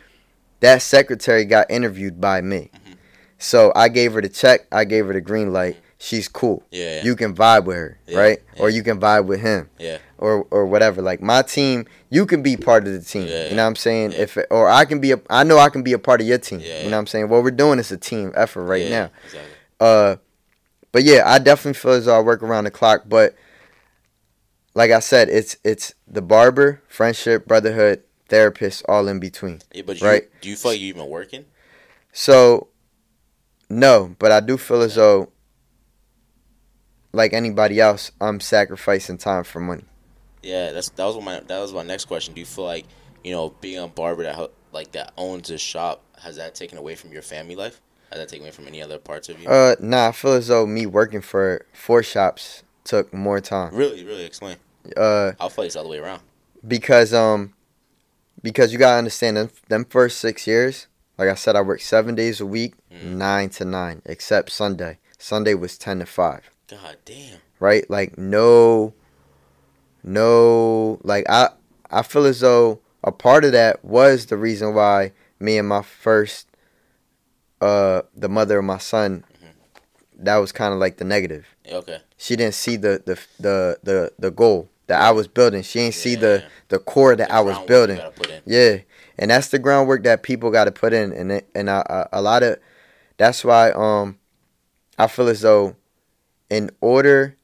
that 0.60 0.82
secretary 0.82 1.44
got 1.44 1.70
interviewed 1.70 2.20
by 2.20 2.40
me. 2.40 2.70
Mm-hmm. 2.74 2.92
So 3.38 3.72
I 3.76 3.88
gave 3.88 4.14
her 4.14 4.22
the 4.22 4.28
check, 4.28 4.66
I 4.72 4.84
gave 4.84 5.06
her 5.06 5.12
the 5.12 5.20
green 5.20 5.52
light. 5.52 5.76
She's 5.98 6.28
cool. 6.28 6.62
Yeah. 6.70 7.02
You 7.02 7.16
can 7.16 7.34
vibe 7.34 7.64
with 7.64 7.76
her, 7.76 7.98
Yeah, 8.06 8.18
right? 8.18 8.38
Or 8.58 8.68
you 8.68 8.82
can 8.82 9.00
vibe 9.00 9.24
with 9.26 9.40
him 9.40 9.70
Yeah. 9.78 9.98
or 10.18 10.46
or 10.50 10.66
whatever. 10.66 11.00
Like 11.00 11.22
my 11.22 11.40
team, 11.42 11.86
you 12.10 12.26
can 12.26 12.42
be 12.42 12.56
part 12.58 12.86
of 12.86 12.92
the 12.92 13.00
team. 13.00 13.26
Yeah, 13.26 13.48
you 13.48 13.56
know 13.56 13.62
what 13.62 13.68
I'm 13.68 13.76
saying? 13.76 14.12
yeah. 14.12 14.18
If 14.22 14.36
or 14.50 14.68
I 14.68 14.84
can 14.84 15.00
be 15.00 15.12
a 15.12 15.20
I 15.30 15.44
know 15.44 15.58
I 15.58 15.70
can 15.70 15.82
be 15.82 15.92
a 15.94 15.98
part 15.98 16.20
of 16.20 16.26
your 16.26 16.36
team. 16.38 16.60
Yeah, 16.60 16.66
you 16.66 16.72
yeah. 16.74 16.82
know 16.84 16.90
what 16.90 16.98
I'm 16.98 17.06
saying? 17.06 17.28
What 17.30 17.42
we're 17.42 17.52
doing 17.52 17.78
is 17.78 17.90
a 17.90 17.96
team 17.96 18.32
effort 18.34 18.64
right 18.64 18.82
Yeah, 18.82 18.88
now. 18.90 19.10
Exactly. 19.24 19.50
Uh, 19.80 20.16
but 20.92 21.04
yeah, 21.04 21.22
I 21.24 21.38
definitely 21.38 21.74
feel 21.78 21.92
as 21.92 22.04
though 22.04 22.18
I 22.18 22.20
work 22.20 22.42
around 22.42 22.64
the 22.64 22.70
clock. 22.70 23.04
But 23.06 23.34
like 24.74 24.90
I 24.90 25.00
said, 25.00 25.28
it's 25.28 25.56
it's 25.64 25.94
the 26.06 26.22
barber, 26.22 26.82
friendship, 26.88 27.46
brotherhood, 27.46 28.02
therapist, 28.28 28.84
all 28.88 29.08
in 29.08 29.20
between. 29.20 29.60
Yeah, 29.72 29.82
but 29.86 30.00
you, 30.00 30.06
Right. 30.06 30.24
do 30.40 30.48
you 30.48 30.56
feel 30.56 30.72
like 30.72 30.80
you 30.80 30.88
even 30.88 31.08
working? 31.08 31.44
So 32.12 32.68
no, 33.70 34.14
but 34.18 34.32
I 34.32 34.40
do 34.40 34.56
feel 34.56 34.82
as 34.82 34.96
though, 34.96 35.30
like 37.12 37.32
anybody 37.32 37.80
else, 37.80 38.10
I'm 38.20 38.40
sacrificing 38.40 39.18
time 39.18 39.44
for 39.44 39.60
money. 39.60 39.84
Yeah, 40.42 40.72
that's 40.72 40.90
that 40.90 41.04
was 41.04 41.22
my 41.24 41.40
that 41.40 41.58
was 41.60 41.72
my 41.72 41.82
next 41.84 42.06
question. 42.06 42.34
Do 42.34 42.40
you 42.40 42.46
feel 42.46 42.64
like 42.64 42.84
you 43.22 43.32
know 43.32 43.50
being 43.60 43.82
a 43.82 43.88
barber 43.88 44.24
that 44.24 44.50
like 44.72 44.92
that 44.92 45.12
owns 45.16 45.50
a 45.50 45.58
shop 45.58 46.04
has 46.20 46.36
that 46.36 46.54
taken 46.54 46.78
away 46.78 46.96
from 46.96 47.12
your 47.12 47.22
family 47.22 47.54
life? 47.54 47.80
Has 48.10 48.18
that 48.18 48.28
taken 48.28 48.44
away 48.44 48.52
from 48.52 48.66
any 48.66 48.82
other 48.82 48.98
parts 48.98 49.28
of 49.28 49.40
you? 49.40 49.48
Uh, 49.48 49.76
nah, 49.80 50.08
I 50.08 50.12
feel 50.12 50.32
as 50.32 50.48
though 50.48 50.66
me 50.66 50.84
working 50.86 51.20
for 51.20 51.64
four 51.72 52.02
shops 52.02 52.63
took 52.84 53.12
more 53.14 53.40
time. 53.40 53.74
really, 53.74 54.04
really 54.04 54.24
explain. 54.24 54.56
Uh, 54.96 55.32
I'll 55.40 55.48
like 55.48 55.66
it's 55.66 55.76
all 55.76 55.82
the 55.84 55.88
way 55.90 55.98
around. 55.98 56.20
because 56.66 57.12
um, 57.14 57.54
because 58.42 58.72
you 58.72 58.78
gotta 58.78 58.98
understand 58.98 59.36
them 59.36 59.50
them 59.68 59.84
first 59.84 60.18
six 60.18 60.46
years. 60.46 60.86
Like 61.16 61.28
I 61.28 61.34
said, 61.34 61.54
I 61.56 61.60
worked 61.62 61.82
seven 61.84 62.14
days 62.14 62.40
a 62.40 62.46
week, 62.46 62.74
Mhm. 62.92 63.16
nine 63.16 63.48
to 63.50 63.64
nine, 63.64 64.02
except 64.04 64.50
Sunday. 64.50 64.98
Sunday 65.18 65.54
was 65.54 65.78
ten 65.78 66.00
to 66.00 66.06
five. 66.06 66.50
God 66.68 66.96
damn. 67.04 67.38
right? 67.60 67.88
Like 67.88 68.18
no 68.18 68.92
no 70.02 70.98
like 71.02 71.24
I 71.28 71.50
I 71.90 72.02
feel 72.02 72.26
as 72.26 72.40
though 72.40 72.80
a 73.02 73.12
part 73.12 73.44
of 73.44 73.52
that 73.52 73.84
was 73.84 74.26
the 74.26 74.36
reason 74.36 74.74
why 74.74 75.12
me 75.38 75.58
and 75.58 75.68
my 75.68 75.82
first 75.82 76.48
uh 77.60 78.02
the 78.14 78.28
mother 78.28 78.58
of 78.58 78.64
my 78.64 78.78
son 78.78 79.24
that 80.18 80.36
was 80.36 80.52
kind 80.52 80.72
of 80.72 80.80
like 80.80 80.96
the 80.98 81.04
negative. 81.04 81.46
Okay. 81.70 81.98
She 82.16 82.36
didn't 82.36 82.54
see 82.54 82.76
the 82.76 83.02
the 83.04 83.18
the 83.38 83.78
the, 83.82 84.12
the 84.18 84.30
goal 84.30 84.68
that 84.86 85.00
I 85.00 85.10
was 85.10 85.28
building. 85.28 85.62
She 85.62 85.78
didn't 85.80 85.94
see 85.94 86.14
the 86.14 86.44
the 86.68 86.78
core 86.78 87.16
that 87.16 87.28
The 87.28 87.34
I 87.34 87.40
was 87.40 87.58
building. 87.66 87.96
gotta 87.96 88.10
put 88.10 88.30
in. 88.30 88.42
Yeah, 88.46 88.78
and 89.18 89.30
that's 89.30 89.48
the 89.48 89.58
groundwork 89.58 90.02
that 90.04 90.22
people 90.22 90.50
got 90.50 90.64
to 90.64 90.72
put 90.72 90.92
in, 90.92 91.12
and 91.12 91.32
it, 91.32 91.48
and 91.54 91.68
a, 91.68 92.08
a, 92.14 92.20
a 92.20 92.22
lot 92.22 92.42
of 92.42 92.58
that's 93.16 93.44
why 93.44 93.70
um 93.72 94.18
I 94.98 95.06
feel 95.06 95.28
as 95.28 95.40
though 95.40 95.76
in 96.50 96.70
order 96.80 97.36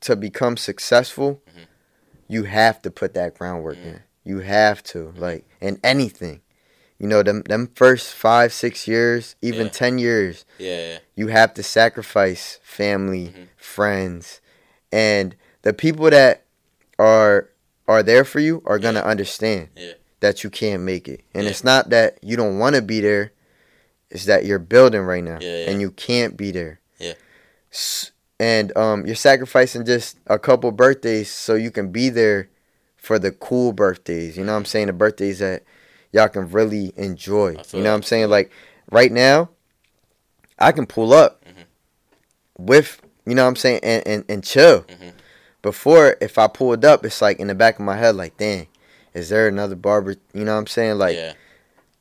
to 0.00 0.16
become 0.16 0.56
successful, 0.56 1.42
Mhm. 1.46 1.66
you 2.28 2.44
have 2.44 2.80
to 2.82 2.90
put 2.90 3.14
that 3.14 3.34
groundwork 3.34 3.76
Mhm. 3.78 3.84
in. 3.84 4.00
You 4.24 4.38
have 4.40 4.82
to 4.84 5.12
like 5.16 5.44
in 5.60 5.78
anything. 5.84 6.40
You 7.00 7.06
know 7.08 7.22
them 7.22 7.42
them 7.42 7.70
first 7.74 8.12
five 8.12 8.52
six 8.52 8.86
years, 8.86 9.34
even 9.40 9.66
Yeah. 9.66 9.72
ten 9.72 9.98
years, 9.98 10.44
Yeah, 10.58 10.78
yeah. 10.92 10.98
you 11.16 11.28
have 11.28 11.54
to 11.54 11.62
sacrifice 11.62 12.58
family, 12.62 13.28
Mhm. 13.34 13.46
friends, 13.56 14.40
and 14.92 15.34
the 15.62 15.72
people 15.72 16.10
that 16.10 16.42
are 16.98 17.48
are 17.88 18.02
there 18.02 18.24
for 18.24 18.38
you 18.38 18.62
are 18.66 18.78
gonna 18.78 19.00
understand 19.00 19.68
Yeah. 19.74 19.94
that 20.20 20.44
you 20.44 20.50
can't 20.50 20.82
make 20.82 21.08
it. 21.08 21.22
And 21.34 21.46
it's 21.48 21.64
not 21.64 21.88
that 21.90 22.18
you 22.22 22.36
don't 22.36 22.58
want 22.58 22.76
to 22.76 22.82
be 22.82 23.00
there; 23.00 23.32
it's 24.10 24.26
that 24.26 24.44
you're 24.44 24.58
building 24.60 25.00
right 25.00 25.24
now, 25.24 25.38
and 25.40 25.80
you 25.80 25.90
can't 25.92 26.36
be 26.36 26.50
there. 26.52 26.80
Yeah. 26.98 27.14
S- 27.72 28.12
And 28.38 28.74
um, 28.76 29.04
you're 29.06 29.16
sacrificing 29.16 29.84
just 29.84 30.16
a 30.26 30.38
couple 30.38 30.70
birthdays 30.72 31.30
so 31.30 31.54
you 31.56 31.70
can 31.70 31.92
be 31.92 32.08
there 32.08 32.48
for 32.96 33.18
the 33.18 33.32
cool 33.32 33.72
birthdays. 33.74 34.36
You 34.38 34.44
know 34.44 34.52
what 34.52 34.58
I'm 34.60 34.64
saying? 34.64 34.86
The 34.86 34.94
birthdays 34.94 35.40
that 35.40 35.62
y'all 36.12 36.28
can 36.28 36.48
really 36.50 36.92
enjoy. 36.96 37.56
You 37.72 37.82
know 37.82 37.90
what 37.90 37.96
I'm 37.96 38.02
saying? 38.02 38.28
Like 38.30 38.50
right 38.90 39.12
now, 39.12 39.50
I 40.58 40.72
can 40.72 40.86
pull 40.86 41.12
up 41.12 41.44
Mhm. 41.44 41.64
with 42.58 43.00
you 43.26 43.34
know 43.34 43.42
what 43.44 43.48
I'm 43.50 43.56
saying 43.56 43.80
and, 43.82 44.06
and, 44.06 44.24
and 44.28 44.44
chill. 44.44 44.82
Mhm. 44.82 45.12
Before 45.62 46.16
if 46.20 46.38
I 46.38 46.46
pulled 46.48 46.84
up, 46.84 47.04
it's 47.04 47.20
like 47.22 47.38
in 47.38 47.46
the 47.48 47.54
back 47.54 47.78
of 47.78 47.84
my 47.84 47.96
head, 47.96 48.16
like, 48.16 48.36
dang, 48.38 48.66
is 49.14 49.28
there 49.28 49.46
another 49.46 49.76
barber? 49.76 50.16
You 50.32 50.44
know 50.44 50.52
what 50.54 50.58
I'm 50.60 50.66
saying? 50.66 50.98
Like 50.98 51.16
yeah. 51.16 51.34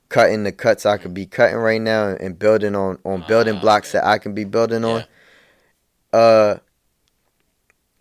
cutting 0.08 0.44
the 0.44 0.52
cuts 0.52 0.86
I 0.86 0.98
could 0.98 1.14
be 1.14 1.26
cutting 1.26 1.58
right 1.58 1.82
now 1.82 2.08
and 2.08 2.40
building 2.40 2.76
on 2.76 3.00
on 3.06 3.24
building 3.28 3.56
Ah, 3.58 3.60
blocks 3.62 3.90
okay. 3.90 4.00
that 4.00 4.08
I 4.08 4.18
can 4.18 4.34
be 4.34 4.44
building 4.46 4.84
Yeah. 4.84 4.90
on. 4.90 5.06
Uh 6.14 6.58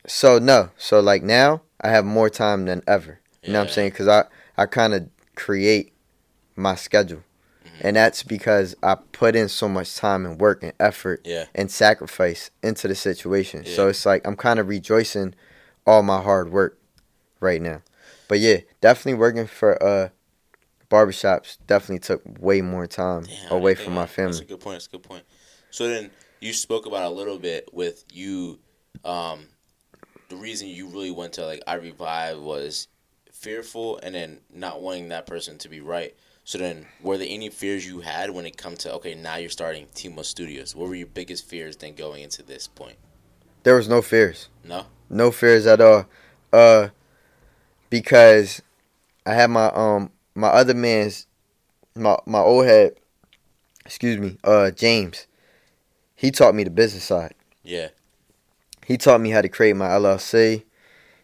so 0.06 0.38
no. 0.38 0.70
So 0.78 1.00
like 1.00 1.22
now 1.22 1.62
I 1.80 1.90
have 1.90 2.04
more 2.04 2.30
time 2.30 2.64
than 2.64 2.82
ever. 2.86 3.20
You 3.42 3.52
know 3.52 3.60
what 3.60 3.68
I'm 3.68 3.74
saying? 3.74 3.90
Cuz 3.92 4.08
I 4.08 4.24
I 4.56 4.66
kind 4.66 4.94
of 4.94 5.08
create 5.34 5.92
my 6.58 6.74
schedule. 6.74 7.22
Mhm. 7.64 7.70
And 7.80 7.96
that's 7.96 8.22
because 8.22 8.74
I 8.82 8.96
put 8.96 9.36
in 9.36 9.48
so 9.48 9.68
much 9.68 9.96
time 9.96 10.26
and 10.26 10.40
work 10.40 10.62
and 10.62 10.72
effort 10.80 11.22
Yeah. 11.24 11.46
and 11.54 11.70
sacrifice 11.70 12.50
into 12.62 12.88
the 12.88 12.94
situation. 12.94 13.64
So 13.64 13.88
it's 13.88 14.04
like 14.04 14.26
I'm 14.26 14.36
kind 14.36 14.58
of 14.58 14.68
rejoicing 14.68 15.34
all 15.86 16.02
my 16.02 16.20
hard 16.22 16.50
work 16.50 16.78
right 17.40 17.62
now. 17.62 17.82
But 18.28 18.40
yeah, 18.40 18.58
definitely 18.80 19.14
working 19.18 19.46
for 19.46 19.82
uh 19.82 20.10
barbershops 20.90 21.58
definitely 21.66 21.98
took 21.98 22.22
way 22.40 22.60
more 22.60 22.86
time 22.86 23.24
Damn, 23.24 23.52
away 23.52 23.74
from 23.74 23.94
my 23.94 24.02
That's 24.02 24.12
a 24.12 24.14
family. 24.16 24.44
good 24.46 24.60
point. 24.60 24.74
That's 24.76 24.86
a 24.86 24.90
good 24.90 25.02
point. 25.02 25.24
So 25.70 25.88
then 25.88 26.10
you 26.40 26.52
spoke 26.52 26.86
about 26.86 27.04
a 27.04 27.14
little 27.14 27.38
bit 27.38 27.68
with 27.72 28.04
you. 28.12 28.58
Um, 29.04 29.48
the 30.28 30.36
reason 30.36 30.68
you 30.68 30.86
really 30.88 31.10
went 31.10 31.34
to 31.34 31.46
like 31.46 31.62
I 31.66 31.74
revive 31.74 32.38
was 32.40 32.88
fearful 33.32 33.98
and 34.02 34.14
then 34.14 34.40
not 34.52 34.80
wanting 34.82 35.08
that 35.08 35.26
person 35.26 35.58
to 35.58 35.68
be 35.68 35.80
right. 35.80 36.14
So 36.48 36.56
then, 36.56 36.86
were 37.02 37.18
there 37.18 37.26
any 37.28 37.50
fears 37.50 37.86
you 37.86 38.00
had 38.00 38.30
when 38.30 38.46
it 38.46 38.56
come 38.56 38.74
to 38.76 38.94
okay, 38.94 39.14
now 39.14 39.36
you're 39.36 39.50
starting 39.50 39.86
Timo 39.94 40.24
Studios? 40.24 40.74
What 40.74 40.88
were 40.88 40.94
your 40.94 41.06
biggest 41.06 41.44
fears 41.46 41.76
then 41.76 41.94
going 41.94 42.22
into 42.22 42.42
this 42.42 42.66
point? 42.66 42.96
There 43.64 43.74
was 43.74 43.86
no 43.86 44.00
fears. 44.00 44.48
No. 44.64 44.86
No 45.10 45.30
fears 45.30 45.66
at 45.66 45.82
all. 45.82 46.06
Uh 46.50 46.88
because 47.90 48.62
I 49.26 49.34
had 49.34 49.50
my 49.50 49.66
um 49.74 50.10
my 50.34 50.48
other 50.48 50.72
man's 50.72 51.26
my 51.94 52.16
my 52.24 52.40
old 52.40 52.64
head 52.64 52.94
excuse 53.84 54.16
me, 54.16 54.38
uh 54.42 54.70
James. 54.70 55.26
He 56.16 56.30
taught 56.30 56.54
me 56.54 56.64
the 56.64 56.70
business 56.70 57.04
side. 57.04 57.34
Yeah. 57.62 57.88
He 58.86 58.96
taught 58.96 59.20
me 59.20 59.28
how 59.28 59.42
to 59.42 59.50
create 59.50 59.76
my 59.76 59.88
LLC. 59.88 60.64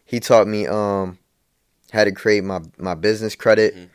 He 0.05 0.19
taught 0.19 0.47
me 0.47 0.67
um 0.67 1.17
how 1.91 2.03
to 2.03 2.11
create 2.11 2.43
my 2.43 2.59
my 2.77 2.93
business 2.93 3.33
credit. 3.33 3.75
Mhm. 3.75 3.89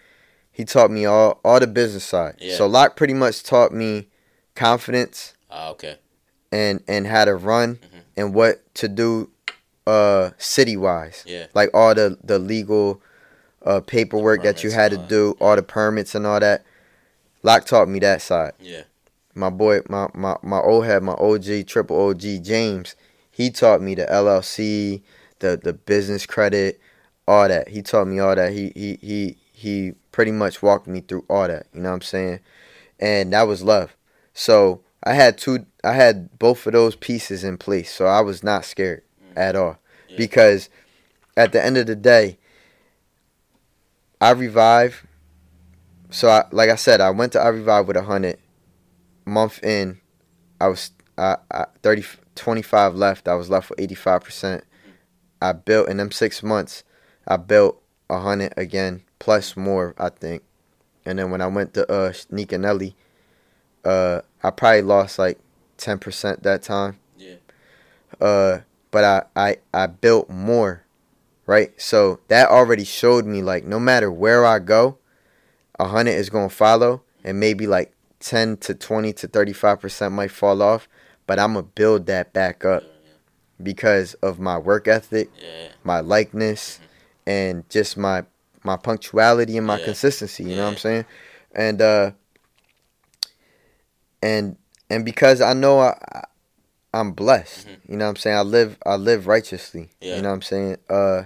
He 0.61 0.67
taught 0.67 0.91
me 0.91 1.07
all 1.07 1.41
all 1.43 1.59
the 1.59 1.67
business 1.67 2.05
side. 2.05 2.35
Yeah. 2.39 2.55
So 2.57 2.67
Locke 2.67 2.95
pretty 2.95 3.15
much 3.15 3.43
taught 3.43 3.73
me 3.73 4.09
confidence 4.55 5.33
Ah, 5.51 5.71
okay. 5.71 5.97
and 6.53 6.83
and 6.87 7.07
how 7.07 7.25
to 7.25 7.35
run 7.35 7.77
Mhm. 7.77 8.01
and 8.19 8.35
what 8.35 8.63
to 8.75 8.87
do 8.89 9.31
uh 9.87 10.33
city 10.37 10.77
wise. 10.77 11.25
Yeah. 11.27 11.47
Like 11.55 11.71
all 11.73 11.95
the 11.95 12.19
the 12.23 12.39
legal 12.39 13.01
uh 13.65 13.81
paperwork 13.81 14.43
that 14.43 14.63
you 14.63 14.71
had 14.71 14.91
to 14.91 14.99
do, 14.99 15.35
all 15.41 15.57
the 15.57 15.63
permits 15.63 16.15
and 16.15 16.27
all 16.27 16.41
that. 16.41 16.63
Locke 17.43 17.65
taught 17.65 17.89
me 17.89 17.99
that 18.01 18.21
side. 18.21 18.53
Yeah. 18.61 18.83
My 19.35 19.49
boy 19.49 19.81
my 19.89 20.09
my 20.13 20.37
my 20.43 20.59
old 20.61 20.85
head, 20.85 21.03
my 21.03 21.15
OG 21.15 21.63
triple 21.67 21.99
OG 22.11 22.41
James, 22.43 22.97
he 23.31 23.49
taught 23.51 23.81
me 23.81 23.95
the 23.95 24.05
LLC, 24.05 25.01
the 25.39 25.57
the 25.57 25.73
business 25.73 26.27
credit, 26.27 26.79
all 27.27 27.49
that. 27.49 27.69
He 27.69 27.81
taught 27.81 28.09
me 28.09 28.19
all 28.19 28.35
that. 28.37 28.53
He 28.53 28.73
he 28.77 28.99
he 29.01 29.37
he 29.61 29.93
pretty 30.11 30.33
much 30.33 30.63
walked 30.63 30.87
me 30.87 31.01
through 31.01 31.23
all 31.29 31.47
that. 31.47 31.67
You 31.75 31.83
know 31.83 31.91
what 31.91 31.97
I'm 31.97 32.01
saying? 32.01 32.41
And 32.99 33.31
that 33.35 33.43
was 33.43 33.63
love. 33.63 33.95
So 34.33 34.81
I 35.05 35.13
had 35.13 35.37
two. 35.37 35.67
I 35.85 35.93
had 35.93 36.39
both 36.39 36.67
of 36.67 36.73
those 36.73 36.97
pieces 36.97 37.45
in 37.45 37.59
place. 37.59 37.93
So 37.95 38.07
I 38.07 38.23
was 38.23 38.43
not 38.43 38.65
scared 38.65 39.03
mm. 39.23 39.37
at 39.37 39.57
all 39.57 39.79
Yeah. 40.09 40.17
because 40.17 40.71
at 41.37 41.53
the 41.53 41.63
end 41.63 41.77
of 41.77 41.87
the 41.87 41.95
day, 41.95 42.39
I 44.19 44.31
revive. 44.31 45.07
So 46.09 46.31
I, 46.31 46.45
like 46.53 46.71
I 46.71 46.77
said, 46.77 47.03
I 47.03 47.11
went 47.11 47.33
to 47.33 47.41
I 47.41 47.49
revive 47.49 47.87
with 47.87 47.99
a 47.99 48.03
hundred. 48.03 48.39
Month 49.27 49.63
in, 49.63 50.01
I 50.59 50.69
was 50.69 50.91
I, 51.19 51.37
I 51.51 51.67
30, 51.83 52.05
25 52.35 52.95
left. 52.95 53.29
I 53.29 53.35
was 53.35 53.51
left 53.51 53.69
with 53.69 53.79
eighty 53.79 53.95
five 53.95 54.25
percent. 54.25 54.65
Mm. 54.89 54.93
I 55.43 55.53
built 55.53 55.91
in 55.91 55.99
them 55.99 56.11
six 56.11 56.43
months. 56.43 56.83
I 57.29 57.37
built 57.37 57.83
a 58.09 58.21
hundred 58.21 58.55
again 58.57 59.03
plus 59.21 59.57
more, 59.57 59.95
I 59.97 60.09
think. 60.09 60.43
And 61.07 61.19
then 61.19 61.31
when 61.31 61.41
I 61.41 61.47
went 61.47 61.75
to 61.75 61.91
uh 61.91 62.11
Sneakinelli, 62.13 62.95
Uh, 63.85 64.21
I 64.43 64.51
probably 64.51 64.83
lost 64.83 65.19
like 65.19 65.39
ten 65.79 65.99
percent 65.99 66.43
that 66.43 66.63
time. 66.63 66.99
Yeah. 67.17 67.37
Uh, 68.21 68.59
but 68.91 69.05
I, 69.05 69.23
I 69.37 69.57
I 69.73 69.87
built 69.87 70.29
more, 70.29 70.83
right? 71.47 71.73
So 71.81 72.21
that 72.29 72.51
already 72.51 72.85
showed 72.85 73.25
me 73.25 73.41
like 73.41 73.65
no 73.65 73.79
matter 73.81 74.11
where 74.13 74.45
I 74.45 74.59
go, 74.59 74.99
a 75.79 75.87
hundred 75.87 76.17
is 76.21 76.29
gonna 76.29 76.51
follow, 76.51 77.03
and 77.25 77.41
maybe 77.41 77.67
like 77.67 77.93
ten 78.19 78.59
to 78.59 78.75
twenty 78.75 79.13
to 79.15 79.27
thirty 79.27 79.55
five 79.55 79.81
percent 79.81 80.13
might 80.13 80.31
fall 80.31 80.61
off, 80.61 80.87
but 81.27 81.39
I'm 81.39 81.55
gonna 81.55 81.63
build 81.75 82.05
that 82.07 82.33
back 82.35 82.65
up 82.65 82.83
because 83.63 84.13
of 84.23 84.39
my 84.39 84.59
work 84.59 84.89
ethic, 84.89 85.31
Yeah. 85.41 85.69
my 85.85 86.01
likeness, 86.01 86.81
and 87.27 87.65
just 87.71 87.97
my 87.97 88.25
my 88.63 88.77
punctuality 88.77 89.57
and 89.57 89.67
my 89.67 89.79
Yeah. 89.79 89.85
consistency. 89.87 90.45
You 90.45 90.57
know 90.57 90.65
what 90.65 90.73
I'm 90.73 90.77
saying? 90.77 91.05
And 91.53 91.83
uh, 91.83 92.11
and 94.23 94.57
and 94.89 95.05
because 95.05 95.41
I 95.41 95.53
know 95.53 95.81
I, 95.81 95.99
I 96.13 96.25
I'm 96.93 97.13
blessed. 97.13 97.69
You 97.89 97.97
know 97.97 98.05
what 98.07 98.11
I'm 98.11 98.17
saying? 98.17 98.37
I 98.37 98.43
live 98.43 98.79
I 98.85 98.97
live 98.97 99.27
righteously. 99.27 99.83
Mm-hmm. 99.83 100.05
Yeah. 100.05 100.17
You 100.17 100.23
know 100.23 100.29
what 100.29 100.35
I'm 100.35 100.43
saying? 100.43 100.77
Uh, 100.89 101.23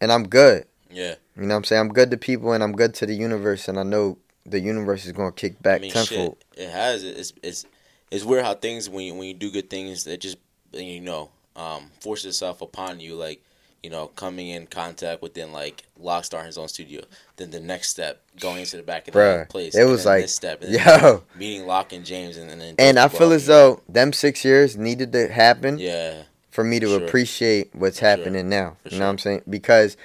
and 0.00 0.12
I'm 0.12 0.28
good. 0.28 0.66
Yeah. 0.90 1.14
You 1.36 1.42
know 1.42 1.48
what 1.48 1.58
I'm 1.58 1.64
saying? 1.64 1.80
I'm 1.80 1.88
good 1.88 2.10
to 2.12 2.16
people 2.16 2.52
and 2.52 2.62
I'm 2.62 2.72
good 2.72 2.94
to 2.94 3.06
the 3.06 3.14
universe, 3.14 3.68
and 3.68 3.78
I 3.78 3.82
know 3.82 4.18
the 4.46 4.60
universe 4.60 5.04
is 5.04 5.12
gonna 5.12 5.32
kick 5.32 5.60
back 5.62 5.78
I 5.78 5.80
mean, 5.80 5.90
tenfold. 5.90 6.36
shit, 6.56 6.66
it 6.66 6.70
has. 6.70 7.02
It's 7.02 7.32
it's 7.42 7.66
it's 8.10 8.24
weird 8.24 8.44
how 8.44 8.54
things 8.54 8.88
when 8.88 9.04
you, 9.04 9.14
when 9.14 9.26
you 9.26 9.34
do 9.34 9.50
good 9.50 9.68
things, 9.68 10.06
it 10.06 10.20
just 10.20 10.38
you 10.72 11.00
know 11.00 11.30
um, 11.56 11.90
forces 12.00 12.26
itself 12.26 12.62
upon 12.62 13.00
you. 13.00 13.16
Like 13.16 13.42
you 13.84 13.90
know, 13.90 14.06
coming 14.06 14.48
in 14.48 14.66
contact 14.66 15.20
within 15.20 15.52
like 15.52 15.84
Lockstar 16.02 16.40
in 16.40 16.46
his 16.46 16.56
own 16.56 16.68
studio. 16.68 17.02
Then 17.36 17.50
the 17.50 17.60
next 17.60 17.90
step, 17.90 18.22
going 18.40 18.60
into 18.60 18.78
the 18.78 18.82
back 18.82 19.06
of 19.08 19.12
the 19.14 19.46
place. 19.50 19.74
it 19.74 19.82
and 19.82 19.90
was 19.90 20.06
like, 20.06 20.22
this 20.22 20.34
step, 20.34 20.62
and 20.62 20.74
then 20.74 21.00
Yo, 21.02 21.22
meeting 21.36 21.66
Locke 21.66 21.92
and 21.92 22.02
James, 22.02 22.38
and, 22.38 22.50
and 22.50 22.58
then 22.62 22.74
and 22.78 22.98
I 22.98 23.08
feel 23.08 23.30
as 23.32 23.44
though 23.46 23.82
them 23.86 24.14
six 24.14 24.42
years 24.42 24.78
needed 24.78 25.12
to 25.12 25.28
happen 25.28 25.78
yeah, 25.78 26.22
for 26.50 26.64
me 26.64 26.80
to 26.80 26.86
Sure. 26.86 27.04
appreciate 27.04 27.74
what's 27.74 27.98
For 27.98 28.06
sure. 28.06 28.08
happening 28.16 28.48
now. 28.48 28.78
For 28.84 28.88
you 28.94 28.98
know 29.00 29.04
what 29.04 29.10
I'm 29.10 29.18
saying? 29.18 29.42
Because 29.50 29.98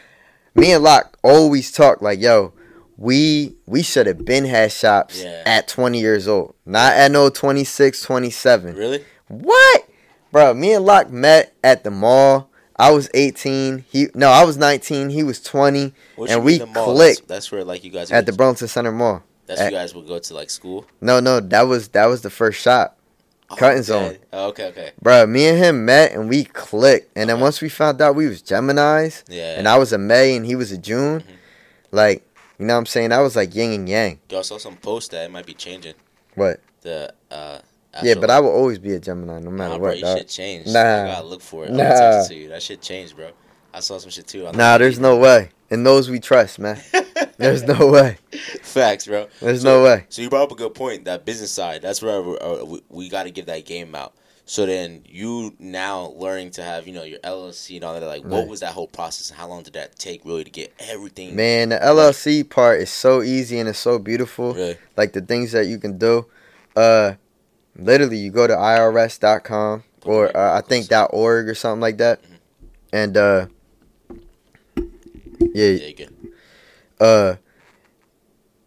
me 0.56 0.74
and 0.74 0.84
Locke 0.84 1.18
always 1.24 1.72
talk 1.72 2.02
like, 2.02 2.20
yo, 2.20 2.52
we 2.98 3.56
we 3.66 3.82
should 3.82 4.08
have 4.08 4.26
been 4.26 4.44
had 4.44 4.74
shops 4.74 5.24
Yeah. 5.24 5.42
at 5.46 5.70
20 5.70 6.02
years 6.02 6.28
old, 6.28 6.54
not 6.66 6.96
at 6.98 7.12
no 7.12 7.30
26, 7.30 8.02
27. 8.02 8.76
really, 8.76 9.06
What? 9.30 9.86
Bro, 10.34 10.56
me 10.56 10.74
and 10.74 10.86
Locke 10.86 11.10
met 11.10 11.54
at 11.64 11.86
the 11.86 11.92
mall. 11.92 12.50
I 12.80 12.92
was 12.92 13.10
18. 13.14 13.86
He 13.90 14.08
no, 14.16 14.30
I 14.30 14.44
was 14.46 14.58
19. 14.58 15.10
He 15.10 15.22
was 15.22 15.42
20 15.42 15.94
What 16.16 16.30
And 16.32 16.44
we 16.44 16.54
mean 16.54 16.60
the 16.60 16.66
mall? 16.68 16.94
clicked 16.96 17.28
That's, 17.28 17.48
that's 17.48 17.52
where 17.52 17.64
like 17.64 17.84
you 17.84 17.92
guys 17.92 18.12
at 18.12 18.26
the 18.26 18.32
Burlington 18.32 18.68
Center 18.70 18.92
Mall. 18.92 19.22
That's 19.46 19.60
where 19.60 19.70
you 19.72 19.76
guys 19.76 19.94
would 19.94 20.08
go 20.08 20.18
to 20.20 20.34
like 20.34 20.50
school. 20.50 20.86
No, 21.02 21.20
no, 21.20 21.40
that 21.42 21.64
was 21.64 21.90
that 21.90 22.06
was 22.06 22.22
the 22.22 22.30
first 22.30 22.60
shop. 22.62 22.96
Cutting 23.58 23.80
oh, 23.80 23.82
zone. 23.82 24.06
okay. 24.06 24.20
Oh, 24.32 24.48
okay, 24.50 24.66
okay, 24.68 24.92
Bro, 25.02 25.26
me 25.26 25.48
and 25.48 25.58
him 25.58 25.84
met 25.84 26.12
and 26.14 26.30
we 26.30 26.44
clicked. 26.46 27.12
And 27.18 27.30
then 27.32 27.40
once 27.40 27.62
we 27.62 27.68
found 27.68 28.00
out 28.00 28.16
we 28.16 28.28
was 28.28 28.44
Geminis 28.44 29.24
yeah. 29.28 29.58
and 29.58 29.68
I 29.68 29.78
was 29.80 29.92
a 29.92 29.98
May 29.98 30.36
and 30.38 30.46
he 30.46 30.56
was 30.56 30.72
a 30.72 30.78
June, 30.78 31.22
Mhm. 31.22 31.24
like, 31.92 32.24
you 32.60 32.68
know 32.68 32.76
what 32.76 32.80
I'm 32.80 32.86
saying? 32.86 33.12
I 33.12 33.22
was 33.22 33.36
like 33.36 33.56
yin 33.56 33.72
and 33.74 33.90
yang. 33.90 34.20
Y'all 34.30 34.44
saw 34.44 34.60
some 34.60 34.76
post 34.78 35.10
that 35.12 35.26
it 35.26 35.32
might 35.32 35.48
be 35.48 35.56
changing 35.56 35.96
What? 36.36 36.60
the. 36.82 37.12
uh 37.32 37.60
Yeah, 38.04 38.16
but 38.16 38.30
I 38.30 38.40
will 38.40 38.52
always 38.52 38.78
be 38.80 38.94
a 38.94 39.00
Gemini 39.00 39.40
no 39.40 39.50
matter 39.50 39.74
Nah, 39.74 39.78
bro, 39.80 39.88
what. 39.90 39.98
you 39.98 40.04
dog. 40.04 40.18
should 40.20 40.28
change. 40.30 40.68
Nah. 40.68 40.80
I 40.80 41.08
gotta 41.08 41.28
look 41.28 41.42
for 41.42 41.66
it. 41.66 41.72
Nah. 41.72 41.84
gonna 41.84 41.90
text 42.00 42.32
it 42.32 42.34
to 42.36 42.40
you. 42.42 42.50
That 42.50 42.62
shit 42.64 42.82
changed, 42.82 43.16
bro. 43.16 43.32
I 43.74 43.80
saw 43.82 43.98
some 43.98 44.10
shit 44.12 44.28
too. 44.28 44.48
I'm 44.48 44.56
Nah, 44.56 44.78
there's 44.78 45.00
no 45.00 45.18
way. 45.18 45.50
And 45.72 45.86
those 45.86 46.10
we 46.10 46.20
trust, 46.20 46.58
man. 46.60 46.82
There's 47.38 47.64
no 47.64 47.88
way. 47.88 48.18
facts, 48.64 49.06
bro. 49.08 49.28
There's 49.40 49.62
So- 49.62 49.78
no 49.80 49.84
way. 49.84 50.06
So 50.10 50.22
you 50.22 50.30
brought 50.30 50.44
up 50.44 50.52
a 50.52 50.56
good 50.56 50.74
point. 50.74 51.06
That 51.06 51.26
business 51.26 51.52
side. 51.52 51.82
That's 51.82 52.02
where 52.02 52.20
uh, 52.44 52.66
we, 52.66 52.82
we 52.90 53.10
got 53.10 53.24
to 53.24 53.32
give 53.32 53.46
that 53.46 53.66
game 53.66 53.94
out. 53.96 54.14
So 54.46 54.66
then 54.66 55.04
you 55.06 55.56
now 55.60 56.08
learning 56.18 56.52
to 56.52 56.64
have 56.64 56.88
you 56.88 56.94
know 56.94 57.04
your 57.04 57.20
LLC 57.20 57.76
and 57.76 57.86
all 57.86 57.94
that. 57.98 58.06
Like, 58.06 58.26
what 58.26 58.48
was 58.48 58.60
that 58.62 58.74
whole 58.74 58.88
process? 58.88 59.30
and 59.30 59.38
How 59.40 59.48
long 59.48 59.62
did 59.64 59.74
that 59.74 59.96
take 59.98 60.26
really 60.26 60.44
to 60.44 60.50
get 60.50 60.74
everything? 60.80 61.36
Man, 61.36 61.70
the 61.70 61.78
LLC 61.78 62.50
part 62.50 62.82
is 62.82 62.90
so 62.90 63.22
easy 63.22 63.60
and 63.60 63.70
it's 63.70 63.80
so 63.80 64.00
beautiful. 64.00 64.56
Really? 64.56 64.78
Like 64.98 65.14
the 65.14 65.22
things 65.22 65.52
that 65.52 65.68
you 65.68 65.78
can 65.78 65.98
do. 66.00 66.26
Uh 66.76 67.14
literally 67.80 68.18
you 68.18 68.32
go 68.32 68.48
to 68.48 68.54
irs.com 68.56 69.84
or 70.06 70.36
uh, 70.36 70.58
I 70.58 70.62
think 70.62 70.88
.org 71.12 71.48
or 71.50 71.56
something 71.56 71.82
like 71.82 71.98
that. 71.98 72.22
Mhm. 72.24 72.38
And 72.94 73.18
uh 73.18 73.46
yeah, 75.54 75.66
Yeah, 75.68 76.06
uh 77.00 77.36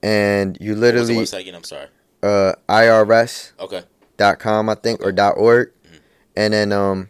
and 0.03 0.57
you 0.61 0.75
What 0.75 0.81
was 0.95 1.09
the 1.09 1.15
literally 1.15 1.15
website 1.17 1.41
again? 1.41 1.55
I'm 1.55 1.65
sorry. 1.65 1.87
uh 2.23 2.53
irs 2.69 3.53
Okay. 3.61 3.83
dot 4.17 4.39
com 4.39 4.69
I 4.69 4.75
think 4.75 5.01
or 5.05 5.13
dot 5.13 5.35
.org 5.37 5.71
Mhm. 5.85 5.99
and 6.37 6.55
then 6.55 6.73
um 6.73 7.09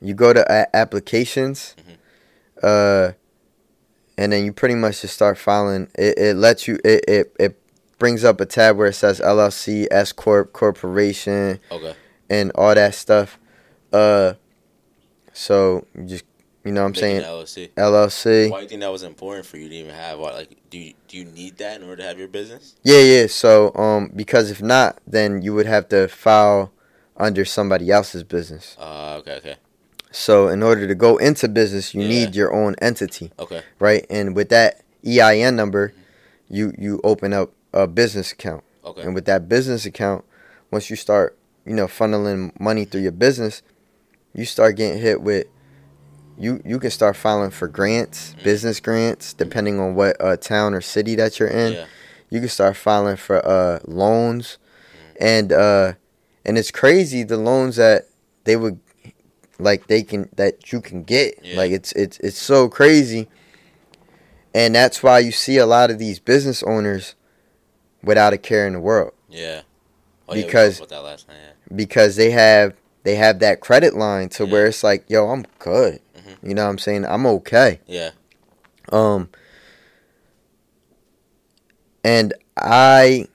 you 0.00 0.14
go 0.14 0.32
to 0.32 0.44
a- 0.50 0.74
applications 0.76 1.74
Mhm. 1.78 1.96
uh 2.62 3.12
and 4.18 4.32
then 4.32 4.44
you 4.44 4.52
pretty 4.52 4.74
much 4.74 5.02
just 5.02 5.14
start 5.14 5.36
filing 5.38 5.88
it, 5.98 6.18
it 6.18 6.36
lets 6.36 6.66
you 6.68 6.78
it, 6.84 7.04
it 7.08 7.36
it 7.38 7.58
brings 7.98 8.24
up 8.24 8.40
a 8.40 8.46
tab 8.46 8.76
where 8.76 8.88
it 8.88 8.94
says 8.94 9.20
LLC 9.20 9.86
S 9.90 10.12
corp 10.12 10.52
corporation 10.52 11.58
Okay. 11.70 11.94
and 12.28 12.52
all 12.54 12.74
that 12.74 12.94
stuff 12.94 13.38
uh 13.92 14.34
so 15.32 15.86
you 15.96 16.04
just 16.06 16.24
you 16.64 16.72
know 16.72 16.80
what 16.82 16.86
I'm 16.86 16.92
Making 16.92 17.02
saying 17.02 17.22
LLC. 17.22 17.70
LLC 17.74 18.50
Why 18.50 18.58
do 18.58 18.62
you 18.64 18.68
think 18.68 18.80
that 18.80 18.90
was 18.90 19.04
important 19.04 19.46
for 19.46 19.56
you 19.56 19.68
to 19.68 19.74
even 19.76 19.94
have? 19.94 20.18
Like, 20.18 20.56
do 20.68 20.78
you, 20.78 20.94
do 21.06 21.16
you 21.16 21.24
need 21.26 21.58
that 21.58 21.80
in 21.80 21.84
order 21.88 22.02
to 22.02 22.08
have 22.08 22.18
your 22.18 22.26
business? 22.26 22.74
Yeah, 22.82 22.98
yeah. 23.02 23.26
So, 23.28 23.72
um, 23.76 24.10
because 24.16 24.50
if 24.50 24.60
not, 24.60 24.98
then 25.06 25.42
you 25.42 25.54
would 25.54 25.66
have 25.66 25.88
to 25.90 26.08
file 26.08 26.72
under 27.16 27.44
somebody 27.44 27.92
else's 27.92 28.24
business. 28.24 28.76
Uh, 28.80 29.14
okay, 29.20 29.34
okay, 29.36 29.56
So, 30.10 30.48
in 30.48 30.64
order 30.64 30.88
to 30.88 30.94
go 30.96 31.18
into 31.18 31.46
business, 31.46 31.94
you 31.94 32.02
Yeah. 32.02 32.08
need 32.08 32.34
your 32.34 32.52
own 32.52 32.74
entity, 32.82 33.30
okay. 33.38 33.62
right? 33.78 34.04
And 34.10 34.34
with 34.34 34.48
that 34.48 34.80
EIN 35.06 35.54
number, 35.54 35.92
you 36.48 36.72
you 36.76 37.00
open 37.04 37.32
up 37.32 37.52
a 37.82 37.86
business 37.86 38.32
account, 38.32 38.64
Okay. 38.84 39.02
and 39.02 39.14
with 39.14 39.24
that 39.26 39.48
business 39.48 39.84
account, 39.86 40.24
once 40.70 40.90
you 40.90 40.96
start, 40.96 41.36
you 41.64 41.74
know, 41.74 41.86
funneling 41.86 42.58
money 42.60 42.84
through 42.84 43.02
your 43.02 43.12
business, 43.12 43.62
you 44.34 44.44
start 44.44 44.76
getting 44.76 45.00
hit 45.00 45.22
with. 45.22 45.46
You, 46.38 46.60
you 46.66 46.78
can 46.78 46.90
start 46.90 47.16
filing 47.16 47.50
for 47.50 47.66
grants, 47.66 48.34
Mm. 48.38 48.44
business 48.44 48.78
grants, 48.80 49.32
depending 49.32 49.80
on 49.80 49.94
what 49.94 50.16
uh, 50.20 50.36
town 50.36 50.74
or 50.74 50.82
city 50.82 51.14
that 51.14 51.38
you're 51.38 51.48
in 51.48 51.72
yeah. 51.72 51.86
you 52.28 52.40
can 52.40 52.48
start 52.50 52.76
filing 52.76 53.16
for 53.16 53.38
uh 53.46 53.78
loans 53.86 54.58
and 55.18 55.50
uh 55.50 55.94
and 56.44 56.58
it's 56.58 56.70
crazy 56.70 57.22
the 57.22 57.38
loans 57.38 57.76
that 57.76 58.08
they 58.44 58.54
would 58.56 58.78
like 59.58 59.86
they 59.86 60.02
can 60.02 60.28
that 60.36 60.70
you 60.72 60.82
can 60.82 61.04
get 61.04 61.38
Yeah. 61.42 61.56
like 61.56 61.70
it's 61.72 61.92
it's 61.92 62.18
it's 62.18 62.38
so 62.38 62.68
crazy 62.68 63.28
and 64.54 64.74
that's 64.74 65.02
why 65.02 65.18
you 65.20 65.32
see 65.32 65.56
a 65.56 65.66
lot 65.66 65.90
of 65.90 65.98
these 65.98 66.18
business 66.18 66.62
owners 66.64 67.14
without 68.06 68.32
a 68.32 68.38
care 68.38 68.66
in 68.66 68.72
the 68.72 68.80
world 68.80 69.12
Yeah. 69.28 69.62
Oh, 70.28 70.34
yeah, 70.34 70.44
Because- 70.46 70.80
that 70.80 71.00
last 71.02 71.28
night. 71.28 71.36
Yeah. 71.36 71.76
because 71.76 72.16
they 72.16 72.30
have 72.30 72.72
they 73.04 73.14
have 73.16 73.38
that 73.40 73.60
credit 73.60 73.94
line 73.94 74.28
to 74.30 74.44
Yeah. 74.44 74.52
where 74.52 74.66
it's 74.66 74.82
like 74.82 75.04
yo 75.08 75.28
i'm 75.28 75.44
good 75.58 76.00
Mhm. 76.16 76.36
you 76.48 76.54
know 76.54 76.64
what 76.64 76.70
i'm 76.70 76.78
saying 76.78 77.04
i'm 77.04 77.26
okay 77.26 77.80
Yeah. 77.86 78.10
Um, 78.92 79.28
and 82.04 82.32
I, 82.56 83.26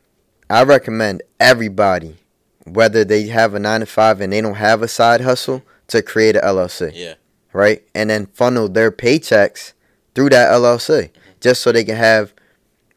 I 0.50 0.64
recommend 0.64 1.24
everybody, 1.40 2.18
whether 2.66 3.04
they 3.04 3.28
have 3.28 3.54
a 3.54 3.60
nine 3.60 3.82
to 3.82 3.86
five 3.86 4.22
and 4.22 4.32
they 4.32 4.40
don't 4.42 4.56
have 4.56 4.82
a 4.82 4.88
side 4.88 5.22
hustle, 5.22 5.62
to 5.88 6.02
create 6.02 6.38
a 6.38 6.40
LLC, 6.40 6.92
Yeah. 6.94 7.16
right? 7.52 7.84
And 7.94 8.10
then 8.10 8.28
funnel 8.28 8.70
their 8.70 8.92
paychecks 8.94 9.74
through 10.16 10.30
that 10.30 10.52
LLC, 10.54 11.10
just 11.42 11.62
so 11.62 11.74
they 11.74 11.84
can 11.84 11.98
have 11.98 12.34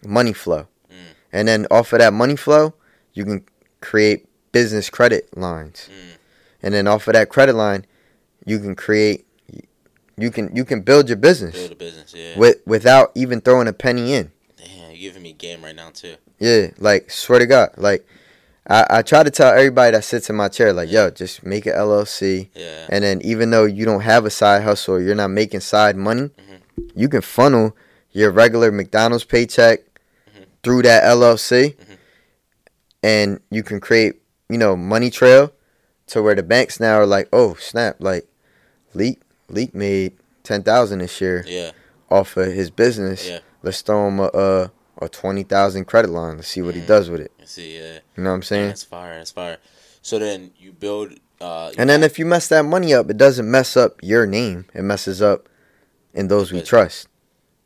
money 0.07 0.33
flow. 0.33 0.69
And 1.35 1.49
then 1.49 1.67
off 1.71 1.93
of 1.93 1.99
that 1.99 2.13
money 2.13 2.37
flow, 2.37 2.73
you 3.13 3.25
can 3.25 3.45
create 3.81 4.27
business 4.53 4.89
credit 4.89 5.37
lines. 5.37 5.91
Mm. 5.91 6.17
And 6.63 6.75
then 6.75 6.87
off 6.87 7.09
of 7.09 7.15
that 7.15 7.29
credit 7.29 7.55
line, 7.55 7.85
you 8.47 8.59
can 8.61 8.75
create, 8.77 9.27
you 10.17 10.31
can 10.31 10.55
you 10.55 10.65
can 10.65 10.81
build 10.83 11.09
your 11.09 11.17
business 11.17 11.57
Build 11.57 11.73
a 11.73 11.75
business. 11.75 12.15
Yeah. 12.17 12.39
with 12.39 12.59
without 12.67 13.11
even 13.17 13.41
throwing 13.41 13.67
a 13.67 13.73
penny 13.73 14.15
in. 14.15 14.31
Damn, 14.57 14.91
you're 14.93 15.11
giving 15.11 15.23
me 15.25 15.33
game 15.33 15.63
right 15.65 15.75
now 15.75 15.91
too. 15.93 16.15
Yeah, 16.39 16.69
like 16.79 17.11
swear 17.11 17.41
to 17.41 17.47
God, 17.47 17.71
like 17.77 18.07
I, 18.69 18.87
I 18.89 19.03
try 19.03 19.25
to 19.25 19.31
tell 19.31 19.53
everybody 19.53 19.91
that 19.91 20.05
sits 20.05 20.31
in 20.31 20.37
my 20.37 20.49
chair, 20.49 20.73
like, 20.73 20.91
yo, 20.91 21.11
just 21.11 21.45
make 21.45 21.67
an 21.67 21.75
LLC, 21.75 22.49
Yeah. 22.55 22.87
and 22.89 23.03
then 23.05 23.21
even 23.23 23.51
though 23.51 23.65
you 23.65 23.85
don't 23.85 24.01
have 24.03 24.25
a 24.25 24.31
side 24.31 24.63
hustle, 24.63 25.01
you're 25.01 25.15
not 25.15 25.31
making 25.33 25.61
side 25.61 25.97
money, 25.97 26.31
Mhm. 26.31 26.91
you 26.95 27.09
can 27.09 27.21
funnel 27.21 27.77
your 28.13 28.31
regular 28.31 28.71
McDonald's 28.73 29.25
paycheck. 29.25 29.81
Through 30.65 30.83
that 30.83 31.05
LLC, 31.05 31.77
Mhm. 31.77 31.97
and 33.03 33.41
you 33.51 33.63
can 33.63 33.81
create, 33.81 34.15
you 34.49 34.59
know, 34.59 34.77
money 34.77 35.11
trail 35.11 35.53
to 36.09 36.23
where 36.23 36.35
the 36.35 36.43
banks 36.43 36.81
now 36.81 36.97
are 36.99 37.07
like, 37.07 37.29
oh 37.33 37.55
snap, 37.55 37.97
like, 37.99 38.27
leak 38.95 39.21
leak 39.49 39.75
made 39.75 40.17
ten 40.43 40.63
thousand 40.63 40.99
this 41.01 41.21
year 41.21 41.45
Yeah. 41.47 41.71
off 42.11 42.37
of 42.37 42.53
his 42.53 42.71
business. 42.71 43.27
Yeah. 43.29 43.41
Let's 43.63 43.81
throw 43.83 44.09
him 44.09 44.21
a, 44.21 44.31
a 44.35 44.71
a 45.03 45.09
twenty 45.09 45.43
thousand 45.43 45.85
credit 45.87 46.11
line. 46.11 46.37
Let's 46.37 46.49
see 46.49 46.63
what 46.63 46.75
he 46.75 46.81
Mm. 46.81 46.87
does 46.87 47.11
with 47.11 47.21
it. 47.21 47.33
You 47.39 47.47
see, 47.47 47.77
yeah, 47.79 47.99
You 48.17 48.23
know 48.23 48.31
what 48.31 48.37
I'm 48.37 48.43
saying? 48.43 48.69
that's 48.69 48.85
fire. 48.85 49.17
That's 49.19 49.33
fire. 49.33 49.59
So 50.03 50.19
then 50.19 50.53
you 50.59 50.73
build. 50.73 51.15
Uh, 51.41 51.73
And 51.77 51.91
then 51.91 52.03
if 52.05 52.19
you 52.19 52.25
mess 52.25 52.47
that 52.49 52.65
money 52.65 52.95
up, 52.95 53.11
it 53.11 53.17
doesn't 53.17 53.51
mess 53.51 53.77
up 53.77 53.99
your 54.03 54.25
name. 54.25 54.67
It 54.73 54.83
messes 54.83 55.21
up 55.21 55.49
in 56.15 56.29
those 56.29 56.53
we 56.53 56.63
trust. 56.63 57.09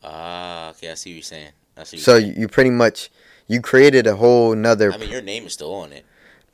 ah, 0.02 0.70
okay, 0.70 0.90
I 0.90 0.94
see 0.94 1.10
what 1.10 1.14
you're 1.16 1.22
saying. 1.22 1.52
So 1.84 2.18
saying. 2.18 2.26
you 2.34 2.42
you 2.42 2.48
pretty 2.48 2.70
much 2.70 3.10
you 3.46 3.60
created 3.60 4.06
a 4.06 4.16
whole 4.16 4.54
nother 4.54 4.92
I 4.92 4.96
mean, 4.98 5.10
your 5.10 5.22
name 5.22 5.46
is 5.46 5.52
still 5.54 5.74
on 5.74 5.92
it. 5.92 6.04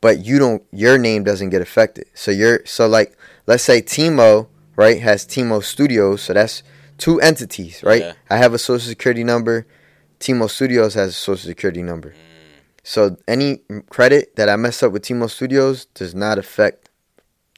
but 0.01 0.25
you 0.25 0.39
don't 0.39 0.63
your 0.73 0.99
name 0.99 1.25
doesn't 1.25 1.51
get 1.51 1.63
affected. 1.63 2.07
So 2.15 2.31
you're 2.31 2.61
so 2.67 2.87
like 2.87 3.17
let's 3.47 3.63
say 3.65 3.83
Timo, 3.83 4.49
right, 4.77 5.01
has 5.01 5.27
Timo 5.27 5.63
Studios, 5.63 6.23
so 6.23 6.33
that's 6.35 6.63
two 6.99 7.21
entities, 7.21 7.83
right? 7.83 8.01
Yeah. 8.03 8.13
I 8.31 8.37
have 8.37 8.55
a 8.55 8.59
social 8.59 8.89
security 8.89 9.25
number, 9.25 9.67
Timo 10.21 10.49
Studios 10.49 10.95
has 10.95 11.11
a 11.11 11.13
social 11.13 11.49
security 11.49 11.83
number. 11.83 12.11
Mm, 12.11 12.61
So 12.83 13.17
any 13.27 13.61
credit 13.91 14.37
that 14.37 14.49
I 14.49 14.57
mess 14.57 14.83
up 14.83 14.93
with 14.93 15.03
Timo 15.03 15.29
Studios 15.29 15.87
does 15.87 16.15
not 16.15 16.39
affect 16.39 16.89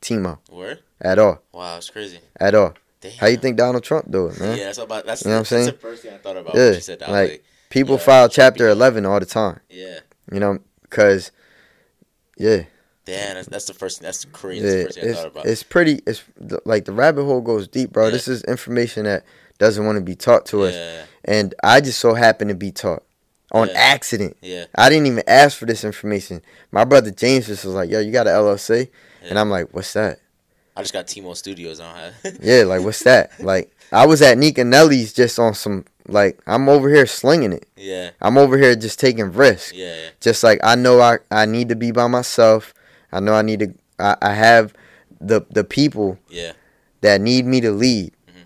Timo 0.02 0.38
word? 0.50 0.80
at 1.00 1.18
all. 1.18 1.42
Wow, 1.52 1.76
it's 1.76 1.90
crazy. 1.90 2.20
At 2.40 2.54
all. 2.54 2.74
Damn. 3.00 3.12
How 3.12 3.26
you 3.26 3.36
think 3.36 3.56
Donald 3.58 3.84
Trump 3.84 4.10
do 4.10 4.28
it, 4.28 4.40
man? 4.40 4.56
Yeah, 4.56 4.64
that's 4.64 4.78
about 4.78 5.04
that's, 5.06 5.22
You 5.24 5.30
know 5.30 5.36
what 5.36 5.38
I'm 5.38 5.40
that's 5.42 5.48
saying? 5.50 5.66
the 5.66 5.72
first 5.72 6.02
thing 6.02 6.14
I 6.14 6.18
thought 6.18 6.36
about 6.36 6.54
Yeah, 6.54 6.64
when 6.64 6.74
you 6.74 6.80
said 6.80 6.98
that. 7.00 7.10
Like- 7.10 7.30
like, 7.30 7.44
People 7.70 7.96
Yeah, 7.96 8.00
file 8.02 8.28
chapter 8.28 8.68
11 8.68 9.04
all 9.06 9.18
the 9.20 9.26
time, 9.26 9.60
yeah, 9.70 10.00
you 10.32 10.38
know, 10.40 10.58
cuz 10.90 11.30
yeah. 12.38 12.62
damn, 13.04 13.34
that's, 13.34 13.48
that's 13.48 13.64
the 13.66 13.74
first. 13.74 14.00
That's 14.02 14.22
the 14.24 14.28
Yeah, 14.28 14.32
craziest 14.32 14.86
first 14.86 14.94
thing 14.98 15.04
I 15.04 15.10
it's, 15.10 15.18
thought 15.20 15.26
about. 15.28 15.46
it's 15.46 15.62
pretty. 15.62 16.00
It's 16.06 16.22
like 16.64 16.84
the 16.84 16.92
rabbit 16.92 17.24
hole 17.24 17.40
goes 17.40 17.66
deep, 17.68 17.92
bro. 17.92 18.06
Yeah. 18.06 18.10
This 18.10 18.28
is 18.28 18.42
information 18.44 19.04
that 19.04 19.24
doesn't 19.58 19.84
want 19.84 19.96
to 19.96 20.02
be 20.02 20.14
taught 20.14 20.46
to 20.46 20.62
us, 20.64 20.74
yeah, 20.74 21.04
and 21.24 21.54
I 21.62 21.80
just 21.80 21.98
so 21.98 22.14
happen 22.14 22.48
to 22.48 22.54
be 22.54 22.70
taught 22.70 23.02
on 23.52 23.68
Yeah. 23.68 23.74
accident. 23.74 24.36
yeah, 24.42 24.66
I 24.74 24.88
didn't 24.88 25.06
even 25.06 25.24
ask 25.26 25.56
for 25.56 25.66
this 25.66 25.82
information. 25.84 26.42
My 26.70 26.84
brother 26.84 27.10
James 27.10 27.46
just 27.46 27.64
was 27.64 27.74
like, 27.74 27.90
"Yo, 27.90 28.00
you 28.00 28.12
got 28.12 28.26
an 28.26 28.34
LLC," 28.34 28.88
and 29.22 29.38
I'm 29.38 29.50
like, 29.50 29.68
"What's 29.72 29.92
that?" 29.94 30.18
I 30.76 30.82
just 30.82 30.92
got 30.92 31.06
Timo 31.06 31.34
Studios. 31.34 31.80
I 31.80 32.12
don't 32.12 32.34
have. 32.34 32.38
Yeah, 32.44 32.64
like 32.64 32.82
what's 32.82 33.02
that? 33.04 33.30
like 33.40 33.74
I 33.92 34.04
was 34.04 34.20
at 34.20 34.36
Nika 34.36 34.62
Nelly's 34.62 35.12
just 35.14 35.38
on 35.38 35.54
some 35.54 35.86
like 36.09 36.38
I'm 36.46 36.68
over 36.68 36.88
here 36.88 37.07
slinging 37.07 37.52
it. 37.52 37.66
yeah, 37.76 38.11
I'm 38.20 38.38
over 38.38 38.57
here 38.59 38.74
just 38.76 38.98
taking 39.00 39.32
risks. 39.32 39.72
yeah, 39.72 39.86
yeah, 39.94 40.09
just 40.20 40.42
like 40.44 40.61
I 40.62 40.74
know 40.74 41.00
I, 41.00 41.18
I 41.30 41.46
need 41.46 41.68
to 41.70 41.76
be 41.76 41.90
by 41.92 42.07
myself. 42.07 42.72
I 43.12 43.20
know 43.20 43.34
I 43.34 43.42
need 43.42 43.61
to 43.61 43.74
I, 43.98 44.16
I 44.22 44.32
have 44.34 44.74
the 45.20 45.42
the 45.50 45.64
people 45.64 46.18
yeah, 46.28 46.52
that 47.00 47.20
need 47.20 47.46
me 47.46 47.61
to 47.62 47.70
lead. 47.70 48.12
Mhm. 48.28 48.44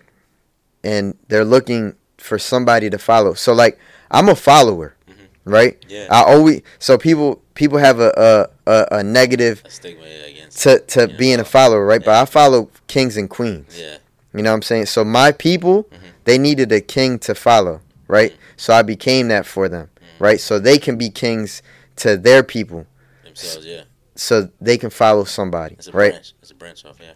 And 0.83 1.17
they're 1.27 1.45
looking 1.45 1.95
for 2.17 2.37
somebody 2.39 2.89
to 2.89 2.97
follow. 2.97 3.33
So 3.33 3.53
like 3.53 3.77
I'm 4.09 4.29
a 4.29 4.35
follower, 4.35 4.95
Mhm. 5.09 5.13
right? 5.45 5.83
yeah. 5.87 6.07
I 6.09 6.23
always 6.23 6.61
so 6.79 6.97
people 6.97 7.41
people 7.55 7.77
have 7.77 7.99
a 7.99 8.49
a, 8.65 8.71
a, 8.71 8.99
a 8.99 9.03
negative 9.03 9.61
a 9.65 9.69
stigma 9.69 10.05
against. 10.27 10.61
to 10.63 10.79
to 10.79 11.09
Yeah, 11.09 11.17
being 11.17 11.39
a 11.39 11.45
follower, 11.45 11.85
right? 11.85 12.03
But 12.03 12.15
I 12.15 12.25
follow 12.25 12.69
kings 12.87 13.17
and 13.17 13.29
queens. 13.29 13.75
Yeah, 13.77 13.97
You 14.33 14.41
know 14.43 14.51
what 14.51 14.55
I'm 14.55 14.61
saying? 14.61 14.85
So 14.85 15.03
my 15.03 15.31
people, 15.31 15.83
Mhm. 15.83 15.97
they 16.25 16.37
needed 16.37 16.71
a 16.71 16.79
king 16.81 17.19
to 17.19 17.35
follow, 17.35 17.81
right? 18.07 18.31
Mhm. 18.31 18.37
So 18.57 18.73
I 18.73 18.81
became 18.81 19.27
that 19.29 19.45
for 19.45 19.67
them, 19.67 19.89
Mhm. 19.99 20.05
right? 20.19 20.39
So 20.39 20.59
they 20.59 20.77
can 20.77 20.97
be 20.97 21.09
kings 21.09 21.61
to 21.97 22.15
their 22.17 22.41
people 22.43 22.85
themselves. 23.23 23.65
Yeah, 23.65 23.81
so 24.15 24.49
they 24.61 24.77
can 24.77 24.89
follow 24.89 25.23
somebody, 25.25 25.75
it's 25.77 25.87
a 25.87 25.91
right? 25.91 26.11
branch. 26.11 26.33
It's 26.41 26.51
a 26.51 26.55
branch 26.55 26.85
off. 26.85 26.95
Yeah, 27.01 27.11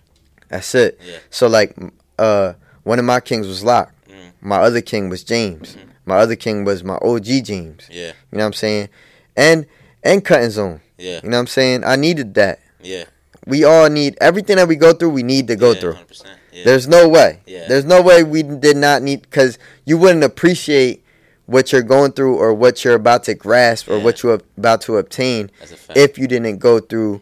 That's 0.49 0.75
it. 0.75 0.99
Yeah. 1.05 1.17
So 1.29 1.47
like, 1.47 1.75
uh, 2.19 2.53
one 2.83 2.99
of 2.99 3.05
my 3.05 3.19
kings 3.19 3.47
was 3.47 3.63
Locke. 3.63 3.91
Mm. 4.09 4.31
My 4.41 4.57
other 4.57 4.81
king 4.81 5.09
was 5.09 5.23
James. 5.23 5.75
Mhm. 5.75 5.89
My 6.05 6.17
other 6.17 6.35
king 6.35 6.63
was 6.65 6.83
my 6.83 6.97
OG 7.01 7.41
James. 7.41 7.83
yeah, 7.89 8.07
You 8.31 8.37
know 8.37 8.39
what 8.39 8.45
I'm 8.47 8.53
saying? 8.53 8.89
And 9.35 9.65
and 10.03 10.23
cutting 10.23 10.51
zone. 10.51 10.81
yeah, 10.99 11.19
You 11.23 11.29
know 11.29 11.37
what 11.37 11.41
I'm 11.41 11.47
saying? 11.47 11.83
I 11.83 11.95
needed 11.95 12.33
that. 12.35 12.59
yeah. 12.81 13.05
We 13.47 13.63
all 13.63 13.89
need 13.89 14.17
everything 14.21 14.55
that 14.57 14.67
we 14.67 14.75
go 14.75 14.91
through. 14.93 15.09
We 15.11 15.21
need 15.23 15.47
to 15.49 15.55
go 15.55 15.71
yeah, 15.73 15.79
through. 15.79 15.93
100%. 15.93 16.25
Yeah. 16.55 16.63
There's 16.63 16.87
no 16.87 17.07
way. 17.09 17.41
Yeah. 17.45 17.67
There's 17.67 17.83
no 17.85 18.01
way 18.01 18.23
we 18.23 18.41
did 18.43 18.77
not 18.77 19.01
need 19.01 19.21
because 19.23 19.57
you 19.85 19.97
wouldn't 19.97 20.23
appreciate 20.23 21.03
what 21.47 21.71
you're 21.71 21.81
going 21.83 22.13
through 22.13 22.37
or 22.37 22.53
what 22.53 22.83
you're 22.85 22.95
about 22.95 23.23
to 23.25 23.33
grasp 23.35 23.89
or 23.89 23.97
Yeah. 23.97 24.03
what 24.03 24.23
you're 24.23 24.39
about 24.57 24.81
to 24.81 24.97
obtain 24.97 25.51
That's 25.59 25.73
if 25.95 26.17
you 26.17 26.27
didn't 26.27 26.57
go 26.59 26.79
through 26.79 27.19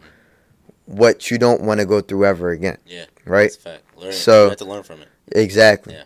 what 0.85 1.31
you 1.31 1.37
don't 1.37 1.61
want 1.61 1.79
to 1.79 1.85
go 1.85 1.99
through 2.01 2.25
ever 2.25 2.51
again. 2.51 2.77
Yeah. 2.85 3.05
Right? 3.25 3.43
That's 3.51 3.55
a 3.55 3.59
fact. 3.59 3.83
Learn. 3.97 4.11
So- 4.13 4.43
you 4.43 4.49
have 4.49 4.57
to 4.59 4.65
learn 4.65 4.83
from 4.83 5.01
it. 5.01 5.07
Exactly. 5.31 5.93
Yeah. 5.95 6.03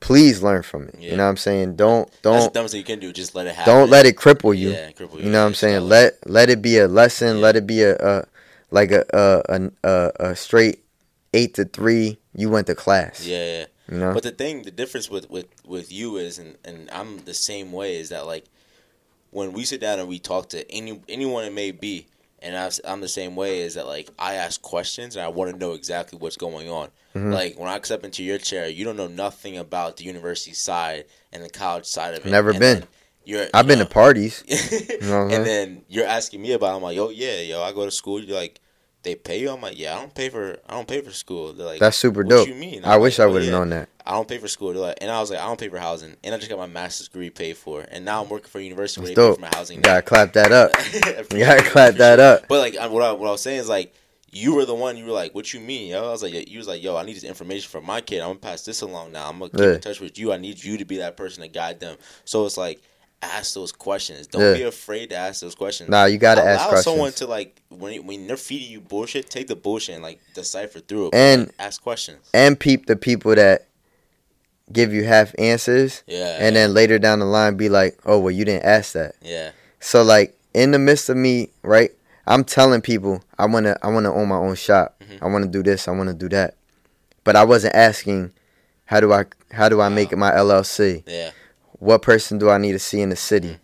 Please 0.00 0.42
learn 0.42 0.62
from 0.62 0.88
it. 0.88 0.96
Yeah. 0.98 1.12
You 1.12 1.16
know 1.16 1.24
what 1.24 1.30
I'm 1.30 1.36
saying? 1.38 1.76
Don't 1.76 2.06
That's 2.10 2.20
the 2.22 2.30
don't 2.30 2.54
dumbest 2.54 2.72
thing 2.72 2.78
you 2.80 2.84
can 2.84 2.98
do. 3.00 3.12
Just 3.12 3.34
let 3.34 3.46
it 3.46 3.54
happen. 3.54 3.72
don't 3.74 3.90
let 3.90 4.04
it 4.06 4.16
cripple 4.16 4.56
you. 4.56 4.70
Yeah, 4.72 4.90
cripple 4.92 5.18
you. 5.18 5.24
You 5.24 5.30
know 5.30 5.40
what 5.40 5.46
I'm 5.48 5.54
saying? 5.54 5.88
Let 5.88 6.18
let 6.26 6.50
it 6.50 6.60
be 6.60 6.78
a 6.78 6.86
lesson. 6.86 7.40
Let 7.40 7.56
it 7.56 7.66
be 7.66 7.82
a, 7.82 7.96
a 7.96 8.24
like 8.70 8.92
a 8.92 9.04
a, 9.14 9.42
a 9.48 9.70
a 9.88 10.12
a 10.30 10.36
straight 10.36 10.84
eight 11.32 11.54
to 11.54 11.64
three. 11.64 12.18
You 12.36 12.50
went 12.50 12.66
to 12.68 12.74
class. 12.74 13.26
Yeah, 13.26 13.44
yeah. 13.44 13.64
You 13.90 13.98
know. 13.98 14.14
But 14.14 14.22
the 14.22 14.30
thing, 14.30 14.62
the 14.62 14.70
difference 14.70 15.08
with 15.10 15.28
with 15.30 15.46
with 15.64 15.90
you 15.90 16.16
is, 16.18 16.38
and 16.38 16.56
and 16.64 16.88
I'm 16.90 17.24
the 17.24 17.34
same 17.34 17.72
way, 17.72 17.96
is 17.96 18.10
that 18.10 18.26
like 18.26 18.44
when 19.30 19.52
we 19.52 19.64
sit 19.64 19.80
down 19.80 19.98
and 19.98 20.08
we 20.08 20.18
talk 20.18 20.50
to 20.50 20.70
any 20.70 21.00
anyone 21.08 21.44
it 21.44 21.52
may 21.52 21.70
be, 21.70 22.06
and 22.40 22.56
I, 22.56 22.70
I'm 22.84 23.00
the 23.00 23.08
same 23.08 23.36
way, 23.36 23.60
is 23.60 23.74
that 23.74 23.86
like 23.86 24.10
I 24.18 24.34
ask 24.34 24.60
questions 24.60 25.16
and 25.16 25.24
I 25.24 25.28
want 25.28 25.50
to 25.50 25.56
know 25.58 25.72
exactly 25.72 26.18
what's 26.18 26.36
going 26.36 26.68
on. 26.68 26.90
Mhm. 27.14 27.32
Like 27.32 27.58
when 27.58 27.68
I 27.68 27.80
step 27.82 28.04
into 28.04 28.22
your 28.22 28.38
chair, 28.38 28.68
you 28.68 28.84
don't 28.84 28.96
know 28.96 29.06
nothing 29.08 29.56
about 29.56 29.96
the 29.96 30.04
university 30.04 30.52
side 30.54 31.06
and 31.32 31.42
the 31.42 31.48
college 31.50 31.86
side 31.86 32.14
of 32.14 32.26
it. 32.26 32.30
Never 32.30 32.50
and 32.50 32.58
been. 32.60 32.84
You're, 33.24 33.46
I've 33.54 33.64
you 33.64 33.68
been 33.70 33.78
know, 33.80 33.84
to 33.86 33.90
parties. 33.90 34.44
know 35.02 35.22
and 35.32 35.44
then 35.44 35.82
you're 35.88 36.06
asking 36.06 36.42
me 36.42 36.52
about. 36.52 36.74
it. 36.74 36.76
I'm 36.76 36.82
like, 36.82 36.96
yo, 36.96 37.08
yeah, 37.08 37.40
yo, 37.40 37.60
I 37.62 37.72
go 37.72 37.84
to 37.84 37.90
school. 37.90 38.20
You're 38.22 38.36
like, 38.38 38.60
they 39.06 39.14
pay 39.14 39.40
you. 39.40 39.50
I'm 39.50 39.62
like, 39.62 39.78
yeah, 39.78 39.96
I 39.96 40.00
don't 40.00 40.14
pay 40.14 40.28
for. 40.28 40.58
I 40.68 40.74
don't 40.74 40.86
pay 40.86 41.00
for 41.00 41.10
school. 41.12 41.52
They're 41.54 41.64
like, 41.66 41.80
That's 41.80 41.96
super 41.96 42.20
what 42.22 42.28
dope. 42.30 42.48
you 42.48 42.54
mean? 42.54 42.84
I 42.84 42.94
I'm 42.96 43.00
wish 43.00 43.18
I 43.18 43.24
"Oh, 43.24 43.32
would 43.32 43.42
have 43.42 43.50
yeah." 43.50 43.58
known 43.58 43.70
that. 43.70 43.88
I 44.04 44.12
don't 44.12 44.28
pay 44.28 44.38
for 44.38 44.48
school. 44.48 44.72
They're 44.72 44.82
like, 44.82 44.98
and 45.00 45.10
I 45.10 45.20
was 45.20 45.30
like, 45.30 45.40
I 45.40 45.46
don't 45.46 45.58
pay 45.58 45.68
for 45.68 45.78
housing, 45.78 46.16
and 46.22 46.34
I 46.34 46.38
just 46.38 46.50
got 46.50 46.58
my 46.58 46.66
master's 46.66 47.08
degree 47.08 47.30
paid 47.30 47.56
for, 47.56 47.84
and 47.90 48.04
now 48.04 48.22
I'm 48.22 48.28
working 48.28 48.48
for 48.48 48.58
a 48.58 48.62
university 48.62 49.00
where 49.00 49.08
That's 49.08 49.18
pay 49.18 49.26
dope. 49.28 49.34
for 49.36 49.40
my 49.40 49.50
housing. 49.54 49.76
You 49.78 49.82
gotta 49.82 50.02
clap 50.02 50.32
that 50.34 50.52
up. 50.52 50.70
You 51.32 51.38
gotta 51.40 51.62
clap 51.62 51.94
that 51.94 52.20
up. 52.20 52.46
But 52.48 52.58
like, 52.60 52.90
what 52.92 53.02
I, 53.02 53.12
what 53.12 53.28
I 53.28 53.30
was 53.32 53.40
saying 53.40 53.60
is 53.60 53.68
like, 53.68 53.94
you 54.32 54.54
were 54.54 54.64
the 54.66 54.74
one. 54.74 54.96
You 54.96 55.06
were 55.06 55.12
like, 55.12 55.34
what 55.34 55.54
you 55.54 55.60
mean? 55.60 55.90
Yo? 55.90 56.06
I 56.06 56.10
was 56.10 56.22
like, 56.22 56.48
you 56.48 56.58
was 56.58 56.68
like, 56.68 56.82
yo, 56.82 56.96
I 56.96 57.04
need 57.04 57.16
this 57.16 57.24
information 57.24 57.70
from 57.70 57.86
my 57.86 58.00
kid. 58.00 58.20
I'm 58.20 58.28
gonna 58.30 58.38
pass 58.40 58.64
this 58.64 58.80
along 58.82 59.12
now. 59.12 59.28
I'm 59.28 59.38
gonna 59.38 59.50
keep 59.50 59.60
Yeah. 59.60 59.74
in 59.74 59.80
touch 59.80 60.00
with 60.00 60.18
you. 60.18 60.32
I 60.32 60.36
need 60.36 60.62
you 60.62 60.76
to 60.78 60.84
be 60.84 60.98
that 60.98 61.16
person 61.16 61.42
to 61.42 61.48
guide 61.48 61.80
them. 61.80 61.96
So 62.24 62.44
it's 62.44 62.56
like, 62.58 62.82
ask 63.22 63.54
those 63.54 63.72
questions. 63.72 64.26
Don't 64.26 64.42
Yeah. 64.42 64.54
be 64.54 64.62
afraid 64.62 65.10
to 65.10 65.16
ask 65.16 65.40
those 65.40 65.54
questions. 65.54 65.88
Nah, 65.90 66.04
you 66.04 66.18
gotta 66.18 66.42
Allow 66.42 66.50
ask 66.50 66.68
questions. 66.68 66.84
someone 66.84 67.12
to 67.12 67.26
like 67.26 67.60
when 67.70 68.06
when 68.06 68.26
they're 68.26 68.36
feeding 68.36 68.70
you 68.70 68.80
bullshit, 68.80 69.30
take 69.30 69.46
the 69.48 69.56
bullshit 69.56 69.94
and 69.96 70.02
like 70.04 70.20
decipher 70.34 70.80
through 70.80 71.08
it. 71.08 71.14
And- 71.14 71.46
Like, 71.46 71.54
ask 71.58 71.82
questions. 71.82 72.18
and 72.34 72.58
peep 72.58 72.86
the 72.86 72.96
people 72.96 73.34
that 73.34 73.66
give 74.72 74.92
you 74.92 75.04
half 75.04 75.32
answers 75.38 76.02
Yeah. 76.06 76.36
and 76.40 76.56
then 76.56 76.74
later 76.74 76.98
down 76.98 77.20
the 77.20 77.24
line 77.24 77.56
be 77.56 77.68
like, 77.68 77.98
oh, 78.04 78.18
well, 78.18 78.32
you 78.32 78.44
didn't 78.44 78.64
ask 78.64 78.92
that. 78.94 79.14
yeah, 79.22 79.50
So 79.80 80.02
like 80.02 80.36
in 80.54 80.70
the 80.72 80.78
midst 80.78 81.08
of 81.08 81.16
me, 81.16 81.50
right? 81.62 81.92
I'm 82.26 82.42
telling 82.44 82.80
people 82.80 83.22
I 83.38 83.46
wanna 83.46 83.76
I 83.82 83.88
wanna 83.88 84.12
own 84.14 84.28
my 84.28 84.36
own 84.36 84.56
shop. 84.56 84.96
Mhm. 85.00 85.18
I 85.22 85.26
wanna 85.26 85.46
do 85.46 85.62
this. 85.62 85.86
I 85.88 85.92
wanna 85.92 86.14
do 86.14 86.28
that. 86.30 86.54
But 87.24 87.36
I 87.36 87.44
wasn't 87.44 87.74
asking, 87.74 88.32
how 88.84 89.00
do 89.00 89.12
I 89.12 89.24
how 89.52 89.68
do 89.68 89.80
I 89.80 89.88
make 89.88 90.12
it 90.12 90.16
my 90.16 90.32
LLC? 90.32 91.02
yeah, 91.06 91.30
What 91.78 92.02
person 92.02 92.38
do 92.38 92.50
I 92.50 92.58
need 92.58 92.72
to 92.72 92.78
see 92.78 93.00
in 93.00 93.10
the 93.10 93.16
city? 93.16 93.48
Mhm. 93.48 93.58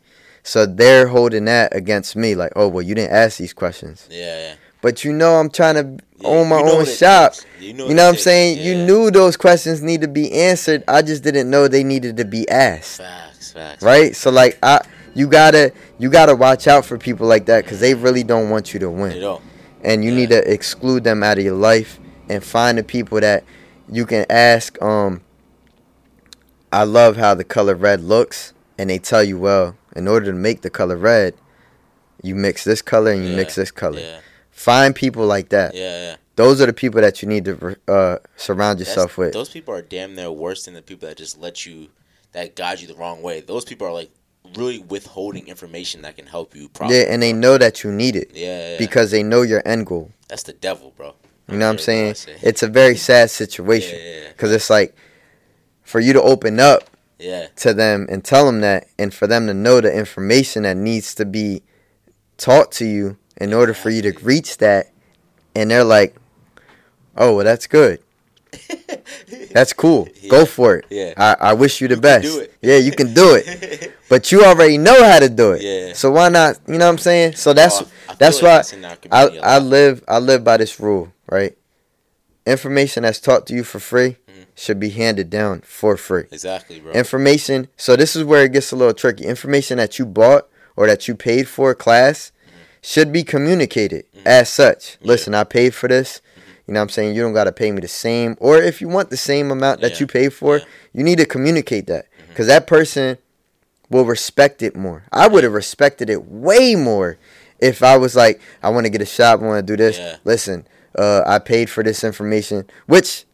So 0.44 0.66
they're 0.66 1.06
holding 1.06 1.44
that 1.46 1.74
against 1.74 2.16
me, 2.16 2.34
like, 2.34 2.52
oh 2.56 2.68
well, 2.68 2.82
you 2.82 2.94
didn't 2.94 3.12
ask 3.12 3.38
these 3.38 3.52
questions. 3.52 4.06
yeah, 4.10 4.38
yeah. 4.48 4.54
But 4.80 5.04
you 5.04 5.12
know, 5.12 5.36
I'm 5.36 5.48
trying 5.48 5.76
to 5.76 6.02
Yeah, 6.18 6.28
own 6.28 6.48
my 6.48 6.58
you 6.58 6.64
know 6.64 6.72
own 6.80 6.84
shop. 6.86 7.34
You 7.60 7.72
know, 7.74 7.86
You 7.88 7.94
know 7.94 8.02
what 8.02 8.08
I'm 8.08 8.14
takes. 8.14 8.24
saying? 8.24 8.58
You 8.58 8.74
knew 8.74 9.10
those 9.12 9.36
questions 9.36 9.80
need 9.82 10.00
to 10.00 10.08
be 10.08 10.32
answered. 10.32 10.82
I 10.88 11.02
just 11.02 11.22
didn't 11.22 11.48
know 11.48 11.68
they 11.68 11.84
needed 11.84 12.16
to 12.16 12.24
be 12.24 12.48
asked. 12.48 12.98
Facts, 12.98 13.52
facts. 13.52 13.82
Right? 13.84 14.16
So 14.16 14.30
like 14.30 14.58
I 14.62 14.80
you 15.14 15.28
got 15.28 15.52
to 15.52 15.70
you 15.98 16.10
got 16.10 16.26
to 16.26 16.34
watch 16.34 16.66
out 16.66 16.84
for 16.84 16.98
people 16.98 17.28
like 17.28 17.46
that 17.46 17.64
cuz 17.66 17.78
they 17.78 17.94
really 17.94 18.24
don't 18.24 18.50
want 18.50 18.74
you 18.74 18.80
to 18.80 18.90
win. 18.90 19.12
Win. 19.12 19.20
know, 19.20 19.40
And 19.84 20.04
you 20.04 20.10
Yeah. 20.10 20.16
need 20.16 20.30
to 20.30 20.52
exclude 20.52 21.04
them 21.04 21.22
out 21.22 21.38
of 21.38 21.44
your 21.44 21.54
life 21.54 22.00
and 22.28 22.42
find 22.42 22.78
the 22.78 22.82
people 22.82 23.20
that 23.20 23.44
you 23.88 24.04
can 24.06 24.26
ask 24.30 24.80
um 24.82 25.20
I 26.72 26.84
love 26.84 27.16
how 27.16 27.34
the 27.34 27.44
color 27.44 27.74
red 27.74 28.02
looks 28.02 28.52
and 28.78 28.88
they 28.90 28.98
tell 28.98 29.22
you, 29.22 29.38
well, 29.38 29.76
in 29.94 30.08
order 30.08 30.26
to 30.26 30.32
make 30.32 30.62
the 30.62 30.70
color 30.70 30.96
red, 30.96 31.34
you 32.22 32.34
mix 32.34 32.64
this 32.64 32.82
color 32.82 33.12
and 33.12 33.22
you 33.24 33.30
Yeah, 33.30 33.36
mix 33.36 33.54
this 33.56 33.70
color. 33.70 34.00
yeah, 34.00 34.20
Find 34.50 34.94
people 34.94 35.26
like 35.26 35.50
that. 35.50 35.74
yeah, 35.74 36.02
yeah. 36.10 36.16
Those 36.36 36.62
are 36.62 36.66
the 36.66 36.72
people 36.72 37.00
that 37.02 37.20
you 37.20 37.28
need 37.28 37.44
to 37.44 37.76
uh, 37.88 38.16
surround 38.36 38.78
That's- 38.78 38.94
yourself 38.96 39.18
with. 39.18 39.32
Those 39.34 39.50
people 39.50 39.74
are 39.74 39.82
damn 39.82 40.14
near 40.14 40.30
worse 40.30 40.64
than 40.64 40.72
the 40.74 40.80
people 40.82 41.06
that 41.08 41.18
just 41.18 41.38
let 41.38 41.66
you, 41.66 41.88
that 42.32 42.56
guide 42.56 42.80
you 42.80 42.86
the 42.86 42.94
wrong 42.94 43.20
way. 43.20 43.40
Those 43.40 43.64
people 43.66 43.86
are 43.86 43.92
like 43.92 44.10
really 44.56 44.78
withholding 44.78 45.46
information 45.48 46.02
that 46.02 46.16
can 46.16 46.26
help 46.26 46.56
you. 46.56 46.68
Probably. 46.70 46.96
Yeah, 46.96 47.04
and 47.08 47.22
they 47.22 47.32
know 47.34 47.58
that 47.58 47.84
you 47.84 47.92
need 47.92 48.16
it 48.16 48.30
Yeah, 48.34 48.72
yeah, 48.72 48.78
because 48.78 49.10
they 49.10 49.22
know 49.22 49.42
your 49.42 49.62
end 49.66 49.86
goal. 49.86 50.10
that's 50.28 50.44
the 50.44 50.54
devil, 50.54 50.92
bro. 50.96 51.14
You 51.48 51.58
know 51.58 51.66
what 51.66 51.72
I'm 51.72 51.78
saying? 51.78 52.14
say. 52.14 52.36
It's 52.40 52.62
a 52.62 52.68
very 52.68 52.96
sad 52.96 53.30
situation 53.30 53.98
yeah, 54.02 54.20
yeah. 54.22 54.28
because 54.28 54.52
it's 54.52 54.70
like 54.70 54.94
for 55.92 56.00
you 56.00 56.12
to 56.14 56.22
open 56.22 56.58
up 56.58 56.84
Yeah. 57.18 57.48
to 57.56 57.74
them 57.74 58.06
and 58.10 58.24
tell 58.24 58.46
them 58.46 58.60
that, 58.62 58.88
and 58.98 59.12
for 59.12 59.26
them 59.26 59.46
to 59.46 59.54
know 59.54 59.80
the 59.82 59.92
information 59.92 60.62
that 60.64 60.76
needs 60.76 61.14
to 61.16 61.24
be 61.26 61.62
taught 62.38 62.72
to 62.72 62.84
you 62.86 63.16
in 63.36 63.52
order 63.52 63.74
for 63.74 63.90
you 63.90 64.00
to 64.02 64.12
reach 64.22 64.56
that, 64.58 64.90
and 65.54 65.70
they're 65.70 65.84
like, 65.84 66.16
"Oh, 67.16 67.36
well, 67.36 67.44
that's 67.44 67.66
good. 67.66 68.00
That's 69.52 69.72
cool. 69.72 70.08
Go 70.28 70.44
for 70.44 70.76
it. 70.76 70.84
Yeah. 70.90 71.14
I, 71.16 71.50
I 71.50 71.52
wish 71.54 71.80
you 71.80 71.88
the 71.88 71.94
You 71.94 72.00
best. 72.00 72.48
Yeah, 72.60 72.76
you 72.76 72.92
can 72.92 73.14
do 73.14 73.34
it. 73.34 73.92
But 74.12 74.30
you 74.30 74.44
already 74.44 74.76
know 74.76 75.02
how 75.04 75.20
to 75.20 75.28
do 75.30 75.52
it. 75.52 75.62
Yeah. 75.62 75.94
So 75.94 76.10
why 76.10 76.28
not? 76.28 76.58
You 76.68 76.76
know 76.76 76.84
what 76.84 76.92
I'm 76.92 76.98
saying? 76.98 77.36
So 77.36 77.52
oh, 77.52 77.54
that's 77.54 77.80
Oh, 77.80 77.84
I 77.84 77.84
feel 77.84 78.16
that's 78.18 78.42
like 78.42 78.72
why 78.72 78.78
that's 79.08 79.38
I 79.42 79.56
I 79.56 79.58
live 79.58 80.04
I 80.06 80.18
live 80.18 80.44
by 80.44 80.58
this 80.58 80.78
rule, 80.78 81.08
right? 81.30 81.56
Information 82.46 83.04
that's 83.04 83.20
taught 83.20 83.46
to 83.46 83.54
you 83.54 83.64
for 83.64 83.78
free. 83.80 84.16
Should 84.54 84.78
be 84.78 84.90
handed 84.90 85.30
down 85.30 85.60
for 85.62 85.96
free. 85.96 86.24
Exactly, 86.30 86.80
bro. 86.80 86.92
Information. 86.92 87.68
So 87.76 87.96
this 87.96 88.14
is 88.16 88.24
where 88.24 88.44
it 88.44 88.52
gets 88.52 88.72
a 88.72 88.76
little 88.76 88.94
tricky. 88.94 89.24
Information 89.24 89.78
that 89.78 89.98
you 89.98 90.06
bought 90.06 90.48
or 90.76 90.86
that 90.86 91.08
you 91.08 91.14
paid 91.14 91.48
for 91.48 91.70
a 91.70 91.74
class 91.74 92.32
should 92.82 93.12
be 93.12 93.22
communicated 93.24 94.04
Mhm. 94.16 94.22
as 94.26 94.48
such. 94.48 94.98
Yeah. 95.00 95.08
Listen, 95.08 95.34
I 95.34 95.44
paid 95.44 95.74
for 95.74 95.88
this. 95.88 96.20
You 96.66 96.74
know 96.74 96.80
what 96.80 96.84
I'm 96.84 96.88
saying? 96.90 97.14
You 97.14 97.22
don't 97.22 97.32
got 97.32 97.44
to 97.44 97.52
pay 97.52 97.70
me 97.72 97.80
the 97.80 97.88
same. 97.88 98.36
Or 98.40 98.58
if 98.62 98.80
you 98.80 98.88
want 98.88 99.10
the 99.10 99.16
same 99.16 99.50
amount 99.50 99.80
that 99.80 99.92
Yeah. 99.92 99.98
you 100.00 100.06
paid 100.06 100.32
for, 100.32 100.58
Yeah. 100.58 100.64
you 100.92 101.02
need 101.04 101.18
to 101.18 101.24
communicate 101.26 101.86
that. 101.88 102.06
Mhm. 102.06 102.28
Because 102.28 102.46
that 102.46 102.66
person 102.66 103.18
will 103.90 104.04
respect 104.04 104.62
it 104.62 104.74
more. 104.76 105.02
I 105.12 105.26
would 105.28 105.44
have 105.44 105.52
respected 105.52 106.08
it 106.08 106.24
way 106.30 106.74
more 106.74 107.18
if 107.60 107.82
I 107.82 107.96
was 107.96 108.14
like, 108.16 108.40
I 108.62 108.68
want 108.70 108.86
to 108.86 108.90
get 108.90 109.02
a 109.02 109.06
shop, 109.06 109.40
I 109.42 109.44
want 109.46 109.66
to 109.66 109.72
do 109.72 109.76
this. 109.76 109.98
Listen, 110.24 110.66
uh, 110.98 111.22
I 111.26 111.38
paid 111.38 111.68
for 111.70 111.82
this 111.84 112.02
information, 112.04 112.64
which 112.86 113.24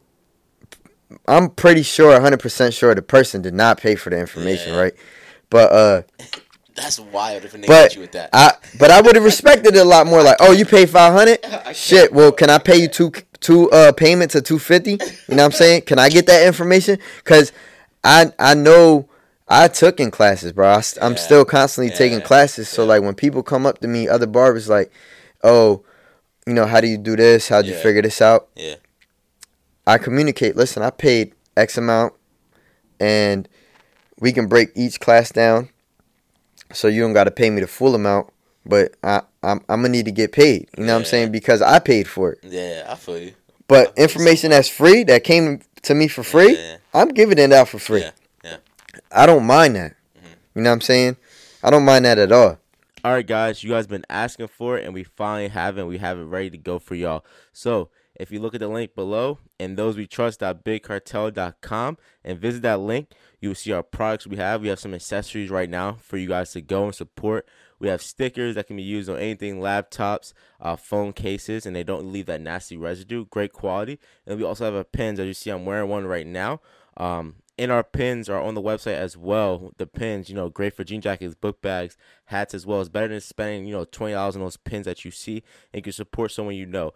I'm 1.29 1.49
pretty 1.51 1.83
sure, 1.83 2.17
100% 2.19 2.73
sure 2.73 2.95
the 2.95 3.01
person 3.01 3.41
did 3.41 3.53
not 3.53 3.79
pay 3.79 3.95
for 3.95 4.09
the 4.09 4.19
information, 4.19 4.73
Yeah. 4.73 4.79
right? 4.79 4.93
But 5.49 5.71
uh, 5.71 6.01
That's 6.75 6.99
wild 6.99 7.43
if 7.45 7.53
a 7.53 7.57
nigga 7.57 7.67
But 7.67 7.83
hit 7.91 7.95
you 7.95 8.01
with 8.01 8.11
that. 8.13 8.29
I 8.33 8.53
but 8.79 8.89
I 8.91 9.01
would 9.01 9.15
have 9.15 9.23
respected 9.23 9.75
it 9.75 9.79
a 9.79 9.83
lot 9.83 10.07
more. 10.07 10.23
Like, 10.23 10.37
oh, 10.39 10.51
you 10.51 10.65
pay 10.65 10.85
500? 10.85 11.39
Shit. 11.75 12.13
Well, 12.13 12.31
can 12.31 12.49
I 12.49 12.57
pay 12.57 12.77
you 12.81 12.87
two 12.87 13.11
two 13.39 13.69
uh 13.71 13.91
payments 13.91 14.35
of 14.35 14.43
250? 14.43 14.91
You 14.91 14.97
know 15.35 15.43
what 15.43 15.45
I'm 15.45 15.51
saying? 15.51 15.81
Can 15.83 15.99
I 15.99 16.09
get 16.09 16.25
that 16.27 16.45
information? 16.45 16.99
Cause 17.23 17.51
I 18.03 18.31
I 18.39 18.53
know 18.53 19.07
I 19.47 19.67
took 19.67 19.99
in 19.99 20.11
classes, 20.11 20.53
bro. 20.53 20.67
I, 20.69 20.81
am 21.01 21.13
Yeah. 21.13 21.17
still 21.17 21.45
constantly 21.45 21.91
taking 21.93 22.21
classes. 22.21 22.69
So 22.69 22.83
Yeah. 22.83 22.89
like 22.89 23.01
when 23.01 23.15
people 23.15 23.43
come 23.43 23.65
up 23.65 23.79
to 23.79 23.87
me, 23.87 24.07
other 24.07 24.27
barbers 24.27 24.69
like, 24.69 24.91
oh, 25.43 25.83
you 26.47 26.53
know, 26.53 26.65
how 26.65 26.79
do 26.81 26.87
you 26.87 26.97
do 26.97 27.15
this? 27.15 27.49
How'd 27.49 27.65
you 27.65 27.73
figure 27.73 28.01
this 28.03 28.21
out? 28.21 28.47
Yeah. 28.55 28.75
I 29.89 29.97
communicate. 29.97 30.55
Listen, 30.55 30.83
I 30.83 30.91
paid 30.91 31.33
X 31.57 31.75
amount, 31.75 32.13
and 32.99 33.49
we 34.19 34.31
can 34.31 34.47
break 34.47 34.69
each 34.75 34.99
class 34.99 35.31
down, 35.31 35.69
so 36.71 36.87
you 36.87 37.01
don't 37.01 37.13
got 37.13 37.23
to 37.23 37.31
pay 37.31 37.49
me 37.49 37.61
the 37.61 37.67
full 37.67 37.95
amount. 37.95 38.31
But 38.67 38.93
I, 39.03 39.21
I'm, 39.41 39.61
I'm 39.67 39.81
gonna 39.81 39.89
need 39.89 40.05
to 40.05 40.11
get 40.11 40.31
paid. 40.31 40.69
You 40.77 40.83
know 40.83 40.93
what 40.93 40.99
I'm 40.99 41.05
saying? 41.05 41.31
Because 41.31 41.63
I 41.63 41.79
paid 41.79 42.07
for 42.07 42.33
it. 42.33 42.39
Yeah, 42.43 42.85
I 42.87 42.93
feel 42.93 43.17
you. 43.17 43.33
But 43.67 43.95
feel 43.95 44.03
information 44.03 44.51
so 44.51 44.57
that's 44.57 44.69
free, 44.69 45.03
that 45.05 45.23
came 45.23 45.61
to 45.81 45.95
me 45.95 46.07
for 46.07 46.21
free, 46.21 46.55
Yeah, 46.55 46.77
I'm 46.93 47.09
giving 47.09 47.39
it 47.39 47.51
out 47.51 47.69
for 47.69 47.79
free. 47.79 48.01
Yeah, 48.01 48.11
yeah. 48.43 48.57
I 49.11 49.25
don't 49.25 49.45
mind 49.45 49.75
that. 49.75 49.93
Mhm. 50.15 50.35
You 50.53 50.61
know 50.61 50.69
what 50.69 50.73
I'm 50.75 50.81
saying? 50.81 51.17
I 51.63 51.71
don't 51.71 51.83
mind 51.83 52.05
that 52.05 52.19
at 52.19 52.31
all. 52.31 52.59
All 53.03 53.13
right, 53.13 53.25
guys, 53.25 53.63
you 53.63 53.71
guys 53.71 53.87
been 53.87 54.05
asking 54.07 54.49
for 54.49 54.77
it, 54.77 54.85
and 54.85 54.93
we 54.93 55.03
finally 55.03 55.47
have 55.47 55.79
it. 55.79 55.85
We 55.85 55.97
have 55.97 56.19
it 56.19 56.25
ready 56.25 56.51
to 56.51 56.57
go 56.57 56.77
for 56.77 56.93
y'all. 56.93 57.25
So 57.53 57.89
if 58.19 58.31
you 58.31 58.39
look 58.39 58.53
at 58.53 58.59
the 58.59 58.67
link 58.67 58.93
below 58.95 59.39
and 59.59 59.77
those 59.77 59.95
we 59.95 60.05
trust.bigcartel.com 60.05 61.97
and 62.25 62.39
visit 62.39 62.61
that 62.61 62.81
link, 62.81 63.11
you 63.39 63.49
will 63.49 63.55
see 63.55 63.71
our 63.71 63.81
products 63.81 64.27
we 64.27 64.35
have. 64.35 64.61
We 64.61 64.67
have 64.67 64.79
some 64.79 64.93
accessories 64.93 65.49
right 65.49 65.69
now 65.69 65.93
for 66.01 66.17
you 66.17 66.27
guys 66.27 66.51
to 66.51 66.61
go 66.61 66.83
and 66.83 66.93
support. 66.93 67.47
We 67.79 67.87
have 67.87 68.01
stickers 68.01 68.55
that 68.55 68.67
can 68.67 68.75
be 68.75 68.83
used 68.83 69.09
on 69.09 69.17
anything, 69.17 69.59
laptops, 69.61 70.33
uh, 70.59 70.75
phone 70.75 71.13
cases, 71.13 71.65
and 71.65 71.73
they 71.73 71.83
don't 71.83 72.11
leave 72.11 72.25
that 72.25 72.41
nasty 72.41 72.75
residue. 72.75 73.25
Great 73.25 73.53
quality. 73.53 73.99
And 74.27 74.37
we 74.37 74.43
also 74.43 74.65
have 74.65 74.75
our 74.75 74.83
pins. 74.83 75.19
As 75.19 75.25
you 75.25 75.33
see, 75.33 75.49
I'm 75.49 75.65
wearing 75.65 75.89
one 75.89 76.05
right 76.05 76.27
now. 76.27 76.59
Um, 76.97 77.35
and 77.57 77.71
our 77.71 77.83
pins 77.83 78.29
are 78.29 78.41
on 78.41 78.53
the 78.53 78.61
website 78.61 78.95
as 78.95 79.15
well. 79.15 79.71
The 79.77 79.87
pins, 79.87 80.29
you 80.29 80.35
know, 80.35 80.49
great 80.49 80.73
for 80.73 80.83
jean 80.83 80.99
jackets, 81.01 81.35
book 81.35 81.61
bags, 81.61 81.97
hats 82.25 82.53
as 82.53 82.65
well. 82.65 82.81
It's 82.81 82.89
better 82.89 83.07
than 83.07 83.21
spending, 83.21 83.65
you 83.65 83.73
know, 83.73 83.85
twenty 83.85 84.13
dollars 84.13 84.35
on 84.35 84.41
those 84.41 84.57
pins 84.57 84.85
that 84.85 85.05
you 85.05 85.11
see, 85.11 85.43
and 85.73 85.79
you 85.79 85.81
can 85.81 85.93
support 85.93 86.31
someone 86.31 86.55
you 86.55 86.65
know. 86.65 86.93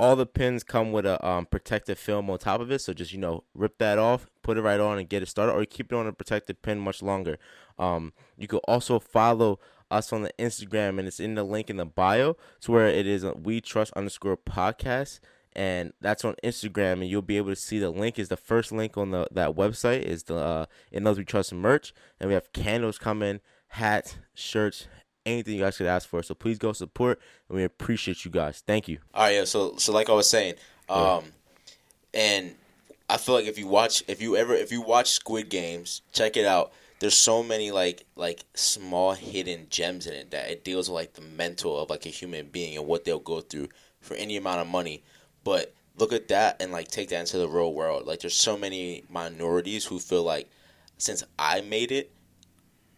All 0.00 0.16
the 0.16 0.26
pins 0.26 0.64
come 0.64 0.90
with 0.90 1.06
a 1.06 1.24
um, 1.26 1.46
protective 1.46 1.98
film 1.98 2.28
on 2.28 2.38
top 2.38 2.60
of 2.60 2.70
it, 2.70 2.80
so 2.80 2.92
just 2.92 3.12
you 3.12 3.18
know, 3.18 3.44
rip 3.54 3.78
that 3.78 3.98
off, 3.98 4.26
put 4.42 4.58
it 4.58 4.62
right 4.62 4.80
on, 4.80 4.98
and 4.98 5.08
get 5.08 5.22
it 5.22 5.28
started, 5.28 5.52
or 5.52 5.64
keep 5.64 5.92
it 5.92 5.96
on 5.96 6.06
a 6.06 6.12
protective 6.12 6.60
pin 6.62 6.78
much 6.80 7.02
longer. 7.02 7.38
Um, 7.78 8.12
you 8.36 8.48
can 8.48 8.58
also 8.60 8.98
follow 8.98 9.60
us 9.90 10.12
on 10.12 10.22
the 10.22 10.32
Instagram, 10.38 10.98
and 10.98 11.06
it's 11.06 11.20
in 11.20 11.36
the 11.36 11.44
link 11.44 11.70
in 11.70 11.76
the 11.76 11.84
bio, 11.84 12.36
to 12.62 12.72
where 12.72 12.88
it 12.88 13.06
is 13.06 13.24
We 13.24 13.60
Trust 13.60 13.92
underscore 13.94 14.36
podcast 14.36 15.20
and 15.56 15.92
that's 16.00 16.24
on 16.24 16.34
Instagram, 16.42 16.94
and 16.94 17.08
you'll 17.08 17.22
be 17.22 17.36
able 17.36 17.50
to 17.50 17.56
see 17.56 17.78
the 17.78 17.90
link 17.90 18.18
is 18.18 18.28
the 18.28 18.36
first 18.36 18.72
link 18.72 18.96
on 18.96 19.10
the 19.10 19.26
that 19.30 19.54
website 19.54 20.02
is 20.02 20.24
the 20.24 20.36
uh, 20.36 20.66
in 20.90 21.04
those 21.04 21.18
we 21.18 21.24
trust 21.24 21.52
merch, 21.54 21.94
and 22.18 22.28
we 22.28 22.34
have 22.34 22.52
candles 22.52 22.98
coming, 22.98 23.40
hats, 23.68 24.16
shirts, 24.34 24.88
anything 25.26 25.54
you 25.54 25.60
guys 25.62 25.76
could 25.76 25.86
ask 25.86 26.08
for. 26.08 26.22
So 26.22 26.34
please 26.34 26.58
go 26.58 26.72
support, 26.72 27.20
and 27.48 27.56
we 27.56 27.64
appreciate 27.64 28.24
you 28.24 28.30
guys. 28.30 28.62
Thank 28.66 28.88
you. 28.88 28.98
All 29.14 29.24
right, 29.24 29.36
yeah. 29.36 29.44
So, 29.44 29.76
so 29.76 29.92
like 29.92 30.08
I 30.08 30.12
was 30.12 30.28
saying, 30.28 30.54
um, 30.88 31.24
and 32.12 32.54
I 33.08 33.16
feel 33.16 33.34
like 33.34 33.46
if 33.46 33.58
you 33.58 33.66
watch, 33.66 34.02
if 34.08 34.22
you 34.22 34.36
ever, 34.36 34.54
if 34.54 34.72
you 34.72 34.82
watch 34.82 35.10
Squid 35.10 35.48
Games, 35.48 36.02
check 36.12 36.36
it 36.36 36.46
out. 36.46 36.72
There's 37.00 37.16
so 37.16 37.42
many 37.42 37.70
like 37.70 38.04
like 38.16 38.44
small 38.54 39.12
hidden 39.12 39.66
gems 39.68 40.06
in 40.06 40.14
it 40.14 40.30
that 40.30 40.50
it 40.50 40.64
deals 40.64 40.88
with 40.88 40.94
like 40.94 41.14
the 41.14 41.20
mental 41.20 41.78
of 41.78 41.90
like 41.90 42.06
a 42.06 42.10
human 42.10 42.46
being 42.46 42.76
and 42.78 42.86
what 42.86 43.04
they'll 43.04 43.18
go 43.18 43.40
through 43.40 43.68
for 44.00 44.14
any 44.14 44.36
amount 44.36 44.60
of 44.60 44.68
money. 44.68 45.02
But 45.42 45.74
look 45.98 46.12
at 46.12 46.28
that 46.28 46.60
and 46.60 46.72
like 46.72 46.88
take 46.88 47.10
that 47.10 47.20
into 47.20 47.38
the 47.38 47.48
real 47.48 47.74
world. 47.74 48.06
Like 48.06 48.20
there's 48.20 48.36
so 48.36 48.56
many 48.56 49.04
minorities 49.10 49.84
who 49.84 49.98
feel 49.98 50.22
like 50.22 50.48
since 50.96 51.24
I 51.38 51.60
made 51.60 51.92
it, 51.92 52.10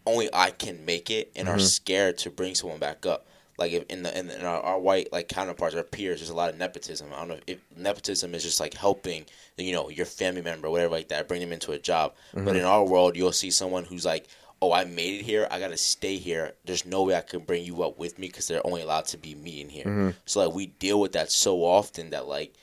only 0.07 0.29
I 0.33 0.51
can 0.51 0.85
make 0.85 1.09
it 1.09 1.31
and 1.35 1.47
are 1.47 1.57
Mhm. 1.57 1.61
scared 1.61 2.17
to 2.19 2.29
bring 2.29 2.55
someone 2.55 2.79
back 2.79 3.05
up. 3.05 3.25
Like 3.57 3.71
if 3.71 3.83
in 3.89 4.03
the 4.03 4.17
in, 4.17 4.29
in 4.29 4.45
our, 4.45 4.61
our 4.61 4.79
white 4.79 5.11
like 5.11 5.27
counterparts, 5.27 5.75
our 5.75 5.83
peers, 5.83 6.19
there's 6.19 6.29
a 6.29 6.35
lot 6.35 6.49
of 6.49 6.57
nepotism. 6.57 7.07
I 7.11 7.17
don't 7.19 7.29
know 7.29 7.39
if 7.47 7.57
nepotism 7.75 8.35
is 8.35 8.43
just 8.43 8.59
like 8.59 8.75
helping 8.75 9.25
you 9.57 9.73
know 9.73 9.89
your 9.89 10.05
family 10.05 10.41
member, 10.43 10.69
whatever 10.69 10.91
like 10.95 11.07
that, 11.09 11.27
bring 11.27 11.41
them 11.41 11.51
into 11.53 11.71
a 11.71 11.79
job. 11.79 12.13
But 12.33 12.55
in 12.55 12.63
our 12.63 12.83
world, 12.83 13.15
you'll 13.17 13.31
see 13.31 13.49
someone 13.49 13.83
who's 13.83 14.05
like, 14.05 14.27
"Oh, 14.61 14.71
I 14.71 14.83
made 14.85 15.19
it 15.19 15.23
here. 15.23 15.47
I 15.49 15.59
gotta 15.59 15.77
stay 15.77 16.17
here. 16.17 16.53
There's 16.65 16.85
no 16.85 17.01
way 17.03 17.15
I 17.15 17.21
can 17.21 17.39
bring 17.39 17.65
you 17.65 17.81
up 17.83 17.97
with 17.97 18.19
me 18.19 18.27
because 18.27 18.47
they're 18.47 18.65
only 18.65 18.81
allowed 18.83 19.05
to 19.07 19.17
be 19.17 19.33
me 19.33 19.61
in 19.61 19.69
here." 19.69 19.85
Mhm. 19.85 20.13
So 20.27 20.45
like 20.45 20.55
we 20.55 20.67
deal 20.67 20.99
with 20.99 21.13
that 21.13 21.31
so 21.31 21.63
often 21.63 22.11
that 22.11 22.27
like 22.27 22.53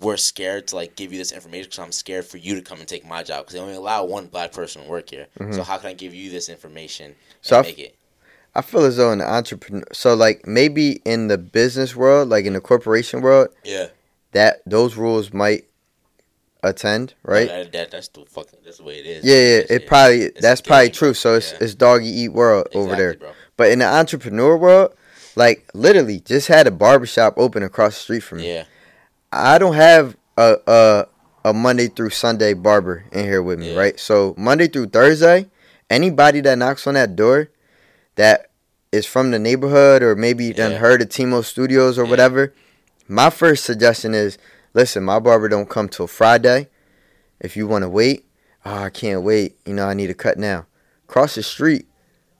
we're 0.00 0.16
scared 0.16 0.68
to 0.68 0.76
like 0.76 0.96
give 0.96 1.12
you 1.12 1.18
this 1.18 1.32
information 1.32 1.64
because 1.70 1.78
I'm 1.78 1.92
scared 1.92 2.24
for 2.24 2.38
you 2.38 2.54
to 2.54 2.62
come 2.62 2.78
and 2.78 2.88
take 2.88 3.06
my 3.06 3.22
job 3.22 3.44
because 3.44 3.54
they 3.54 3.60
only 3.60 3.74
allow 3.74 4.04
one 4.04 4.26
black 4.26 4.52
person 4.52 4.82
to 4.82 4.88
work 4.88 5.10
here. 5.10 5.26
So 5.38 5.44
mm-hmm. 5.44 5.60
how 5.60 5.78
can 5.78 5.90
I 5.90 5.94
give 5.94 6.14
you 6.14 6.30
this 6.30 6.48
information 6.48 7.06
and 7.06 7.14
So 7.40 7.58
I- 7.58 7.62
make 7.62 7.78
it? 7.78 7.96
I 8.54 8.60
feel 8.60 8.84
as 8.84 8.98
though 8.98 9.10
an 9.12 9.22
entrepreneur, 9.22 9.84
so 9.92 10.12
like 10.12 10.46
maybe 10.46 11.00
in 11.06 11.28
the 11.28 11.38
business 11.38 11.96
world, 11.96 12.28
like 12.28 12.44
in 12.44 12.52
the 12.52 12.60
corporation 12.60 13.22
world, 13.22 13.48
Yeah, 13.64 13.86
that 14.32 14.60
those 14.66 14.94
rules 14.96 15.32
might 15.32 15.64
attend, 16.62 17.14
right? 17.22 17.48
That, 17.48 17.72
that- 17.72 17.90
that's 17.90 18.08
the 18.08 18.24
fucking 18.26 18.58
that's 18.64 18.78
the 18.78 18.84
way 18.84 18.98
it 18.98 19.06
is. 19.06 19.24
Yeah, 19.24 19.34
yeah. 19.34 19.76
It 19.76 19.86
probably 19.86 20.22
It's 20.24 20.40
that's 20.42 20.60
probably 20.60 20.88
game, 20.88 20.94
true. 20.94 21.14
So 21.14 21.36
it's 21.36 21.52
Yeah. 21.52 21.58
it's 21.62 21.74
doggy 21.74 22.08
eat 22.08 22.28
world 22.30 22.68
over 22.74 22.94
there. 22.94 23.14
Bro. 23.14 23.32
But 23.56 23.70
in 23.70 23.78
the 23.78 23.86
entrepreneur 23.86 24.56
world, 24.56 24.94
like 25.34 25.66
literally, 25.72 26.20
just 26.20 26.48
had 26.48 26.66
a 26.66 26.70
barbershop 26.70 27.34
open 27.38 27.62
across 27.62 27.94
the 27.94 28.00
street 28.00 28.20
from 28.20 28.38
me. 28.38 28.52
Yeah, 28.54 28.64
I 29.32 29.58
don't 29.58 29.74
have 29.74 30.16
a 30.36 30.56
a 30.66 31.06
a 31.44 31.52
Monday 31.52 31.88
through 31.88 32.10
Sunday 32.10 32.54
barber 32.54 33.04
in 33.10 33.24
here 33.24 33.42
with 33.42 33.58
me, 33.58 33.68
Yeah. 33.70 33.74
right? 33.78 33.98
So 34.00 34.34
Monday 34.38 34.68
through 34.68 34.86
Thursday, 34.86 35.48
anybody 35.90 36.40
that 36.42 36.56
knocks 36.58 36.86
on 36.86 36.94
that 36.94 37.16
door 37.16 37.48
that 38.14 38.50
is 38.92 39.06
from 39.06 39.30
the 39.30 39.38
neighborhood 39.38 40.02
or 40.02 40.14
maybe 40.14 40.52
done 40.52 40.72
heard 40.72 41.02
of 41.02 41.08
Timo 41.08 41.42
Studios 41.44 41.98
or 41.98 42.04
Yeah. 42.04 42.10
whatever, 42.10 42.54
my 43.08 43.30
first 43.30 43.64
suggestion 43.64 44.14
is 44.14 44.38
listen, 44.74 45.02
my 45.02 45.18
barber 45.18 45.48
don't 45.48 45.68
come 45.68 45.88
till 45.88 46.06
Friday. 46.06 46.68
If 47.40 47.56
you 47.56 47.66
want 47.66 47.82
to 47.82 47.88
wait, 47.88 48.24
oh, 48.64 48.84
I 48.84 48.90
can't 48.90 49.22
wait. 49.22 49.56
You 49.66 49.74
know, 49.74 49.86
I 49.86 49.94
need 49.94 50.10
a 50.10 50.14
cut 50.14 50.38
now. 50.38 50.66
Cross 51.08 51.34
the 51.34 51.42
street, 51.42 51.86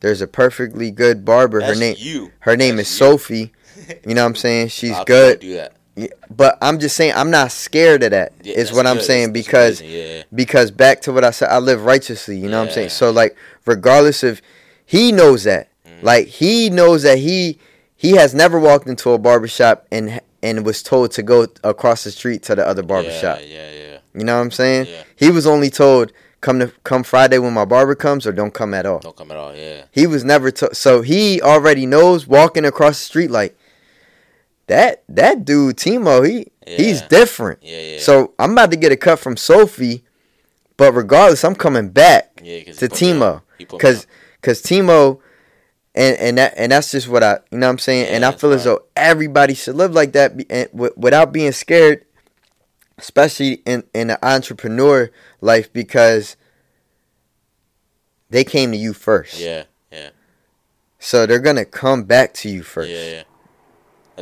there's 0.01 0.20
a 0.20 0.28
perfectly 0.28 0.90
good 0.93 1.24
barber. 1.24 1.59
that's 1.61 1.72
her 1.72 1.78
name 1.80 1.97
you. 1.99 2.30
her 2.40 2.57
name 2.57 2.76
That's 2.76 2.90
is 2.90 3.01
you. 3.01 3.07
Sophie. 3.07 3.53
You 4.07 4.14
know 4.14 4.22
what 4.22 4.28
I'm 4.28 4.36
saying? 4.36 4.68
She's 4.68 4.90
A 4.90 4.93
lot 4.93 5.01
of 5.01 5.07
people 5.09 5.40
good. 5.40 5.70
Do 5.97 6.03
that. 6.03 6.11
Yeah, 6.11 6.26
but 6.34 6.59
I'm 6.62 6.78
just 6.78 6.97
saying 6.97 7.12
I'm 7.14 7.30
not 7.30 7.53
scared 7.53 8.03
of 8.03 8.11
that. 8.12 8.32
Yeah, 8.43 8.55
is 8.55 8.72
what 8.72 8.86
I'm 8.86 8.97
good. 8.97 9.05
saying 9.05 9.32
That's- 9.32 9.45
because 9.47 9.80
amazing. 9.80 9.99
yeah, 10.16 10.22
because 10.34 10.70
back 10.70 11.01
to 11.03 11.12
what 11.12 11.24
I 11.24 11.30
said, 11.32 11.49
I 11.51 11.59
live 11.59 11.84
righteously. 11.84 12.36
You 12.38 12.49
know 12.49 12.61
what 12.61 12.68
I'm 12.68 12.74
saying? 12.74 12.88
So 12.90 13.11
like, 13.11 13.36
regardless 13.66 14.22
of, 14.22 14.40
he 14.86 15.12
knows 15.12 15.45
that. 15.45 15.68
Mhm. 15.86 16.03
Like 16.03 16.26
he 16.28 16.70
knows 16.70 17.03
that 17.03 17.18
he 17.18 17.59
he 17.97 18.12
has 18.12 18.34
never 18.34 18.59
walked 18.59 18.88
into 18.88 19.11
a 19.11 19.18
barbershop 19.18 19.86
and 19.93 20.20
and 20.43 20.64
was 20.66 20.82
told 20.82 21.12
to 21.12 21.22
go 21.22 21.47
across 21.62 22.05
the 22.05 22.11
street 22.11 22.43
to 22.45 22.55
the 22.55 22.66
other 22.66 22.82
barbershop. 22.82 23.38
Yeah, 23.43 23.47
yeah, 23.47 23.70
yeah. 23.70 23.99
You 24.14 24.24
know 24.24 24.34
what 24.36 24.43
I'm 24.43 24.51
saying? 24.51 24.88
He 25.16 25.30
was 25.30 25.47
only 25.47 25.70
told 25.70 26.11
come 26.40 26.59
to 26.59 26.72
come 26.84 27.05
Friday 27.05 27.38
when 27.38 27.53
my 27.53 27.64
barber 27.64 27.95
comes, 27.95 28.26
or 28.26 28.32
don't 28.32 28.53
come 28.53 28.74
at 28.74 28.84
all. 28.86 28.99
Don't 28.99 29.14
come 29.16 29.30
at 29.30 29.36
all. 29.36 29.55
Yeah. 29.55 29.82
He 29.93 30.07
was 30.09 30.24
never 30.24 30.51
to- 30.51 30.74
so 30.74 31.03
he 31.03 31.40
already 31.40 31.86
knows 31.86 32.26
walking 32.26 32.64
across 32.64 32.99
the 32.99 33.05
street 33.05 33.30
like 33.30 33.57
that. 34.72 35.04
That 35.08 35.44
dude 35.44 35.76
Timo, 35.76 36.28
he 36.28 36.46
he's 36.66 37.02
different. 37.02 37.60
Yeah. 37.62 37.80
Yeah. 37.80 37.98
So 37.98 38.34
I'm 38.38 38.52
about 38.52 38.70
to 38.70 38.76
get 38.76 38.92
a 38.92 38.96
cut 38.96 39.18
from 39.18 39.36
Sophie, 39.36 40.04
but 40.76 40.92
regardless, 40.92 41.44
I'm 41.44 41.54
coming 41.54 41.90
back 41.90 42.40
yeah, 42.42 42.60
to 42.64 42.64
he 42.64 42.72
put 42.72 43.00
me 43.00 43.12
on. 43.12 43.18
Timo 43.18 43.42
He 43.58 43.64
put 43.64 43.74
me 43.74 43.78
because 43.78 44.06
because 44.40 44.62
Timo. 44.62 45.20
And, 45.94 46.16
and 46.16 46.38
that 46.38 46.54
and 46.56 46.72
that's 46.72 46.90
just 46.90 47.06
what 47.06 47.22
I 47.22 47.40
you 47.50 47.58
know 47.58 47.66
what 47.66 47.72
I'm 47.72 47.78
saying 47.78 48.08
and 48.08 48.24
I 48.24 48.32
feel 48.32 48.50
as 48.54 48.64
though 48.64 48.80
everybody 48.96 49.52
should 49.52 49.74
live 49.74 49.92
like 49.92 50.12
that 50.12 50.34
be- 50.34 50.46
and 50.48 50.66
w- 50.72 50.94
without 50.96 51.34
being 51.34 51.52
scared, 51.52 52.06
especially 52.96 53.60
in 53.66 53.84
in 53.92 54.06
the 54.06 54.18
entrepreneur 54.26 55.10
life 55.42 55.70
because 55.70 56.38
they 58.30 58.42
came 58.42 58.70
to 58.70 58.78
you 58.78 58.94
first. 58.94 59.38
Yeah. 59.38 59.64
Yeah. 59.92 60.10
So 60.98 61.26
they're 61.26 61.40
gonna 61.40 61.66
come 61.66 62.04
back 62.04 62.32
to 62.40 62.48
you 62.48 62.62
first. 62.62 62.90
Yeah. 62.90 63.10
Yeah. 63.10 63.22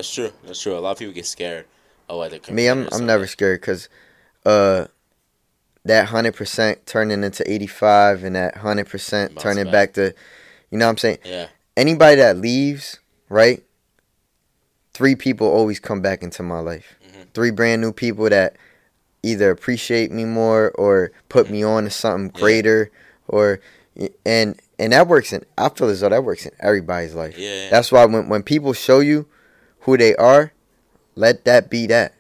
That's 0.01 0.15
true. 0.15 0.33
That's 0.47 0.63
true. 0.63 0.79
A 0.79 0.81
lot 0.81 0.93
of 0.93 0.99
people 0.99 1.13
get 1.13 1.27
scared 1.27 1.67
of 2.09 2.17
like 2.17 2.43
the 2.43 2.53
Me, 2.53 2.69
I'm 2.69 2.89
I'm 2.91 3.05
never 3.05 3.27
scared 3.27 3.61
because 3.61 3.91
uh 4.47 4.87
that 5.85 6.07
hundred 6.07 6.35
percent 6.37 6.87
turning 6.87 7.23
into 7.23 7.49
eighty 7.51 7.67
five 7.67 8.25
and 8.25 8.35
that 8.35 8.57
hundred 8.57 8.89
percent 8.89 9.39
turning 9.39 9.65
back. 9.65 9.73
back 9.73 9.93
to 9.95 10.15
you 10.71 10.79
know 10.79 10.87
what 10.87 10.93
I'm 10.93 10.99
saying? 10.99 11.19
Yeah. 11.23 11.49
Anybody 11.77 12.17
that 12.17 12.39
leaves, 12.39 12.99
right? 13.29 13.63
Three 14.95 15.15
people 15.17 15.47
always 15.47 15.79
come 15.79 16.01
back 16.01 16.23
into 16.23 16.43
my 16.43 16.61
life. 16.61 16.95
Mhm. 17.07 17.27
Three 17.35 17.51
brand 17.51 17.83
new 17.83 17.93
people 17.93 18.29
that 18.31 18.57
either 19.23 19.51
appreciate 19.51 20.11
me 20.11 20.25
more 20.25 20.71
or 20.77 21.13
put 21.29 21.51
me 21.51 21.63
on 21.63 21.85
to 21.85 21.91
something 21.91 22.33
Yeah. 22.35 22.41
greater 22.41 22.91
or 23.29 23.61
and 24.25 24.59
and 24.79 24.93
that 24.95 25.09
works 25.09 25.33
in 25.35 25.45
I 25.59 25.69
feel 25.69 25.91
as 25.91 26.01
though 26.01 26.09
that 26.09 26.25
works 26.25 26.47
in 26.47 26.53
everybody's 26.59 27.15
life. 27.15 27.37
Yeah. 27.37 27.65
yeah. 27.65 27.71
That's 27.71 27.93
why 27.93 28.07
when, 28.07 28.31
when 28.31 28.43
people 28.43 28.73
show 28.73 29.01
you 29.01 29.27
who 29.81 29.97
they 29.97 30.15
are, 30.17 30.53
let 31.15 31.45
that 31.45 31.71
be 31.71 31.87
that 31.87 32.15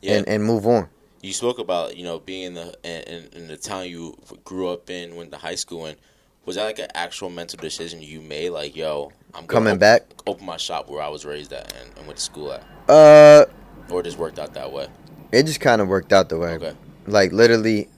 yeah. 0.00 0.16
and, 0.16 0.28
and 0.28 0.44
move 0.44 0.66
on. 0.66 0.88
you 1.22 1.32
spoke 1.32 1.58
about 1.58 1.96
you 1.96 2.04
know 2.04 2.18
being 2.18 2.44
in 2.44 2.54
the 2.54 2.74
in, 2.84 3.28
in 3.32 3.48
the 3.48 3.56
town 3.56 3.86
you 3.88 4.16
grew 4.44 4.68
up 4.68 4.88
in, 4.90 5.14
went 5.16 5.30
to 5.32 5.38
high 5.38 5.54
school 5.56 5.86
in. 5.86 5.96
Was 6.44 6.56
that 6.56 6.64
like 6.64 6.80
an 6.80 6.88
actual 6.94 7.30
mental 7.30 7.56
decision 7.60 8.02
you 8.02 8.20
made? 8.20 8.50
Like, 8.50 8.74
yo, 8.74 9.12
I'm 9.32 9.46
Coming 9.46 9.68
open, 9.74 9.78
back? 9.78 10.02
open 10.26 10.44
my 10.44 10.56
shop 10.56 10.88
where 10.90 11.00
I 11.00 11.06
was 11.08 11.24
raised 11.24 11.52
at 11.52 11.72
and, 11.80 11.88
and 11.96 12.06
went 12.06 12.18
to 12.18 12.24
school 12.24 12.52
at, 12.52 12.64
Uh 12.88 13.44
or 13.90 14.00
it 14.00 14.04
just 14.04 14.18
worked 14.18 14.40
out 14.40 14.52
that 14.54 14.72
way. 14.72 14.88
it 15.30 15.44
just 15.44 15.60
kind 15.60 15.80
of 15.80 15.86
worked 15.86 16.12
out 16.12 16.28
the 16.28 16.38
way. 16.38 16.54
Okay. 16.54 16.74
Like 17.06 17.30
literally 17.32 17.88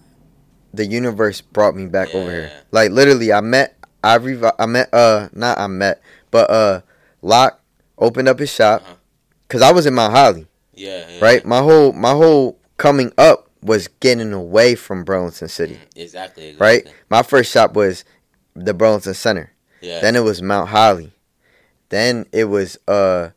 the 0.74 0.84
universe 0.84 1.40
brought 1.40 1.74
me 1.74 1.86
back 1.86 2.14
over 2.14 2.30
here. 2.30 2.52
Like 2.70 2.90
literally 2.90 3.32
I 3.32 3.40
met 3.40 3.76
I 4.02 4.18
revi- 4.18 4.54
I 4.58 4.66
met 4.66 4.92
uh 4.92 5.28
not 5.32 5.56
I 5.58 5.66
met 5.66 6.02
but 6.30 6.50
uh 6.50 6.80
Locke 7.22 7.58
opened 7.98 8.28
up 8.28 8.38
his 8.38 8.50
shop 8.52 8.82
Uh-huh. 8.82 8.94
cuz 9.48 9.62
I 9.62 9.72
was 9.72 9.86
in 9.86 9.94
Mount 9.94 10.12
Holly, 10.14 10.46
Yeah. 10.74 11.04
yeah 11.08 11.18
right? 11.24 11.44
My 11.44 11.60
whole 11.60 11.92
my 11.92 12.12
whole 12.12 12.58
coming 12.76 13.12
up 13.18 13.48
was 13.62 13.88
getting 14.00 14.32
away 14.32 14.74
from 14.74 15.04
Burlington 15.04 15.48
City, 15.48 15.74
Mm, 15.74 16.02
Exactly. 16.02 16.48
exactly. 16.48 16.56
right? 16.66 16.86
My 17.08 17.22
first 17.22 17.50
shop 17.50 17.74
was 17.74 18.04
the 18.54 18.74
Burlington 18.74 19.14
Center. 19.14 19.52
Yeah. 19.80 20.00
Then 20.00 20.16
it 20.16 20.20
was 20.24 20.42
Mount 20.42 20.68
Holly. 20.70 21.12
Then 21.88 22.26
it 22.32 22.44
was 22.44 22.78
uh 22.88 23.30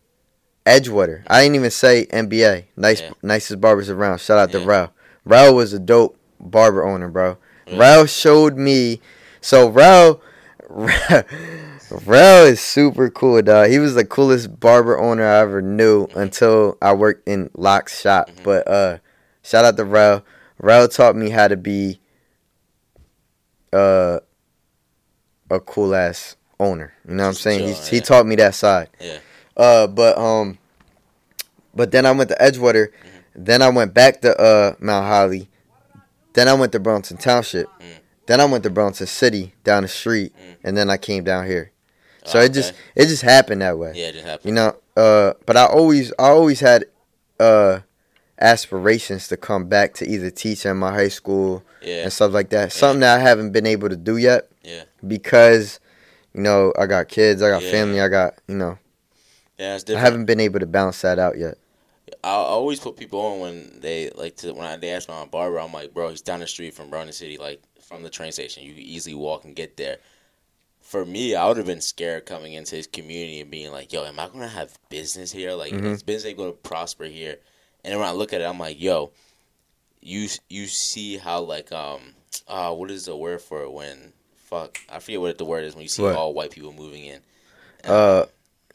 Edgewater. 0.66 1.24
I 1.28 1.44
didn't 1.44 1.56
even 1.56 1.72
say 1.72 2.06
NBA. 2.12 2.66
Nice 2.76 3.02
Yeah. 3.02 3.12
nicest 3.22 3.62
barbers 3.62 3.90
around. 3.90 4.20
Shout 4.20 4.38
out 4.38 4.52
to 4.52 4.60
Yeah. 4.60 4.66
Rao. 4.66 4.92
Rao 5.24 5.52
was 5.54 5.72
a 5.74 5.80
dope 5.80 6.18
barber 6.40 6.84
owner, 6.86 7.08
bro. 7.08 7.38
Yeah. 7.68 7.78
Rao 7.80 8.06
showed 8.06 8.58
me 8.58 9.02
so 9.42 9.70
Rao 9.70 10.20
Rao 10.70 11.24
is 11.92 12.60
super 12.60 13.10
cool, 13.10 13.42
dog. 13.42 13.70
He 13.70 13.80
was 13.80 13.96
the 13.96 14.06
coolest 14.06 14.60
barber 14.60 14.98
owner 15.00 15.26
I 15.26 15.40
ever 15.40 15.62
knew 15.62 16.08
Mm-hmm. 16.08 16.20
until 16.20 16.78
I 16.82 16.94
worked 16.94 17.28
in 17.28 17.50
Locke's 17.54 18.00
shop. 18.02 18.30
Mhm. 18.30 18.44
But 18.44 18.68
uh 18.68 18.98
shout 19.44 19.66
out 19.66 19.78
to 19.78 19.86
Rao. 19.86 20.24
Rao 20.60 20.88
taught 20.88 21.16
me 21.16 21.30
how 21.30 21.48
to 21.48 21.58
be 21.58 22.00
uh 23.74 24.20
a 25.50 25.60
cool 25.60 25.96
ass 25.96 26.36
owner. 26.60 26.94
You 27.08 27.16
know 27.16 27.24
what 27.24 27.30
I'm 27.30 27.34
saying? 27.36 27.68
He, 27.68 27.96
he 27.98 28.02
taught 28.02 28.26
me 28.26 28.36
that 28.36 28.56
side. 28.56 28.90
Yeah. 29.00 29.20
Uh, 29.56 29.88
but 29.88 30.18
um, 30.18 30.58
but 31.74 31.92
then 31.92 32.06
I 32.06 32.12
went 32.12 32.30
to 32.30 32.36
Edgewater. 32.36 32.88
Mm-hmm. 32.90 33.44
Then 33.46 33.62
I 33.62 33.70
went 33.70 33.94
back 33.94 34.22
to 34.22 34.36
uh 34.40 34.74
Mount 34.80 35.06
Holly. 35.06 35.50
Then 36.34 36.48
I 36.48 36.54
went 36.54 36.72
to 36.74 36.80
Burlington 36.80 37.18
Township. 37.18 37.68
Mm. 37.80 37.84
Then 38.28 38.42
I 38.42 38.46
went 38.46 38.64
to 38.66 38.70
Burlington 38.70 39.08
City 39.08 39.54
down 39.64 39.84
the 39.84 39.88
street, 39.90 40.34
Mm. 40.36 40.56
and 40.66 40.78
then 40.78 40.90
I 40.90 40.98
came 40.98 41.24
down 41.24 41.48
here. 41.48 41.72
So 42.28 42.40
Oh, 42.40 42.42
it 42.42 42.54
just 42.54 42.74
it 42.96 43.08
just 43.08 43.22
happened 43.24 43.62
that 43.62 43.78
way. 43.78 43.94
Yeah, 43.96 44.08
it 44.08 44.14
just 44.14 44.26
happened. 44.26 44.50
You 44.50 44.56
know. 44.56 44.76
Uh, 44.96 45.34
but 45.46 45.56
I 45.58 45.66
always 45.66 46.12
I 46.20 46.30
always 46.30 46.60
had 46.60 46.86
uh 47.40 47.80
aspirations 48.40 49.28
to 49.30 49.38
come 49.38 49.68
back 49.68 49.94
to 49.96 50.08
either 50.08 50.30
teach 50.30 50.66
in 50.66 50.78
my 50.78 50.92
high 50.94 51.08
school 51.08 51.64
Yeah. 51.82 52.04
and 52.04 52.14
stuff 52.14 52.34
like 52.34 52.50
that. 52.50 52.72
Something 52.72 53.00
that 53.02 53.20
I 53.20 53.22
haven't 53.22 53.52
been 53.52 53.66
able 53.66 53.90
to 53.90 53.96
do 53.96 54.18
yet. 54.18 54.48
Yeah. 54.64 54.84
Because, 55.06 55.80
you 56.34 56.42
know, 56.42 56.72
I 56.78 56.86
got 56.86 57.08
kids, 57.08 57.42
I 57.42 57.50
got 57.50 57.64
Yeah. 57.64 57.72
family, 57.72 58.00
I 58.02 58.08
got, 58.10 58.36
you 58.48 58.56
know, 58.56 58.78
Yeah, 59.58 59.74
it's 59.76 59.84
different. 59.84 60.02
I 60.02 60.06
haven't 60.06 60.26
been 60.26 60.40
able 60.40 60.60
to 60.60 60.68
balance 60.68 61.02
that 61.02 61.18
out 61.18 61.38
yet. 61.38 61.58
I 62.24 62.30
always 62.30 62.80
put 62.80 62.96
people 62.96 63.20
on 63.20 63.40
when 63.40 63.80
they 63.80 64.12
like 64.12 64.36
to 64.38 64.54
when 64.54 64.66
I, 64.68 64.76
they 64.78 64.90
ask 64.92 65.10
me 65.10 65.16
my 65.16 65.26
barber. 65.26 65.60
I'm 65.60 65.74
like, 65.74 65.94
bro, 65.94 66.10
he's 66.10 66.22
down 66.22 66.40
the 66.42 66.48
street 66.48 66.74
from 66.74 66.90
Browning 66.90 67.12
City, 67.14 67.38
like 67.38 67.62
from 67.82 68.04
the 68.04 68.10
train 68.10 68.32
station. 68.32 68.64
You 68.64 68.74
can 68.74 68.84
easily 68.84 69.16
walk 69.16 69.46
and 69.46 69.56
get 69.56 69.78
there. 69.78 69.98
For 70.88 71.04
me, 71.04 71.36
I 71.36 71.46
would 71.46 71.58
have 71.58 71.66
been 71.66 71.82
scared 71.82 72.26
coming 72.26 72.54
into 72.54 72.78
his 72.78 72.88
community 72.88 73.42
and 73.42 73.52
being 73.52 73.74
like, 73.74 73.92
yo, 73.92 74.06
am 74.06 74.22
I 74.22 74.30
gonna 74.30 74.48
have 74.48 74.80
business 74.88 75.34
here? 75.34 75.52
Like, 75.52 75.74
Mhm. 75.74 75.92
is 75.92 76.02
business 76.02 76.34
going 76.34 76.54
to 76.54 76.58
prosper 76.58 77.04
here? 77.04 77.40
And 77.84 77.92
then 77.92 78.00
when 78.00 78.08
I 78.08 78.14
look 78.14 78.32
at 78.32 78.40
it, 78.40 78.46
I'm 78.46 78.58
like, 78.58 78.80
yo, 78.80 79.12
you 80.00 80.30
you 80.48 80.68
see 80.68 81.18
how 81.18 81.42
like 81.42 81.74
um 81.74 82.16
uh 82.48 82.74
what 82.74 82.90
is 82.90 83.04
the 83.04 83.18
word 83.18 83.42
for 83.42 83.64
it 83.64 83.72
when 83.72 84.14
fuck 84.46 84.80
I 84.88 85.00
forget 85.00 85.20
what 85.20 85.38
the 85.38 85.44
word 85.44 85.66
is 85.66 85.76
when 85.76 85.82
you 85.82 85.90
see 85.90 86.04
What? 86.04 86.16
all 86.16 86.34
white 86.34 86.52
people 86.52 86.72
moving 86.72 87.04
in. 87.04 87.22
Uh, 87.84 88.28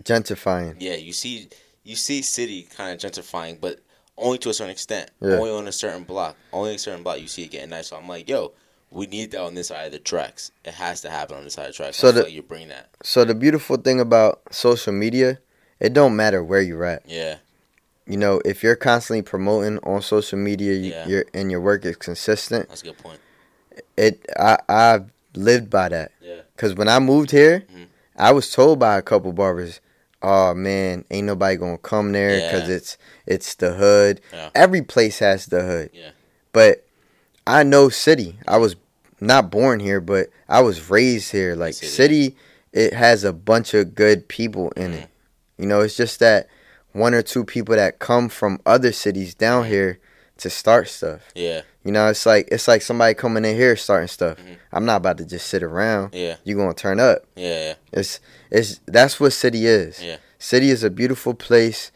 gentrifying. 0.05 0.77
Yeah, 0.79 0.97
you 0.97 1.15
see, 1.15 1.49
you 1.83 1.97
see 1.97 2.21
city 2.21 2.65
kind 2.65 2.93
of 2.93 3.11
gentrifying, 3.11 3.59
but 3.59 3.81
only 4.19 4.37
to 4.39 4.51
a 4.51 4.55
certain 4.55 4.73
extent. 4.73 5.11
Yeah. 5.23 5.37
Only 5.37 5.51
on 5.51 5.67
a 5.67 5.73
certain 5.73 6.05
block. 6.05 6.37
Only 6.53 6.75
a 6.75 6.79
certain 6.79 7.03
block 7.03 7.21
you 7.21 7.29
see 7.29 7.45
it 7.45 7.53
getting 7.53 7.71
nice. 7.71 7.89
So 7.89 7.97
I'm 7.97 8.07
like, 8.07 8.29
yo, 8.29 8.53
we 8.93 9.07
need 9.07 9.31
that 9.33 9.41
on 9.41 9.55
this 9.55 9.69
side 9.69 9.87
of 9.87 9.93
the 9.93 9.99
tracks. 9.99 10.51
It 10.65 10.75
has 10.75 11.01
to 11.01 11.11
happen 11.11 11.37
on 11.37 11.45
this 11.45 11.55
side 11.55 11.67
of 11.67 11.73
the 11.73 11.77
tracks. 11.77 11.97
So 11.97 12.09
I 12.09 12.13
the- 12.13 12.23
like 12.25 12.33
you 12.33 12.43
bring 12.43 12.69
that. 12.69 12.91
So 13.03 13.25
the 13.25 13.35
beautiful 13.35 13.77
thing 13.77 14.01
about 14.01 14.43
social 14.51 14.93
media, 14.93 15.39
it 15.81 15.93
don't 15.93 16.15
matter 16.15 16.45
where 16.45 16.61
you're 16.61 16.85
at. 16.85 17.03
Yeah, 17.07 17.37
You 18.07 18.17
know, 18.17 18.41
if 18.45 18.63
you're 18.63 18.77
constantly 18.77 19.23
promoting 19.23 19.79
on 19.85 20.03
social 20.03 20.39
media, 20.39 20.75
you, 20.75 20.91
Yeah. 20.91 21.07
your 21.07 21.25
and 21.33 21.51
your 21.51 21.61
work 21.61 21.85
is 21.85 21.97
consistent. 21.97 22.69
that's 22.69 22.83
a 22.83 22.87
good 22.87 22.99
point. 22.99 23.19
It, 23.97 24.25
I, 24.39 24.59
I've 24.69 25.11
lived 25.35 25.71
by 25.71 25.89
that. 25.89 26.13
Yeah. 26.21 26.41
Cause 26.57 26.75
when 26.75 26.89
I 26.89 26.99
moved 26.99 27.31
here, 27.31 27.65
Mhm. 27.75 27.87
I 28.17 28.33
was 28.33 28.51
told 28.51 28.79
by 28.79 28.99
a 28.99 29.03
couple 29.03 29.33
barbers, 29.33 29.81
"Oh 30.21 30.53
man, 30.55 31.05
ain't 31.11 31.27
nobody 31.27 31.57
gonna 31.57 31.79
come 31.79 32.13
there 32.13 32.35
because 32.51 32.69
Yeah. 32.69 32.75
it's 32.77 32.99
it's 33.27 33.55
the 33.55 33.73
hood. 33.75 34.21
Yeah. 34.33 34.51
Every 34.55 34.83
place 34.83 35.21
has 35.21 35.47
the 35.47 35.63
hood. 35.63 35.91
Yeah. 35.95 36.11
But 36.53 36.85
I 37.47 37.63
know 37.63 37.89
city. 37.89 38.39
I 38.47 38.59
was 38.59 38.77
not 39.27 39.51
born 39.51 39.81
here, 39.81 40.01
but 40.01 40.29
I 40.49 40.61
was 40.61 40.91
raised 40.91 41.33
here. 41.33 41.55
Like 41.55 41.75
City. 41.75 41.89
city, 41.91 42.37
it 42.73 42.93
has 42.93 43.25
a 43.25 43.33
bunch 43.33 43.75
of 43.75 43.95
good 43.95 44.29
people 44.29 44.71
in 44.77 44.93
it. 44.93 45.09
You 45.59 45.67
know, 45.67 45.81
it's 45.81 45.97
just 45.97 46.19
that 46.21 46.49
one 46.93 47.15
or 47.15 47.23
two 47.23 47.45
people 47.45 47.77
that 47.77 47.99
come 47.99 48.29
from 48.29 48.61
other 48.67 48.93
cities 48.93 49.35
down 49.35 49.67
here 49.67 49.99
to 50.39 50.51
start 50.51 50.89
stuff. 50.89 51.21
Yeah, 51.35 51.63
You 51.85 51.93
know, 51.93 52.09
it's 52.09 52.27
like 52.27 52.49
it's 52.51 52.67
like 52.67 52.83
somebody 52.83 53.15
coming 53.15 53.45
in 53.45 53.55
here 53.55 53.77
starting 53.77 54.09
stuff. 54.09 54.39
Mhm. 54.39 54.57
I'm 54.73 54.85
not 54.85 54.97
about 54.97 55.19
to 55.19 55.25
just 55.25 55.47
sit 55.47 55.63
around. 55.63 56.15
yeah, 56.15 56.37
You're 56.45 56.59
gonna 56.59 56.75
turn 56.75 56.99
up. 56.99 57.25
yeah, 57.37 57.75
It's 57.93 58.19
it's 58.51 58.81
that's 58.87 59.21
what 59.21 59.33
city 59.33 59.67
is. 59.67 60.03
Yeah. 60.03 60.17
City 60.39 60.71
is 60.71 60.83
a 60.83 60.91
beautiful 60.91 61.35
place, 61.35 61.93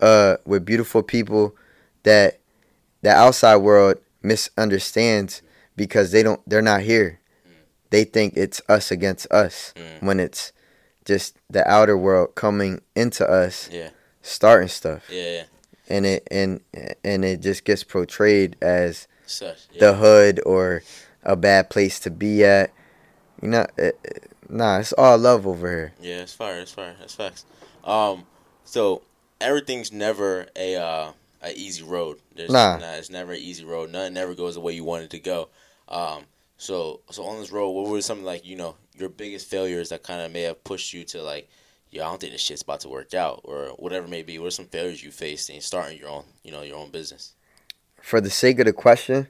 uh, 0.00 0.36
with 0.46 0.64
beautiful 0.64 1.02
people 1.02 1.54
that 2.04 2.38
the 3.02 3.10
outside 3.10 3.56
world 3.56 3.98
misunderstands 4.22 5.42
because 5.76 6.10
they 6.12 6.22
don't 6.22 6.40
they're 6.48 6.62
not 6.62 6.82
here. 6.82 7.18
They 7.90 8.04
think 8.04 8.34
it's 8.36 8.62
us 8.68 8.90
against 8.90 9.30
us 9.30 9.74
Mm. 9.76 10.02
when 10.06 10.20
it's 10.20 10.52
just 11.04 11.36
the 11.50 11.68
outer 11.70 11.96
world 11.96 12.34
coming 12.34 12.80
into 12.96 13.26
us, 13.28 13.68
Yeah. 13.70 13.90
starting 14.22 14.68
stuff, 14.68 15.02
yeah, 15.10 15.30
yeah. 15.30 15.42
and 15.88 16.06
it 16.06 16.26
and 16.30 16.60
and 17.04 17.24
it 17.24 17.40
just 17.40 17.64
gets 17.64 17.84
portrayed 17.84 18.56
as 18.62 19.08
Such. 19.26 19.58
Yeah. 19.72 19.80
the 19.80 19.94
hood 19.94 20.40
or 20.46 20.82
a 21.22 21.36
bad 21.36 21.68
place 21.70 21.98
to 22.00 22.10
be 22.10 22.44
at. 22.44 22.70
You 23.42 23.48
know, 23.48 23.66
it, 23.76 23.98
it- 24.04 24.30
nah, 24.48 24.78
it's 24.78 24.92
all 24.94 25.18
love 25.18 25.46
over 25.46 25.68
here. 25.68 25.92
Yeah, 26.00 26.22
it's 26.22 26.32
fire. 26.32 26.60
It's 26.60 26.72
fire. 26.72 26.94
That's 26.98 27.14
facts. 27.14 27.44
Um, 27.84 28.24
so 28.64 29.02
everything's 29.40 29.92
never 29.92 30.46
a 30.56 30.76
uh, 30.76 31.12
a 31.42 31.52
easy 31.54 31.82
road. 31.82 32.20
There's, 32.34 32.50
Nah. 32.50 32.78
it's 32.80 33.10
never 33.10 33.32
an 33.32 33.38
easy 33.40 33.64
road. 33.64 33.90
Nothing 33.90 34.14
never 34.14 34.34
goes 34.34 34.54
the 34.54 34.60
way 34.60 34.72
you 34.72 34.84
want 34.84 35.02
it 35.04 35.10
to 35.10 35.18
go. 35.18 35.48
Um, 35.92 36.24
So 36.56 37.00
so 37.10 37.24
on 37.24 37.40
this 37.40 37.50
road, 37.52 37.70
what 37.70 37.88
were 37.90 38.00
some 38.00 38.24
like 38.24 38.46
you 38.46 38.56
know 38.56 38.76
your 38.96 39.08
biggest 39.08 39.48
failures 39.48 39.88
that 39.88 40.02
kind 40.02 40.20
of 40.22 40.30
may 40.32 40.42
have 40.42 40.62
pushed 40.64 40.92
you 40.92 41.04
to 41.04 41.22
like, 41.22 41.48
yeah, 41.90 42.02
I 42.02 42.10
don't 42.10 42.20
think 42.20 42.32
this 42.32 42.40
shit's 42.40 42.62
about 42.62 42.80
to 42.80 42.88
work 42.88 43.14
out 43.14 43.40
or 43.44 43.70
whatever 43.78 44.06
it 44.06 44.10
may 44.10 44.22
be. 44.22 44.38
What 44.38 44.46
are 44.46 44.50
some 44.50 44.66
failures 44.66 45.02
you 45.02 45.10
faced 45.10 45.50
in 45.50 45.60
starting 45.60 45.98
your 45.98 46.08
own 46.08 46.24
you 46.44 46.52
know 46.52 46.62
your 46.62 46.76
own 46.76 46.90
business? 46.90 47.34
For 48.00 48.20
the 48.20 48.30
sake 48.30 48.58
of 48.60 48.66
the 48.66 48.72
question, 48.72 49.28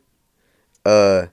uh, 0.85 1.27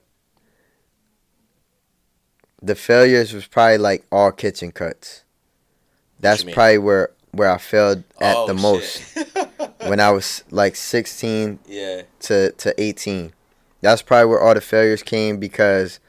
the 2.62 2.74
failures 2.74 3.32
was 3.32 3.46
probably 3.46 3.78
like 3.78 4.06
all 4.10 4.32
kitchen 4.32 4.72
cuts. 4.72 5.24
That's 6.18 6.44
probably 6.44 6.78
where 6.78 7.10
where 7.32 7.50
I 7.50 7.58
failed 7.58 8.04
at 8.20 8.36
Oh, 8.36 8.46
the 8.46 8.54
most 8.54 9.18
when 9.86 10.00
I 10.00 10.10
was 10.10 10.44
like 10.50 10.76
16 10.76 11.58
yeah. 11.66 12.02
to 12.20 12.52
to 12.52 12.74
18. 12.80 13.32
That's 13.80 14.02
probably 14.02 14.26
where 14.30 14.40
all 14.40 14.54
the 14.54 14.60
failures 14.60 15.02
came 15.02 15.38
because 15.38 16.00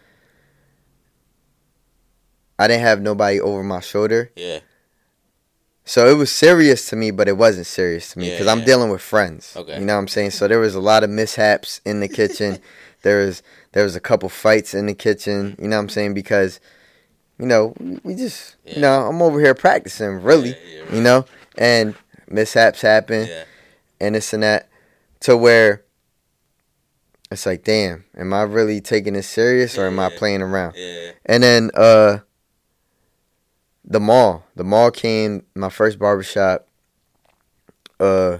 I 2.59 2.67
didn't 2.67 2.81
have 2.83 3.01
nobody 3.01 3.39
over 3.39 3.63
my 3.63 3.79
shoulder. 3.79 4.31
Yeah. 4.35 4.59
So 5.83 6.07
it 6.07 6.13
was 6.15 6.31
serious 6.31 6.87
to 6.89 6.95
me, 6.95 7.09
but 7.11 7.27
it 7.27 7.37
wasn't 7.37 7.65
serious 7.65 8.13
to 8.13 8.19
me 8.19 8.27
Yeah, 8.27 8.33
because 8.35 8.47
I'm 8.47 8.59
yeah. 8.59 8.65
dealing 8.65 8.91
with 8.91 9.01
friends. 9.01 9.53
Okay. 9.57 9.79
You 9.79 9.85
know 9.85 9.93
what 9.95 9.99
I'm 10.01 10.07
saying? 10.07 10.31
So 10.31 10.47
there 10.47 10.59
was 10.59 10.75
a 10.75 10.79
lot 10.79 11.03
of 11.03 11.09
mishaps 11.09 11.81
in 11.85 11.99
the 12.01 12.07
kitchen. 12.07 12.59
there 13.01 13.25
was 13.25 13.41
there 13.71 13.83
was 13.83 13.95
a 13.95 13.99
couple 13.99 14.29
fights 14.29 14.73
in 14.73 14.85
the 14.85 14.93
kitchen. 14.93 15.51
Mm-hmm. 15.53 15.61
You 15.63 15.69
know 15.69 15.77
what 15.77 15.83
I'm 15.83 15.89
saying? 15.89 16.13
Because 16.13 16.59
you 17.39 17.47
know 17.47 17.73
we, 18.03 18.13
just 18.13 18.55
Yeah. 18.65 18.75
you 18.75 18.81
know 18.81 19.07
I'm 19.07 19.21
over 19.21 19.39
here 19.39 19.55
practicing 19.55 20.21
really. 20.21 20.51
Right. 20.51 20.93
You 20.93 21.01
know, 21.01 21.25
and 21.57 21.95
mishaps 22.27 22.81
happen 22.81 23.27
Yeah. 23.27 23.43
and 23.99 24.13
this 24.15 24.33
and 24.33 24.43
that 24.43 24.69
to 25.21 25.35
where 25.35 25.83
it's 27.31 27.45
like, 27.45 27.63
damn, 27.63 28.03
am 28.15 28.33
I 28.33 28.41
really 28.41 28.81
taking 28.81 29.13
this 29.13 29.27
serious 29.27 29.77
or 29.77 29.87
am 29.87 29.99
I 29.99 30.09
playing 30.09 30.41
around? 30.41 30.75
Yeah. 30.75 31.11
And 31.25 31.41
then 31.41 31.71
uh 31.73 32.19
the 33.85 33.99
mall. 33.99 34.45
The 34.55 34.63
mall 34.63 34.91
came 34.91 35.43
my 35.55 35.69
first 35.69 35.97
barbershop. 35.97 36.67
Uh 37.99 38.39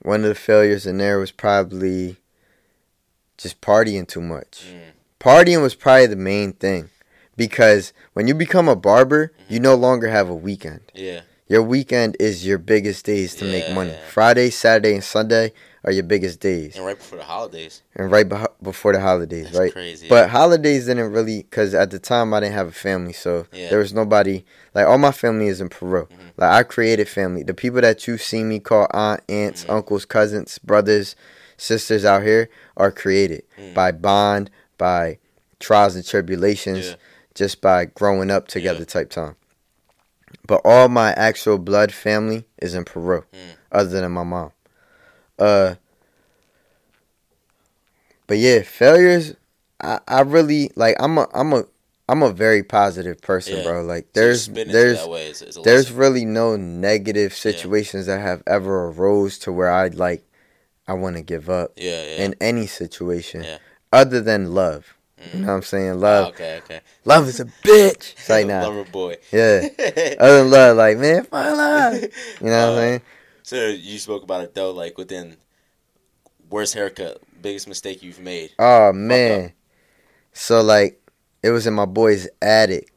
one 0.00 0.22
of 0.22 0.28
the 0.28 0.34
failures 0.34 0.84
in 0.84 0.98
there 0.98 1.20
was 1.20 1.30
probably 1.30 2.16
just 3.38 3.60
partying 3.60 4.06
too 4.06 4.20
much. 4.20 4.66
Mm. 4.68 4.80
Partying 5.20 5.62
was 5.62 5.76
probably 5.76 6.06
the 6.06 6.16
main 6.16 6.52
thing. 6.52 6.90
Because 7.36 7.92
when 8.12 8.26
you 8.26 8.34
become 8.34 8.68
a 8.68 8.76
barber, 8.76 9.32
you 9.48 9.60
no 9.60 9.74
longer 9.74 10.08
have 10.08 10.28
a 10.28 10.34
weekend. 10.34 10.80
Yeah. 10.92 11.20
Your 11.48 11.62
weekend 11.62 12.16
is 12.18 12.44
your 12.46 12.58
biggest 12.58 13.04
days 13.06 13.34
to 13.36 13.44
make 13.44 13.72
money. 13.72 13.90
Yeah. 13.90 14.06
Friday, 14.08 14.50
Saturday, 14.50 14.94
and 14.94 15.04
Sunday 15.04 15.52
are 15.84 15.90
your 15.92 16.04
biggest 16.04 16.38
days, 16.40 16.76
And 16.76 16.84
right 16.86 16.96
before 16.96 17.18
the 17.18 17.24
holidays. 17.24 17.82
and 17.96 18.10
right 18.10 18.26
before 18.62 18.92
the 18.92 19.00
holidays, 19.00 19.46
That's 19.46 19.58
right? 19.58 19.72
crazy. 19.72 20.08
But 20.08 20.30
holidays 20.30 20.86
didn't 20.86 21.10
really, 21.12 21.42
because 21.42 21.74
at 21.74 21.90
the 21.90 21.98
time 21.98 22.32
I 22.32 22.40
didn't 22.40 22.54
have 22.54 22.68
a 22.68 22.72
family, 22.72 23.12
so 23.12 23.46
Yeah. 23.52 23.68
there 23.70 23.78
was 23.80 23.92
nobody. 23.92 24.44
Like 24.74 24.86
all 24.86 24.98
my 24.98 25.10
family 25.12 25.48
is 25.48 25.60
in 25.60 25.68
Peru. 25.68 26.06
Mhm. 26.10 26.16
Like 26.36 26.50
I 26.50 26.62
created 26.62 27.08
family. 27.08 27.42
The 27.42 27.54
people 27.54 27.80
that 27.80 28.06
you 28.06 28.16
see 28.16 28.44
me 28.44 28.60
call 28.60 28.86
aunt, 28.92 29.22
aunts, 29.28 29.64
Mhm. 29.64 29.70
uncles, 29.74 30.04
cousins, 30.04 30.58
brothers, 30.58 31.16
sisters 31.56 32.04
out 32.04 32.22
here 32.22 32.48
are 32.76 32.90
created 32.92 33.42
Mm. 33.58 33.74
by 33.74 33.90
bond, 33.92 34.50
by 34.78 35.18
trials 35.58 35.94
and 35.96 36.06
tribulations, 36.06 36.86
Yeah. 36.90 36.94
just 37.34 37.60
by 37.60 37.86
growing 37.86 38.30
up 38.30 38.46
together 38.48 38.80
Yeah. 38.80 38.84
type 38.84 39.10
time. 39.10 39.34
But 40.46 40.60
all 40.64 40.88
my 40.88 41.12
actual 41.12 41.58
blood 41.58 41.92
family 41.92 42.46
is 42.60 42.74
in 42.74 42.84
Peru, 42.84 43.24
Mm. 43.32 43.38
other 43.70 44.00
than 44.00 44.10
my 44.12 44.22
mom. 44.24 44.52
Uh, 45.38 45.74
but 48.26 48.38
yeah, 48.38 48.62
failures. 48.62 49.34
I, 49.80 50.00
I 50.06 50.20
really 50.20 50.70
like. 50.76 50.96
I'm 51.00 51.18
a 51.18 51.28
I'm 51.34 51.52
a 51.52 51.64
I'm 52.08 52.22
a 52.22 52.32
very 52.32 52.62
positive 52.62 53.20
person, 53.20 53.56
Yeah. 53.58 53.62
bro. 53.64 53.82
Like 53.82 54.12
there's 54.12 54.48
into 54.48 54.64
there's 54.66 54.98
that 55.02 55.10
way. 55.10 55.26
It's, 55.26 55.42
it's 55.42 55.56
a 55.56 55.62
there's 55.62 55.86
lesson. 55.86 55.96
really 55.96 56.24
no 56.24 56.56
negative 56.56 57.34
situations 57.34 58.06
that 58.06 58.20
have 58.20 58.42
ever 58.46 58.86
arose 58.88 59.38
to 59.40 59.52
where 59.52 59.70
I'd 59.70 59.94
like 59.94 60.24
I 60.86 60.94
want 60.94 61.16
to 61.16 61.22
give 61.22 61.48
up 61.50 61.72
yeah 61.76 62.02
yeah. 62.04 62.24
in 62.24 62.34
any 62.40 62.66
situation 62.66 63.44
Yeah. 63.44 63.58
other 63.92 64.20
than 64.20 64.54
love. 64.54 64.94
You 65.18 65.38
Mm. 65.38 65.40
know 65.42 65.46
what 65.48 65.54
I'm 65.54 65.62
saying? 65.62 65.90
Oh, 65.90 65.96
Love, 65.96 66.28
okay 66.30 66.56
okay. 66.58 66.80
love 67.04 67.28
is 67.28 67.38
a 67.40 67.44
bitch. 67.44 68.14
It's 68.18 68.28
like 68.28 68.46
nah, 68.46 68.62
Lover 68.66 68.84
boy. 68.84 69.16
yeah. 69.32 69.68
Other 70.18 70.38
than 70.42 70.50
love, 70.50 70.76
like 70.76 70.98
man, 70.98 71.24
fuck 71.24 71.56
love. 71.56 71.94
You 72.40 72.46
know 72.46 72.50
what 72.50 72.50
I'm 72.50 72.72
Uh, 72.72 72.76
saying? 72.76 73.02
So 73.42 73.68
you 73.68 73.98
spoke 73.98 74.22
about 74.22 74.44
it 74.44 74.54
though, 74.54 74.70
like 74.70 74.96
within 74.98 75.36
worst 76.48 76.74
haircut, 76.74 77.20
biggest 77.40 77.68
mistake 77.68 78.02
you've 78.02 78.20
made. 78.20 78.52
Oh 78.58 78.92
man. 78.92 79.52
So 80.32 80.62
like, 80.62 81.00
it 81.42 81.50
was 81.50 81.66
in 81.66 81.74
my 81.74 81.84
boy's 81.84 82.28
attic. 82.40 82.92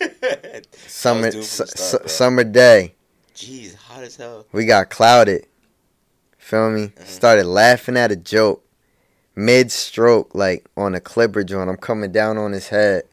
Summer, 0.86 1.30
start, 1.42 1.70
su- 1.70 2.08
summer 2.08 2.44
day. 2.44 2.94
Jeez, 3.34 3.74
hot 3.74 4.04
as 4.04 4.16
hell. 4.16 4.46
We 4.52 4.64
got 4.64 4.90
clouded. 4.90 5.46
Feel 6.36 6.70
me? 6.70 6.88
Mhm. 6.88 7.06
Started 7.06 7.46
laughing 7.46 7.96
at 7.96 8.12
a 8.12 8.16
joke. 8.16 8.64
Mid 9.34 9.70
stroke, 9.70 10.34
like 10.34 10.66
on 10.76 10.94
a 10.94 11.00
clipper 11.00 11.44
joint. 11.44 11.70
I'm 11.70 11.76
coming 11.76 12.10
down 12.12 12.38
on 12.38 12.52
his 12.52 12.68
head. 12.68 13.04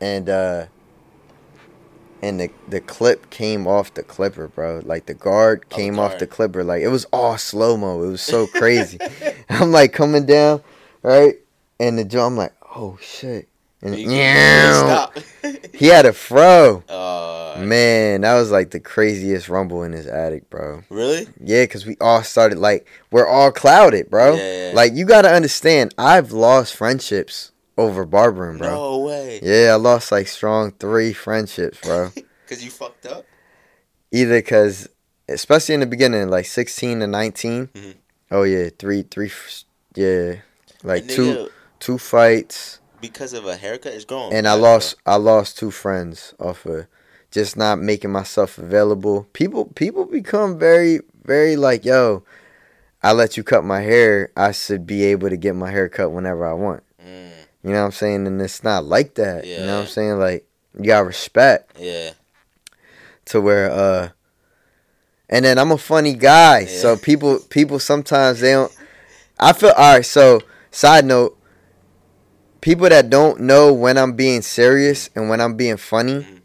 And 0.00 0.28
uh 0.28 0.66
and 2.22 2.40
the 2.40 2.50
the 2.68 2.80
clip 2.80 3.30
came 3.30 3.66
off 3.66 3.94
the 3.94 4.02
clipper, 4.02 4.48
bro. 4.48 4.82
Like 4.84 5.06
the 5.06 5.14
guard 5.14 5.64
Oh, 5.70 5.74
came 5.76 5.98
off 5.98 6.18
the 6.18 6.26
clipper. 6.26 6.64
Like 6.64 6.82
it 6.82 6.88
was 6.88 7.04
all 7.12 7.36
slow 7.38 7.76
mo. 7.76 8.02
It 8.02 8.08
was 8.08 8.22
so 8.22 8.46
crazy. 8.46 8.98
I'm 9.50 9.72
like 9.72 9.92
coming 9.92 10.26
down, 10.26 10.62
right? 11.02 11.36
And 11.78 11.98
the 11.98 12.04
joint, 12.04 12.26
I'm 12.32 12.36
like, 12.36 12.54
oh 12.74 12.98
shit. 13.02 13.48
And 13.82 13.94
You- 13.96 14.04
you 14.04 14.08
meow. 14.08 15.10
Stop. 15.12 15.18
he 15.74 15.86
had 15.88 16.06
a 16.06 16.12
fro. 16.12 16.82
uh, 16.88 17.62
Man, 17.64 18.20
that 18.22 18.34
was 18.34 18.50
like 18.50 18.70
the 18.70 18.80
craziest 18.80 19.48
rumble 19.48 19.82
in 19.82 19.92
his 19.92 20.06
attic, 20.06 20.48
bro. 20.50 20.82
really? 20.90 21.26
Yeah, 21.42 21.62
because 21.64 21.86
we 21.86 21.96
all 22.00 22.22
started 22.22 22.58
like 22.58 22.86
we're 23.10 23.26
all 23.26 23.50
clouded, 23.52 24.10
bro. 24.10 24.34
Yeah, 24.34 24.68
yeah. 24.68 24.72
Like 24.74 24.92
you 24.94 25.04
gotta 25.06 25.30
understand, 25.30 25.94
I've 25.96 26.32
lost 26.32 26.74
friendships 26.76 27.52
over 27.76 28.04
barbering, 28.06 28.58
bro. 28.58 28.74
No 28.76 28.98
way. 29.04 29.40
Yeah, 29.42 29.72
I 29.72 29.76
lost 29.76 30.10
like 30.12 30.28
strong 30.28 30.72
three 30.72 31.12
friendships, 31.12 31.80
bro. 31.80 32.10
Cause 32.46 32.62
you 32.62 32.70
fucked 32.70 33.06
up. 33.06 33.24
Either 34.12 34.38
because, 34.38 34.88
especially 35.28 35.74
in 35.74 35.80
the 35.80 35.86
beginning, 35.86 36.28
like 36.28 36.46
sixteen 36.46 37.00
to 37.00 37.06
19 37.06 37.68
Mhm. 37.68 37.94
Oh 38.30 38.42
yeah, 38.44 38.70
three, 38.78 39.02
three, 39.02 39.30
yeah, 39.94 40.36
like 40.82 41.06
two, 41.08 41.48
two 41.78 41.98
fights, 41.98 42.80
because 43.00 43.32
of 43.32 43.46
a 43.46 43.56
haircut, 43.56 43.92
it's 43.94 44.04
gone. 44.04 44.32
and 44.32 44.48
I 44.48 44.54
lost, 44.54 44.96
I 45.06 45.16
lost 45.16 45.58
two 45.58 45.70
friends 45.70 46.34
off 46.40 46.64
of 46.66 46.86
just 47.30 47.56
not 47.56 47.78
making 47.78 48.10
myself 48.10 48.58
available. 48.58 49.26
People, 49.32 49.66
people 49.66 50.06
become 50.06 50.58
very, 50.58 51.00
very 51.24 51.54
like, 51.56 51.84
yo, 51.84 52.24
I 53.02 53.12
let 53.12 53.36
you 53.36 53.44
cut 53.44 53.62
my 53.64 53.80
hair. 53.82 54.30
I 54.36 54.52
should 54.52 54.86
be 54.86 55.04
able 55.04 55.28
to 55.28 55.36
get 55.36 55.54
my 55.54 55.70
hair 55.70 55.88
cut 55.88 56.10
whenever 56.10 56.46
I 56.46 56.52
want. 56.54 56.82
Mm, 57.04 57.30
You 57.66 57.72
know 57.72 57.80
what 57.80 57.86
I'm 57.86 57.92
saying? 57.92 58.26
And 58.28 58.40
it's 58.40 58.62
not 58.62 58.84
like 58.84 59.16
that. 59.16 59.44
You 59.44 59.58
know 59.58 59.78
what 59.78 59.80
I'm 59.82 59.86
saying? 59.88 60.18
Like 60.20 60.46
you 60.78 60.84
got 60.86 61.04
respect 61.04 61.76
yeah. 61.80 62.12
to 63.24 63.40
where 63.40 63.68
uh 63.72 64.08
and 65.28 65.44
then 65.44 65.58
I'm 65.58 65.72
a 65.72 65.76
funny 65.76 66.14
guy. 66.14 66.60
Yeah. 66.60 66.66
So 66.78 66.96
people 66.96 67.40
people 67.50 67.80
sometimes 67.80 68.38
they 68.38 68.52
don't 68.52 68.72
I 69.40 69.52
feel 69.52 69.70
all 69.70 69.94
right, 69.96 70.06
so 70.06 70.42
side 70.70 71.04
note 71.06 71.36
people 72.60 72.88
that 72.88 73.10
don't 73.10 73.40
know 73.40 73.72
when 73.72 73.98
I'm 73.98 74.12
being 74.12 74.42
serious 74.42 75.10
and 75.16 75.28
when 75.28 75.40
I'm 75.40 75.56
being 75.56 75.76
funny 75.76 76.20
Mhm. 76.22 76.40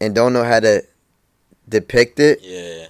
and 0.00 0.14
don't 0.14 0.32
know 0.32 0.44
how 0.44 0.60
to 0.60 0.84
depict 1.68 2.20
it, 2.20 2.38
Yeah. 2.42 2.86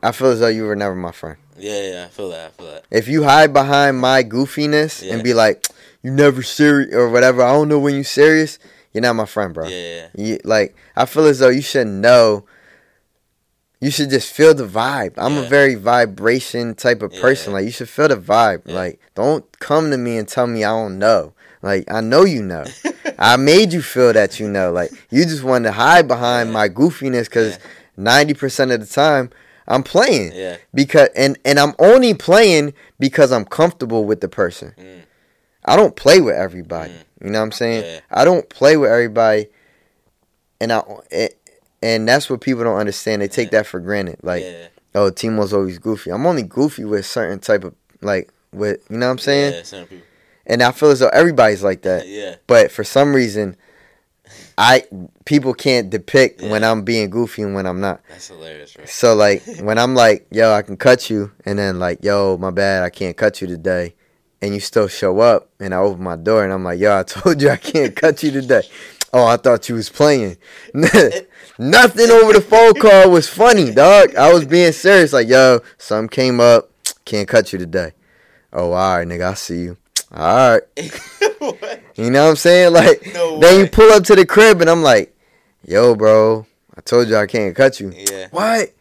I 0.00 0.12
feel 0.12 0.28
as 0.28 0.38
though 0.38 0.46
you 0.46 0.62
were 0.62 0.76
never 0.76 0.94
my 0.94 1.10
friend. 1.10 1.38
Yeah. 1.58 1.82
Yeah. 1.82 2.04
I 2.06 2.08
feel 2.08 2.30
that. 2.30 2.46
I 2.46 2.48
feel 2.50 2.66
that. 2.72 2.84
If 2.90 3.08
you 3.08 3.24
hide 3.24 3.52
behind 3.52 3.98
my 3.98 4.22
goofiness 4.24 5.02
Yeah. 5.02 5.14
and 5.14 5.22
be 5.24 5.34
like, 5.34 5.66
you 6.02 6.10
never 6.12 6.42
serious 6.42 6.94
or 6.94 7.08
whatever, 7.10 7.42
I 7.42 7.52
don't 7.52 7.68
know 7.68 7.78
when 7.78 7.94
you 7.94 8.04
serious, 8.04 8.58
you're 8.92 9.02
not 9.02 9.14
my 9.16 9.26
friend, 9.26 9.52
bro. 9.54 9.66
Yeah. 9.68 10.08
You, 10.16 10.38
like, 10.44 10.74
I 10.94 11.04
feel 11.06 11.26
as 11.26 11.38
though 11.40 11.48
you 11.48 11.62
should 11.62 11.86
know. 11.86 12.44
You 13.78 13.90
should 13.90 14.08
just 14.08 14.32
feel 14.32 14.54
the 14.54 14.66
vibe. 14.66 15.12
I'm 15.18 15.36
a 15.36 15.42
very 15.42 15.74
vibration 15.74 16.74
type 16.74 17.02
of 17.02 17.12
person. 17.12 17.50
Yeah. 17.50 17.56
Like, 17.56 17.64
you 17.66 17.70
should 17.70 17.90
feel 17.90 18.08
the 18.08 18.16
vibe. 18.16 18.62
Yeah. 18.64 18.74
Like, 18.74 19.00
don't 19.14 19.44
come 19.58 19.90
to 19.90 19.98
me 19.98 20.16
and 20.16 20.26
tell 20.26 20.46
me 20.46 20.64
I 20.64 20.70
don't 20.70 20.98
know. 20.98 21.34
Like, 21.60 21.84
I 21.92 22.00
know 22.00 22.24
you 22.24 22.42
know. 22.42 22.64
I 23.18 23.36
made 23.36 23.72
you 23.74 23.82
feel 23.82 24.12
that 24.14 24.40
you 24.40 24.48
know. 24.48 24.72
Like, 24.72 24.90
you 25.10 25.24
just 25.24 25.42
want 25.44 25.64
to 25.64 25.72
hide 25.72 26.08
behind 26.08 26.48
Yeah. 26.48 26.54
my 26.54 26.68
goofiness 26.70 27.24
because 27.24 27.52
Yeah. 27.52 27.58
ninety 27.98 28.32
percent 28.34 28.70
of 28.72 28.80
the 28.80 28.86
time 28.86 29.30
I'm 29.68 29.82
playing 29.82 30.32
Yeah. 30.34 30.56
because 30.74 31.08
and 31.16 31.38
and 31.44 31.58
I'm 31.58 31.74
only 31.78 32.14
playing 32.14 32.74
because 32.98 33.32
I'm 33.32 33.44
comfortable 33.44 34.04
with 34.04 34.20
the 34.20 34.28
person. 34.28 34.74
Mm. 34.78 35.02
I 35.64 35.76
don't 35.76 35.96
play 35.96 36.20
with 36.20 36.36
everybody. 36.36 36.92
You 37.22 37.30
know 37.30 37.40
what 37.40 37.46
I'm 37.46 37.52
saying? 37.52 37.84
Yeah. 37.84 38.00
I 38.10 38.24
don't 38.24 38.48
play 38.48 38.76
with 38.76 38.90
everybody, 38.90 39.46
and 40.60 40.72
I 40.72 40.82
and 41.82 42.08
that's 42.08 42.30
what 42.30 42.40
people 42.40 42.64
don't 42.64 42.78
understand. 42.78 43.22
They 43.22 43.28
take 43.28 43.52
Yeah. 43.52 43.58
that 43.60 43.66
for 43.66 43.80
granted. 43.80 44.18
Like, 44.22 44.42
yeah. 44.44 44.68
oh, 44.94 45.10
Timo's 45.10 45.52
always 45.52 45.78
goofy. 45.78 46.10
I'm 46.10 46.26
only 46.26 46.42
goofy 46.42 46.84
with 46.84 47.04
certain 47.06 47.38
type 47.38 47.64
of 47.64 47.74
like 48.02 48.30
with 48.52 48.80
you 48.90 48.98
know 48.98 49.06
what 49.06 49.12
I'm 49.12 49.18
saying? 49.18 49.52
Yeah, 49.54 49.62
certain 49.62 49.86
people. 49.86 50.06
And 50.46 50.62
I 50.62 50.70
feel 50.70 50.90
as 50.90 51.00
though 51.00 51.08
everybody's 51.08 51.64
like 51.64 51.82
that. 51.82 52.06
Yeah. 52.06 52.36
But 52.46 52.70
for 52.70 52.84
some 52.84 53.12
reason, 53.14 53.56
I 54.58 54.84
people 55.26 55.52
can't 55.52 55.90
depict 55.90 56.40
when 56.40 56.64
I'm 56.64 56.82
being 56.82 57.10
goofy 57.10 57.42
and 57.42 57.54
when 57.54 57.66
I'm 57.66 57.80
not. 57.80 58.00
That's 58.08 58.28
hilarious, 58.28 58.76
right? 58.76 58.88
So 58.88 59.14
like 59.14 59.42
when 59.60 59.78
I'm 59.78 59.94
like, 59.94 60.26
yo, 60.30 60.52
I 60.52 60.62
can 60.62 60.76
cut 60.76 61.10
you, 61.10 61.32
and 61.44 61.58
then 61.58 61.78
like, 61.78 62.02
yo, 62.02 62.38
my 62.38 62.50
bad, 62.50 62.82
I 62.82 62.90
can't 62.90 63.16
cut 63.16 63.40
you 63.40 63.46
today, 63.46 63.94
and 64.40 64.54
you 64.54 64.60
still 64.60 64.88
show 64.88 65.20
up, 65.20 65.50
and 65.60 65.74
I 65.74 65.78
open 65.78 66.02
my 66.02 66.16
door, 66.16 66.42
and 66.42 66.52
I'm 66.52 66.64
like, 66.64 66.80
yo, 66.80 66.98
I 66.98 67.02
told 67.06 67.42
you 67.42 67.50
I 67.50 67.56
can't 67.56 67.94
cut 67.94 68.22
you 68.22 68.30
today. 68.30 68.62
Oh, 69.12 69.26
I 69.26 69.36
thought 69.36 69.68
you 69.68 69.74
was 69.76 69.88
playing. 69.88 70.36
Nothing 70.74 72.10
over 72.10 72.32
the 72.32 72.44
phone 72.46 72.74
call 72.74 73.10
was 73.10 73.28
funny, 73.28 73.72
dog. 73.72 74.14
I 74.14 74.32
was 74.32 74.44
being 74.44 74.72
serious. 74.72 75.12
Like, 75.12 75.28
yo, 75.28 75.60
something 75.78 76.08
came 76.08 76.40
up, 76.40 76.70
can't 77.04 77.28
cut 77.28 77.52
you 77.52 77.58
today. 77.58 77.92
Oh, 78.52 78.72
all 78.72 78.98
right, 78.98 79.06
nigga, 79.06 79.30
I 79.30 79.34
see 79.34 79.62
you. 79.62 79.76
All 80.12 80.52
right, 80.52 80.62
you 81.96 82.10
know 82.10 82.24
what 82.24 82.30
I'm 82.30 82.36
saying? 82.36 82.72
Like, 82.72 83.02
No 83.12 83.40
then 83.40 83.60
you 83.60 83.66
pull 83.66 83.90
up 83.92 84.04
to 84.04 84.14
the 84.14 84.24
crib, 84.24 84.60
and 84.60 84.70
I'm 84.70 84.82
like, 84.82 85.16
yo, 85.66 85.94
bro, 85.96 86.46
I 86.76 86.80
told 86.80 87.08
you 87.08 87.16
I 87.16 87.26
can't 87.26 87.56
cut 87.56 87.80
you. 87.80 87.92
Yeah. 87.94 88.28
What? 88.30 88.72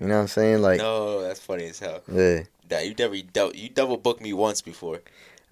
You 0.00 0.08
know 0.08 0.16
what 0.16 0.20
I'm 0.22 0.28
saying? 0.28 0.60
Like, 0.60 0.78
No, 0.78 1.22
that's 1.22 1.38
funny 1.40 1.66
as 1.66 1.78
hell. 1.78 2.02
yeah, 2.12 2.42
Nah, 2.70 2.78
you 2.80 2.94
never 2.98 3.16
double 3.32 3.54
you 3.54 3.68
double 3.68 3.96
booked 3.96 4.22
me 4.22 4.32
once 4.32 4.60
before. 4.60 5.00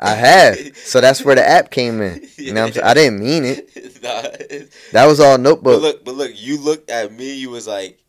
I 0.01 0.15
have. 0.15 0.59
So 0.77 1.01
that's 1.01 1.25
where 1.25 1.37
the 1.37 1.49
app 1.49 1.71
came 1.71 2.01
in. 2.03 2.27
You 2.37 2.53
know 2.53 2.63
what 2.63 2.67
I'm 2.69 2.73
saying? 2.75 2.87
I 2.87 2.95
didn't 2.95 3.21
mean 3.21 3.45
it. 3.45 3.71
nah, 4.03 4.23
That 4.93 5.07
was 5.07 5.21
all 5.21 5.37
but 5.37 5.43
notebook. 5.43 5.81
look, 5.81 6.05
but 6.05 6.15
look, 6.17 6.33
you 6.35 6.59
looked 6.59 6.91
at 6.91 7.13
me. 7.13 7.35
You 7.35 7.51
was 7.51 7.69
like, 7.69 8.01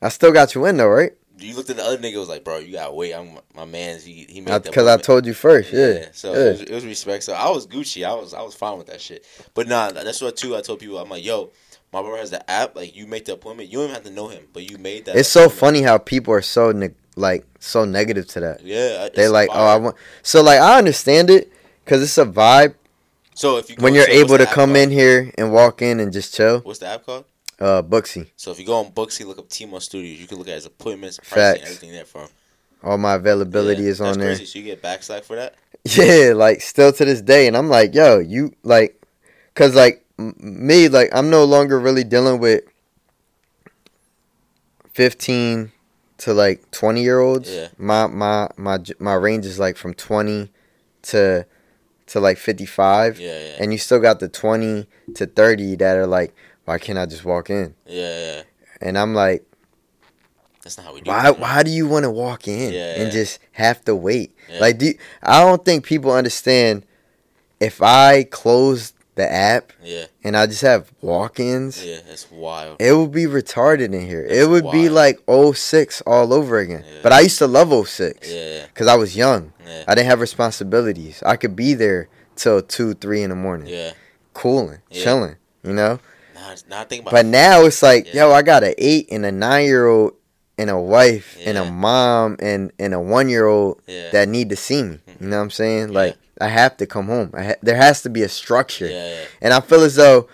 I 0.00 0.08
still 0.08 0.32
got 0.32 0.54
you 0.54 0.64
in 0.64 0.78
though, 0.78 0.88
right? 0.88 1.12
You 1.46 1.54
looked 1.54 1.70
at 1.70 1.76
the 1.76 1.84
other 1.84 1.98
nigga. 1.98 2.18
Was 2.18 2.28
like, 2.28 2.44
bro, 2.44 2.58
you 2.58 2.72
gotta 2.72 2.92
wait. 2.92 3.12
I'm 3.12 3.38
my 3.54 3.64
man's. 3.64 4.04
He 4.04 4.26
he 4.28 4.40
made 4.40 4.62
Because 4.62 4.86
I 4.86 4.94
appointment." 4.94 5.04
told 5.04 5.26
you 5.26 5.34
first. 5.34 5.72
Yeah. 5.72 6.06
So 6.12 6.32
yeah. 6.32 6.38
It, 6.38 6.50
was, 6.52 6.60
it 6.62 6.70
was 6.72 6.86
respect. 6.86 7.24
So 7.24 7.32
I 7.32 7.50
was 7.50 7.66
Gucci. 7.66 8.06
I 8.06 8.14
was 8.14 8.34
I 8.34 8.42
was 8.42 8.54
fine 8.54 8.78
with 8.78 8.86
that 8.88 9.00
shit. 9.00 9.26
But 9.54 9.68
nah, 9.68 9.90
that's 9.90 10.20
what 10.20 10.36
too. 10.36 10.56
I 10.56 10.60
told 10.60 10.80
people 10.80 10.98
I'm 10.98 11.08
like, 11.08 11.24
yo, 11.24 11.50
my 11.92 12.00
brother 12.02 12.18
has 12.18 12.30
the 12.30 12.48
app. 12.50 12.76
Like 12.76 12.96
you 12.96 13.06
make 13.06 13.24
the 13.26 13.34
appointment. 13.34 13.68
You 13.70 13.78
don't 13.78 13.84
even 13.90 13.94
have 13.94 14.04
to 14.04 14.10
know 14.10 14.28
him, 14.28 14.44
but 14.52 14.70
you 14.70 14.78
made 14.78 15.04
that. 15.06 15.16
It's 15.16 15.28
so 15.28 15.48
funny 15.48 15.82
how 15.82 15.98
people 15.98 16.32
are 16.34 16.42
so 16.42 16.72
ne- 16.72 16.94
like 17.16 17.44
so 17.58 17.84
negative 17.84 18.26
to 18.28 18.40
that. 18.40 18.62
Yeah, 18.64 19.08
They 19.14 19.28
like, 19.28 19.50
oh. 19.52 19.66
I 19.66 19.76
want. 19.76 19.96
So 20.22 20.42
like, 20.42 20.60
I 20.60 20.78
understand 20.78 21.30
it 21.30 21.52
because 21.84 22.02
it's 22.02 22.16
a 22.18 22.24
vibe 22.24 22.74
So 23.34 23.58
if 23.58 23.68
you 23.68 23.76
when 23.78 23.94
you're 23.94 24.08
able 24.08 24.38
to 24.38 24.46
come 24.46 24.70
called? 24.70 24.76
in 24.78 24.90
here 24.90 25.30
and 25.36 25.52
walk 25.52 25.82
in 25.82 26.00
and 26.00 26.12
just 26.12 26.34
chill. 26.34 26.60
What's 26.60 26.78
the 26.78 26.86
app 26.86 27.04
called? 27.04 27.24
Uh, 27.62 27.80
Booksy, 27.82 28.28
So 28.34 28.50
if 28.50 28.58
you 28.58 28.66
go 28.66 28.74
on 28.80 28.90
Booksy, 28.90 29.24
look 29.24 29.38
up 29.38 29.48
Timo 29.48 29.80
Studios. 29.80 30.18
You 30.20 30.26
can 30.26 30.38
look 30.38 30.48
at 30.48 30.54
his 30.54 30.66
appointments, 30.66 31.18
pricing, 31.18 31.60
Facts. 31.60 31.62
everything 31.70 31.92
there 31.92 32.04
for 32.04 32.22
him. 32.22 32.28
all 32.82 32.98
my 32.98 33.14
availability 33.14 33.84
Yeah, 33.84 33.88
is 33.90 34.00
on 34.00 34.06
that's 34.06 34.18
there. 34.18 34.26
Crazy. 34.36 34.46
So 34.46 34.58
you 34.58 34.64
get 34.64 34.82
backslack 34.82 35.22
for 35.24 35.36
that? 35.36 35.54
Yeah, 35.84 36.32
like 36.34 36.60
still 36.60 36.92
to 36.92 37.04
this 37.04 37.20
day, 37.22 37.46
and 37.46 37.56
I'm 37.56 37.68
like, 37.68 37.94
yo, 37.94 38.18
you 38.18 38.52
like, 38.64 39.00
cause 39.54 39.74
like 39.76 40.04
m- 40.18 40.34
me, 40.40 40.88
like 40.88 41.10
I'm 41.12 41.28
no 41.30 41.44
longer 41.44 41.78
really 41.78 42.04
dealing 42.04 42.40
with 42.40 42.62
fifteen 44.92 45.72
to 46.18 46.32
like 46.34 46.70
twenty 46.70 47.02
year 47.02 47.20
olds. 47.20 47.50
Yeah. 47.50 47.68
My 47.78 48.06
my 48.06 48.48
my 48.56 48.78
my 48.98 49.14
range 49.14 49.46
is 49.46 49.58
like 49.58 49.76
from 49.76 49.94
twenty 49.94 50.50
to 51.02 51.46
to 52.06 52.20
like 52.20 52.38
fifty 52.38 52.66
five, 52.66 53.18
Yeah, 53.20 53.38
yeah, 53.38 53.56
and 53.60 53.72
you 53.72 53.78
still 53.78 53.98
got 54.00 54.20
the 54.20 54.28
twenty 54.28 54.86
to 55.14 55.26
thirty 55.26 55.74
that 55.76 55.96
are 55.96 56.06
like, 56.06 56.34
why 56.64 56.78
can't 56.78 56.98
I 56.98 57.06
just 57.06 57.24
walk 57.24 57.50
in? 57.50 57.74
yeah. 57.86 58.42
And 58.80 58.98
I'm 58.98 59.14
like, 59.14 59.44
That's 60.62 60.76
not 60.76 60.86
how 60.86 60.94
we 60.94 61.00
do. 61.02 61.10
why 61.10 61.28
it. 61.28 61.38
why 61.38 61.62
do 61.62 61.70
you 61.70 61.86
want 61.86 62.02
to 62.04 62.10
walk 62.10 62.48
in 62.48 62.72
Yeah, 62.72 62.94
and 62.94 63.04
yeah. 63.04 63.10
just 63.10 63.38
have 63.52 63.84
to 63.84 63.94
wait? 63.94 64.34
Yeah. 64.50 64.58
Like, 64.60 64.78
do 64.78 64.86
you- 64.86 64.98
I 65.22 65.40
don't 65.40 65.64
think 65.64 65.84
people 65.84 66.10
understand 66.12 66.84
if 67.60 67.80
I 67.80 68.24
close 68.24 68.92
the 69.14 69.30
app 69.30 69.72
Yeah, 69.84 70.06
and 70.24 70.36
I 70.36 70.46
just 70.46 70.62
have 70.62 70.90
walk-ins, 71.00 71.84
yeah. 71.84 71.98
That's 72.08 72.28
wild. 72.30 72.80
it 72.80 72.92
would 72.94 73.12
be 73.12 73.26
retarded 73.26 73.92
in 73.94 74.06
here. 74.06 74.24
it 74.24 74.30
That's 74.36 74.48
would 74.48 74.70
be 74.72 74.88
like 74.88 75.20
06 75.28 76.00
all 76.06 76.32
over 76.32 76.58
again. 76.58 76.84
But 77.02 77.12
I 77.12 77.20
used 77.20 77.38
to 77.38 77.46
love 77.46 77.70
06 77.86 78.28
Yeah, 78.32 78.66
because 78.66 78.86
I 78.88 78.96
was 78.96 79.14
young. 79.14 79.52
yeah, 79.64 79.84
I 79.86 79.94
didn't 79.94 80.08
have 80.08 80.20
responsibilities. 80.20 81.22
I 81.24 81.36
could 81.36 81.54
be 81.54 81.74
there 81.74 82.08
till 82.36 82.62
two, 82.62 82.94
three 82.94 83.22
in 83.22 83.30
the 83.30 83.36
morning, 83.36 83.68
yeah. 83.68 83.92
cooling, 84.34 84.78
chilling. 84.90 85.36
You 85.62 85.74
know. 85.74 86.00
Now, 86.68 86.76
now 86.76 86.80
I 86.82 86.84
think 86.84 87.02
about 87.02 87.12
But 87.12 87.26
now 87.26 87.64
it's 87.64 87.82
like, 87.82 88.06
Yeah. 88.12 88.26
yo, 88.28 88.32
I 88.32 88.42
got 88.42 88.64
an 88.64 88.74
eight 88.78 89.08
and 89.10 89.24
a 89.24 89.32
nine 89.32 89.64
year 89.66 89.86
old 89.86 90.14
and 90.58 90.70
a 90.70 90.78
wife 90.78 91.36
and 91.44 91.56
a 91.58 91.64
mom 91.64 92.36
and, 92.40 92.72
and 92.78 92.94
a 92.94 93.00
one 93.00 93.28
year 93.28 93.46
old 93.46 93.80
yeah, 93.86 94.10
that 94.10 94.28
need 94.28 94.50
to 94.50 94.56
see 94.56 94.82
me. 94.82 94.98
You 95.20 95.28
know 95.28 95.36
what 95.38 95.42
I'm 95.44 95.50
saying? 95.50 95.88
Yeah. 95.88 95.98
Like 95.98 96.16
I 96.40 96.48
have 96.48 96.76
to 96.78 96.86
come 96.86 97.06
home. 97.06 97.30
I 97.34 97.42
ha- 97.44 97.54
there 97.62 97.76
has 97.76 98.02
to 98.02 98.10
be 98.10 98.22
a 98.22 98.28
structure, 98.28 98.88
yeah, 98.88 99.08
yeah. 99.14 99.24
and 99.40 99.54
I 99.54 99.60
feel 99.60 99.82
as 99.82 99.94
though, 99.94 100.28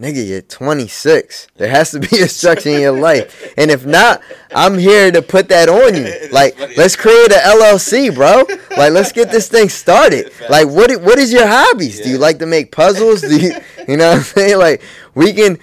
nigga, 0.00 0.26
you're 0.26 0.40
26. 0.42 1.48
There 1.56 1.68
has 1.68 1.90
to 1.92 2.00
be 2.00 2.18
a 2.20 2.28
structure 2.28 2.70
in 2.70 2.80
your 2.80 2.98
life, 2.98 3.52
and 3.56 3.70
if 3.70 3.84
not, 3.84 4.22
I'm 4.54 4.78
here 4.78 5.12
to 5.12 5.20
put 5.22 5.48
that 5.48 5.68
on 5.68 5.94
you. 5.94 6.12
Like, 6.32 6.58
let's 6.76 6.96
create 6.96 7.32
a 7.32 7.40
LLC, 7.44 8.14
bro. 8.14 8.44
Like, 8.76 8.92
let's 8.92 9.12
get 9.12 9.30
this 9.30 9.48
thing 9.48 9.68
started. 9.68 10.32
Like, 10.48 10.68
what 10.68 10.90
what 11.02 11.18
is 11.18 11.32
your 11.32 11.46
hobbies? 11.46 12.00
Do 12.00 12.08
you 12.08 12.18
like 12.18 12.38
to 12.38 12.46
make 12.46 12.72
puzzles? 12.72 13.20
Do 13.20 13.36
you, 13.36 13.52
you 13.86 13.96
know 13.96 14.08
what 14.10 14.16
I'm 14.18 14.22
saying? 14.22 14.58
Like, 14.58 14.82
we 15.14 15.32
can. 15.32 15.58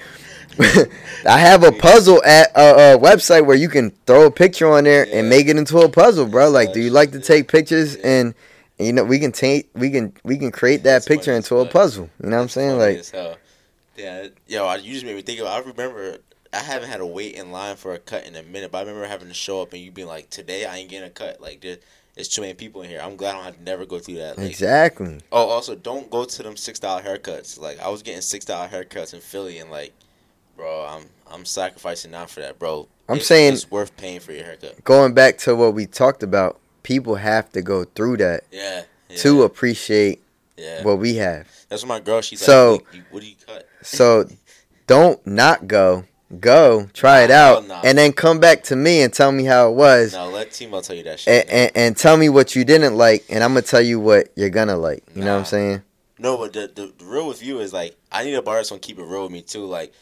I 0.59 1.37
have 1.39 1.63
a 1.63 1.71
puzzle 1.71 2.23
at 2.23 2.51
a, 2.55 2.95
a 2.95 2.97
website 2.97 3.45
where 3.45 3.55
you 3.55 3.69
can 3.69 3.91
throw 4.05 4.25
a 4.27 4.31
picture 4.31 4.67
on 4.71 4.85
there 4.85 5.05
Yeah. 5.07 5.17
and 5.19 5.29
make 5.29 5.47
it 5.47 5.57
into 5.57 5.77
a 5.79 5.89
puzzle, 5.89 6.25
bro. 6.25 6.49
Like, 6.49 6.73
do 6.73 6.79
you 6.81 6.89
like 6.91 7.11
to 7.11 7.19
take 7.19 7.47
pictures 7.47 7.95
and 7.95 8.33
you 8.79 8.93
know 8.93 9.03
we 9.03 9.19
can 9.19 9.31
take 9.31 9.69
we 9.73 9.89
can 9.89 10.13
we 10.23 10.37
can 10.37 10.51
create 10.51 10.83
that 10.83 10.93
That's 10.93 11.07
picture 11.07 11.33
into 11.33 11.57
a 11.57 11.65
puzzle. 11.65 12.09
You 12.23 12.29
know 12.29 12.37
what 12.37 12.43
I'm 12.43 12.49
saying? 12.49 12.77
Like. 12.77 13.37
Yeah, 13.97 14.27
yo, 14.47 14.65
I, 14.65 14.77
you 14.77 14.93
just 14.93 15.05
made 15.05 15.15
me 15.15 15.21
think 15.21 15.39
of. 15.39 15.47
I 15.47 15.59
remember 15.59 16.17
I 16.53 16.57
haven't 16.59 16.89
had 16.89 16.97
to 16.97 17.05
wait 17.05 17.35
in 17.35 17.51
line 17.51 17.75
for 17.75 17.93
a 17.93 17.99
cut 17.99 18.25
in 18.25 18.35
a 18.35 18.43
minute, 18.43 18.71
but 18.71 18.79
I 18.79 18.81
remember 18.81 19.05
having 19.07 19.27
to 19.27 19.33
show 19.33 19.61
up 19.61 19.73
and 19.73 19.81
you 19.81 19.91
being 19.91 20.07
like, 20.07 20.29
"Today 20.29 20.65
I 20.65 20.77
ain't 20.77 20.89
getting 20.89 21.07
a 21.07 21.11
cut." 21.11 21.41
Like, 21.41 21.61
there, 21.61 21.77
there's 22.15 22.27
too 22.29 22.41
many 22.41 22.53
people 22.53 22.81
in 22.83 22.89
here. 22.89 22.99
I'm 23.03 23.15
glad 23.15 23.31
I 23.31 23.33
don't 23.35 23.43
have 23.45 23.57
to 23.57 23.63
never 23.63 23.85
go 23.85 23.99
through 23.99 24.15
that. 24.15 24.37
Like, 24.37 24.49
exactly. 24.49 25.19
Oh, 25.31 25.49
also, 25.49 25.75
don't 25.75 26.09
go 26.09 26.25
to 26.25 26.43
them 26.43 26.55
six 26.55 26.79
dollar 26.79 27.01
haircuts. 27.01 27.59
Like, 27.59 27.79
I 27.79 27.89
was 27.89 28.01
getting 28.03 28.21
six 28.21 28.45
dollar 28.45 28.67
haircuts 28.67 29.13
in 29.13 29.19
Philly, 29.19 29.59
and 29.59 29.69
like, 29.71 29.93
bro, 30.55 30.85
I'm 30.87 31.05
I'm 31.29 31.45
sacrificing 31.45 32.11
now 32.11 32.25
for 32.25 32.39
that, 32.39 32.57
bro. 32.59 32.87
I'm 33.09 33.15
It's- 33.15 33.27
saying- 33.27 33.53
it's 33.53 33.69
worth 33.71 33.95
paying 33.97 34.19
for 34.19 34.31
your 34.33 34.43
haircut. 34.43 34.83
Going 34.83 35.13
back 35.13 35.37
to 35.39 35.55
what 35.55 35.73
we 35.73 35.85
talked 35.85 36.23
about, 36.23 36.59
people 36.83 37.15
have 37.15 37.51
to 37.53 37.61
go 37.61 37.83
through 37.83 38.17
that 38.17 38.43
Yeah, 38.51 38.83
yeah 39.09 39.17
to 39.17 39.43
appreciate 39.43 40.21
yeah. 40.57 40.83
what 40.83 40.99
we 40.99 41.15
have. 41.15 41.47
That's 41.69 41.83
what 41.83 41.89
my 41.89 41.99
girl. 41.99 42.21
She's 42.21 42.41
So- 42.41 42.73
like, 42.73 42.81
"What 42.85 42.91
do 42.91 42.97
you- 42.97 43.03
what 43.11 43.19
do 43.23 43.29
you 43.29 43.35
cut?" 43.45 43.66
So 43.81 44.27
don't 44.87 45.25
not 45.25 45.67
go. 45.67 46.05
Go 46.41 46.89
try 46.93 47.21
it 47.21 47.29
Nah, 47.29 47.35
out, 47.35 47.67
nah. 47.69 47.81
and 47.85 47.97
then 47.97 48.11
come 48.11 48.41
back 48.41 48.61
to 48.63 48.75
me 48.75 49.01
and 49.01 49.13
tell 49.13 49.31
me 49.31 49.45
how 49.45 49.69
it 49.69 49.75
was, 49.75 50.11
No, 50.11 50.29
let 50.29 50.49
Timo 50.49 50.85
tell 50.85 50.93
you 50.97 51.03
that 51.03 51.21
shit. 51.21 51.45
and, 51.45 51.49
and 51.49 51.71
and 51.73 51.97
tell 51.97 52.17
me 52.17 52.27
what 52.27 52.53
you 52.53 52.65
didn't 52.65 52.95
like, 52.97 53.23
and 53.29 53.41
I'm 53.41 53.51
gonna 53.51 53.61
tell 53.61 53.79
you 53.81 53.97
what 53.97 54.27
you're 54.35 54.49
gonna 54.49 54.75
like. 54.75 55.03
You 55.15 55.23
know 55.23 55.31
what 55.35 55.39
I'm 55.39 55.45
saying? 55.45 55.83
No, 56.19 56.35
but 56.37 56.51
the, 56.51 56.67
the 56.67 56.93
the 56.97 57.05
real 57.05 57.29
with 57.29 57.41
you 57.41 57.59
is 57.61 57.71
like 57.71 57.95
I 58.11 58.25
need 58.25 58.33
a 58.33 58.41
bar 58.41 58.61
gonna 58.67 58.79
keep 58.81 58.99
it 58.99 59.05
real 59.05 59.23
with 59.23 59.31
me 59.31 59.41
too. 59.41 59.63
Like 59.63 59.93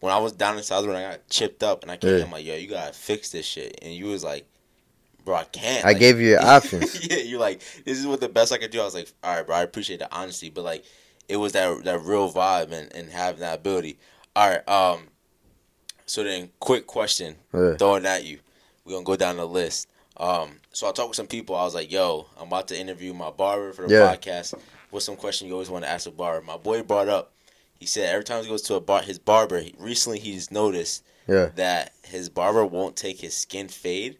when 0.00 0.10
I 0.10 0.16
was 0.16 0.32
down 0.32 0.56
in 0.56 0.62
South 0.62 0.86
when 0.86 0.96
I 0.96 1.02
got 1.02 1.28
chipped 1.28 1.62
up 1.62 1.82
and 1.82 1.90
I 1.92 1.98
came, 1.98 2.16
Yeah. 2.16 2.24
I'm 2.24 2.30
like, 2.30 2.46
yo, 2.46 2.54
you 2.54 2.66
gotta 2.68 2.94
fix 2.94 3.28
this 3.30 3.44
shit, 3.44 3.78
and 3.82 3.92
you 3.92 4.06
was 4.06 4.24
like, 4.24 4.46
bro, 5.26 5.34
I 5.34 5.44
can't. 5.44 5.84
I 5.84 5.88
Like- 5.88 5.98
gave 5.98 6.18
you 6.18 6.28
your 6.30 6.42
options. 6.46 7.06
yeah, 7.06 7.18
you're 7.18 7.40
like, 7.40 7.60
this 7.84 7.98
is 7.98 8.06
what 8.06 8.22
the 8.22 8.28
best 8.30 8.52
I 8.52 8.56
could 8.56 8.70
do. 8.70 8.80
I 8.80 8.84
was 8.84 8.94
like, 8.94 9.12
all 9.22 9.36
right, 9.36 9.46
bro, 9.46 9.56
I 9.56 9.62
appreciate 9.64 9.98
the 9.98 10.10
honesty, 10.14 10.48
but 10.48 10.64
like, 10.64 10.82
it 11.28 11.36
was 11.36 11.52
that 11.52 11.84
that 11.84 12.00
real 12.02 12.30
vibe 12.32 12.72
and 12.72 12.94
and 12.94 13.10
having 13.10 13.40
that 13.40 13.58
ability. 13.60 13.98
All 14.36 14.48
right, 14.50 14.68
um, 14.68 15.08
so 16.06 16.22
then 16.24 16.50
quick 16.60 16.86
question, 16.86 17.36
Yeah. 17.52 17.76
throwing 17.76 18.06
at 18.06 18.24
you. 18.24 18.40
We're 18.84 18.92
gonna 18.94 19.04
go 19.04 19.16
down 19.16 19.36
the 19.36 19.46
list. 19.46 19.88
Um, 20.16 20.60
so 20.72 20.88
I 20.88 20.92
talked 20.92 21.08
with 21.10 21.16
some 21.16 21.26
people. 21.26 21.56
I 21.56 21.64
was 21.64 21.74
like, 21.74 21.90
"Yo, 21.90 22.26
I'm 22.38 22.48
about 22.48 22.68
to 22.68 22.78
interview 22.78 23.14
my 23.14 23.30
barber 23.30 23.72
for 23.72 23.86
the 23.88 23.94
Yeah. 23.94 24.14
podcast. 24.14 24.54
What's 24.90 25.06
some 25.06 25.16
question 25.16 25.48
you 25.48 25.54
always 25.54 25.70
want 25.70 25.84
to 25.84 25.90
ask 25.90 26.06
a 26.06 26.10
barber?" 26.10 26.44
My 26.44 26.56
boy 26.56 26.82
brought 26.82 27.08
up. 27.08 27.32
He 27.78 27.86
said 27.86 28.08
every 28.10 28.24
time 28.24 28.42
he 28.42 28.48
goes 28.48 28.62
to 28.62 28.74
a 28.74 28.80
bar, 28.80 29.02
his 29.02 29.18
barber. 29.18 29.60
He, 29.60 29.74
recently, 29.78 30.18
he's 30.20 30.50
noticed 30.50 31.02
Yeah. 31.26 31.46
that 31.56 31.92
his 32.04 32.28
barber 32.28 32.64
won't 32.64 32.96
take 32.96 33.20
his 33.20 33.36
skin 33.36 33.68
fade 33.68 34.18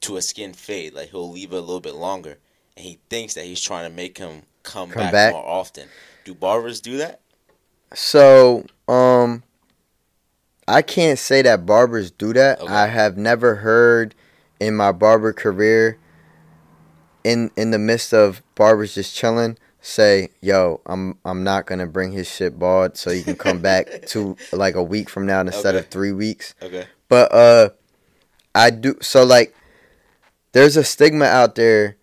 to 0.00 0.16
a 0.16 0.22
skin 0.22 0.52
fade. 0.52 0.94
Like 0.94 1.10
he'll 1.10 1.30
leave 1.30 1.52
it 1.52 1.56
a 1.56 1.60
little 1.60 1.80
bit 1.80 1.94
longer, 1.94 2.38
and 2.76 2.84
he 2.84 2.98
thinks 3.10 3.34
that 3.34 3.44
he's 3.44 3.60
trying 3.60 3.88
to 3.88 3.94
make 3.94 4.18
him 4.18 4.42
come, 4.64 4.90
Come 4.90 5.02
back, 5.04 5.12
back. 5.12 5.32
more 5.34 5.46
often. 5.46 5.88
Do 6.24 6.34
barbers 6.34 6.80
do 6.80 6.98
that? 6.98 7.20
So, 7.94 8.64
um, 8.88 9.42
I 10.66 10.82
can't 10.82 11.18
say 11.18 11.42
that 11.42 11.66
barbers 11.66 12.10
do 12.10 12.32
that. 12.32 12.60
Okay. 12.60 12.72
I 12.72 12.86
have 12.86 13.16
never 13.16 13.56
heard 13.56 14.14
in 14.58 14.74
my 14.74 14.92
barber 14.92 15.32
career, 15.32 15.98
in 17.22 17.50
in 17.56 17.70
the 17.70 17.78
midst 17.78 18.12
of 18.12 18.42
barbers 18.54 18.94
just 18.94 19.14
chilling, 19.14 19.58
say, 19.80 20.30
"Yo, 20.40 20.80
I'm 20.86 21.18
I'm 21.24 21.44
not 21.44 21.66
gonna 21.66 21.86
bring 21.86 22.12
his 22.12 22.28
shit 22.28 22.58
bald, 22.58 22.96
so 22.96 23.10
he 23.10 23.22
can 23.22 23.36
come 23.36 23.60
back 23.60 24.02
to 24.08 24.36
like 24.52 24.74
a 24.74 24.82
week 24.82 25.10
from 25.10 25.26
now 25.26 25.40
instead 25.40 25.74
of 25.74 25.88
three 25.88 26.12
weeks." 26.12 26.54
Okay. 26.62 26.86
But 27.08 27.32
uh, 27.32 27.68
I 28.54 28.70
do. 28.70 28.96
So 29.02 29.24
like, 29.24 29.54
there's 30.52 30.76
a 30.76 30.84
stigma 30.84 31.26
out 31.26 31.54
there 31.54 31.96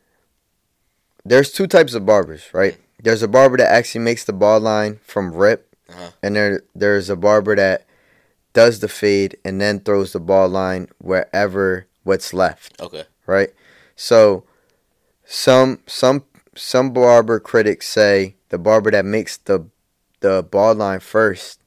there's 1.25 1.51
two 1.51 1.67
types 1.67 1.93
of 1.93 2.05
barbers, 2.05 2.47
right? 2.53 2.77
There's 3.01 3.23
a 3.23 3.27
barber 3.27 3.57
that 3.57 3.71
actually 3.71 4.01
makes 4.03 4.23
the 4.23 4.33
ball 4.33 4.59
line 4.59 4.99
from 5.03 5.33
rip, 5.33 5.75
Uh-huh. 5.89 6.11
and 6.23 6.35
there 6.35 6.61
there's 6.75 7.09
a 7.09 7.15
barber 7.15 7.55
that 7.55 7.85
does 8.53 8.79
the 8.79 8.87
fade 8.87 9.37
and 9.45 9.59
then 9.61 9.79
throws 9.79 10.13
the 10.13 10.19
ball 10.19 10.47
line 10.49 10.87
wherever 10.99 11.87
what's 12.03 12.33
left, 12.33 12.79
Okay. 12.81 13.05
right? 13.25 13.49
So 13.95 14.43
some 15.25 15.79
some 15.87 16.25
some 16.55 16.91
barber 16.91 17.39
critics 17.39 17.87
say 17.87 18.35
the 18.49 18.57
barber 18.57 18.91
that 18.91 19.05
makes 19.05 19.37
the 19.37 19.65
the 20.19 20.43
ball 20.43 20.75
line 20.75 20.99
first, 20.99 21.59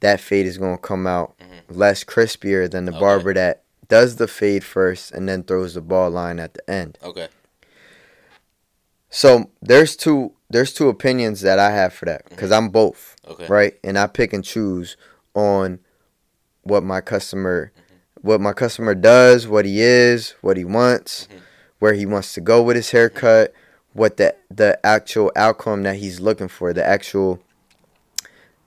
that 0.00 0.20
fade 0.20 0.46
is 0.46 0.58
gonna 0.58 0.76
come 0.78 1.06
out 1.06 1.34
Mhm. 1.38 1.76
less 1.76 2.04
crispier 2.04 2.70
than 2.70 2.84
the 2.84 2.92
Okay. 2.92 3.00
barber 3.00 3.32
that 3.34 3.62
does 3.88 4.16
the 4.16 4.26
fade 4.28 4.64
first 4.64 5.10
and 5.12 5.28
then 5.28 5.42
throws 5.44 5.74
the 5.74 5.80
ball 5.80 6.10
line 6.10 6.38
at 6.40 6.54
the 6.54 6.70
end. 6.70 6.98
Okay. 7.02 7.28
So 9.14 9.48
there's 9.62 9.94
two 9.96 10.32
there's 10.50 10.72
two 10.72 10.88
opinions 10.88 11.40
that 11.42 11.58
I 11.58 11.70
have 11.70 11.92
for 11.92 12.04
that 12.06 12.28
because 12.28 12.50
I'm 12.52 12.68
both 12.68 13.16
Okay. 13.26 13.46
right, 13.48 13.74
and 13.84 13.98
I 13.98 14.06
pick 14.08 14.32
and 14.32 14.44
choose 14.44 14.96
on 15.34 15.78
what 16.62 16.82
my 16.82 17.00
customer 17.00 17.70
what 18.22 18.40
my 18.40 18.52
customer 18.52 18.94
does, 18.94 19.46
what 19.46 19.64
he 19.66 19.80
is, 19.82 20.34
what 20.40 20.56
he 20.56 20.64
wants, 20.64 21.28
Mhm. 21.30 21.40
where 21.78 21.92
he 21.94 22.06
wants 22.06 22.32
to 22.34 22.40
go 22.40 22.62
with 22.62 22.74
his 22.76 22.90
haircut, 22.90 23.52
what 23.92 24.16
the 24.16 24.34
the 24.50 24.84
actual 24.84 25.30
outcome 25.36 25.84
that 25.84 25.96
he's 25.96 26.18
looking 26.20 26.48
for, 26.48 26.72
the 26.72 26.84
actual 26.84 27.40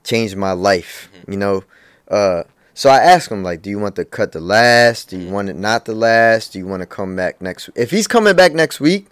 change 0.03 0.35
my 0.35 0.53
life, 0.53 1.09
Mm-hmm. 1.13 1.31
you 1.31 1.37
know. 1.37 1.63
Uh, 2.07 2.43
so 2.73 2.89
I 2.89 2.99
ask 2.99 3.29
him 3.29 3.43
like, 3.43 3.61
do 3.61 3.69
you 3.69 3.79
want 3.79 3.95
the 3.95 4.05
cut 4.05 4.31
the 4.31 4.39
last? 4.39 5.09
Do 5.09 5.17
you 5.17 5.29
want 5.29 5.49
it 5.49 5.55
not 5.57 5.83
the 5.85 5.93
last? 5.95 6.53
Do 6.53 6.59
you 6.59 6.67
want 6.67 6.81
to 6.81 6.85
come 6.85 7.15
back 7.17 7.41
next? 7.41 7.69
If 7.75 7.91
he's 7.91 8.07
coming 8.07 8.35
back 8.35 8.53
next 8.53 8.79
week, 8.79 9.07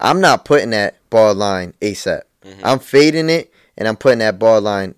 I'm 0.00 0.20
not 0.20 0.44
putting 0.44 0.70
that 0.70 0.96
ball 1.10 1.34
line 1.34 1.74
ASAP. 1.80 2.22
Mhm. 2.44 2.60
I'm 2.62 2.78
fading 2.78 3.30
it 3.30 3.52
and 3.76 3.88
I'm 3.88 3.96
putting 3.96 4.18
that 4.20 4.38
ball 4.38 4.60
line 4.60 4.94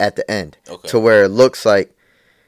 at 0.00 0.16
the 0.16 0.28
end 0.30 0.56
Okay. 0.68 0.88
to 0.88 0.98
where 0.98 1.24
it 1.24 1.28
looks 1.28 1.64
like 1.66 1.94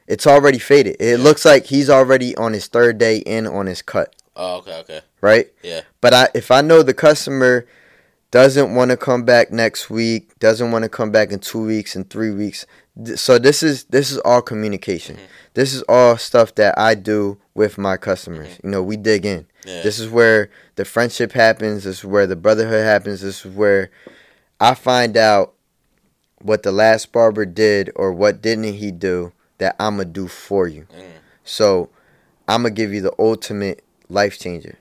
it's 0.06 0.26
already 0.26 0.58
faded. 0.58 0.96
It 0.98 1.18
Yeah. 1.18 1.24
looks 1.24 1.44
like 1.44 1.66
he's 1.66 1.88
already 1.90 2.34
on 2.36 2.52
his 2.52 2.66
third 2.66 2.98
day 2.98 3.18
in 3.18 3.46
on 3.46 3.66
his 3.66 3.82
cut, 3.82 4.14
Oh, 4.36 4.56
okay. 4.56 4.78
Okay. 4.80 5.00
right? 5.20 5.52
Yeah. 5.62 5.82
But 6.00 6.14
I 6.14 6.28
if 6.34 6.50
I 6.50 6.60
know 6.62 6.82
the 6.82 6.94
customer 6.94 7.66
doesn't 8.30 8.74
want 8.74 8.90
to 8.92 8.96
come 8.96 9.24
back 9.24 9.50
next 9.50 9.90
week, 9.90 10.38
doesn't 10.38 10.70
want 10.70 10.84
to 10.84 10.88
come 10.88 11.10
back 11.10 11.32
in 11.32 11.40
2 11.40 11.64
weeks 11.64 11.94
and 11.96 12.08
3 12.08 12.30
weeks. 12.30 12.64
th- 13.04 13.18
So 13.18 13.38
this 13.38 13.62
is 13.62 13.84
this 13.84 14.10
is 14.10 14.18
all 14.18 14.42
communication. 14.42 15.16
Mhm. 15.16 15.20
This 15.54 15.74
is 15.74 15.82
all 15.88 16.16
stuff 16.16 16.54
that 16.56 16.78
I 16.78 16.94
do 16.94 17.38
with 17.54 17.78
my 17.78 17.96
customers. 17.96 18.48
Mhm. 18.48 18.64
You 18.64 18.70
know, 18.70 18.82
we 18.82 18.96
dig 18.96 19.24
in. 19.26 19.46
Yeah. 19.64 19.82
This 19.82 19.98
is 19.98 20.08
where 20.08 20.50
the 20.76 20.84
friendship 20.84 21.32
happens. 21.32 21.84
This 21.84 21.98
is 21.98 22.04
where 22.04 22.26
the 22.26 22.36
brotherhood 22.36 22.84
happens. 22.84 23.20
This 23.20 23.44
is 23.44 23.52
where 23.52 23.90
I 24.58 24.74
find 24.74 25.16
out 25.16 25.54
what 26.42 26.62
the 26.62 26.72
last 26.72 27.12
barber 27.12 27.44
did 27.44 27.90
or 27.96 28.12
what 28.12 28.40
didn't 28.40 28.74
he 28.74 28.90
do 28.90 29.32
that 29.58 29.76
I'm 29.78 29.96
going 29.96 30.08
to 30.08 30.12
do 30.12 30.26
for 30.28 30.66
you. 30.66 30.86
Mm. 30.96 31.10
So 31.44 31.90
I'm 32.48 32.62
going 32.62 32.74
to 32.74 32.82
give 32.82 32.92
you 32.94 33.02
the 33.02 33.12
ultimate 33.18 33.84
life 34.08 34.38
changer. 34.38 34.78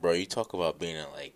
Bro, 0.00 0.12
you 0.12 0.26
talk 0.26 0.54
about 0.54 0.78
being 0.78 0.96
a 0.96 1.06
like, 1.10 1.34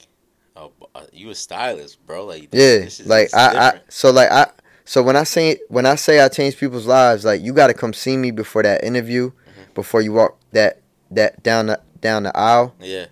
a, 0.57 0.69
a, 0.95 1.03
you 1.13 1.29
a 1.31 1.35
stylist, 1.35 2.05
bro. 2.07 2.25
Like, 2.25 2.45
Yeah, 2.45 2.79
this 2.79 3.01
is, 3.01 3.07
like 3.07 3.31
this 3.31 3.35
is 3.35 3.39
I, 3.39 3.69
I 3.69 3.81
so 3.89 4.11
like 4.11 4.31
I 4.31 4.47
so 4.87 5.03
when 5.03 5.17
I 5.17 5.25
say 5.25 5.59
when 5.69 5.85
I 5.85 5.97
say 5.97 6.21
I 6.21 6.29
change 6.29 6.57
people's 6.57 6.87
lives, 6.87 7.25
like 7.25 7.43
you 7.43 7.53
got 7.53 7.67
to 7.67 7.75
come 7.75 7.93
see 7.93 8.17
me 8.17 8.31
before 8.31 8.63
that 8.63 8.83
interview, 8.85 9.31
Mm-hmm. 9.31 9.75
before 9.75 10.01
you 10.01 10.13
walk 10.13 10.39
that 10.53 10.81
that 11.11 11.43
down 11.43 11.67
the 11.67 11.81
down 12.05 12.23
the 12.25 12.37
aisle 12.39 12.75
yeah, 12.81 13.07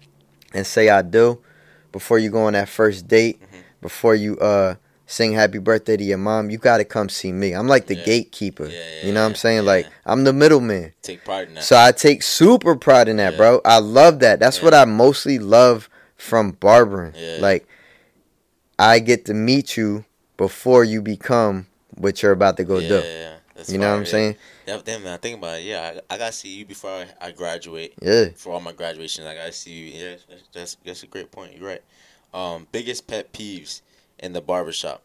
and 0.52 0.64
say 0.66 0.88
I 0.90 1.00
do, 1.02 1.40
before 1.92 2.18
you 2.18 2.30
go 2.30 2.44
on 2.44 2.52
that 2.52 2.68
first 2.68 3.08
date, 3.08 3.40
Mhm. 3.40 3.62
before 3.80 4.14
you 4.14 4.38
uh 4.38 4.74
sing 5.06 5.32
happy 5.32 5.58
birthday 5.58 5.96
to 5.96 6.04
your 6.04 6.18
mom, 6.18 6.48
you 6.50 6.58
got 6.58 6.76
to 6.78 6.84
come 6.84 7.08
see 7.08 7.32
me. 7.32 7.52
I'm 7.52 7.66
like 7.68 7.86
the 7.86 7.96
Yeah. 7.96 8.04
gatekeeper. 8.04 8.66
Yeah, 8.66 8.72
yeah, 8.72 9.06
you 9.06 9.12
know 9.12 9.22
what 9.22 9.28
I'm 9.28 9.34
saying? 9.34 9.64
Like 9.64 9.88
I'm 10.06 10.24
the 10.24 10.32
middleman. 10.32 10.92
take 11.02 11.24
pride 11.24 11.48
in 11.48 11.54
that. 11.54 11.64
So 11.64 11.76
I 11.76 11.90
take 11.92 12.22
super 12.22 12.76
pride 12.76 13.08
in 13.08 13.16
that, 13.16 13.36
bro. 13.36 13.60
I 13.64 13.78
love 13.78 14.20
that. 14.20 14.38
That's 14.38 14.62
what 14.62 14.74
I 14.74 14.84
mostly 14.84 15.38
love 15.38 15.88
from 16.16 16.52
barbering. 16.52 17.14
Like 17.38 17.66
I 18.78 18.98
get 19.00 19.24
to 19.26 19.34
meet 19.34 19.76
you 19.76 20.04
before 20.36 20.84
you 20.84 21.00
become 21.02 21.66
what 21.96 22.22
you're 22.22 22.32
about 22.32 22.56
to 22.58 22.64
go 22.64 22.80
do. 22.80 22.96
yeah, 22.96 23.00
yeah. 23.00 23.34
That's 23.54 23.68
You 23.70 23.78
know 23.78 23.88
what 23.90 23.98
I'm 24.00 24.06
saying? 24.06 24.36
Yeah, 24.66 24.80
damn 24.84 25.02
man, 25.02 25.18
think 25.18 25.38
about 25.38 25.60
it. 25.60 25.64
Yeah, 25.64 26.00
I, 26.10 26.14
I 26.14 26.18
gotta 26.18 26.32
see 26.32 26.56
you 26.58 26.64
before 26.64 26.90
I, 26.90 27.06
I 27.20 27.30
graduate. 27.32 27.94
Yeah. 28.00 28.28
For 28.36 28.52
all 28.52 28.60
my 28.60 28.72
graduation, 28.72 29.26
I 29.26 29.34
gotta 29.34 29.52
see 29.52 29.72
you. 29.72 29.92
Yeah, 29.92 30.16
that's, 30.28 30.42
that's 30.52 30.76
that's 30.84 31.02
a 31.02 31.06
great 31.06 31.30
point. 31.30 31.56
You're 31.56 31.68
right. 31.68 31.82
Um, 32.32 32.66
biggest 32.72 33.06
pet 33.06 33.32
peeves 33.32 33.82
in 34.18 34.32
the 34.32 34.40
barbershop. 34.40 35.02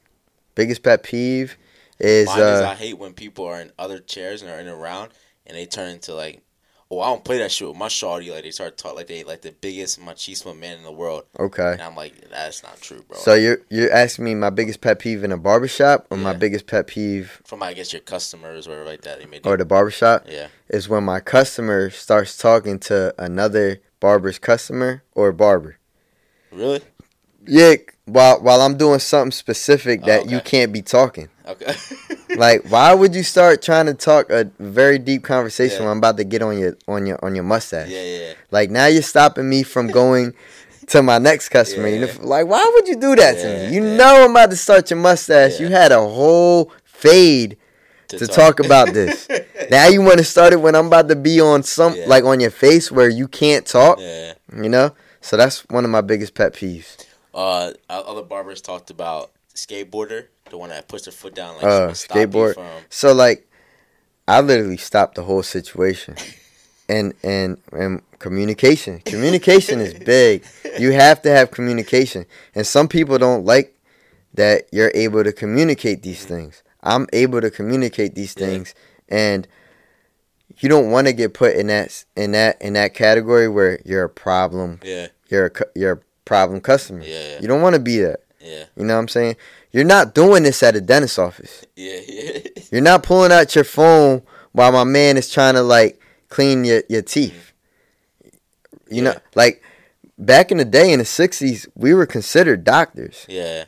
Biggest 0.55 0.83
pet 0.83 1.03
peeve 1.03 1.57
is 1.99 2.27
Mine 2.27 2.39
is 2.39 2.61
I 2.61 2.71
uh 2.71 2.75
hate 2.75 2.97
when 2.97 3.13
people 3.13 3.45
are 3.45 3.59
in 3.59 3.71
other 3.77 3.99
chairs 3.99 4.41
and 4.41 4.51
are 4.51 4.59
in 4.59 4.67
around 4.67 5.11
and 5.45 5.57
they 5.57 5.65
turn 5.65 5.89
into 5.89 6.13
like, 6.13 6.41
oh, 6.89 7.01
I 7.01 7.07
don't 7.07 7.23
play 7.23 7.37
that 7.39 7.51
shit 7.51 7.67
with 7.67 7.77
my 7.77 7.87
shawty. 7.87 8.31
Like 8.31 8.43
they 8.43 8.51
start 8.51 8.77
talking 8.77 8.97
like 8.97 9.07
they 9.07 9.23
like 9.23 9.41
the 9.41 9.51
biggest 9.51 9.99
machismo 9.99 10.57
man 10.57 10.77
in 10.77 10.83
the 10.83 10.91
world. 10.91 11.25
okay. 11.39 11.73
And 11.73 11.81
I'm 11.81 11.95
like, 11.95 12.29
that's 12.29 12.63
not 12.63 12.79
true, 12.81 13.03
bro. 13.07 13.17
So 13.17 13.33
you're 13.33 13.59
you're 13.69 13.91
asking 13.91 14.25
me 14.25 14.35
my 14.35 14.49
biggest 14.49 14.81
pet 14.81 14.99
peeve 14.99 15.23
in 15.23 15.31
a 15.31 15.37
barbershop 15.37 16.07
or 16.09 16.17
my 16.17 16.33
biggest 16.33 16.67
pet 16.67 16.87
peeve 16.87 17.41
from 17.45 17.63
I 17.63 17.73
guess 17.73 17.93
your 17.93 18.01
customers 18.01 18.67
or 18.67 18.83
like 18.85 19.01
that, 19.01 19.19
they 19.19 19.25
may 19.25 19.39
do. 19.39 19.49
or 19.49 19.57
the 19.57 19.65
barbershop 19.65 20.25
yeah. 20.27 20.47
is 20.69 20.87
when 20.87 21.03
my 21.03 21.19
customer 21.19 21.89
starts 21.89 22.37
talking 22.37 22.79
to 22.79 23.13
another 23.17 23.81
barber's 23.99 24.39
customer 24.39 25.03
or 25.13 25.31
barber. 25.31 25.77
Really? 26.51 26.81
Yeah, 27.45 27.75
while 28.05 28.41
while 28.41 28.61
I'm 28.61 28.77
doing 28.77 28.99
something 28.99 29.31
specific 29.31 30.03
that 30.03 30.23
Oh, 30.25 30.29
you 30.29 30.41
can't 30.41 30.71
be 30.71 30.81
talking. 30.81 31.29
Okay. 31.45 31.73
Like, 32.35 32.63
why 32.69 32.93
would 32.93 33.15
you 33.15 33.23
start 33.23 33.61
trying 33.61 33.85
to 33.85 33.93
talk 33.93 34.29
a 34.29 34.49
very 34.59 34.99
deep 34.99 35.23
conversation 35.23 35.77
Yeah. 35.77 35.83
when 35.83 35.91
I'm 35.91 35.97
about 35.99 36.17
to 36.17 36.23
get 36.23 36.41
on 36.41 36.57
your 36.57 36.75
on 36.87 37.05
your 37.05 37.17
on 37.23 37.35
your 37.35 37.43
mustache? 37.43 37.89
yeah, 37.89 38.01
yeah, 38.03 38.17
yeah. 38.27 38.33
Like 38.51 38.69
now 38.69 38.87
you're 38.87 39.01
stopping 39.01 39.49
me 39.49 39.63
from 39.63 39.87
going 39.87 40.33
to 40.87 41.01
my 41.01 41.17
next 41.17 41.49
customer. 41.49 41.87
Yeah. 41.87 42.11
like 42.21 42.47
why 42.47 42.69
would 42.75 42.87
you 42.87 42.95
do 42.95 43.15
that 43.15 43.33
to 43.37 43.47
me? 43.69 43.75
You 43.75 43.85
yeah. 43.85 43.95
know 43.97 44.25
I'm 44.25 44.31
about 44.31 44.49
to 44.51 44.57
start 44.57 44.89
your 44.89 44.99
mustache. 44.99 45.59
You 45.59 45.67
had 45.67 45.91
a 45.91 45.99
whole 46.01 46.71
fade 46.83 47.57
to 48.09 48.25
talk 48.27 48.59
about 48.61 48.93
this. 48.93 49.27
now 49.69 49.87
you 49.87 50.01
want 50.01 50.17
to 50.17 50.23
start 50.23 50.53
it 50.53 50.61
when 50.61 50.75
I'm 50.75 50.87
about 50.87 51.09
to 51.09 51.15
be 51.15 51.39
on 51.41 51.63
some 51.63 51.93
Yeah. 51.95 52.05
like 52.07 52.23
on 52.23 52.39
your 52.39 52.51
face 52.51 52.91
where 52.91 53.09
you 53.09 53.27
can't 53.27 53.65
talk. 53.65 53.99
yeah. 53.99 54.33
You 54.55 54.69
know, 54.69 54.93
so 55.21 55.35
that's 55.37 55.61
one 55.69 55.83
of 55.83 55.91
my 55.91 56.01
biggest 56.01 56.33
pet 56.33 56.53
peeves. 56.53 57.05
Uh, 57.33 57.73
other 57.89 58.23
barbers 58.23 58.61
talked 58.61 58.89
about 58.89 59.31
skateboarder, 59.57 60.27
the 60.49 60.57
one 60.57 60.69
that 60.69 60.87
puts 60.87 61.05
her 61.05 61.11
foot 61.11 61.35
down, 61.35 61.55
like 61.57 61.65
Uh, 61.65 61.87
to 61.89 61.95
stop 61.95 62.17
you 62.17 62.23
skateboard. 62.27 62.53
from. 62.53 62.83
So 62.89 63.13
like, 63.13 63.47
I 64.27 64.41
literally 64.41 64.77
stopped 64.77 65.15
the 65.15 65.23
whole 65.23 65.43
situation, 65.43 66.15
and 66.89 67.13
and 67.23 67.57
and 67.71 68.01
communication. 68.19 68.99
Communication 69.05 69.79
is 69.79 69.93
big. 69.93 70.43
You 70.79 70.91
have 70.93 71.21
to 71.23 71.29
have 71.31 71.51
communication, 71.51 72.25
and 72.55 72.65
some 72.65 72.87
people 72.87 73.17
don't 73.17 73.45
like 73.45 73.73
that 74.33 74.67
you're 74.71 74.91
able 74.93 75.23
to 75.23 75.31
communicate 75.33 76.03
these 76.03 76.23
things. 76.25 76.63
I'm 76.83 77.07
able 77.11 77.41
to 77.41 77.49
communicate 77.49 78.15
these 78.15 78.35
Yeah. 78.37 78.45
things, 78.47 78.75
and 79.09 79.47
you 80.59 80.69
don't 80.69 80.91
want 80.91 81.07
to 81.07 81.13
get 81.13 81.33
put 81.33 81.55
in 81.55 81.67
that 81.67 82.03
in 82.15 82.31
that 82.33 82.61
in 82.61 82.73
that 82.73 82.93
category 82.93 83.47
where 83.47 83.79
you're 83.85 84.03
a 84.05 84.09
problem. 84.09 84.79
Yeah, 84.83 85.07
You're 85.29 85.47
a 85.47 85.51
you're 85.75 85.91
a 85.93 85.99
problem 86.25 86.61
customer. 86.61 87.03
yeah, 87.03 87.39
You 87.41 87.47
don't 87.47 87.61
want 87.61 87.73
to 87.75 87.79
be 87.81 87.99
that. 88.01 88.21
Yeah, 88.47 88.63
You 88.75 88.85
know 88.85 88.95
what 88.95 89.01
I'm 89.01 89.07
saying? 89.07 89.35
You're 89.71 89.83
not 89.83 90.13
doing 90.15 90.43
this 90.43 90.63
at 90.63 90.75
a 90.75 90.81
dentist 90.81 91.19
office. 91.19 91.65
yeah, 91.75 91.99
yeah. 92.07 92.39
You're 92.71 92.81
not 92.81 93.03
pulling 93.03 93.31
out 93.31 93.53
your 93.55 93.63
phone 93.63 94.21
while 94.51 94.71
my 94.71 94.83
man 94.83 95.17
is 95.17 95.29
trying 95.31 95.53
to 95.55 95.61
like 95.61 95.99
clean 96.29 96.63
your, 96.65 96.83
your 96.89 97.01
teeth. 97.01 97.53
You 98.89 99.01
know, 99.01 99.15
like 99.35 99.61
back 100.17 100.51
in 100.51 100.57
the 100.57 100.65
day 100.65 100.91
in 100.93 100.99
the 100.99 101.05
60s, 101.05 101.67
we 101.75 101.93
were 101.93 102.05
considered 102.05 102.63
doctors, 102.63 103.25
yeah, 103.27 103.65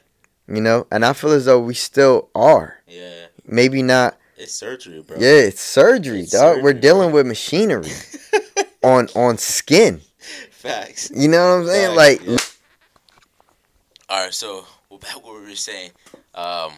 you 0.47 0.61
know, 0.61 0.87
and 0.91 1.05
I 1.05 1.13
feel 1.13 1.31
as 1.31 1.45
though 1.45 1.59
we 1.59 1.73
still 1.73 2.29
are. 2.33 2.77
yeah. 2.87 3.25
Maybe 3.45 3.81
not. 3.81 4.15
It's 4.37 4.53
surgery, 4.53 5.01
bro. 5.01 5.17
Yeah, 5.19 5.47
it's 5.49 5.61
surgery, 5.61 6.21
It's 6.21 6.31
dog. 6.31 6.61
We're 6.63 6.73
dealing 6.73 7.09
bro. 7.09 7.15
with 7.19 7.27
machinery 7.27 7.89
on 8.83 9.07
on 9.15 9.37
skin. 9.37 10.01
Facts. 10.51 11.11
You 11.13 11.27
know 11.29 11.39
what 11.57 11.61
I'm 11.61 11.67
saying? 11.67 11.95
Facts, 11.95 11.97
Like 11.97 12.25
yeah. 12.27 12.37
All 14.09 14.23
right, 14.23 14.33
so 14.33 14.65
we're 14.89 14.97
back 14.97 15.23
what 15.23 15.35
we 15.35 15.47
were 15.47 15.55
saying. 15.55 15.91
Um, 16.33 16.71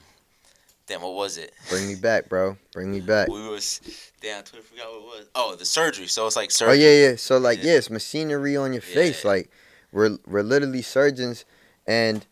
damn, 0.86 1.02
what 1.02 1.14
was 1.14 1.38
it? 1.38 1.54
bring 1.70 1.88
me 1.88 1.96
back, 1.96 2.28
bro. 2.28 2.58
Bring 2.74 2.92
me 2.92 3.00
back. 3.00 3.30
We 3.30 3.48
was 3.48 3.80
damn, 4.20 4.40
I 4.40 4.42
totally 4.42 4.64
forgot 4.64 4.88
what 4.92 4.98
it 4.98 5.04
was. 5.06 5.30
Oh, 5.34 5.56
the 5.56 5.64
surgery. 5.64 6.08
So 6.08 6.28
it's 6.28 6.36
like 6.36 6.52
surgery. 6.52 6.72
Oh 6.74 6.90
yeah, 6.90 7.10
yeah. 7.12 7.16
So 7.16 7.38
like, 7.38 7.60
Yeah. 7.60 7.72
yeah, 7.72 7.78
it's 7.78 7.90
machinery 7.90 8.58
on 8.58 8.74
your 8.74 8.82
face. 8.82 9.24
Like, 9.24 9.50
we're 9.94 10.18
we're 10.28 10.44
literally 10.44 10.82
surgeons, 10.82 11.46
and 11.88 12.26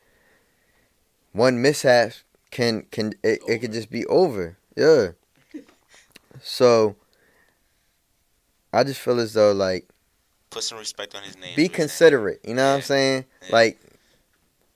one 1.31 1.61
mishap 1.61 2.11
can 2.51 2.81
can 2.91 3.13
it, 3.23 3.39
it 3.47 3.59
could 3.59 3.71
just 3.71 3.89
be 3.89 4.05
over. 4.07 4.57
Yeah. 4.75 5.11
So, 6.41 6.95
I 8.73 8.83
just 8.83 8.99
feel 8.99 9.19
as 9.19 9.33
though 9.33 9.53
like 9.53 9.87
Put 10.49 10.63
some 10.63 10.77
respect 10.77 11.15
on 11.15 11.23
his 11.23 11.37
name. 11.37 11.55
be 11.55 11.69
considerate. 11.69 12.41
You 12.43 12.55
know 12.55 12.67
what 12.69 12.75
I'm 12.77 12.81
saying? 12.81 13.25
Yeah. 13.43 13.47
Like, 13.51 13.79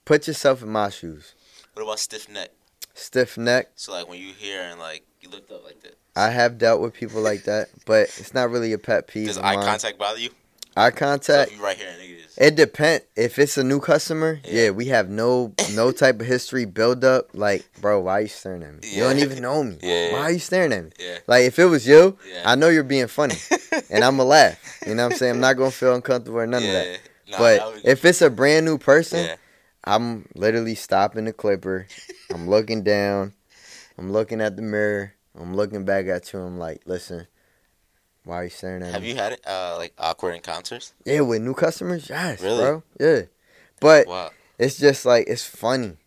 put 0.05 0.27
yourself 0.27 0.61
in 0.61 0.69
my 0.69 0.89
shoes. 0.89 1.33
What 1.73 1.83
about 1.83 1.99
stiff 1.99 2.29
neck? 2.29 2.49
Stiff 2.93 3.37
neck. 3.37 3.71
So 3.75 3.91
like 3.91 4.07
when 4.07 4.19
you 4.19 4.33
hear 4.33 4.61
and 4.61 4.79
like 4.79 5.03
you 5.21 5.29
lift 5.29 5.51
up 5.51 5.63
like 5.63 5.81
this. 5.81 5.93
I 6.15 6.29
have 6.29 6.57
dealt 6.59 6.79
with 6.81 6.93
people 6.93 7.21
like 7.21 7.43
that, 7.45 7.69
but 7.85 8.01
it's 8.19 8.33
not 8.35 8.51
really 8.51 8.71
a 8.73 8.77
pet 8.77 9.07
peeve. 9.07 9.27
Does 9.27 9.37
eye 9.39 9.55
mine. 9.55 9.65
contact 9.65 9.97
bother 9.97 10.19
you? 10.19 10.29
Eye 10.75 10.91
contact. 10.91 11.51
if 11.51 11.57
you 11.57 11.63
right 11.63 11.77
here 11.77 11.87
nigga 11.99 12.37
It 12.37 12.55
depends. 12.55 13.05
If 13.15 13.37
it's 13.39 13.57
a 13.57 13.63
new 13.63 13.79
customer, 13.79 14.39
Yeah. 14.43 14.63
yeah, 14.65 14.69
we 14.71 14.85
have 14.87 15.09
no 15.09 15.53
no 15.73 15.91
type 16.03 16.19
of 16.19 16.25
history 16.27 16.65
build 16.65 17.03
up. 17.03 17.29
Like, 17.33 17.63
bro, 17.81 17.99
why 18.01 18.13
are 18.13 18.21
you 18.21 18.27
staring 18.27 18.63
at 18.63 18.73
me? 18.81 18.89
You 18.91 19.01
don't 19.03 19.19
even 19.19 19.41
know 19.41 19.63
me. 19.63 19.77
Yeah. 19.81 20.13
Why 20.13 20.19
are 20.19 20.31
you 20.31 20.39
staring 20.39 20.73
at 20.73 20.83
me? 20.85 20.91
yeah. 20.99 21.17
Like, 21.27 21.43
if 21.45 21.57
it 21.57 21.65
was 21.65 21.87
you, 21.87 22.17
Yeah. 22.31 22.43
I 22.45 22.55
know 22.55 22.69
you're 22.69 22.83
being 22.83 23.07
funny, 23.07 23.35
and 23.89 24.03
I'm 24.03 24.17
gonna 24.17 24.25
laugh. 24.29 24.79
You 24.85 24.93
know 24.95 25.03
what 25.05 25.13
I'm 25.13 25.17
saying? 25.17 25.35
I'm 25.35 25.41
not 25.41 25.53
gonna 25.53 25.71
feel 25.71 25.95
uncomfortable 25.95 26.39
or 26.39 26.47
none 26.47 26.61
yeah. 26.63 26.69
of 26.69 26.73
that. 26.85 26.99
Nah, 27.31 27.37
but 27.39 27.57
that 27.59 27.73
would- 27.73 27.85
if 27.85 28.05
it's 28.05 28.21
a 28.21 28.29
brand 28.29 28.65
new 28.65 28.77
person, 28.77 29.25
yeah. 29.25 29.35
I'm 29.83 30.27
literally 30.35 30.75
stopping 30.75 31.25
the 31.25 31.33
clipper. 31.33 31.87
I'm 32.31 32.49
looking 32.49 32.83
down. 32.95 33.33
I'm 33.97 34.11
looking 34.11 34.41
at 34.41 34.55
the 34.55 34.61
mirror. 34.61 35.13
I'm 35.39 35.55
looking 35.55 35.85
back 35.85 36.07
at 36.07 36.31
you. 36.31 36.39
I'm 36.39 36.57
like, 36.57 36.81
listen, 36.85 37.27
why 38.23 38.37
are 38.37 38.43
you 38.45 38.49
staring 38.49 38.83
at 38.83 38.91
Have 38.91 39.01
me? 39.01 39.09
Have 39.09 39.17
you 39.17 39.21
had 39.21 39.39
uh 39.45 39.75
like 39.77 39.93
awkward 39.97 40.35
encounters? 40.35 40.93
Yeah, 41.05 41.21
with 41.21 41.41
new 41.41 41.53
customers, 41.53 42.09
yes, 42.09 42.41
Really? 42.41 42.61
bro. 42.63 42.83
Yeah, 42.99 43.21
but 43.79 44.07
Wow. 44.07 44.31
it's 44.57 44.77
just 44.77 45.05
like 45.05 45.27
it's 45.27 45.45
funny. 45.45 45.97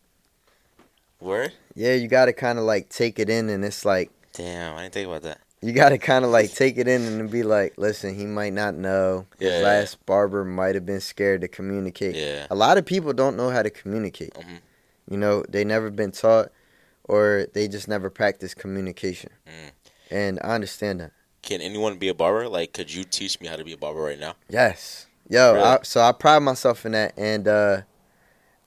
Word? 1.20 1.52
Yeah, 1.74 1.94
you 1.94 2.08
gotta 2.08 2.32
kind 2.32 2.58
of 2.58 2.64
like 2.64 2.88
take 2.88 3.18
it 3.18 3.28
in, 3.28 3.48
and 3.48 3.64
it's 3.64 3.84
like 3.84 4.10
Damn, 4.32 4.74
I 4.76 4.82
didn't 4.82 4.94
think 4.94 5.08
about 5.08 5.22
that. 5.22 5.40
You 5.62 5.72
gotta 5.72 5.98
kind 5.98 6.24
of 6.24 6.30
like 6.30 6.52
take 6.52 6.78
it 6.78 6.86
in 6.88 7.02
and 7.02 7.30
be 7.30 7.42
like, 7.42 7.74
listen, 7.78 8.14
he 8.14 8.26
might 8.26 8.52
not 8.52 8.74
know. 8.74 9.26
His 9.38 9.50
Yeah, 9.50 9.58
yeah. 9.58 9.64
last 9.64 10.04
barber 10.06 10.44
might 10.44 10.74
have 10.74 10.86
been 10.86 11.00
scared 11.00 11.40
to 11.42 11.48
communicate. 11.48 12.14
Yeah. 12.14 12.46
A 12.50 12.54
lot 12.54 12.78
of 12.78 12.84
people 12.84 13.12
don't 13.12 13.36
know 13.36 13.50
how 13.50 13.62
to 13.62 13.70
communicate. 13.70 14.34
Mhm. 14.34 14.60
You 15.10 15.16
know, 15.16 15.44
they 15.48 15.64
never 15.64 15.90
been 15.90 16.12
taught, 16.12 16.50
or 17.04 17.46
they 17.54 17.68
just 17.68 17.88
never 17.88 18.10
practice 18.10 18.54
communication. 18.54 19.30
Mm. 19.46 19.70
And 20.10 20.38
I 20.42 20.54
understand 20.54 21.00
that. 21.00 21.12
Can 21.42 21.60
anyone 21.60 21.96
be 21.96 22.08
a 22.08 22.14
barber? 22.14 22.48
Like, 22.48 22.72
could 22.72 22.92
you 22.92 23.04
teach 23.04 23.40
me 23.40 23.46
how 23.46 23.56
to 23.56 23.64
be 23.64 23.72
a 23.72 23.76
barber 23.76 24.00
right 24.00 24.18
now? 24.18 24.34
Yes. 24.48 25.06
Yo, 25.28 25.54
Really? 25.54 25.64
I, 25.64 25.78
so 25.82 26.00
I 26.00 26.12
pride 26.12 26.40
myself 26.40 26.84
in 26.86 26.92
that, 26.92 27.12
and 27.16 27.46
uh, 27.48 27.82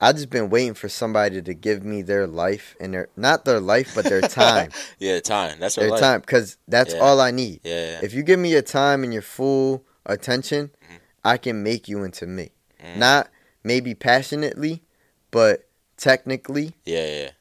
I 0.01 0.13
just 0.13 0.29
been 0.29 0.49
waiting 0.49 0.73
for 0.75 0.87
somebody 0.87 1.41
to 1.41 1.53
give 1.53 1.83
me 1.83 2.01
their 2.01 2.25
life 2.25 2.75
and 2.79 2.93
their 2.93 3.09
not 3.17 3.43
their 3.45 3.59
life, 3.59 3.91
but 3.95 4.05
their 4.05 4.21
time, 4.21 4.71
yeah, 4.99 5.19
time. 5.19 5.59
That's 5.59 5.75
what 5.75 5.83
their 5.83 5.89
I 5.89 5.93
like. 5.95 6.01
time, 6.01 6.19
because 6.21 6.57
that's 6.67 6.93
Yeah. 6.93 6.99
all 7.01 7.19
I 7.19 7.31
need. 7.31 7.59
Yeah. 7.63 7.99
If 8.01 8.13
you 8.13 8.23
give 8.23 8.39
me 8.39 8.49
your 8.51 8.61
time 8.61 9.03
and 9.03 9.11
your 9.11 9.21
full 9.21 9.83
attention, 10.05 10.71
Mhm. 10.81 10.99
I 11.25 11.37
can 11.37 11.63
make 11.63 11.87
you 11.89 12.03
into 12.03 12.25
me. 12.27 12.51
Mm. 12.81 12.95
Not 12.97 13.29
maybe 13.63 13.93
passionately, 13.93 14.83
but 15.31 15.67
technically, 15.97 16.75
Yeah, 16.85 17.05
yeah. 17.05 17.31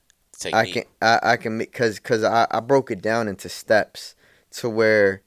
I 0.53 0.71
can 0.71 0.85
I, 1.01 1.21
I 1.23 1.37
can 1.37 1.59
make 1.59 1.71
because 1.73 1.97
because 1.97 2.25
I, 2.25 2.47
I 2.51 2.59
broke 2.61 2.91
it 2.91 3.01
down 3.03 3.29
into 3.29 3.49
steps 3.49 4.15
to 4.53 4.69
where 4.69 5.23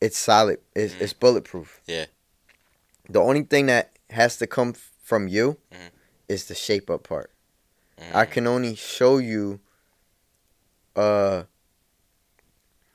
it's 0.00 0.16
solid. 0.18 0.60
It's, 0.74 0.94
Mhm. 0.94 1.00
it's 1.02 1.12
bulletproof. 1.12 1.80
Yeah. 1.86 2.06
The 3.08 3.20
only 3.20 3.42
thing 3.42 3.66
that 3.66 3.90
has 4.10 4.36
to 4.38 4.46
come 4.46 4.70
f- 4.70 4.90
from 5.02 5.28
you 5.28 5.58
Mhm. 5.72 5.90
Is 6.32 6.46
the 6.46 6.54
shape 6.54 6.90
up 6.90 7.04
part. 7.04 7.30
Mm. 7.98 8.14
I 8.14 8.24
can 8.24 8.46
only 8.46 8.74
show 8.74 9.18
you. 9.18 9.60
Uh. 10.96 11.44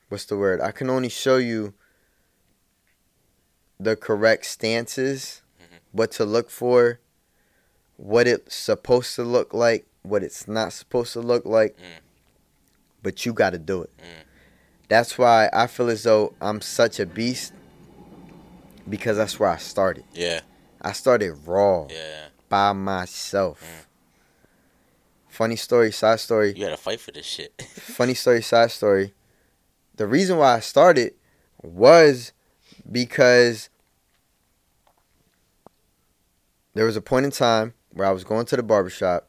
What's 0.10 0.26
the 0.26 0.38
word? 0.38 0.62
I 0.62 0.72
can 0.72 0.90
only 0.90 1.10
show 1.10 1.38
you. 1.38 1.74
The 3.80 3.96
correct 3.96 4.46
stances, 4.46 5.42
Mhm. 5.62 5.80
what 5.92 6.12
to 6.14 6.26
look 6.26 6.50
for, 6.50 7.00
what 7.98 8.28
it's 8.28 8.56
supposed 8.56 9.14
to 9.16 9.24
look 9.24 9.54
like, 9.54 9.86
what 10.02 10.24
it's 10.24 10.48
not 10.48 10.74
supposed 10.74 11.14
to 11.14 11.20
look 11.20 11.46
like, 11.46 11.78
Mm. 11.78 12.02
but 13.04 13.26
you 13.26 13.34
got 13.34 13.52
to 13.52 13.60
do 13.60 13.84
it. 13.84 13.92
Mm. 14.00 14.24
That's 14.90 15.18
why 15.18 15.50
I 15.54 15.68
feel 15.68 15.90
as 15.90 16.04
though 16.04 16.34
I'm 16.42 16.60
such 16.62 17.00
a 17.00 17.06
beast 17.06 17.54
because 18.90 19.18
that's 19.18 19.40
where 19.40 19.50
I 19.50 19.58
started. 19.58 20.06
Yeah, 20.14 20.42
I 20.82 20.94
started 20.94 21.34
raw 21.46 21.86
yeah. 21.90 22.30
By 22.50 22.74
myself. 22.74 23.88
Funny 25.28 25.56
story, 25.56 25.92
side 25.92 26.20
story. 26.20 26.54
You 26.56 26.64
had 26.64 26.72
to 26.72 26.78
fight 26.78 27.00
for 27.00 27.12
this 27.12 27.26
shit. 27.26 27.62
Funny 27.62 28.14
story, 28.14 28.42
side 28.42 28.72
story. 28.72 29.14
The 29.96 30.08
reason 30.08 30.38
why 30.38 30.56
I 30.56 30.60
started 30.60 31.14
was 31.62 32.34
because 32.92 33.70
there 36.74 36.86
was 36.86 36.96
a 36.96 37.02
point 37.02 37.26
in 37.26 37.32
time 37.32 37.74
where 37.92 38.08
I 38.08 38.12
was 38.12 38.24
going 38.24 38.46
to 38.48 38.56
the 38.56 38.64
barbershop. 38.64 39.28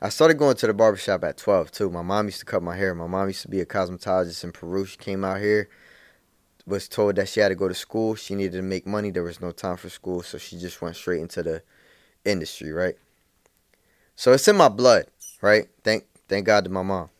I 0.00 0.10
started 0.10 0.34
going 0.34 0.56
to 0.56 0.66
the 0.66 0.74
barbershop 0.74 1.24
at 1.24 1.38
12 1.38 1.72
too. 1.72 1.90
My 1.90 2.02
mom 2.02 2.26
used 2.26 2.40
to 2.40 2.44
cut 2.44 2.62
my 2.62 2.76
hair. 2.76 2.94
My 2.94 3.06
mom 3.06 3.28
used 3.28 3.42
to 3.42 3.48
be 3.48 3.60
a 3.60 3.66
cosmetologist 3.66 4.44
in 4.44 4.52
Peru. 4.52 4.84
She 4.84 4.98
came 4.98 5.24
out 5.24 5.40
here, 5.40 5.68
was 6.66 6.88
told 6.88 7.16
that 7.16 7.28
she 7.28 7.40
had 7.40 7.48
to 7.48 7.54
go 7.54 7.68
to 7.68 7.74
school. 7.74 8.14
She 8.14 8.34
needed 8.34 8.52
to 8.52 8.62
make 8.62 8.86
money. 8.86 9.10
There 9.10 9.22
was 9.22 9.40
no 9.40 9.52
time 9.52 9.76
for 9.76 9.88
school, 9.88 10.22
so 10.22 10.38
she 10.38 10.58
just 10.58 10.82
went 10.82 10.96
straight 10.96 11.20
into 11.20 11.42
the 11.42 11.62
industry, 12.26 12.72
right? 12.72 12.96
So 14.14 14.32
it's 14.32 14.48
in 14.48 14.56
my 14.56 14.68
blood, 14.68 15.06
right? 15.40 15.68
Thank 15.84 16.04
thank 16.28 16.46
God 16.46 16.64
to 16.64 16.70
my 16.70 16.82
mom. 16.82 17.10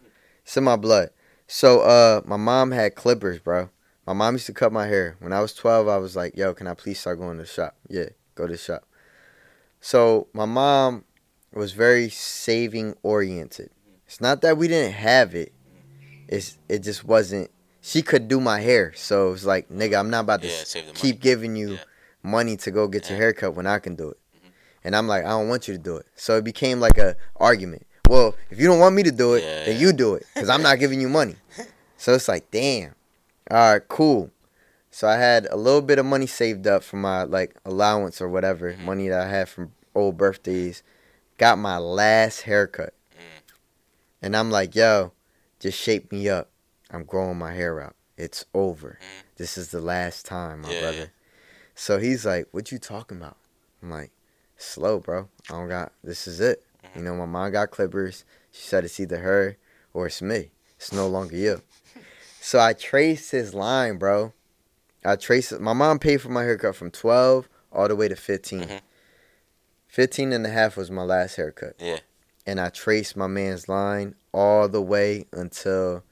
It's 0.42 0.56
in 0.56 0.64
my 0.64 0.76
blood. 0.76 1.10
So 1.46 1.80
uh 1.80 2.22
my 2.24 2.36
mom 2.36 2.70
had 2.72 2.94
clippers, 2.94 3.38
bro. 3.38 3.70
My 4.06 4.12
mom 4.12 4.34
used 4.34 4.46
to 4.46 4.52
cut 4.52 4.72
my 4.72 4.86
hair. 4.86 5.16
When 5.20 5.32
I 5.32 5.40
was 5.40 5.52
12, 5.52 5.88
I 5.88 5.96
was 5.96 6.14
like, 6.14 6.36
"Yo, 6.36 6.54
can 6.54 6.66
I 6.68 6.74
please 6.74 6.98
start 7.00 7.18
going 7.18 7.36
to 7.38 7.42
the 7.42 7.48
shop?" 7.48 7.76
Yeah, 7.88 8.10
go 8.34 8.46
to 8.46 8.52
the 8.52 8.58
shop. 8.58 8.84
So 9.80 10.28
my 10.32 10.44
mom 10.44 11.04
was 11.52 11.72
very 11.72 12.08
saving 12.08 12.94
oriented. 13.02 13.70
It's 14.06 14.20
not 14.20 14.42
that 14.42 14.56
we 14.56 14.68
didn't 14.68 14.92
have 14.94 15.34
it. 15.34 15.52
It's 16.28 16.58
it 16.68 16.80
just 16.80 17.04
wasn't. 17.04 17.50
She 17.80 18.02
could 18.02 18.26
do 18.26 18.40
my 18.40 18.60
hair, 18.60 18.92
so 18.96 19.28
it 19.28 19.30
was 19.32 19.46
like, 19.46 19.68
nigga, 19.68 19.98
I'm 19.98 20.10
not 20.10 20.20
about 20.20 20.42
to 20.42 20.48
yeah, 20.48 20.64
money. 20.74 20.92
keep 20.94 21.20
giving 21.20 21.54
you 21.54 21.74
Yeah. 21.74 21.84
money 22.22 22.56
to 22.56 22.70
go 22.72 22.88
get 22.88 23.08
your 23.08 23.16
Yeah. 23.16 23.24
hair 23.24 23.32
cut 23.32 23.54
when 23.54 23.66
I 23.66 23.78
can 23.78 23.94
do 23.94 24.10
it. 24.10 24.18
And 24.86 24.94
I'm 24.94 25.08
like, 25.08 25.24
I 25.24 25.30
don't 25.30 25.48
want 25.48 25.66
you 25.66 25.74
to 25.74 25.78
do 25.78 25.96
it. 25.96 26.06
So 26.14 26.36
it 26.36 26.44
became 26.44 26.78
like 26.78 26.96
a 26.96 27.16
argument. 27.34 27.84
Well, 28.08 28.36
if 28.50 28.60
you 28.60 28.68
don't 28.68 28.78
want 28.78 28.94
me 28.94 29.02
to 29.02 29.10
do 29.10 29.34
it, 29.34 29.42
Yeah, 29.42 29.64
then 29.64 29.80
you 29.80 29.92
do 29.92 30.14
it 30.14 30.24
because 30.32 30.48
I'm 30.48 30.62
not 30.62 30.78
giving 30.78 31.00
you 31.00 31.08
money. 31.08 31.36
So 31.98 32.12
it's 32.14 32.28
like, 32.28 32.50
damn. 32.50 32.94
All 33.50 33.72
right, 33.72 33.88
cool. 33.88 34.30
So 34.90 35.08
I 35.08 35.16
had 35.16 35.46
a 35.50 35.56
little 35.56 35.80
bit 35.80 35.98
of 35.98 36.04
money 36.04 36.26
saved 36.26 36.66
up 36.66 36.84
for 36.84 36.96
my 36.98 37.22
like 37.24 37.56
allowance 37.64 38.20
or 38.20 38.28
whatever, 38.28 38.74
Mhm. 38.74 38.80
money 38.84 39.08
that 39.08 39.22
I 39.26 39.28
had 39.30 39.48
from 39.48 39.72
old 39.94 40.16
birthdays. 40.18 40.82
Got 41.38 41.58
my 41.58 41.78
last 41.78 42.42
haircut. 42.42 42.92
Mm. 43.14 43.42
And 44.22 44.36
I'm 44.36 44.50
like, 44.50 44.74
yo, 44.76 45.12
just 45.58 45.78
shape 45.78 46.12
me 46.12 46.28
up. 46.28 46.50
I'm 46.90 47.04
growing 47.04 47.38
my 47.38 47.54
hair 47.54 47.80
out. 47.80 47.96
It's 48.18 48.44
over. 48.54 48.98
Mhm. 49.00 49.22
This 49.36 49.56
is 49.58 49.68
the 49.70 49.80
last 49.80 50.26
time, 50.26 50.60
my 50.60 50.72
Yeah, 50.72 50.80
brother. 50.80 50.98
yeah. 50.98 51.06
So 51.74 51.98
he's 51.98 52.24
like, 52.26 52.46
"What 52.52 52.70
you 52.70 52.78
talking 52.78 53.16
about?" 53.16 53.38
I'm 53.82 53.90
like, 53.90 54.10
"Slow, 54.56 55.00
bro. 55.00 55.28
I 55.50 55.52
don't 55.54 55.68
got. 55.68 55.92
This 56.02 56.26
is 56.26 56.40
it. 56.40 56.62
You 56.94 57.02
know, 57.02 57.14
my 57.14 57.26
mom 57.26 57.52
got 57.52 57.70
clippers. 57.70 58.24
She 58.50 58.62
said 58.62 58.84
it's 58.84 58.98
either 59.00 59.18
her 59.18 59.56
or 59.92 60.06
it's 60.06 60.22
me. 60.22 60.50
It's 60.76 60.92
no 60.92 61.06
longer 61.08 61.36
you." 61.36 61.62
So 62.40 62.60
I 62.60 62.74
traced 62.74 63.32
his 63.32 63.54
line, 63.54 63.98
bro. 63.98 64.32
I 65.04 65.16
traced 65.16 65.50
it. 65.50 65.60
My 65.60 65.72
mom 65.72 65.98
paid 65.98 66.18
for 66.18 66.28
my 66.28 66.44
haircut 66.44 66.76
from 66.76 66.92
12 66.92 67.48
all 67.72 67.88
the 67.88 67.96
way 67.96 68.06
to 68.06 68.14
15. 68.14 68.60
Mhm. 68.60 68.80
15 69.88 70.32
and 70.32 70.46
a 70.46 70.50
half 70.50 70.76
was 70.76 70.88
my 70.88 71.02
last 71.02 71.34
haircut. 71.34 71.74
Yeah. 71.80 71.98
And 72.46 72.60
I 72.60 72.68
traced 72.68 73.16
my 73.16 73.26
man's 73.26 73.68
line 73.68 74.14
all 74.32 74.68
the 74.68 74.80
way 74.80 75.26
until 75.32 76.04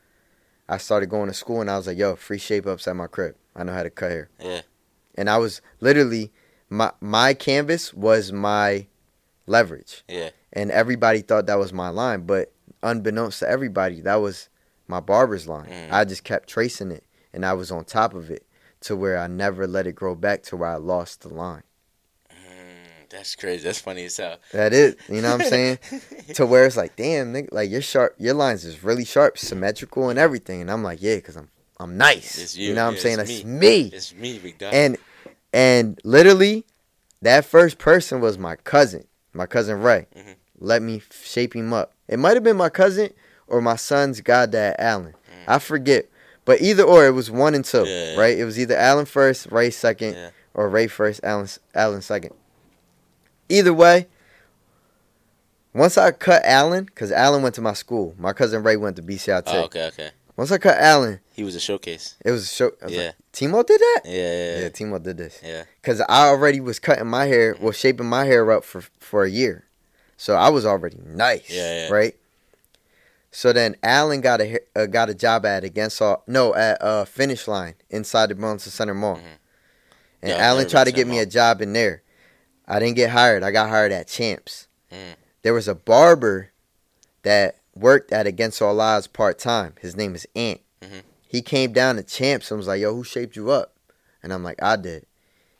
I 0.68 0.78
started 0.78 1.06
going 1.08 1.28
to 1.28 1.34
school 1.34 1.60
and 1.60 1.70
I 1.70 1.76
was 1.76 1.86
like, 1.86 1.98
yo, 1.98 2.16
free 2.16 2.38
shape 2.38 2.66
ups 2.66 2.88
at 2.88 2.96
my 2.96 3.06
crib. 3.06 3.36
I 3.54 3.62
know 3.62 3.72
how 3.72 3.84
to 3.84 3.90
cut 3.90 4.10
hair. 4.10 4.28
Yeah. 4.40 4.62
And 5.14 5.30
I 5.30 5.38
was 5.38 5.60
literally 5.78 6.32
my 6.74 6.92
my 7.00 7.34
canvas 7.34 7.94
was 7.94 8.32
my 8.32 8.86
leverage. 9.46 10.04
Yeah. 10.08 10.30
And 10.52 10.70
everybody 10.70 11.20
thought 11.20 11.46
that 11.46 11.58
was 11.58 11.72
my 11.72 11.88
line, 11.88 12.26
but 12.26 12.52
unbeknownst 12.82 13.40
to 13.40 13.48
everybody, 13.48 14.00
that 14.02 14.16
was 14.16 14.48
my 14.86 15.00
barber's 15.00 15.48
line. 15.48 15.68
Mm. 15.68 15.92
I 15.92 16.04
just 16.04 16.24
kept 16.24 16.48
tracing 16.48 16.90
it 16.90 17.04
and 17.32 17.44
I 17.44 17.52
was 17.54 17.70
on 17.70 17.84
top 17.84 18.14
of 18.14 18.30
it 18.30 18.46
to 18.82 18.94
where 18.94 19.18
I 19.18 19.26
never 19.26 19.66
let 19.66 19.86
it 19.86 19.94
grow 19.94 20.14
back 20.14 20.42
to 20.44 20.56
where 20.56 20.70
I 20.70 20.76
lost 20.76 21.22
the 21.22 21.28
line. 21.28 21.62
Mm, 22.30 23.08
that's 23.10 23.34
crazy. 23.34 23.64
That's 23.64 23.80
funny 23.80 24.04
as 24.04 24.16
hell. 24.16 24.36
That 24.52 24.72
is, 24.72 24.96
you 25.08 25.22
know 25.22 25.32
what 25.32 25.42
I'm 25.42 25.48
saying? 25.48 25.78
to 26.34 26.46
where 26.46 26.66
it's 26.66 26.76
like, 26.76 26.94
damn, 26.96 27.32
nigga, 27.32 27.48
like 27.50 27.70
your 27.70 27.82
sharp, 27.82 28.14
your 28.18 28.34
lines 28.34 28.64
is 28.64 28.84
really 28.84 29.04
sharp, 29.04 29.38
symmetrical, 29.38 30.10
and 30.10 30.18
everything. 30.18 30.60
And 30.60 30.70
I'm 30.70 30.82
like, 30.82 31.00
yeah, 31.02 31.18
cause 31.20 31.36
I'm, 31.36 31.48
I'm 31.80 31.96
nice. 31.96 32.38
It's 32.38 32.56
you. 32.56 32.68
you, 32.68 32.74
know 32.74 32.84
what 32.84 32.94
I'm 32.94 32.98
saying? 32.98 33.18
it's 33.20 33.30
That's 33.30 33.44
me. 33.44 33.58
me. 33.58 33.90
It's 33.92 34.14
me, 34.14 34.38
big 34.38 34.58
dog. 34.58 34.74
And, 34.74 34.96
and 35.54 35.98
literally, 36.04 36.64
that 37.22 37.44
first 37.46 37.78
person 37.78 38.20
was 38.20 38.36
my 38.36 38.56
cousin, 38.56 39.06
my 39.32 39.46
cousin 39.46 39.80
Ray. 39.80 40.06
Mhm. 40.14 40.34
Let 40.58 40.82
me 40.82 41.00
shape 41.22 41.54
him 41.54 41.72
up. 41.72 41.92
It 42.08 42.18
might 42.18 42.34
have 42.34 42.42
been 42.44 42.56
my 42.56 42.68
cousin 42.68 43.10
or 43.46 43.60
my 43.60 43.76
son's 43.76 44.20
goddad 44.20 44.76
Alan. 44.78 45.12
Mm. 45.12 45.44
I 45.48 45.58
forget. 45.58 46.06
But 46.44 46.60
either 46.60 46.82
or, 46.82 47.06
it 47.06 47.12
was 47.12 47.30
one 47.30 47.54
and 47.54 47.64
two, 47.64 47.84
Yeah. 47.86 48.16
right? 48.16 48.38
It 48.38 48.44
was 48.44 48.58
either 48.58 48.76
Alan 48.76 49.06
first, 49.06 49.46
Ray 49.50 49.70
second, 49.70 50.14
Yeah. 50.14 50.30
or 50.52 50.68
Ray 50.68 50.86
first, 50.88 51.20
Alan 51.24 51.48
Alan 51.74 52.02
second. 52.02 52.34
Either 53.48 53.72
way, 53.72 54.08
Once 55.72 55.98
I 55.98 56.12
cut 56.12 56.40
Allen, 56.44 56.84
because 56.84 57.10
Allen 57.10 57.42
went 57.42 57.56
to 57.56 57.60
my 57.60 57.72
school. 57.72 58.14
My 58.16 58.32
cousin 58.32 58.62
Ray 58.62 58.76
went 58.76 58.94
to 58.94 59.02
BCIT. 59.02 59.42
Oh, 59.48 59.62
okay, 59.64 59.86
okay. 59.86 60.10
Once 60.36 60.52
I 60.52 60.58
cut 60.58 60.78
Allen, 60.78 61.18
He 61.32 61.42
was 61.42 61.56
a 61.56 61.60
showcase. 61.60 62.14
it 62.24 62.30
was 62.30 62.44
a 62.44 62.46
show. 62.46 62.70
Was 62.80 62.92
Yeah. 62.92 63.06
like, 63.06 63.14
Timo 63.34 63.66
did 63.66 63.80
that? 63.80 64.00
Yeah, 64.04 64.12
yeah, 64.12 64.54
Yeah, 64.56 64.58
yeah. 64.62 64.68
Timo 64.70 65.02
did 65.02 65.18
this. 65.18 65.40
yeah. 65.44 65.64
Because 65.82 66.00
I 66.02 66.26
already 66.28 66.60
was 66.60 66.78
cutting 66.78 67.06
my 67.08 67.26
hair, 67.26 67.56
well, 67.60 67.72
shaping 67.72 68.06
my 68.06 68.24
hair 68.24 68.50
up 68.50 68.64
for, 68.64 68.80
for 69.00 69.24
a 69.24 69.30
year. 69.30 69.64
So 70.16 70.36
I 70.36 70.48
was 70.50 70.64
already 70.64 70.98
nice. 71.04 71.50
Yeah, 71.50 71.88
yeah. 71.88 71.92
Right? 71.92 72.16
So 73.32 73.52
then 73.52 73.74
Allen 73.82 74.20
got 74.20 74.40
a 74.40 74.60
uh, 74.76 74.86
got 74.86 75.10
a 75.10 75.14
job 75.14 75.44
at 75.44 75.64
against 75.64 76.00
all 76.00 76.22
no 76.28 76.54
at 76.54 76.80
uh 76.80 77.04
finish 77.04 77.48
line 77.48 77.74
inside 77.90 78.28
the 78.28 78.36
Burlington 78.36 78.70
Center 78.70 78.94
Mall, 78.94 79.16
Mhm. 79.16 79.22
and 80.22 80.30
Yeah, 80.30 80.36
Allen 80.36 80.68
tried 80.68 80.84
to 80.84 80.92
get 80.92 81.08
me 81.08 81.18
a 81.18 81.26
job 81.26 81.60
in 81.60 81.72
there. 81.72 82.02
I 82.68 82.78
didn't 82.78 82.94
get 82.94 83.10
hired. 83.10 83.42
I 83.42 83.50
got 83.50 83.68
hired 83.70 83.90
at 83.90 84.06
Champs. 84.06 84.68
Mm. 84.92 85.16
There 85.42 85.52
was 85.52 85.66
a 85.66 85.74
barber 85.74 86.52
that 87.24 87.56
worked 87.74 88.12
at 88.12 88.28
Against 88.28 88.62
All 88.62 88.80
Odds 88.80 89.08
part 89.08 89.40
time. 89.40 89.74
His 89.80 89.96
name 89.96 90.14
is 90.14 90.28
Ant. 90.36 90.60
He 91.34 91.42
came 91.42 91.72
down 91.72 91.96
to 91.96 92.04
Champs 92.04 92.52
and 92.52 92.58
was 92.58 92.68
like, 92.68 92.80
"Yo, 92.80 92.94
who 92.94 93.02
shaped 93.02 93.34
you 93.34 93.50
up?" 93.50 93.74
And 94.22 94.32
I'm 94.32 94.44
like, 94.44 94.62
"I 94.62 94.76
did." 94.76 95.04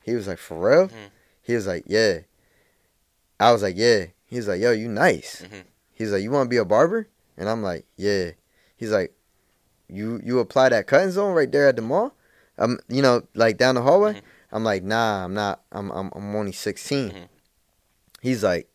He 0.04 0.14
was 0.14 0.28
like, 0.28 0.38
"For 0.38 0.56
real?" 0.56 0.86
Mhm. 0.86 1.10
He 1.42 1.56
was 1.56 1.66
like, 1.66 1.82
"Yeah." 1.88 2.20
I 3.40 3.50
was 3.50 3.60
like, 3.60 3.74
"Yeah." 3.76 4.04
He 4.24 4.36
was 4.36 4.46
like, 4.46 4.60
"Yo, 4.60 4.70
you 4.70 4.86
nice." 4.86 5.42
Mhm. 5.42 5.64
He's 5.92 6.12
like, 6.12 6.22
"You 6.22 6.30
want 6.30 6.46
to 6.46 6.48
be 6.48 6.58
a 6.58 6.64
barber?" 6.64 7.08
And 7.36 7.48
I'm 7.48 7.60
like, 7.64 7.86
"Yeah." 7.96 8.30
He's 8.76 8.92
like, 8.92 9.14
"You 9.88 10.20
you 10.24 10.38
apply 10.38 10.68
that 10.68 10.86
cutting 10.86 11.10
zone 11.10 11.34
right 11.34 11.50
there 11.50 11.66
at 11.66 11.74
the 11.74 11.82
mall?" 11.82 12.14
Um, 12.56 12.78
you 12.86 13.02
know, 13.02 13.26
like 13.34 13.58
down 13.58 13.74
the 13.74 13.82
hallway. 13.82 14.12
Mhm. 14.14 14.22
I'm 14.52 14.62
like, 14.62 14.84
"Nah, 14.84 15.24
I'm 15.24 15.34
not. 15.34 15.64
I'm 15.72 15.90
I'm 15.90 16.12
I'm 16.14 16.36
only 16.36 16.52
16." 16.52 17.10
Mhm. 17.10 17.28
He's 18.22 18.44
like, 18.44 18.68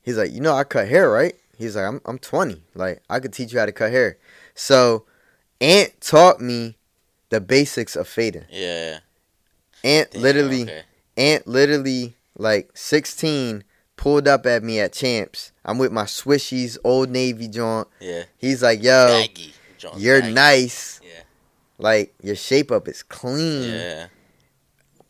he's 0.00 0.16
like, 0.16 0.30
"You 0.30 0.40
know, 0.40 0.54
I 0.54 0.62
cut 0.62 0.86
hair, 0.86 1.10
right?" 1.10 1.34
He's 1.58 1.74
like, 1.74 1.86
"I'm 1.86 2.00
I'm 2.04 2.20
20. 2.20 2.62
Like, 2.76 3.02
I 3.10 3.18
could 3.18 3.32
teach 3.32 3.52
you 3.52 3.58
how 3.58 3.66
to 3.66 3.72
cut 3.72 3.90
hair." 3.90 4.16
So, 4.54 5.06
Ant 5.60 6.00
taught 6.00 6.40
me 6.40 6.76
the 7.30 7.40
basics 7.40 7.96
of 7.96 8.08
fading. 8.08 8.44
Yeah. 8.50 8.98
Ant 9.82 10.10
Damn, 10.10 10.22
literally 10.22 10.62
okay. 10.62 10.82
Ant 11.16 11.46
literally 11.46 12.16
like 12.36 12.70
16 12.74 13.64
pulled 13.96 14.26
up 14.26 14.46
at 14.46 14.62
me 14.62 14.80
at 14.80 14.92
Champs. 14.92 15.52
I'm 15.64 15.78
with 15.78 15.92
my 15.92 16.04
Swishies, 16.04 16.76
Old 16.84 17.10
Navy 17.10 17.48
joint. 17.48 17.88
Yeah. 18.00 18.24
He's 18.36 18.62
like, 18.62 18.82
"Yo. 18.82 19.24
You're 19.96 20.22
nice. 20.22 21.00
Yeah. 21.02 21.22
Like 21.78 22.14
your 22.22 22.36
shape 22.36 22.70
up 22.70 22.88
is 22.88 23.02
clean. 23.02 23.70
Yeah. 23.70 24.06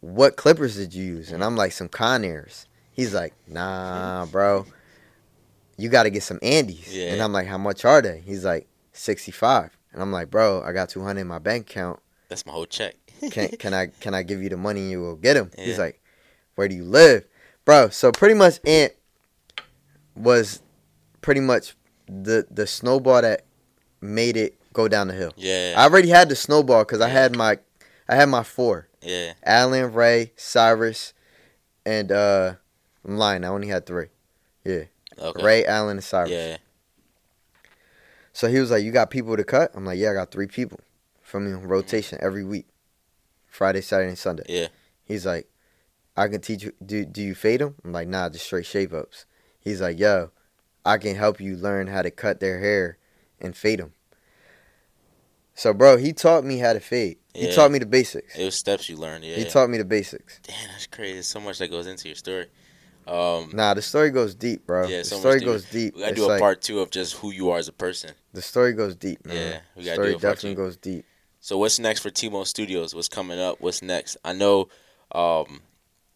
What 0.00 0.36
clippers 0.36 0.76
did 0.76 0.94
you 0.94 1.04
use?" 1.04 1.32
And 1.32 1.42
I'm 1.42 1.56
like, 1.56 1.72
"Some 1.72 1.88
Conairs." 1.88 2.66
He's 2.92 3.14
like, 3.14 3.34
"Nah, 3.46 4.26
bro. 4.30 4.66
You 5.76 5.88
got 5.88 6.04
to 6.04 6.10
get 6.10 6.22
some 6.22 6.38
Andis." 6.40 6.92
Yeah. 6.92 7.12
And 7.12 7.22
I'm 7.22 7.32
like, 7.32 7.46
"How 7.46 7.58
much 7.58 7.84
are 7.84 8.02
they?" 8.02 8.22
He's 8.24 8.44
like, 8.44 8.66
"65." 8.92 9.76
And 9.94 10.02
I'm 10.02 10.12
like, 10.12 10.30
"Bro, 10.30 10.62
I 10.62 10.72
got 10.72 10.90
200 10.90 11.18
in 11.20 11.26
my 11.26 11.38
bank 11.38 11.70
account. 11.70 12.00
That's 12.28 12.44
my 12.44 12.52
whole 12.52 12.66
check. 12.66 12.96
Can 13.30 13.48
can 13.58 13.72
I 13.72 13.86
can 13.86 14.12
I 14.12 14.22
give 14.22 14.42
you 14.42 14.50
the 14.50 14.56
money 14.58 14.80
and 14.82 14.90
you 14.90 15.00
will 15.00 15.16
get 15.16 15.34
them?" 15.34 15.50
He's 15.56 15.78
like, 15.78 16.02
"Where 16.56 16.68
do 16.68 16.74
you 16.74 16.84
live?" 16.84 17.24
Bro, 17.64 17.88
so 17.90 18.12
pretty 18.12 18.34
much 18.34 18.60
Ant 18.66 18.92
was 20.14 20.60
pretty 21.20 21.40
much 21.40 21.74
the 22.06 22.46
the 22.50 22.66
snowball 22.66 23.22
that 23.22 23.44
made 24.00 24.36
it 24.36 24.54
go 24.72 24.88
down 24.88 25.08
the 25.08 25.14
hill. 25.14 25.32
Yeah. 25.36 25.74
I 25.76 25.84
already 25.84 26.08
had 26.08 26.28
the 26.28 26.36
snowball 26.36 26.84
because 26.84 27.00
I 27.00 27.08
had 27.08 27.36
my 27.36 27.58
I 28.08 28.16
had 28.16 28.28
my 28.28 28.42
four. 28.42 28.88
yeah. 29.00 29.32
Alan, 29.42 29.92
Ray, 29.92 30.32
Cyrus, 30.36 31.14
and 31.86 32.12
uh 32.12 32.54
I'm 33.06 33.16
lying, 33.16 33.44
I 33.44 33.48
only 33.48 33.68
had 33.68 33.86
three. 33.86 34.06
Okay. 34.66 35.42
Ray, 35.44 35.64
Allen, 35.66 35.98
and 35.98 36.04
Cyrus. 36.04 36.30
Yeah. 36.30 36.56
So 38.34 38.48
he 38.48 38.58
was 38.58 38.70
like, 38.70 38.84
You 38.84 38.92
got 38.92 39.10
people 39.10 39.34
to 39.36 39.44
cut? 39.44 39.70
I'm 39.74 39.86
like, 39.86 39.98
Yeah, 39.98 40.10
I 40.10 40.14
got 40.14 40.30
three 40.30 40.48
people 40.48 40.80
from 41.22 41.46
me 41.46 41.52
on 41.52 41.60
mm-hmm. 41.60 41.68
rotation 41.68 42.18
every 42.20 42.44
week. 42.44 42.66
Friday, 43.46 43.80
Saturday, 43.80 44.08
and 44.08 44.18
Sunday. 44.18 44.42
Yeah. 44.48 44.66
He's 45.04 45.24
like, 45.24 45.48
I 46.16 46.28
can 46.28 46.40
teach 46.40 46.64
you 46.64 46.72
do 46.84 47.04
do 47.06 47.22
you 47.22 47.34
fade 47.34 47.60
them? 47.60 47.76
I'm 47.84 47.92
like, 47.92 48.08
nah, 48.08 48.28
just 48.28 48.44
straight 48.44 48.66
shape 48.66 48.92
ups. 48.92 49.24
He's 49.60 49.80
like, 49.80 49.98
yo, 49.98 50.32
I 50.84 50.98
can 50.98 51.14
help 51.14 51.40
you 51.40 51.56
learn 51.56 51.86
how 51.86 52.02
to 52.02 52.10
cut 52.10 52.40
their 52.40 52.58
hair 52.58 52.98
and 53.40 53.56
fade 53.56 53.78
them. 53.78 53.94
So 55.54 55.72
bro, 55.72 55.96
he 55.96 56.12
taught 56.12 56.44
me 56.44 56.58
how 56.58 56.72
to 56.72 56.80
fade. 56.80 57.18
He 57.32 57.52
taught 57.52 57.70
me 57.70 57.78
the 57.78 57.86
basics. 57.86 58.36
It 58.36 58.44
was 58.44 58.54
steps 58.54 58.88
you 58.88 58.96
learned. 58.96 59.24
Yeah. 59.24 59.36
He 59.36 59.44
taught 59.44 59.70
me 59.70 59.78
the 59.78 59.84
basics. 59.84 60.40
Damn, 60.42 60.68
that's 60.68 60.86
crazy. 60.86 61.14
There's 61.14 61.26
so 61.26 61.40
much 61.40 61.58
that 61.58 61.68
goes 61.68 61.86
into 61.86 62.08
your 62.08 62.16
story. 62.16 62.46
Um, 63.06 63.50
Nah, 63.52 63.74
the 63.74 63.82
story 63.82 64.10
goes 64.10 64.34
deep, 64.34 64.66
bro. 64.66 64.86
Yeah, 64.86 64.98
the 64.98 65.04
story 65.04 65.40
goes 65.40 65.64
deep. 65.66 65.94
we 65.94 66.00
gotta 66.00 66.12
It's 66.12 66.20
do 66.20 66.26
a 66.26 66.28
like- 66.28 66.40
part 66.40 66.62
two 66.62 66.80
of 66.80 66.90
just 66.90 67.14
who 67.16 67.30
you 67.30 67.50
are 67.50 67.58
as 67.58 67.68
a 67.68 67.72
person. 67.72 68.12
The 68.32 68.42
story 68.42 68.72
goes 68.72 68.94
deep, 68.96 69.24
man. 69.26 69.36
Yeah, 69.36 69.60
we 69.76 69.82
the 69.82 69.86
gotta 69.90 69.94
story 69.96 70.10
do 70.12 70.16
a 70.16 70.20
part 70.20 70.34
definitely 70.36 70.54
two. 70.56 70.62
goes 70.62 70.76
deep. 70.76 71.04
So 71.40 71.58
what's 71.58 71.78
next 71.78 72.00
for 72.00 72.10
Timo 72.10 72.46
Studios? 72.46 72.94
What's 72.94 73.08
coming 73.08 73.38
up? 73.38 73.60
What's 73.60 73.82
next? 73.82 74.16
I 74.24 74.32
know 74.32 74.68
um, 75.12 75.60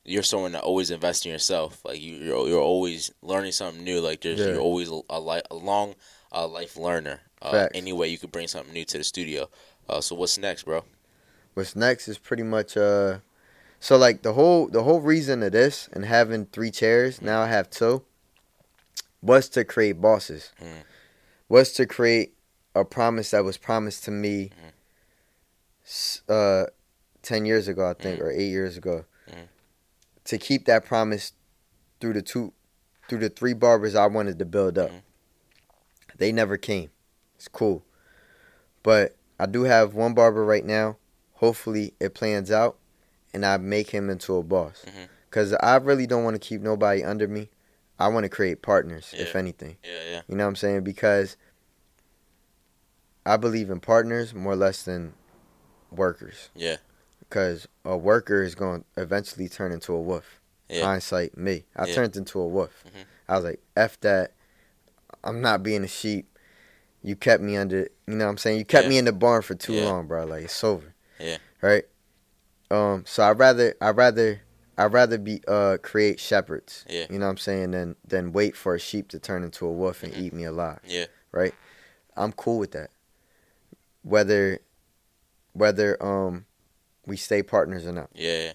you're 0.04 0.22
someone 0.22 0.52
that 0.52 0.62
always 0.62 0.90
invests 0.90 1.26
in 1.26 1.32
yourself. 1.32 1.84
Like 1.84 2.00
you, 2.00 2.14
you're 2.16 2.48
you're 2.48 2.62
always 2.62 3.12
learning 3.22 3.52
something 3.52 3.84
new. 3.84 4.00
Like 4.00 4.22
there's 4.22 4.38
Yeah. 4.40 4.46
you're 4.52 4.60
always 4.60 4.90
a, 4.90 5.00
a, 5.10 5.20
li- 5.20 5.42
a 5.50 5.54
long 5.54 5.94
uh, 6.32 6.48
life 6.48 6.76
learner. 6.78 7.20
Uh, 7.42 7.68
any 7.74 7.92
way 7.92 8.08
you 8.08 8.18
could 8.18 8.32
bring 8.32 8.48
something 8.48 8.72
new 8.72 8.84
to 8.86 8.98
the 8.98 9.04
studio. 9.04 9.48
Uh, 9.88 10.00
so 10.00 10.16
what's 10.16 10.38
next, 10.38 10.64
bro? 10.64 10.82
What's 11.54 11.76
next 11.76 12.08
is 12.08 12.18
pretty 12.18 12.42
much 12.42 12.76
uh 12.76 13.18
so 13.80 13.96
like 13.96 14.22
the 14.22 14.32
whole 14.34 14.68
the 14.68 14.82
whole 14.82 15.00
reason 15.00 15.42
of 15.42 15.52
this 15.52 15.88
and 15.92 16.04
having 16.04 16.46
three 16.46 16.70
chairs, 16.70 17.22
now 17.22 17.42
I 17.42 17.48
have 17.48 17.70
two, 17.70 18.02
was 19.22 19.48
to 19.50 19.64
create 19.64 20.00
bosses. 20.00 20.52
Mm. 20.60 20.82
Was 21.48 21.72
to 21.74 21.86
create 21.86 22.34
a 22.74 22.84
promise 22.84 23.30
that 23.30 23.44
was 23.44 23.56
promised 23.56 24.04
to 24.04 24.10
me 24.10 24.50
s 25.84 26.22
uh 26.28 26.66
ten 27.22 27.44
years 27.46 27.68
ago, 27.68 27.88
I 27.90 27.94
think, 27.94 28.20
or 28.20 28.30
eight 28.30 28.50
years 28.50 28.76
ago. 28.76 29.04
Mhm. 29.28 29.48
To 30.24 30.38
keep 30.38 30.66
that 30.66 30.84
promise 30.84 31.32
through 32.00 32.12
the 32.14 32.22
two 32.22 32.52
through 33.08 33.20
the 33.20 33.30
three 33.30 33.54
barbers 33.54 33.94
I 33.94 34.06
wanted 34.06 34.38
to 34.38 34.44
build 34.44 34.76
up. 34.76 34.90
Mhm. 34.90 35.02
They 36.18 36.32
never 36.32 36.56
came. 36.56 36.90
It's 37.36 37.48
cool. 37.48 37.84
But 38.82 39.16
I 39.38 39.46
do 39.46 39.62
have 39.62 39.94
one 39.94 40.14
barber 40.14 40.44
right 40.44 40.64
now. 40.64 40.98
Hopefully 41.34 41.94
it 42.00 42.14
plans 42.14 42.50
out 42.50 42.76
and 43.34 43.44
I 43.46 43.56
make 43.58 43.90
him 43.90 44.08
into 44.10 44.36
a 44.36 44.42
boss. 44.42 44.84
Mhm. 44.86 45.08
Cuz 45.30 45.52
I 45.54 45.76
really 45.76 46.06
don't 46.06 46.24
want 46.24 46.34
to 46.34 46.40
keep 46.48 46.60
nobody 46.60 47.04
under 47.04 47.28
me. 47.28 47.50
I 47.98 48.08
want 48.08 48.24
to 48.24 48.28
create 48.28 48.62
partners 48.62 49.12
if 49.16 49.34
anything. 49.34 49.76
Yeah, 49.84 49.90
yeah, 50.10 50.22
You 50.28 50.36
know 50.36 50.44
what 50.44 50.50
I'm 50.50 50.56
saying? 50.56 50.84
Because 50.84 51.36
I 53.26 53.36
believe 53.36 53.70
in 53.70 53.80
partners 53.80 54.32
more 54.34 54.52
or 54.52 54.56
less 54.56 54.82
than 54.82 55.14
workers. 55.90 56.50
yeah, 56.54 56.76
Because 57.20 57.66
a 57.84 57.96
worker 57.96 58.42
is 58.42 58.54
going 58.54 58.84
to 58.94 59.02
eventually 59.02 59.48
turn 59.48 59.72
into 59.72 59.92
a 59.92 60.00
wolf. 60.00 60.40
yeah. 60.68 60.84
Hindsight, 60.84 61.36
me. 61.36 61.64
I 61.76 61.86
Yeah. 61.86 61.94
turned 61.94 62.16
into 62.16 62.38
a 62.40 62.46
wolf. 62.46 62.84
Mhm. 62.86 63.04
I 63.28 63.36
was 63.36 63.44
like, 63.44 63.60
F 63.76 63.98
that. 64.00 64.32
I'm 65.24 65.40
not 65.40 65.62
being 65.62 65.82
a 65.82 65.88
sheep. 65.88 66.38
You 67.02 67.16
kept 67.16 67.42
me 67.42 67.56
under, 67.56 67.88
you 68.06 68.14
know 68.16 68.24
what 68.26 68.30
I'm 68.32 68.38
saying? 68.38 68.58
You 68.58 68.64
kept 68.64 68.84
Yeah. 68.84 68.88
me 68.90 68.98
in 68.98 69.04
the 69.06 69.12
barn 69.12 69.42
for 69.42 69.54
too 69.54 69.74
Yeah. 69.74 69.84
long, 69.86 70.06
bro. 70.06 70.24
Like, 70.24 70.44
it's 70.44 70.62
over. 70.64 70.94
Yeah. 71.18 71.38
Right? 71.60 71.84
Um, 72.70 73.04
so 73.06 73.22
I'd 73.22 73.38
rather, 73.38 73.74
I'd 73.80 73.96
rather, 73.96 74.42
I'd 74.76 74.92
rather 74.92 75.18
be, 75.18 75.40
uh, 75.48 75.78
create 75.82 76.20
shepherds. 76.20 76.84
Yeah. 76.88 77.06
You 77.10 77.18
know 77.18 77.26
what 77.26 77.32
I'm 77.32 77.38
saying? 77.38 77.70
Than, 77.72 77.96
than 78.06 78.32
wait 78.32 78.56
for 78.56 78.74
a 78.74 78.78
sheep 78.78 79.08
to 79.08 79.18
turn 79.18 79.42
into 79.44 79.66
a 79.66 79.72
wolf 79.72 80.02
and 80.02 80.12
Mhm. 80.12 80.20
eat 80.20 80.32
me 80.32 80.44
alive. 80.44 80.80
Yeah. 80.86 81.06
Right? 81.32 81.54
I'm 82.16 82.32
cool 82.32 82.58
with 82.58 82.72
that. 82.72 82.90
Whether, 84.02 84.60
whether, 85.52 86.02
um, 86.02 86.46
we 87.06 87.16
stay 87.16 87.42
partners 87.42 87.86
or 87.86 87.92
not. 87.92 88.10
Yeah, 88.14 88.42
yeah. 88.44 88.52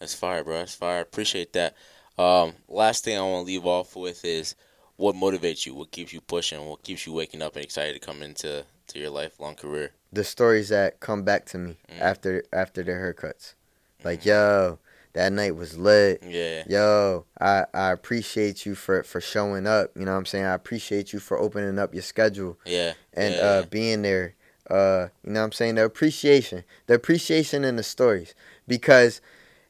That's 0.00 0.14
fire, 0.14 0.42
bro. 0.42 0.58
That's 0.58 0.74
fire. 0.74 1.00
Appreciate 1.02 1.52
that. 1.52 1.76
Um, 2.18 2.54
last 2.68 3.04
thing 3.04 3.16
I 3.16 3.22
want 3.22 3.46
to 3.46 3.52
leave 3.52 3.66
off 3.66 3.96
with 3.96 4.24
is 4.24 4.54
what 4.96 5.14
motivates 5.14 5.64
you, 5.66 5.74
what 5.74 5.90
keeps 5.90 6.12
you 6.12 6.20
pushing, 6.20 6.64
what 6.66 6.82
keeps 6.82 7.06
you 7.06 7.12
waking 7.12 7.42
up 7.42 7.54
and 7.56 7.64
excited 7.64 7.94
to 7.94 8.04
come 8.04 8.22
into 8.22 8.64
to 8.92 8.98
your 8.98 9.10
lifelong 9.10 9.54
career. 9.54 9.92
the 10.12 10.24
stories 10.24 10.68
that 10.70 10.98
come 10.98 11.22
back 11.22 11.46
to 11.46 11.56
me 11.58 11.76
Mm. 11.88 12.00
after 12.00 12.42
after 12.52 12.82
their 12.82 12.98
haircuts. 13.00 13.54
Like, 14.02 14.22
Mhm. 14.22 14.26
yo, 14.26 14.78
that 15.12 15.32
night 15.32 15.54
was 15.54 15.78
lit. 15.78 16.20
Yeah, 16.26 16.64
Yo, 16.66 17.26
I, 17.40 17.66
I 17.72 17.92
appreciate 17.92 18.66
you 18.66 18.74
for, 18.74 19.02
for 19.04 19.20
showing 19.20 19.66
up. 19.68 19.90
You 19.94 20.04
know 20.04 20.12
what 20.12 20.18
I'm 20.18 20.26
saying? 20.26 20.44
I 20.46 20.54
appreciate 20.54 21.12
you 21.12 21.20
for 21.20 21.38
opening 21.38 21.78
up 21.78 21.94
your 21.94 22.02
schedule 22.02 22.58
yeah, 22.64 22.94
and 23.14 23.34
yeah, 23.34 23.40
uh 23.40 23.62
being 23.62 24.02
there. 24.02 24.34
Uh, 24.68 25.08
you 25.24 25.32
know 25.32 25.40
what 25.40 25.46
I'm 25.46 25.52
saying? 25.52 25.76
The 25.76 25.84
appreciation. 25.84 26.64
The 26.86 26.94
appreciation 26.94 27.64
in 27.64 27.76
the 27.76 27.82
stories. 27.82 28.34
Because 28.68 29.20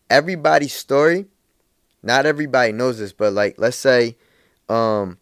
everybody's 0.08 0.74
story, 0.74 1.26
not 2.02 2.24
everybody 2.26 2.72
knows 2.72 2.98
this, 2.98 3.12
but 3.12 3.32
like 3.32 3.56
let's 3.58 3.76
say 3.76 4.16
um 4.68 5.18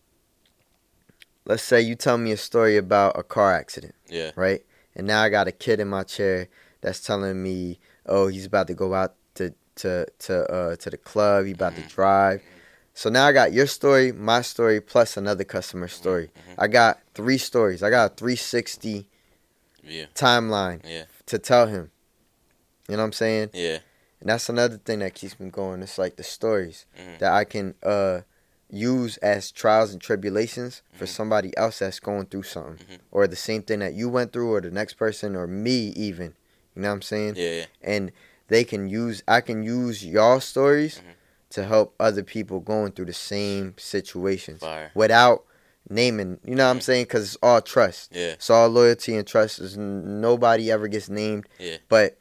let's 1.48 1.62
say 1.64 1.80
you 1.80 1.94
tell 1.96 2.18
me 2.18 2.30
a 2.32 2.36
story 2.36 2.76
about 2.76 3.18
a 3.18 3.22
car 3.24 3.52
accident 3.52 3.94
yeah, 4.08 4.30
right? 4.36 4.62
And 4.94 5.06
now 5.06 5.22
I 5.22 5.28
got 5.28 5.48
a 5.48 5.52
kid 5.52 5.80
in 5.80 5.88
my 5.88 6.02
chair 6.04 6.48
that's 6.80 7.00
telling 7.00 7.42
me, 7.42 7.78
"Oh, 8.06 8.26
he's 8.28 8.46
about 8.46 8.66
to 8.68 8.74
go 8.74 8.94
out 8.94 9.14
to 9.34 9.52
to 9.76 10.06
to 10.26 10.34
uh 10.52 10.76
to 10.76 10.90
the 10.90 10.96
club. 10.96 11.46
He 11.46 11.52
about 11.52 11.72
Mhm. 11.74 11.82
to 11.88 11.94
drive." 11.94 12.42
So 12.94 13.10
now 13.10 13.26
I 13.26 13.32
got 13.32 13.52
your 13.52 13.66
story, 13.66 14.10
my 14.12 14.42
story, 14.42 14.80
plus 14.80 15.16
another 15.16 15.44
customer 15.44 15.88
story. 15.88 16.30
mhm. 16.36 16.54
I 16.58 16.66
got 16.66 17.00
three 17.14 17.38
stories. 17.38 17.80
I 17.82 17.90
got 17.90 18.12
a 18.12 18.14
360 18.14 19.08
Yeah. 19.84 20.06
timeline 20.14 20.80
Yeah. 20.84 21.04
to 21.26 21.38
tell 21.38 21.66
him. 21.68 21.90
You 22.88 22.96
know 22.96 23.02
what 23.02 23.06
I'm 23.06 23.12
saying? 23.12 23.50
Yeah. 23.52 23.78
And 24.20 24.28
that's 24.30 24.48
another 24.48 24.78
thing 24.78 24.98
that 24.98 25.14
keeps 25.14 25.38
me 25.38 25.48
going. 25.50 25.80
It's 25.82 25.96
like 25.98 26.16
the 26.16 26.24
stories 26.24 26.86
Mhm. 26.98 27.18
that 27.20 27.32
I 27.32 27.44
can 27.44 27.74
uh 27.84 28.22
use 28.70 29.16
as 29.18 29.50
trials 29.50 29.92
and 29.92 30.00
tribulations 30.00 30.82
for 30.92 31.04
Mhm. 31.06 31.08
somebody 31.08 31.56
else 31.56 31.78
that's 31.78 32.00
going 32.00 32.26
through 32.26 32.42
something 32.42 32.84
Mhm. 32.86 32.98
or 33.10 33.26
the 33.26 33.36
same 33.36 33.62
thing 33.62 33.78
that 33.78 33.94
you 33.94 34.08
went 34.08 34.32
through 34.32 34.52
or 34.52 34.60
the 34.60 34.70
next 34.70 34.94
person 34.94 35.34
or 35.34 35.46
me 35.46 35.88
even. 35.96 36.34
You 36.74 36.82
know 36.82 36.88
what 36.88 36.94
I'm 36.94 37.02
saying? 37.02 37.34
Yeah. 37.36 37.50
Yeah. 37.50 37.66
And 37.82 38.12
they 38.48 38.64
can 38.64 38.88
use 38.88 39.22
I 39.26 39.40
can 39.40 39.62
use 39.62 40.04
y'all 40.04 40.40
stories 40.40 40.96
Mhm. 40.98 41.14
to 41.50 41.64
help 41.64 41.94
other 41.98 42.22
people 42.22 42.60
going 42.60 42.92
through 42.92 43.06
the 43.06 43.12
same 43.14 43.74
situations 43.78 44.60
Fire. 44.60 44.90
without 44.94 45.44
naming, 45.88 46.38
you 46.44 46.54
know 46.54 46.66
what 46.66 46.70
I'm 46.72 46.78
Mhm. 46.80 46.82
saying? 46.82 47.06
Cuz 47.06 47.22
it's 47.24 47.36
all 47.42 47.62
trust. 47.62 48.10
Yeah. 48.14 48.32
It's 48.32 48.50
all 48.50 48.68
loyalty 48.68 49.16
and 49.16 49.26
trust. 49.26 49.60
N- 49.60 50.20
nobody 50.20 50.70
ever 50.70 50.88
gets 50.88 51.08
named. 51.08 51.48
Yeah. 51.58 51.78
But 51.88 52.18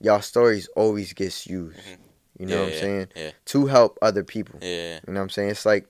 y'all 0.00 0.20
stories 0.22 0.68
always 0.74 1.12
gets 1.12 1.46
used. 1.46 1.78
You 2.38 2.46
know 2.46 2.56
yeah, 2.56 2.62
what 2.64 2.72
I'm 2.74 2.78
saying? 2.80 3.08
Yeah. 3.14 3.30
To 3.46 3.66
help 3.66 3.98
other 4.02 4.24
people. 4.24 4.58
Yeah. 4.62 5.00
You 5.06 5.12
know 5.12 5.20
what 5.20 5.24
I'm 5.24 5.30
saying? 5.30 5.50
It's 5.50 5.64
like 5.66 5.86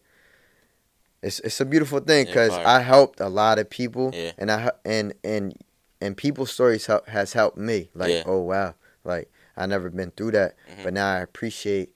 it's 1.23 1.41
it's 1.41 1.61
a 1.61 1.65
beautiful 1.65 2.01
thing 2.01 2.27
because. 2.27 2.51
I 2.53 2.81
helped 2.81 3.21
a 3.21 3.29
lot 3.29 3.59
of 3.59 3.69
people, 3.71 4.11
Yeah. 4.13 4.33
and 4.39 4.51
I 4.51 4.71
and 4.85 5.15
and 5.25 5.57
and 6.01 6.17
people's 6.17 6.53
stories 6.53 6.87
help, 6.87 7.09
has 7.09 7.33
helped 7.33 7.57
me. 7.57 7.89
Like, 7.95 8.25
oh 8.27 8.41
wow, 8.41 8.75
like 9.05 9.31
I 9.57 9.67
never 9.67 9.89
been 9.91 10.11
through 10.11 10.33
that, 10.33 10.55
Mhm. 10.71 10.85
but 10.85 10.93
now 10.95 11.15
I 11.15 11.21
appreciate 11.21 11.95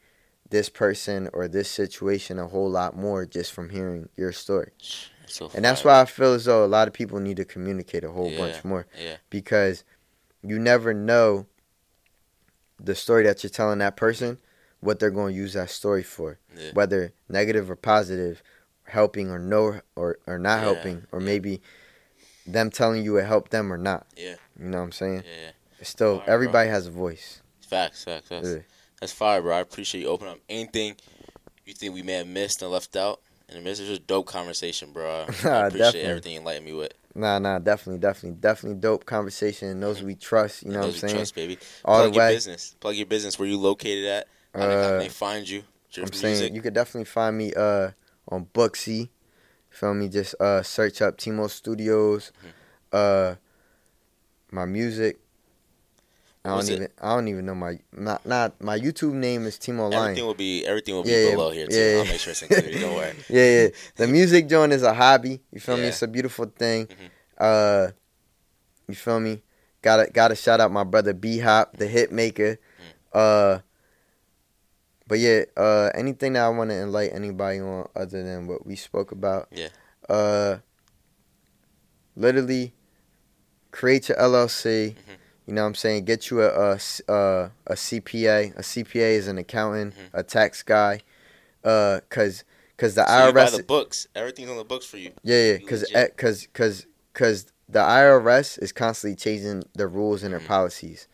this 0.50 0.70
person 0.70 1.28
or 1.34 1.46
this 1.46 1.68
situation 1.70 2.38
a 2.38 2.48
whole 2.48 2.70
lot 2.70 2.96
more 2.96 3.26
just 3.26 3.52
from 3.52 3.68
hearing 3.68 4.08
your 4.16 4.32
story. 4.32 4.70
So 5.26 5.50
And 5.54 5.62
that's 5.62 5.84
why 5.84 6.00
I 6.00 6.06
feel 6.06 6.32
as 6.32 6.46
though 6.46 6.64
a 6.64 6.66
lot 6.66 6.88
of 6.88 6.94
people 6.94 7.20
need 7.20 7.36
to 7.36 7.44
communicate 7.44 8.02
a 8.02 8.10
whole 8.10 8.34
bunch 8.34 8.64
more 8.64 8.86
Yeah. 8.98 9.16
because 9.28 9.84
you 10.42 10.58
never 10.58 10.94
know 10.94 11.44
the 12.80 12.94
story 12.94 13.24
that 13.24 13.42
you're 13.42 13.50
telling 13.50 13.78
that 13.78 13.96
person 13.96 14.38
what 14.80 14.98
they're 15.00 15.10
going 15.10 15.32
to 15.34 15.38
use 15.40 15.54
that 15.54 15.70
story 15.70 16.02
for 16.02 16.38
Yeah. 16.56 16.70
whether 16.72 17.12
negative 17.28 17.70
or 17.70 17.76
positive 17.76 18.42
helping 18.84 19.30
or 19.30 19.38
no 19.38 19.80
or, 19.96 20.18
or 20.26 20.38
not 20.38 20.58
Yeah, 20.58 20.60
helping 20.64 21.06
or 21.12 21.20
yeah. 21.20 21.26
maybe 21.26 21.60
them 22.46 22.70
telling 22.70 23.04
you 23.04 23.16
it 23.18 23.24
helped 23.26 23.50
them 23.50 23.72
or 23.72 23.76
not 23.76 24.06
Yeah. 24.16 24.36
you 24.58 24.66
know 24.66 24.78
what 24.78 24.84
i'm 24.84 24.92
saying 24.92 25.24
Yeah. 25.26 25.50
it's 25.80 25.90
still 25.90 26.18
Fire, 26.18 26.24
bro. 26.26 26.34
everybody 26.34 26.70
has 26.70 26.86
a 26.86 26.90
voice 26.90 27.42
Facts. 27.66 28.04
Facts. 28.04 28.30
That's, 28.30 28.48
Yeah. 28.48 28.58
that's 28.98 29.12
fire, 29.12 29.42
bro. 29.42 29.54
I 29.56 29.60
appreciate 29.60 30.00
you 30.00 30.08
opening 30.08 30.32
up. 30.32 30.38
Anything 30.48 30.96
you 31.66 31.74
think 31.74 31.92
we 31.92 32.00
may 32.02 32.14
have 32.14 32.26
missed 32.26 32.62
and 32.62 32.70
left 32.70 32.96
out? 32.96 33.20
And 33.50 33.66
this 33.66 33.78
was 33.78 33.90
a 33.90 33.98
dope 33.98 34.24
conversation, 34.26 34.90
bro. 34.92 35.06
I, 35.10 35.20
I 35.20 35.26
ah, 35.44 35.66
appreciate 35.66 36.02
everything 36.04 36.32
you 36.32 36.38
enlightened 36.38 36.64
me 36.64 36.72
with. 36.72 36.94
Nah 37.14 37.38
nah 37.38 37.58
definitely 37.58 37.98
definitely 37.98 38.38
definitely 38.40 38.78
dope 38.78 39.04
conversation 39.04 39.68
and 39.68 39.82
those 39.82 40.02
we 40.02 40.14
trust 40.14 40.62
you 40.62 40.70
know 40.72 40.80
what 40.80 40.86
i'm 40.86 40.92
saying 40.92 41.14
Trust, 41.16 41.34
baby. 41.34 41.58
all 41.84 41.98
Plug 42.02 42.12
the 42.12 42.16
your 42.16 42.26
way 42.26 42.34
business. 42.34 42.76
Plug 42.80 42.94
your 42.96 43.06
business. 43.06 43.38
Where 43.38 43.48
you 43.48 43.58
located 43.58 44.04
at? 44.04 44.28
How, 44.54 44.60
they, 44.66 44.74
how 44.74 44.90
Uh, 44.90 44.98
they 44.98 45.08
find 45.08 45.48
you? 45.48 45.64
Your 45.92 46.04
i'm 46.04 46.10
music. 46.10 46.20
saying 46.20 46.54
you 46.54 46.60
could 46.62 46.74
definitely 46.74 47.06
find 47.06 47.36
me 47.36 47.52
uh 47.54 47.90
on 48.28 48.44
booksy 48.52 49.08
feel 49.70 49.94
me 49.94 50.08
just 50.08 50.34
uh 50.40 50.62
search 50.62 51.00
up 51.02 51.16
timo 51.18 51.48
studios 51.50 52.30
Mm-hmm. 52.38 52.48
uh 52.92 53.34
my 54.50 54.64
music 54.64 55.18
I 56.44 56.50
don't 56.50 56.68
it? 56.68 56.72
even 56.72 56.88
I 57.00 57.14
don't 57.14 57.28
even 57.28 57.46
know 57.46 57.54
my 57.54 57.78
not 57.92 58.24
not 58.24 58.60
my 58.62 58.78
YouTube 58.78 59.12
name 59.14 59.46
is 59.46 59.58
Timo 59.58 59.90
Lion. 59.90 60.02
Everything 60.02 60.26
will 60.26 60.34
be 60.34 60.66
everything 60.66 60.94
will 60.94 61.02
be 61.02 61.10
Yeah, 61.10 61.24
yeah, 61.24 61.30
below 61.32 61.50
here 61.50 61.66
too. 61.66 61.76
yeah, 61.76 61.98
I'll 61.98 62.04
make 62.06 62.20
sure 62.20 62.30
it's 62.30 62.42
included. 62.42 62.80
Don't 62.80 62.94
worry. 62.94 63.12
yeah, 63.28 63.62
yeah. 63.62 63.68
The 63.96 64.06
music 64.06 64.48
joint 64.48 64.72
is 64.72 64.82
a 64.82 64.94
hobby. 64.94 65.40
You 65.52 65.60
feel 65.60 65.76
me? 65.76 65.84
It's 65.84 66.02
a 66.02 66.08
beautiful 66.08 66.46
thing. 66.46 66.86
Mhm. 66.86 67.10
Uh, 67.36 67.90
you 68.88 68.94
feel 68.94 69.20
me? 69.20 69.42
Gotta 69.82 70.10
gotta 70.12 70.34
shout 70.34 70.60
out 70.60 70.70
my 70.72 70.84
brother 70.84 71.12
B 71.12 71.38
Hop, 71.38 71.76
the 71.76 71.86
hit 71.86 72.10
maker. 72.12 72.58
Mm. 73.12 73.18
Uh, 73.56 73.58
but 75.06 75.18
yeah, 75.18 75.44
uh, 75.56 75.90
anything 75.94 76.34
that 76.34 76.44
I 76.44 76.48
want 76.50 76.70
to 76.70 76.76
enlighten 76.76 77.16
anybody 77.16 77.60
on 77.60 77.88
other 77.96 78.22
than 78.22 78.46
what 78.46 78.66
we 78.66 78.76
spoke 78.76 79.10
about. 79.12 79.48
Yeah. 79.52 79.68
Uh, 80.08 80.58
literally, 82.16 82.74
create 83.70 84.08
your 84.08 84.18
LLC. 84.18 84.96
Mhm. 84.96 85.17
You 85.48 85.54
know 85.54 85.62
what 85.62 85.68
I'm 85.68 85.74
saying? 85.76 86.04
Get 86.04 86.28
you 86.30 86.42
a 86.42 86.48
a, 86.50 86.72
uh, 87.10 87.48
a 87.66 87.72
CPA. 87.74 88.52
A 88.54 88.62
CPA 88.62 89.12
is 89.16 89.28
an 89.28 89.38
accountant, 89.38 89.94
Mhm. 89.94 90.10
a 90.12 90.22
tax 90.22 90.62
guy. 90.62 91.00
Uh, 91.64 92.00
cause 92.10 92.44
cause 92.76 92.94
the 92.94 93.06
So 93.06 93.26
you 93.28 93.32
buy 93.32 93.44
IRS. 93.46 93.56
the 93.56 93.62
books. 93.62 94.06
Everything's 94.14 94.50
on 94.50 94.58
the 94.58 94.64
books 94.64 94.84
for 94.84 94.98
you. 94.98 95.12
Yeah, 95.22 95.52
yeah, 95.52 95.56
because 95.56 95.80
legit. 95.84 96.16
because 96.16 96.42
because 96.42 96.86
because 97.14 97.46
the 97.66 97.78
IRS 97.80 98.58
is 98.58 98.72
constantly 98.72 99.16
changing 99.16 99.64
their 99.74 99.88
rules 99.88 100.22
and 100.22 100.34
their 100.34 100.40
Mhm. 100.40 100.46
policies. 100.48 101.08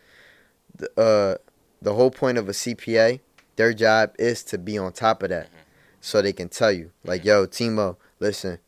The 0.77 0.91
uh 1.01 1.37
the 1.81 1.95
whole 1.95 2.11
point 2.11 2.37
of 2.37 2.49
a 2.49 2.53
CPA, 2.53 3.21
their 3.55 3.73
job 3.73 4.17
is 4.19 4.43
to 4.45 4.59
be 4.59 4.77
on 4.77 4.93
top 4.93 5.23
of 5.23 5.29
that, 5.29 5.47
Mhm. 5.47 5.59
so 6.01 6.21
they 6.21 6.33
can 6.33 6.49
tell 6.49 6.73
you 6.73 6.91
like. 7.05 7.25
"Yo, 7.25 7.47
Timo, 7.47 7.99
listen, 8.19 8.59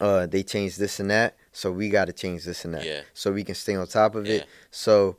uh, 0.00 0.26
they 0.26 0.44
changed 0.44 0.78
this 0.78 1.00
and 1.00 1.10
that, 1.10 1.34
so 1.52 1.70
we 1.72 1.88
got 1.88 2.06
to 2.06 2.12
change 2.12 2.44
this 2.44 2.64
and 2.64 2.74
that, 2.74 2.84
Yeah. 2.84 3.02
so 3.14 3.32
we 3.32 3.44
can 3.44 3.54
stay 3.54 3.74
on 3.74 3.86
top 3.86 4.14
of 4.14 4.26
Yeah. 4.26 4.36
it." 4.36 4.46
So, 4.70 5.16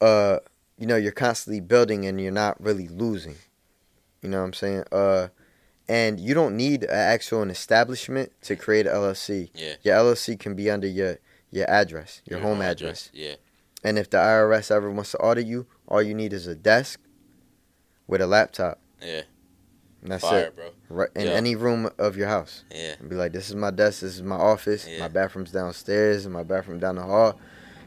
uh, 0.00 0.38
you 0.78 0.86
know, 0.86 0.96
you're 0.96 1.12
constantly 1.12 1.60
building 1.60 2.06
and 2.06 2.20
you're 2.20 2.32
not 2.32 2.60
really 2.62 2.88
losing. 2.88 3.36
You 4.22 4.28
know 4.30 4.38
what 4.40 4.46
I'm 4.46 4.52
saying? 4.52 4.84
Uh, 4.92 5.28
and 5.88 6.18
you 6.18 6.34
don't 6.34 6.56
need 6.56 6.82
an 6.84 6.90
actual 6.90 7.42
an 7.42 7.50
establishment 7.50 8.32
to 8.42 8.56
create 8.56 8.86
an 8.86 8.92
LLC. 8.94 9.50
Yeah. 9.54 9.74
Your 9.82 9.96
LLC 9.96 10.36
can 10.38 10.54
be 10.54 10.70
under 10.70 10.86
your 10.88 11.18
your 11.52 11.70
address, 11.70 12.20
your, 12.26 12.40
home 12.40 12.60
address. 12.60 13.08
Yeah. 13.14 13.36
And 13.84 13.98
if 13.98 14.10
the 14.10 14.18
IRS 14.18 14.70
ever 14.70 14.90
wants 14.90 15.12
to 15.12 15.18
audit 15.18 15.46
you, 15.46 15.66
all 15.86 16.02
you 16.02 16.12
need 16.12 16.32
is 16.32 16.46
a 16.48 16.56
desk 16.56 17.00
with 18.08 18.20
a 18.20 18.26
laptop. 18.26 18.80
Yeah. 19.00 19.22
That's 20.08 20.22
Fire, 20.22 20.46
it. 20.46 20.56
bro. 20.56 20.70
Right 20.88 21.08
in 21.16 21.26
any 21.26 21.56
room 21.56 21.90
of 21.98 22.16
your 22.16 22.28
house. 22.28 22.64
Yeah. 22.74 22.94
And 23.00 23.08
be 23.10 23.16
like, 23.16 23.32
this 23.32 23.48
is 23.48 23.54
my 23.56 23.70
desk, 23.70 24.00
this 24.00 24.14
is 24.16 24.22
my 24.22 24.36
office, 24.36 24.86
Yeah. 24.88 25.00
my 25.00 25.08
bathroom's 25.08 25.50
downstairs, 25.52 26.24
and 26.26 26.32
my 26.32 26.42
bathroom 26.42 26.78
down 26.78 26.96
the 26.96 27.02
hall. 27.02 27.38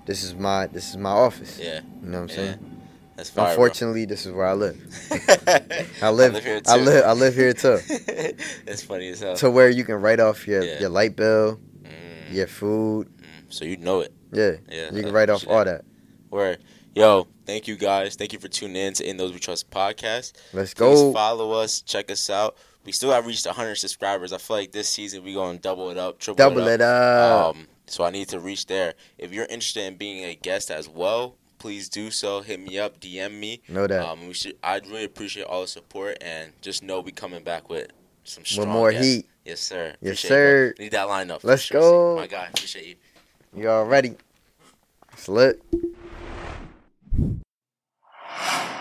This 0.05 0.23
is 0.23 0.33
my 0.35 0.67
this 0.67 0.89
is 0.89 0.97
my 0.97 1.11
office. 1.11 1.59
Yeah. 1.59 1.81
You 2.01 2.09
know 2.09 2.21
what 2.21 2.23
I'm 2.23 2.29
Yeah. 2.29 2.35
saying? 2.35 2.81
That's 3.15 3.29
fire. 3.29 3.49
Unfortunately, 3.49 4.05
this 4.05 4.25
is 4.25 4.31
where 4.31 4.45
I 4.47 4.53
live. 4.53 4.77
bro. 5.09 5.17
I 6.01 6.09
live, 6.09 6.41
here 6.43 6.61
I 6.67 6.77
too. 6.77 6.83
live 6.83 7.05
I 7.05 7.11
live 7.13 7.35
here 7.35 7.53
too. 7.53 7.77
That's 8.65 8.81
funny 8.83 9.09
as 9.09 9.19
hell. 9.19 9.35
to 9.37 9.51
where 9.51 9.69
you 9.69 9.83
can 9.83 9.95
write 9.95 10.19
off 10.19 10.47
your, 10.47 10.63
Yeah. 10.63 10.79
your 10.79 10.89
light 10.89 11.15
bill, 11.15 11.59
Mm, 11.83 12.33
your 12.33 12.47
food. 12.47 13.07
mm. 13.17 13.23
So 13.49 13.65
you 13.65 13.77
know 13.77 13.99
it. 14.01 14.13
Yeah. 14.31 14.53
Yeah. 14.69 14.93
You 14.93 15.03
can 15.03 15.11
write 15.13 15.29
off 15.29 15.43
appreciate 15.43 15.57
all 15.57 15.65
that. 15.65 15.85
Where, 16.29 16.57
yo, 16.95 17.27
thank 17.49 17.67
you 17.67 17.75
guys. 17.75 18.15
Thank 18.15 18.31
you 18.33 18.39
for 18.39 18.47
tuning 18.47 18.75
in 18.75 18.93
to 18.93 19.09
In 19.09 19.17
Those 19.17 19.33
We 19.33 19.39
Trust 19.39 19.69
podcast. 19.71 20.33
Let's 20.53 20.73
Please 20.73 21.01
go. 21.01 21.11
follow 21.13 21.51
us. 21.53 21.81
Check 21.81 22.11
us 22.11 22.29
out. 22.29 22.55
We 22.85 22.91
still 22.91 23.11
have 23.11 23.25
reached 23.25 23.45
100 23.45 23.75
subscribers. 23.75 24.31
I 24.31 24.37
feel 24.37 24.57
like 24.57 24.71
this 24.71 24.87
season 24.87 25.23
we're 25.23 25.33
going 25.33 25.57
to 25.57 25.61
double 25.61 25.89
it 25.89 25.97
up, 25.97 26.19
triple 26.19 26.37
Double 26.37 26.67
it 26.67 26.75
it 26.75 26.81
up. 26.81 27.49
up. 27.49 27.55
Um, 27.55 27.67
so 27.87 28.03
I 28.03 28.11
need 28.11 28.29
to 28.29 28.39
reach 28.39 28.67
there. 28.67 28.93
If 29.17 29.33
you're 29.33 29.45
interested 29.45 29.83
in 29.85 29.95
being 29.95 30.23
a 30.25 30.35
guest 30.35 30.69
as 30.69 30.87
well, 30.87 31.35
please 31.57 31.89
do 31.89 32.11
so. 32.11 32.41
Hit 32.41 32.59
me 32.59 32.77
up, 32.79 32.99
DM 32.99 33.33
me. 33.39 33.61
know 33.67 33.87
that. 33.87 34.05
Um, 34.07 34.27
we 34.27 34.33
should. 34.33 34.55
I'd 34.63 34.85
really 34.87 35.05
appreciate 35.05 35.45
all 35.45 35.61
the 35.61 35.67
support 35.67 36.17
and 36.21 36.53
just 36.61 36.83
know 36.83 36.99
we 36.99 37.11
coming 37.11 37.43
back 37.43 37.67
with 37.67 37.87
some 38.23 38.43
With 38.57 38.67
more 38.69 38.91
guests. 38.91 39.07
heat. 39.07 39.29
Yes, 39.43 39.59
sir. 39.59 39.95
Yes, 40.01 40.19
Appreciate 40.23 40.25
it, 40.25 40.29
sir. 40.29 40.73
Need 40.79 40.91
that 40.91 41.07
lineup. 41.07 41.39
Let's 41.43 41.63
sure. 41.63 41.81
go. 41.81 42.15
my 42.15 42.27
guy. 42.27 42.47
Appreciate 42.53 42.85
you. 42.87 42.95
You 43.61 43.69
already. 43.69 44.15
It's 45.13 45.27
lit 45.27 45.61
you 48.39 48.69